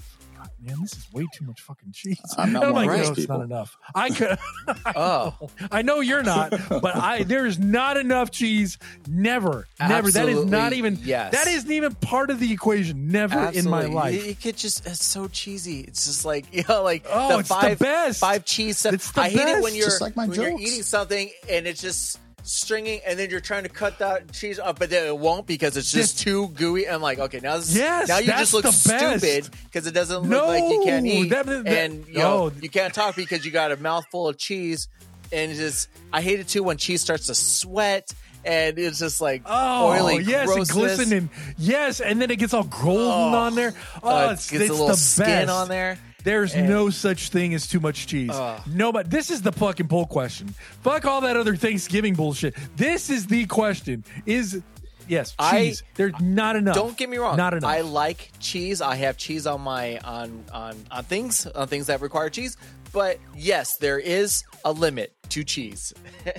"God, 0.64 0.70
Man, 0.74 0.82
this 0.82 0.92
is 0.92 1.12
way 1.12 1.26
too 1.34 1.44
much 1.44 1.60
fucking 1.60 1.92
cheese. 1.92 2.18
I'm 2.38 2.52
not 2.52 2.64
And 2.64 2.72
one 2.72 2.84
of 2.84 2.88
like, 2.88 2.98
those 2.98 3.06
no, 3.08 3.12
it's 3.12 3.20
people. 3.20 3.38
not 3.38 3.44
enough. 3.44 3.76
I 3.94 4.10
could. 4.10 4.38
Oh. 4.96 5.34
I 5.70 5.82
know 5.82 6.00
you're 6.00 6.22
not, 6.22 6.50
but 6.68 6.96
I 6.96 7.22
there's 7.24 7.58
not 7.58 7.96
enough 7.96 8.30
cheese. 8.30 8.78
Never, 9.08 9.66
never. 9.80 10.10
That 10.10 10.28
is 10.28 10.44
not 10.44 10.72
even. 10.72 10.98
yes. 11.02 11.32
That 11.32 11.46
isn't 11.48 11.70
even 11.70 11.94
part 11.96 12.30
of 12.30 12.38
the 12.40 12.52
equation. 12.52 13.08
Never 13.08 13.50
in 13.50 13.68
my 13.68 13.84
life. 13.84 14.14
It, 14.22 14.26
you 14.28 14.34
could 14.34 14.56
just 14.56 14.86
it's 14.86 15.04
so 15.04 15.28
cheesy. 15.28 15.80
It's 15.80 16.06
just 16.06 16.24
like 16.24 16.46
you 16.52 16.62
know, 16.68 16.82
like 16.82 17.04
Oh, 17.10 17.28
the 17.28 17.38
it's 17.40 17.48
the 17.48 17.54
five 17.54 17.78
best. 17.78 18.20
five 18.20 18.44
cheese 18.44 18.78
stuff. 18.78 18.94
It's 18.94 19.10
the 19.12 19.22
I 19.22 19.28
hate 19.30 19.40
it 19.48 19.62
when 19.62 19.74
you're 19.74 19.86
Just 19.86 20.00
like 20.00 20.16
my 20.16 20.26
when 20.26 20.40
you're 20.40 20.58
eating 20.58 20.82
something 20.82 21.30
and 21.48 21.66
it's 21.66 21.80
just 21.80 22.18
stringing 22.46 23.00
and 23.06 23.18
then 23.18 23.30
you're 23.30 23.40
trying 23.40 23.62
to 23.62 23.68
cut 23.68 23.98
that 23.98 24.30
cheese 24.32 24.58
up 24.58 24.78
but 24.78 24.90
then 24.90 25.06
it 25.06 25.18
won't 25.18 25.46
because 25.46 25.76
it's 25.76 25.90
just 25.90 26.14
Yes. 26.16 26.24
too 26.24 26.48
gooey. 26.48 26.86
I'm 26.88 27.00
like, 27.02 27.18
okay, 27.18 27.40
now 27.40 27.56
this, 27.56 27.74
Yes, 27.74 28.08
now 28.08 28.18
you 28.18 28.26
just 28.26 28.52
look 28.54 28.66
stupid 28.66 29.48
because 29.64 29.86
it 29.86 29.92
doesn't 29.94 30.22
look 30.28 30.46
like 30.46 30.62
you 30.64 30.82
can't 30.84 31.06
eat 31.06 31.30
that- 31.30 31.46
that- 31.46 31.66
and 31.66 32.06
you 32.06 32.14
know 32.18 32.48
no. 32.48 32.52
you 32.60 32.68
can't 32.68 32.92
talk 32.94 33.16
because 33.16 33.44
you 33.44 33.50
got 33.50 33.72
a 33.72 33.76
mouthful 33.78 34.28
of 34.28 34.36
cheese 34.38 34.88
and 35.32 35.54
just 35.56 35.88
I 36.12 36.20
hate 36.20 36.38
it 36.40 36.48
too 36.48 36.62
when 36.62 36.76
cheese 36.76 37.00
starts 37.00 37.26
to 37.26 37.34
sweat 37.34 38.12
and 38.44 38.78
it's 38.78 38.98
just 38.98 39.22
like 39.22 39.40
Oh, 39.46 39.88
oily 39.92 40.22
yes, 40.22 40.46
grossness. 40.46 40.68
and 40.70 40.78
glistening. 40.78 41.30
Yes, 41.56 42.00
and 42.00 42.20
then 42.20 42.30
it 42.30 42.36
gets 42.36 42.52
all 42.52 42.64
golden 42.64 43.06
Oh, 43.06 43.38
on 43.38 43.54
there. 43.54 43.72
Oh, 44.02 44.08
uh, 44.28 44.32
it's, 44.32 44.50
gets 44.50 44.64
it's 44.64 44.70
a 44.70 44.72
little 44.74 44.88
the 44.88 44.96
skin 44.96 45.24
best. 45.46 45.50
on 45.50 45.68
there. 45.68 45.98
There's 46.24 46.54
And- 46.54 46.68
no 46.68 46.90
such 46.90 47.28
thing 47.28 47.54
as 47.54 47.66
too 47.68 47.78
much 47.80 48.06
cheese. 48.06 48.30
Ugh. 48.32 48.60
no, 48.66 48.90
but 48.92 49.10
this 49.10 49.30
is 49.30 49.42
the 49.42 49.52
fucking 49.52 49.88
poll 49.88 50.06
question. 50.06 50.48
Fuck 50.82 51.04
all 51.04 51.20
that 51.20 51.36
other 51.36 51.54
Thanksgiving 51.54 52.14
bullshit. 52.14 52.54
This 52.76 53.10
is 53.10 53.26
the 53.26 53.44
question. 53.46 54.04
Is 54.26 54.60
yes, 55.06 55.34
I- 55.38 55.74
There's 55.94 56.18
not 56.20 56.56
enough. 56.56 56.74
Don't 56.74 56.96
get 56.96 57.08
me 57.10 57.18
wrong. 57.18 57.36
Not 57.36 57.52
enough. 57.54 57.70
I 57.70 57.82
like 57.82 58.32
cheese. 58.40 58.80
I 58.80 58.96
have 58.96 59.16
cheese 59.18 59.46
on 59.46 59.60
my 59.60 59.98
on 59.98 60.44
on 60.52 60.76
on 60.90 61.04
things 61.04 61.46
on 61.46 61.68
things 61.68 61.86
that 61.88 62.00
require 62.00 62.30
cheese. 62.30 62.56
But 62.92 63.18
yes, 63.36 63.76
there 63.78 63.98
is 63.98 64.42
a 64.64 64.72
limit 64.72 65.12
to 65.30 65.44
cheese. 65.44 65.92
I 66.26 66.32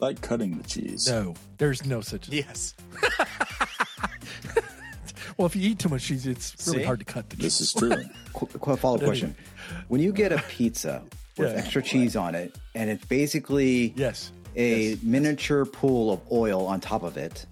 like 0.00 0.20
cutting 0.20 0.58
the 0.58 0.64
cheese. 0.64 1.08
no, 1.08 1.34
there's 1.58 1.84
no 1.86 2.00
such. 2.00 2.28
yes. 2.28 2.74
Well, 5.36 5.46
if 5.46 5.54
you 5.56 5.70
eat 5.70 5.78
too 5.78 5.88
much 5.90 6.04
cheese, 6.04 6.26
it's 6.26 6.54
really 6.66 6.78
See? 6.80 6.84
hard 6.84 6.98
to 7.00 7.04
cut 7.04 7.28
the 7.30 7.36
cheese. 7.36 7.44
This 7.44 7.60
is 7.60 7.72
true. 7.74 7.90
Qu- 8.32 8.46
qu- 8.58 8.76
follow 8.76 8.96
up 8.96 9.02
question: 9.04 9.34
When 9.88 10.00
you 10.00 10.12
get 10.12 10.32
a 10.32 10.38
pizza 10.48 11.02
with 11.36 11.50
Yeah. 11.52 11.58
extra 11.58 11.82
cheese 11.82 12.16
on 12.16 12.34
it, 12.34 12.56
and 12.74 12.88
it's 12.88 13.04
basically 13.04 13.92
Yes. 13.96 14.32
a 14.56 14.90
Yes. 14.90 14.98
miniature 15.02 15.64
pool 15.66 16.12
of 16.12 16.20
oil 16.32 16.66
on 16.66 16.80
top 16.80 17.02
of 17.02 17.16
it, 17.16 17.44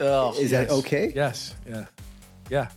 Oh, 0.00 0.32
is 0.38 0.50
that 0.52 0.70
okay? 0.70 1.12
Yes. 1.14 1.54
Yeah. 1.68 1.86
Yeah. 2.48 2.68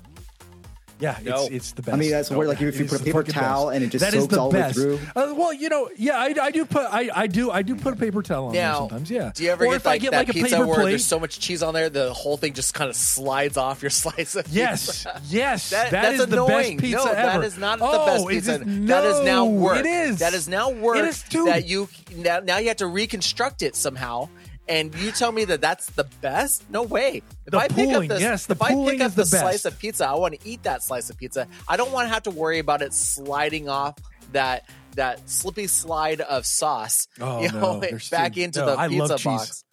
Yeah, 1.04 1.18
No. 1.24 1.44
it's 1.46 1.52
it's 1.52 1.72
the 1.74 1.82
best. 1.82 1.94
I 1.96 1.98
mean, 2.00 2.12
that's 2.12 2.32
where 2.32 2.48
like 2.48 2.62
if 2.62 2.78
you 2.78 2.86
It's 2.86 2.94
put 2.94 3.02
a 3.02 3.04
paper 3.04 3.24
towel 3.24 3.68
best. 3.68 3.76
and 3.76 3.84
it 3.86 3.90
just 3.90 4.06
That 4.06 4.14
is 4.14 4.24
soaks 4.24 4.34
the 4.36 4.40
all 4.40 4.50
the 4.52 4.58
way 4.60 4.72
through. 4.72 5.00
Uh, 5.16 5.34
well, 5.36 5.52
you 5.52 5.68
know, 5.70 5.90
yeah, 5.98 6.18
I, 6.18 6.34
I 6.42 6.52
do 6.52 6.64
put 6.66 6.84
I, 6.90 7.10
I 7.14 7.28
do 7.28 7.52
I 7.52 7.62
do 7.62 7.76
put 7.76 7.94
a 7.94 7.98
paper 7.98 8.22
towel 8.24 8.46
on 8.48 8.54
there 8.54 8.64
Now, 8.64 8.80
sometimes. 8.88 9.12
Yeah. 9.12 9.32
Do 9.36 9.44
you 9.44 9.52
ever 9.52 9.66
or 9.66 9.72
get 9.72 9.76
if 9.76 9.86
like 9.86 9.96
I 9.96 9.98
get 9.98 10.12
that 10.12 10.18
like 10.20 10.30
a 10.30 10.34
pizza 10.34 10.56
paper 10.56 10.66
where 10.68 10.76
plate? 10.80 10.92
there's 10.92 11.06
so 11.06 11.20
much 11.20 11.40
cheese 11.40 11.62
on 11.62 11.74
there, 11.74 11.90
the 11.90 12.14
whole 12.14 12.38
thing 12.38 12.54
just 12.54 12.74
kind 12.74 12.90
of 12.90 12.96
slides 12.96 13.58
off 13.58 13.82
your 13.84 13.90
slice 14.04 14.36
of 14.36 14.48
Yes, 14.48 14.86
pizza? 15.04 15.22
yes, 15.30 15.70
That, 15.72 15.92
that 15.92 16.02
that's 16.04 16.20
is 16.22 16.28
the 16.28 16.34
annoying. 16.44 16.78
best 16.78 16.84
pizza 16.86 17.06
no, 17.06 17.12
ever. 17.12 17.40
that 17.40 17.44
is 17.44 17.58
not 17.58 17.80
the 17.80 17.86
Oh, 17.86 18.06
best 18.06 18.28
pizza. 18.30 18.54
is- 18.62 18.88
that 18.88 19.04
is 19.04 19.20
now 19.26 19.44
no, 19.44 19.46
work. 19.46 19.80
it 19.80 19.86
is. 19.86 20.20
That 20.20 20.34
is 20.34 20.48
now 20.48 20.70
work. 20.72 20.98
It 20.98 21.06
is 21.06 21.22
too- 21.24 21.46
that 21.46 21.68
you 21.68 21.90
now, 22.16 22.40
now 22.40 22.58
you 22.60 22.70
have 22.70 22.78
to 22.78 22.88
reconstruct 22.88 23.62
it 23.62 23.76
somehow. 23.76 24.30
And 24.68 24.96
you 24.96 25.12
tell 25.12 25.32
me 25.32 25.44
that 25.46 25.60
that's 25.62 25.88
the 25.88 26.06
best? 26.22 26.70
No 26.70 26.84
way. 26.84 27.22
If 27.46 27.52
The 27.52 27.58
I 27.58 27.68
pick 27.68 27.90
up 27.94 28.08
this, 28.08 28.22
yes, 28.22 28.46
the 28.46 28.54
if 28.54 28.62
I 28.62 28.70
pick 28.70 29.02
up 29.02 29.08
is 29.10 29.16
the 29.16 29.24
the 29.24 29.26
slice 29.26 29.66
of 29.66 29.78
pizza, 29.78 30.08
I 30.08 30.16
want 30.16 30.40
to 30.40 30.48
eat 30.50 30.64
that 30.64 30.82
slice 30.84 31.10
of 31.10 31.18
pizza. 31.18 31.48
I 31.68 31.76
don't 31.76 31.92
want 31.92 32.08
to 32.08 32.14
have 32.14 32.24
to 32.24 32.32
worry 32.32 32.60
about 32.60 32.82
it 32.82 32.94
sliding 32.94 33.68
off 33.68 33.98
that 34.32 34.70
that 34.96 35.30
slippy 35.30 35.68
slide 35.68 36.22
of 36.22 36.46
sauce. 36.46 37.08
Oh, 37.20 37.42
you 37.42 37.52
know, 37.52 37.80
no, 37.82 37.98
back 38.12 38.38
into 38.38 38.60
no, 38.62 38.68
the 38.68 38.78
I 38.78 38.88
pizza 38.88 39.16
cheese. 39.18 39.24
box. 39.26 39.64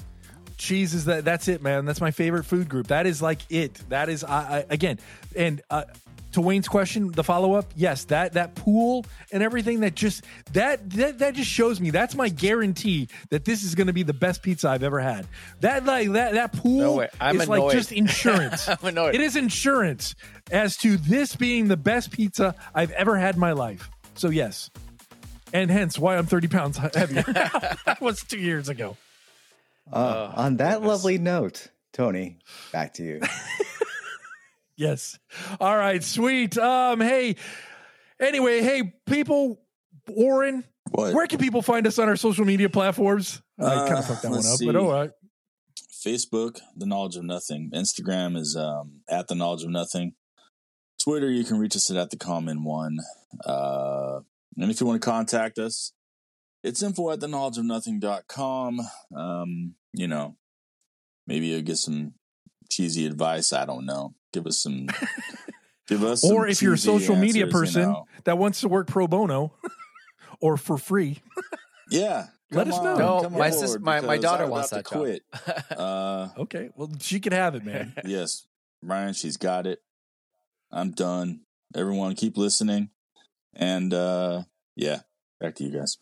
cheese 0.58 0.92
is 0.94 1.04
that 1.06 1.24
that's 1.24 1.46
it 1.48 1.62
man 1.62 1.84
that's 1.86 2.00
my 2.00 2.10
favorite 2.10 2.44
food 2.44 2.68
group 2.68 2.88
that 2.88 3.06
is 3.06 3.22
like 3.22 3.40
it 3.48 3.74
that 3.88 4.08
is 4.10 4.22
I, 4.24 4.58
I 4.58 4.64
again 4.70 4.98
and 5.36 5.62
uh 5.70 5.84
to 6.32 6.40
Wayne's 6.40 6.68
question, 6.68 7.10
the 7.12 7.24
follow 7.24 7.54
up, 7.54 7.66
yes, 7.76 8.04
that 8.06 8.34
that 8.34 8.54
pool 8.54 9.04
and 9.32 9.42
everything 9.42 9.80
that 9.80 9.94
just 9.94 10.24
that 10.52 10.88
that 10.90 11.18
that 11.18 11.34
just 11.34 11.50
shows 11.50 11.80
me 11.80 11.90
that's 11.90 12.14
my 12.14 12.28
guarantee 12.28 13.08
that 13.30 13.44
this 13.44 13.62
is 13.62 13.74
going 13.74 13.86
to 13.88 13.92
be 13.92 14.02
the 14.02 14.14
best 14.14 14.42
pizza 14.42 14.68
I've 14.68 14.82
ever 14.82 15.00
had. 15.00 15.26
That 15.60 15.84
like 15.84 16.12
that 16.12 16.34
that 16.34 16.52
pool 16.52 16.78
No 16.78 16.96
way. 16.96 17.08
I'm 17.20 17.40
is 17.40 17.48
like 17.48 17.72
just 17.72 17.92
insurance. 17.92 18.68
I'm 18.68 18.78
annoyed. 18.82 19.14
It 19.14 19.20
is 19.20 19.36
insurance 19.36 20.14
as 20.50 20.76
to 20.78 20.96
this 20.96 21.36
being 21.36 21.68
the 21.68 21.76
best 21.76 22.10
pizza 22.10 22.54
I've 22.74 22.90
ever 22.92 23.16
had 23.16 23.34
in 23.34 23.40
my 23.40 23.52
life. 23.52 23.90
So 24.14 24.28
yes, 24.30 24.70
and 25.52 25.70
hence 25.70 25.98
why 25.98 26.16
I'm 26.16 26.26
30 26.26 26.48
pounds 26.48 26.76
heavier. 26.76 27.22
that 27.22 27.98
was 28.00 28.22
two 28.22 28.38
years 28.38 28.68
ago. 28.68 28.96
Uh, 29.92 30.32
on 30.36 30.58
that 30.58 30.82
lovely 30.82 31.18
note, 31.18 31.68
Tony, 31.92 32.38
back 32.72 32.94
to 32.94 33.02
you. 33.02 33.20
Yes. 34.80 35.18
All 35.60 35.76
right, 35.76 36.02
sweet. 36.02 36.56
Um, 36.56 37.00
hey, 37.02 37.36
anyway, 38.18 38.62
hey, 38.62 38.94
people, 39.04 39.60
Warren, 40.08 40.64
What? 40.90 41.12
where 41.12 41.26
can 41.26 41.38
people 41.38 41.60
find 41.60 41.86
us 41.86 41.98
on 41.98 42.08
our 42.08 42.16
social 42.16 42.46
media 42.46 42.70
platforms? 42.70 43.42
I 43.58 43.62
kind 43.86 43.90
Uh, 43.92 43.98
of 43.98 44.06
fucked 44.06 44.22
that 44.22 44.30
one 44.30 44.38
up, 44.38 44.44
see. 44.56 44.64
but 44.64 44.76
all 44.76 44.90
right. 44.90 45.10
Facebook, 46.02 46.60
The 46.76 46.86
Knowledge 46.86 47.16
of 47.16 47.24
Nothing. 47.24 47.70
Instagram 47.74 48.38
is 48.38 48.56
um, 48.56 49.02
at 49.06 49.28
The 49.28 49.34
Knowledge 49.34 49.64
of 49.64 49.68
Nothing. 49.70 50.14
Twitter, 50.98 51.30
you 51.30 51.44
can 51.44 51.58
reach 51.58 51.76
us 51.76 51.90
at, 51.90 51.98
at 51.98 52.08
the 52.08 52.16
common 52.16 52.64
one. 52.64 52.96
Uh, 53.44 54.20
and 54.56 54.70
if 54.70 54.80
you 54.80 54.86
want 54.86 55.02
to 55.02 55.04
contact 55.06 55.58
us, 55.58 55.92
it's 56.64 56.82
info 56.82 57.10
at 57.10 57.20
the 57.20 57.28
knowledge 57.28 57.58
of 57.58 57.64
nothing.com. 57.66 58.80
Um, 59.14 59.74
you 59.92 60.08
know, 60.08 60.36
maybe 61.26 61.48
you'll 61.48 61.60
get 61.62 61.76
some 61.76 62.14
cheesy 62.70 63.04
advice. 63.06 63.52
I 63.52 63.66
don't 63.66 63.84
know. 63.84 64.14
Give 64.32 64.46
us 64.46 64.60
some. 64.62 64.86
give 65.88 66.02
us. 66.04 66.24
Or 66.24 66.42
some 66.42 66.50
if 66.50 66.62
you're 66.62 66.74
a 66.74 66.76
cheesy 66.76 66.86
social 66.98 67.16
media 67.16 67.44
answers, 67.46 67.54
you 67.54 67.60
person 67.60 67.82
know. 67.92 68.06
that 68.24 68.38
wants 68.38 68.60
to 68.60 68.68
work 68.68 68.86
pro 68.86 69.06
bono 69.06 69.52
or 70.40 70.56
for 70.56 70.78
free, 70.78 71.20
yeah. 71.90 72.26
Let 72.52 72.66
us 72.66 72.82
know. 72.82 72.96
No, 72.96 73.30
my 73.30 73.46
aboard, 73.48 73.54
sis- 73.54 73.78
my- 73.78 74.00
my 74.00 74.18
daughter 74.18 74.46
wants 74.48 74.72
about 74.72 74.84
to 74.84 74.96
that 74.96 75.22
job. 75.44 75.54
quit. 75.54 75.68
Uh, 75.78 76.28
okay, 76.38 76.70
well, 76.74 76.90
she 77.00 77.20
could 77.20 77.32
have 77.32 77.54
it, 77.54 77.64
man. 77.64 77.94
yes, 78.04 78.44
Ryan, 78.82 79.12
she's 79.14 79.36
got 79.36 79.66
it. 79.68 79.80
I'm 80.72 80.90
done. 80.90 81.40
Everyone, 81.76 82.14
keep 82.16 82.36
listening. 82.36 82.90
And 83.54 83.92
uh 83.94 84.42
yeah, 84.76 85.00
back 85.40 85.54
to 85.56 85.64
you 85.64 85.70
guys. 85.70 85.98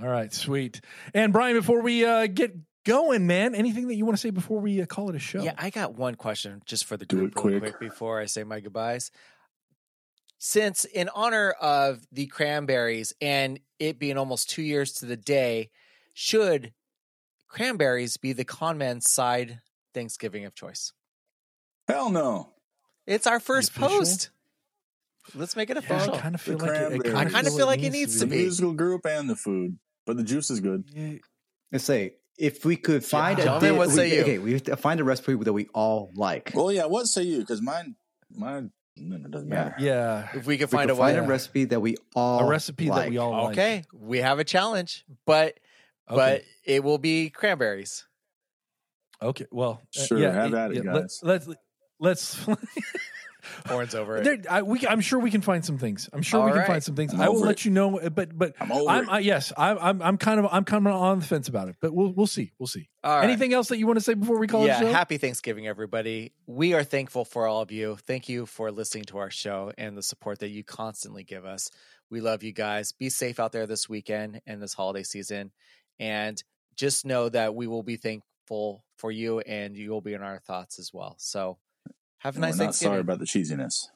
all 0.00 0.08
right, 0.08 0.32
sweet. 0.32 0.80
And 1.14 1.32
Brian, 1.32 1.56
before 1.56 1.82
we 1.82 2.04
uh, 2.04 2.26
get 2.28 2.54
going, 2.84 3.26
man, 3.26 3.54
anything 3.54 3.88
that 3.88 3.94
you 3.94 4.04
want 4.04 4.16
to 4.16 4.20
say 4.20 4.30
before 4.30 4.60
we 4.60 4.80
uh, 4.82 4.86
call 4.86 5.08
it 5.10 5.16
a 5.16 5.18
show? 5.18 5.42
Yeah, 5.42 5.54
I 5.58 5.70
got 5.70 5.94
one 5.94 6.14
question 6.14 6.62
just 6.66 6.84
for 6.84 6.96
the 6.96 7.06
Do 7.06 7.16
group 7.16 7.36
it 7.36 7.44
really 7.44 7.60
quick. 7.60 7.76
quick 7.78 7.90
before 7.90 8.20
I 8.20 8.26
say 8.26 8.44
my 8.44 8.60
goodbyes. 8.60 9.10
Since 10.38 10.84
in 10.86 11.08
honor 11.14 11.50
of 11.60 12.04
the 12.10 12.26
cranberries 12.26 13.12
and 13.20 13.60
it 13.78 13.98
being 13.98 14.18
almost 14.18 14.50
two 14.50 14.62
years 14.62 14.92
to 14.94 15.06
the 15.06 15.16
day, 15.16 15.70
should 16.14 16.72
cranberries 17.48 18.16
be 18.16 18.32
the 18.32 18.44
conman's 18.44 19.08
side 19.10 19.60
Thanksgiving 19.94 20.44
of 20.44 20.54
choice? 20.54 20.92
Hell 21.86 22.10
no. 22.10 22.54
It's 23.06 23.26
our 23.26 23.38
first 23.40 23.74
post. 23.74 24.30
Let's 25.34 25.54
make 25.54 25.70
it 25.70 25.74
Yeah, 25.76 25.78
official. 25.80 26.14
I 26.14 26.20
kind 26.20 26.34
of 26.34 26.40
feel 26.40 26.58
The 26.58 26.64
like 26.66 26.72
it, 26.74 26.88
cranberries. 26.88 27.14
I 27.14 27.24
kinda 27.30 27.50
feel 27.52 27.66
like 27.66 27.82
it 27.82 27.92
needs 27.92 28.14
to 28.14 28.26
The 28.26 28.30
be. 28.30 28.36
musical 28.38 28.72
group 28.74 29.06
and 29.06 29.30
the 29.30 29.36
food. 29.36 29.78
But 30.06 30.16
the 30.16 30.24
juice 30.24 30.50
is 30.50 30.58
good. 30.58 30.84
Yeah, 30.92 31.18
Let's 31.70 31.84
say 31.84 32.16
if 32.38 32.64
we 32.64 32.76
could 32.76 33.04
find 33.04 33.38
a 33.38 33.42
Gentlemen, 33.44 33.72
di- 33.72 33.78
what 33.78 33.88
we- 33.88 33.94
say 33.94 34.14
you? 34.16 34.22
okay, 34.22 34.38
we 34.38 34.52
have 34.52 34.62
to 34.64 34.76
find 34.76 35.00
a 35.00 35.04
recipe 35.04 35.34
that 35.34 35.52
we 35.52 35.66
all 35.74 36.10
like. 36.14 36.52
Well 36.54 36.72
yeah, 36.72 36.86
what 36.86 37.06
say 37.06 37.22
you? 37.22 37.38
Because 37.40 37.60
mine 37.62 37.96
mine 38.30 38.70
no, 38.96 39.16
it 39.16 39.30
doesn't 39.30 39.48
matter. 39.48 39.74
yeah. 39.78 40.28
if 40.34 40.46
we 40.46 40.56
can 40.58 40.64
If 40.64 40.72
we 40.72 40.76
find 40.78 40.90
could 40.90 40.94
a 40.96 40.98
find 40.98 41.16
way. 41.18 41.24
a 41.24 41.26
recipe 41.28 41.64
that 41.66 41.80
we 41.80 41.96
all 42.14 42.40
a 42.40 42.46
recipe 42.46 42.88
that 42.90 43.08
we 43.08 43.18
like. 43.18 43.24
all 43.26 43.44
like. 43.44 43.52
Okay, 43.52 43.84
we 43.94 44.18
have 44.18 44.38
a 44.38 44.44
challenge, 44.44 45.04
but 45.26 45.58
Okay. 46.10 46.16
but 46.16 46.42
it 46.64 46.82
will 46.84 46.98
be 46.98 47.30
cranberries. 47.30 48.04
Okay, 49.22 49.46
well, 49.52 49.80
uh, 49.96 50.02
Sure, 50.04 50.18
yeah, 50.18 50.32
have 50.32 50.52
at 50.54 50.72
it, 50.72 50.84
yeah, 50.84 50.92
let- 50.92 51.02
guys. 51.04 51.20
Let's 51.22 51.48
let's. 52.00 52.46
Horns 53.66 53.94
over 53.94 54.16
it. 54.16 54.24
there, 54.24 54.38
I, 54.48 54.62
we, 54.62 54.86
I'm 54.86 55.00
sure 55.00 55.18
we 55.18 55.30
can 55.30 55.40
find 55.40 55.64
some 55.64 55.78
things. 55.78 56.08
I'm 56.12 56.22
sure 56.22 56.40
we 56.40 56.44
All 56.44 56.50
can 56.50 56.58
right. 56.58 56.66
find 56.66 56.82
some 56.82 56.94
things. 56.94 57.12
I'm 57.14 57.20
I 57.20 57.28
will 57.28 57.40
let 57.40 57.58
it. 57.58 57.64
you 57.64 57.70
know. 57.70 57.98
But 58.10 58.36
but 58.36 58.54
I'm 58.60 58.72
over 58.72 58.90
I'm. 58.90 59.10
I, 59.10 59.18
yes, 59.20 59.52
I'm, 59.56 59.78
I'm 59.78 60.02
I'm 60.02 60.18
kind 60.18 60.40
of 60.40 60.48
I'm 60.50 60.64
kind 60.64 60.86
of 60.86 60.94
on 60.94 61.20
the 61.20 61.24
fence 61.24 61.48
about 61.48 61.68
it. 61.68 61.76
But 61.80 61.92
we'll 61.92 62.12
we'll 62.12 62.26
see. 62.26 62.52
We'll 62.58 62.66
see. 62.66 62.88
All 63.04 63.16
right. 63.16 63.24
Anything 63.24 63.52
else 63.52 63.68
that 63.68 63.78
you 63.78 63.86
want 63.86 63.98
to 63.98 64.04
say 64.04 64.14
before 64.14 64.38
we 64.38 64.46
call 64.46 64.66
yeah, 64.66 64.78
it 64.78 64.82
a 64.82 64.86
show? 64.86 64.92
happy 64.92 65.18
Thanksgiving, 65.18 65.66
everybody. 65.66 66.32
We 66.46 66.74
are 66.74 66.84
thankful 66.84 67.24
for 67.24 67.46
all 67.46 67.62
of 67.62 67.72
you. 67.72 67.96
Thank 68.06 68.28
you 68.28 68.46
for 68.46 68.70
listening 68.70 69.04
to 69.04 69.18
our 69.18 69.30
show 69.30 69.72
and 69.76 69.96
the 69.96 70.02
support 70.02 70.38
that 70.40 70.50
you 70.50 70.62
constantly 70.62 71.24
give 71.24 71.44
us. 71.44 71.70
We 72.10 72.20
love 72.20 72.42
you 72.42 72.52
guys. 72.52 72.92
Be 72.92 73.08
safe 73.08 73.40
out 73.40 73.52
there 73.52 73.66
this 73.66 73.88
weekend 73.88 74.40
and 74.46 74.62
this 74.62 74.74
holiday 74.74 75.02
season. 75.02 75.50
And 75.98 76.42
just 76.76 77.06
know 77.06 77.28
that 77.28 77.54
we 77.54 77.66
will 77.66 77.82
be 77.82 77.96
thankful 77.96 78.84
for 78.96 79.10
you 79.10 79.40
and 79.40 79.76
you 79.76 79.90
will 79.90 80.00
be 80.00 80.14
in 80.14 80.22
our 80.22 80.38
thoughts 80.38 80.78
as 80.78 80.90
well. 80.92 81.16
So 81.18 81.58
have 82.22 82.36
a 82.36 82.36
And 82.36 82.42
nice 82.42 82.58
we're 82.58 82.64
not 82.66 82.74
sorry 82.74 83.00
about 83.00 83.18
the 83.18 83.24
cheesiness. 83.24 83.86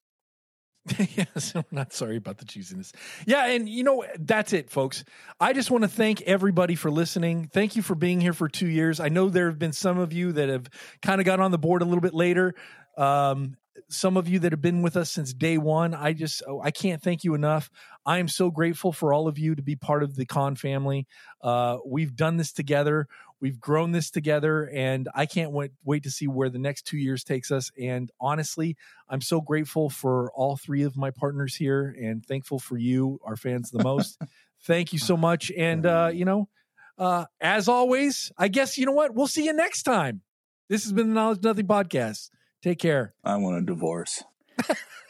yes, 1.16 1.52
I'm 1.54 1.64
not 1.72 1.92
sorry 1.92 2.16
about 2.16 2.38
the 2.38 2.44
cheesiness. 2.44 2.92
Yeah, 3.26 3.46
and 3.46 3.68
you 3.68 3.82
know 3.82 4.04
that's 4.18 4.52
it, 4.52 4.70
folks. 4.70 5.04
I 5.40 5.52
just 5.52 5.70
want 5.70 5.82
to 5.82 5.88
thank 5.88 6.22
everybody 6.22 6.76
for 6.76 6.90
listening. 6.90 7.50
Thank 7.52 7.74
you 7.74 7.82
for 7.82 7.94
being 7.94 8.20
here 8.20 8.32
for 8.32 8.48
two 8.48 8.68
years. 8.68 9.00
I 9.00 9.08
know 9.08 9.28
there 9.28 9.46
have 9.46 9.58
been 9.58 9.72
some 9.72 9.98
of 9.98 10.12
you 10.12 10.32
that 10.32 10.48
have 10.48 10.68
kind 11.02 11.20
of 11.20 11.24
got 11.24 11.40
on 11.40 11.50
the 11.50 11.58
board 11.58 11.82
a 11.82 11.84
little 11.84 12.00
bit 12.00 12.14
later. 12.14 12.54
Um, 12.96 13.56
some 13.88 14.16
of 14.16 14.28
you 14.28 14.38
that 14.40 14.52
have 14.52 14.62
been 14.62 14.82
with 14.82 14.96
us 14.96 15.10
since 15.10 15.32
day 15.32 15.58
one. 15.58 15.94
I 15.94 16.12
just 16.12 16.42
oh, 16.46 16.60
I 16.60 16.70
can't 16.70 17.02
thank 17.02 17.24
you 17.24 17.34
enough. 17.34 17.70
I 18.04 18.18
am 18.18 18.28
so 18.28 18.50
grateful 18.50 18.92
for 18.92 19.12
all 19.12 19.28
of 19.28 19.38
you 19.38 19.54
to 19.54 19.62
be 19.62 19.76
part 19.76 20.02
of 20.02 20.14
the 20.14 20.26
Con 20.26 20.56
family. 20.56 21.06
Uh, 21.42 21.78
we've 21.84 22.14
done 22.14 22.36
this 22.36 22.52
together. 22.52 23.06
We've 23.40 23.60
grown 23.60 23.92
this 23.92 24.10
together, 24.10 24.70
and 24.72 25.08
I 25.14 25.26
can't 25.26 25.52
wait 25.52 25.72
wait 25.84 26.04
to 26.04 26.10
see 26.10 26.26
where 26.26 26.48
the 26.48 26.58
next 26.58 26.82
two 26.86 26.96
years 26.96 27.22
takes 27.22 27.50
us. 27.50 27.70
And 27.80 28.10
honestly, 28.20 28.76
I'm 29.08 29.20
so 29.20 29.40
grateful 29.40 29.90
for 29.90 30.32
all 30.34 30.56
three 30.56 30.82
of 30.82 30.96
my 30.96 31.10
partners 31.10 31.54
here 31.54 31.94
and 32.00 32.24
thankful 32.24 32.58
for 32.58 32.78
you, 32.78 33.20
our 33.24 33.36
fans, 33.36 33.70
the 33.70 33.82
most. 33.82 34.20
Thank 34.64 34.92
you 34.92 34.98
so 34.98 35.16
much. 35.16 35.52
And, 35.56 35.84
uh, 35.84 36.10
you 36.12 36.24
know, 36.24 36.48
uh, 36.98 37.26
as 37.40 37.68
always, 37.68 38.32
I 38.38 38.48
guess, 38.48 38.78
you 38.78 38.86
know 38.86 38.92
what? 38.92 39.14
We'll 39.14 39.26
see 39.26 39.44
you 39.44 39.52
next 39.52 39.82
time. 39.82 40.22
This 40.68 40.82
has 40.84 40.92
been 40.92 41.08
the 41.08 41.14
Knowledge 41.14 41.42
Nothing 41.42 41.66
podcast. 41.66 42.30
Take 42.62 42.78
care. 42.78 43.14
I 43.22 43.36
want 43.36 43.58
a 43.58 43.60
divorce. 43.60 44.24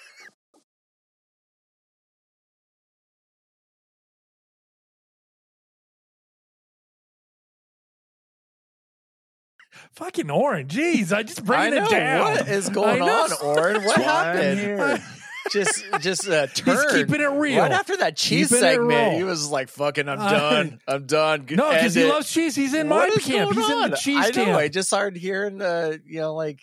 Fucking 9.97 10.31
Oren, 10.31 10.66
jeez, 10.68 11.10
I 11.12 11.23
just 11.23 11.43
bringing 11.44 11.74
I 11.74 11.78
know 11.78 11.86
it 11.86 11.90
down. 11.90 12.20
what 12.32 12.48
is 12.48 12.68
going 12.68 13.01
on, 13.02 13.31
Oren. 13.43 13.82
What 13.85 13.97
happened? 13.97 14.60
here. 14.60 14.98
just 15.51 15.85
just 16.01 16.28
uh, 16.28 16.47
turn. 16.55 16.93
keeping 16.93 17.20
it 17.23 17.28
real. 17.28 17.62
Right 17.62 17.73
after 17.73 17.97
that 17.98 18.16
cheese 18.16 18.48
Keeping 18.48 18.60
segment, 18.60 19.14
he 19.16 19.24
was 19.24 19.48
like, 19.51 19.68
"Fucking, 19.70 20.06
I'm 20.09 20.18
Uh, 20.20 20.31
done. 20.31 20.81
I'm 20.86 21.06
done." 21.06 21.47
No, 21.51 21.70
because 21.73 21.94
he 21.94 22.02
it. 22.02 22.09
loves 22.09 22.31
cheese. 22.31 22.55
He's 22.55 22.74
in 22.74 22.89
What 22.90 23.09
my 23.09 23.14
is 23.16 23.24
camp. 23.24 23.55
going 23.55 23.56
He's 23.56 23.70
in 23.70 23.78
on? 23.85 23.90
the 23.90 23.97
cheese 23.97 24.18
I 24.18 24.28
know. 24.28 24.44
camp. 24.44 24.59
I 24.59 24.68
just 24.68 24.89
started 24.89 25.18
hearing, 25.18 25.62
uh, 25.62 25.94
you 26.05 26.20
know, 26.20 26.35
like, 26.35 26.60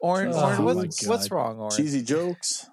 Oren, 0.00 0.32
Oh, 0.34 0.44
Oren, 0.44 0.56
my 0.58 0.72
what's 0.74 1.06
what's 1.06 1.30
wrong, 1.30 1.58
Oren? 1.58 1.70
Cheesy 1.74 2.02
jokes. 2.02 2.66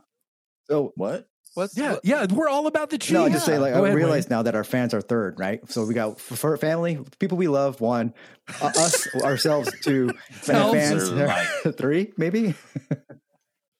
So 0.70 0.92
What? 0.96 1.28
What's 1.56 1.78
yeah, 1.78 1.92
what- 1.94 2.02
yeah, 2.04 2.26
we're 2.32 2.50
all 2.50 2.66
about 2.68 2.90
the 2.90 2.98
cheese. 2.98 3.12
no, 3.14 3.26
I 3.26 3.30
just 3.30 3.46
say 3.46 3.58
like 3.60 3.74
Go 3.74 3.82
I 3.84 3.88
ahead, 3.88 3.96
realize 3.96 4.26
Wayne. 4.26 4.38
now 4.38 4.42
that 4.44 4.56
our 4.56 4.64
fans 4.64 4.94
are 4.94 5.02
third, 5.02 5.40
right? 5.40 5.60
So 5.70 5.86
we 5.86 5.94
got 5.94 6.20
for, 6.20 6.36
for 6.36 6.58
family, 6.58 7.00
people 7.20 7.38
we 7.38 7.48
love, 7.48 7.80
one, 7.80 8.14
uh, 8.62 8.66
us 8.76 9.08
ourselves, 9.24 9.72
two, 9.82 10.10
and 10.48 10.72
fans 10.72 11.10
are 11.12 11.72
three, 11.74 12.12
maybe. 12.18 12.56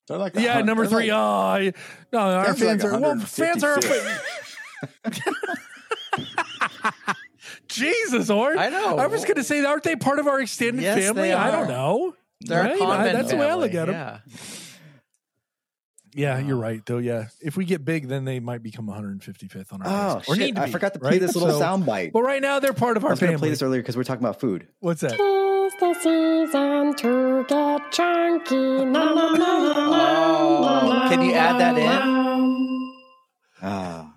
They're 0.08 0.18
like 0.18 0.36
Yeah, 0.36 0.56
hun- 0.56 0.66
number 0.68 0.86
three. 0.86 1.12
like- 1.12 1.18
oh, 1.18 1.18
I- 1.18 1.74
no, 2.12 2.20
our 2.20 2.54
Fans 2.54 2.62
are 2.62 2.68
like 2.68 2.82
fans 2.82 2.86
are 2.94 3.00
well. 3.00 3.20
Fans 3.20 3.64
are. 3.64 3.80
Jesus, 7.68 8.30
Oren. 8.30 8.58
I 8.60 8.70
know. 8.70 8.98
I 8.98 9.08
was 9.08 9.24
going 9.24 9.36
to 9.38 9.44
say, 9.44 9.64
aren't 9.66 9.84
they 9.84 9.96
part 9.96 10.20
of 10.20 10.28
our 10.28 10.40
extended 10.42 10.82
Yes, 10.84 10.98
family? 11.00 11.34
I 11.34 11.50
don't 11.52 11.68
know. 11.68 12.16
They're 12.42 12.62
a 12.62 12.64
Right? 12.66 12.82
I- 12.82 13.12
that's 13.14 13.32
the 13.32 13.38
way 13.38 13.50
I 13.50 13.56
look 13.56 13.72
family, 13.72 13.92
at 13.94 13.96
'em. 13.96 13.96
Yeah. 13.96 14.63
Yeah, 16.16 16.38
you're 16.40 16.58
right, 16.58 16.86
though. 16.86 17.00
Yeah, 17.00 17.28
if 17.42 17.58
we 17.58 17.66
get 17.66 17.84
big, 17.84 18.08
then 18.08 18.24
they 18.26 18.40
might 18.40 18.62
become 18.62 18.88
155th 18.88 19.74
on 19.74 19.82
our 19.82 19.88
Oh 20.12 20.16
list. 20.18 20.30
Or 20.30 20.36
shit! 20.36 20.46
need 20.46 20.56
to 20.56 20.62
I 20.62 20.66
be, 20.68 20.72
forgot 20.72 20.94
to 20.94 21.00
play 21.00 21.12
right? 21.12 21.20
this 21.22 21.34
little 21.36 21.50
So- 21.52 21.60
sound 21.60 21.86
bite. 21.86 22.14
Well, 22.14 22.24
right 22.24 22.42
now 22.42 22.60
they're 22.60 22.74
part 22.74 22.98
of 22.98 23.04
our 23.04 23.10
I 23.10 23.12
our 23.12 23.14
was 23.14 23.20
going 23.20 23.34
to 23.34 23.40
play 23.40 23.50
this 23.50 23.62
earlier 23.62 23.82
because 23.82 23.98
we're 23.98 24.04
talking 24.04 24.24
about 24.24 24.40
food. 24.40 24.68
What's 24.80 25.02
that? 25.02 25.12
Tis 25.12 25.74
the 25.80 25.94
season 25.96 26.96
to 26.98 27.46
get 27.48 27.92
chunky. 27.92 28.56
Na, 28.86 28.86
na, 28.86 29.32
na, 29.34 29.34
na, 29.38 31.06
Oh, 31.06 31.10
can 31.10 31.22
you 31.24 31.34
add 31.34 31.60
that 31.60 31.78
in? 31.78 32.94
Ah, 33.62 34.14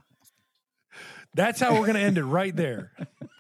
That's 1.35 1.61
how 1.61 1.73
we're 1.75 1.81
going 1.87 1.95
to 1.95 2.01
end 2.01 2.19
it 2.19 2.25
right 2.25 2.55
there. 2.55 2.93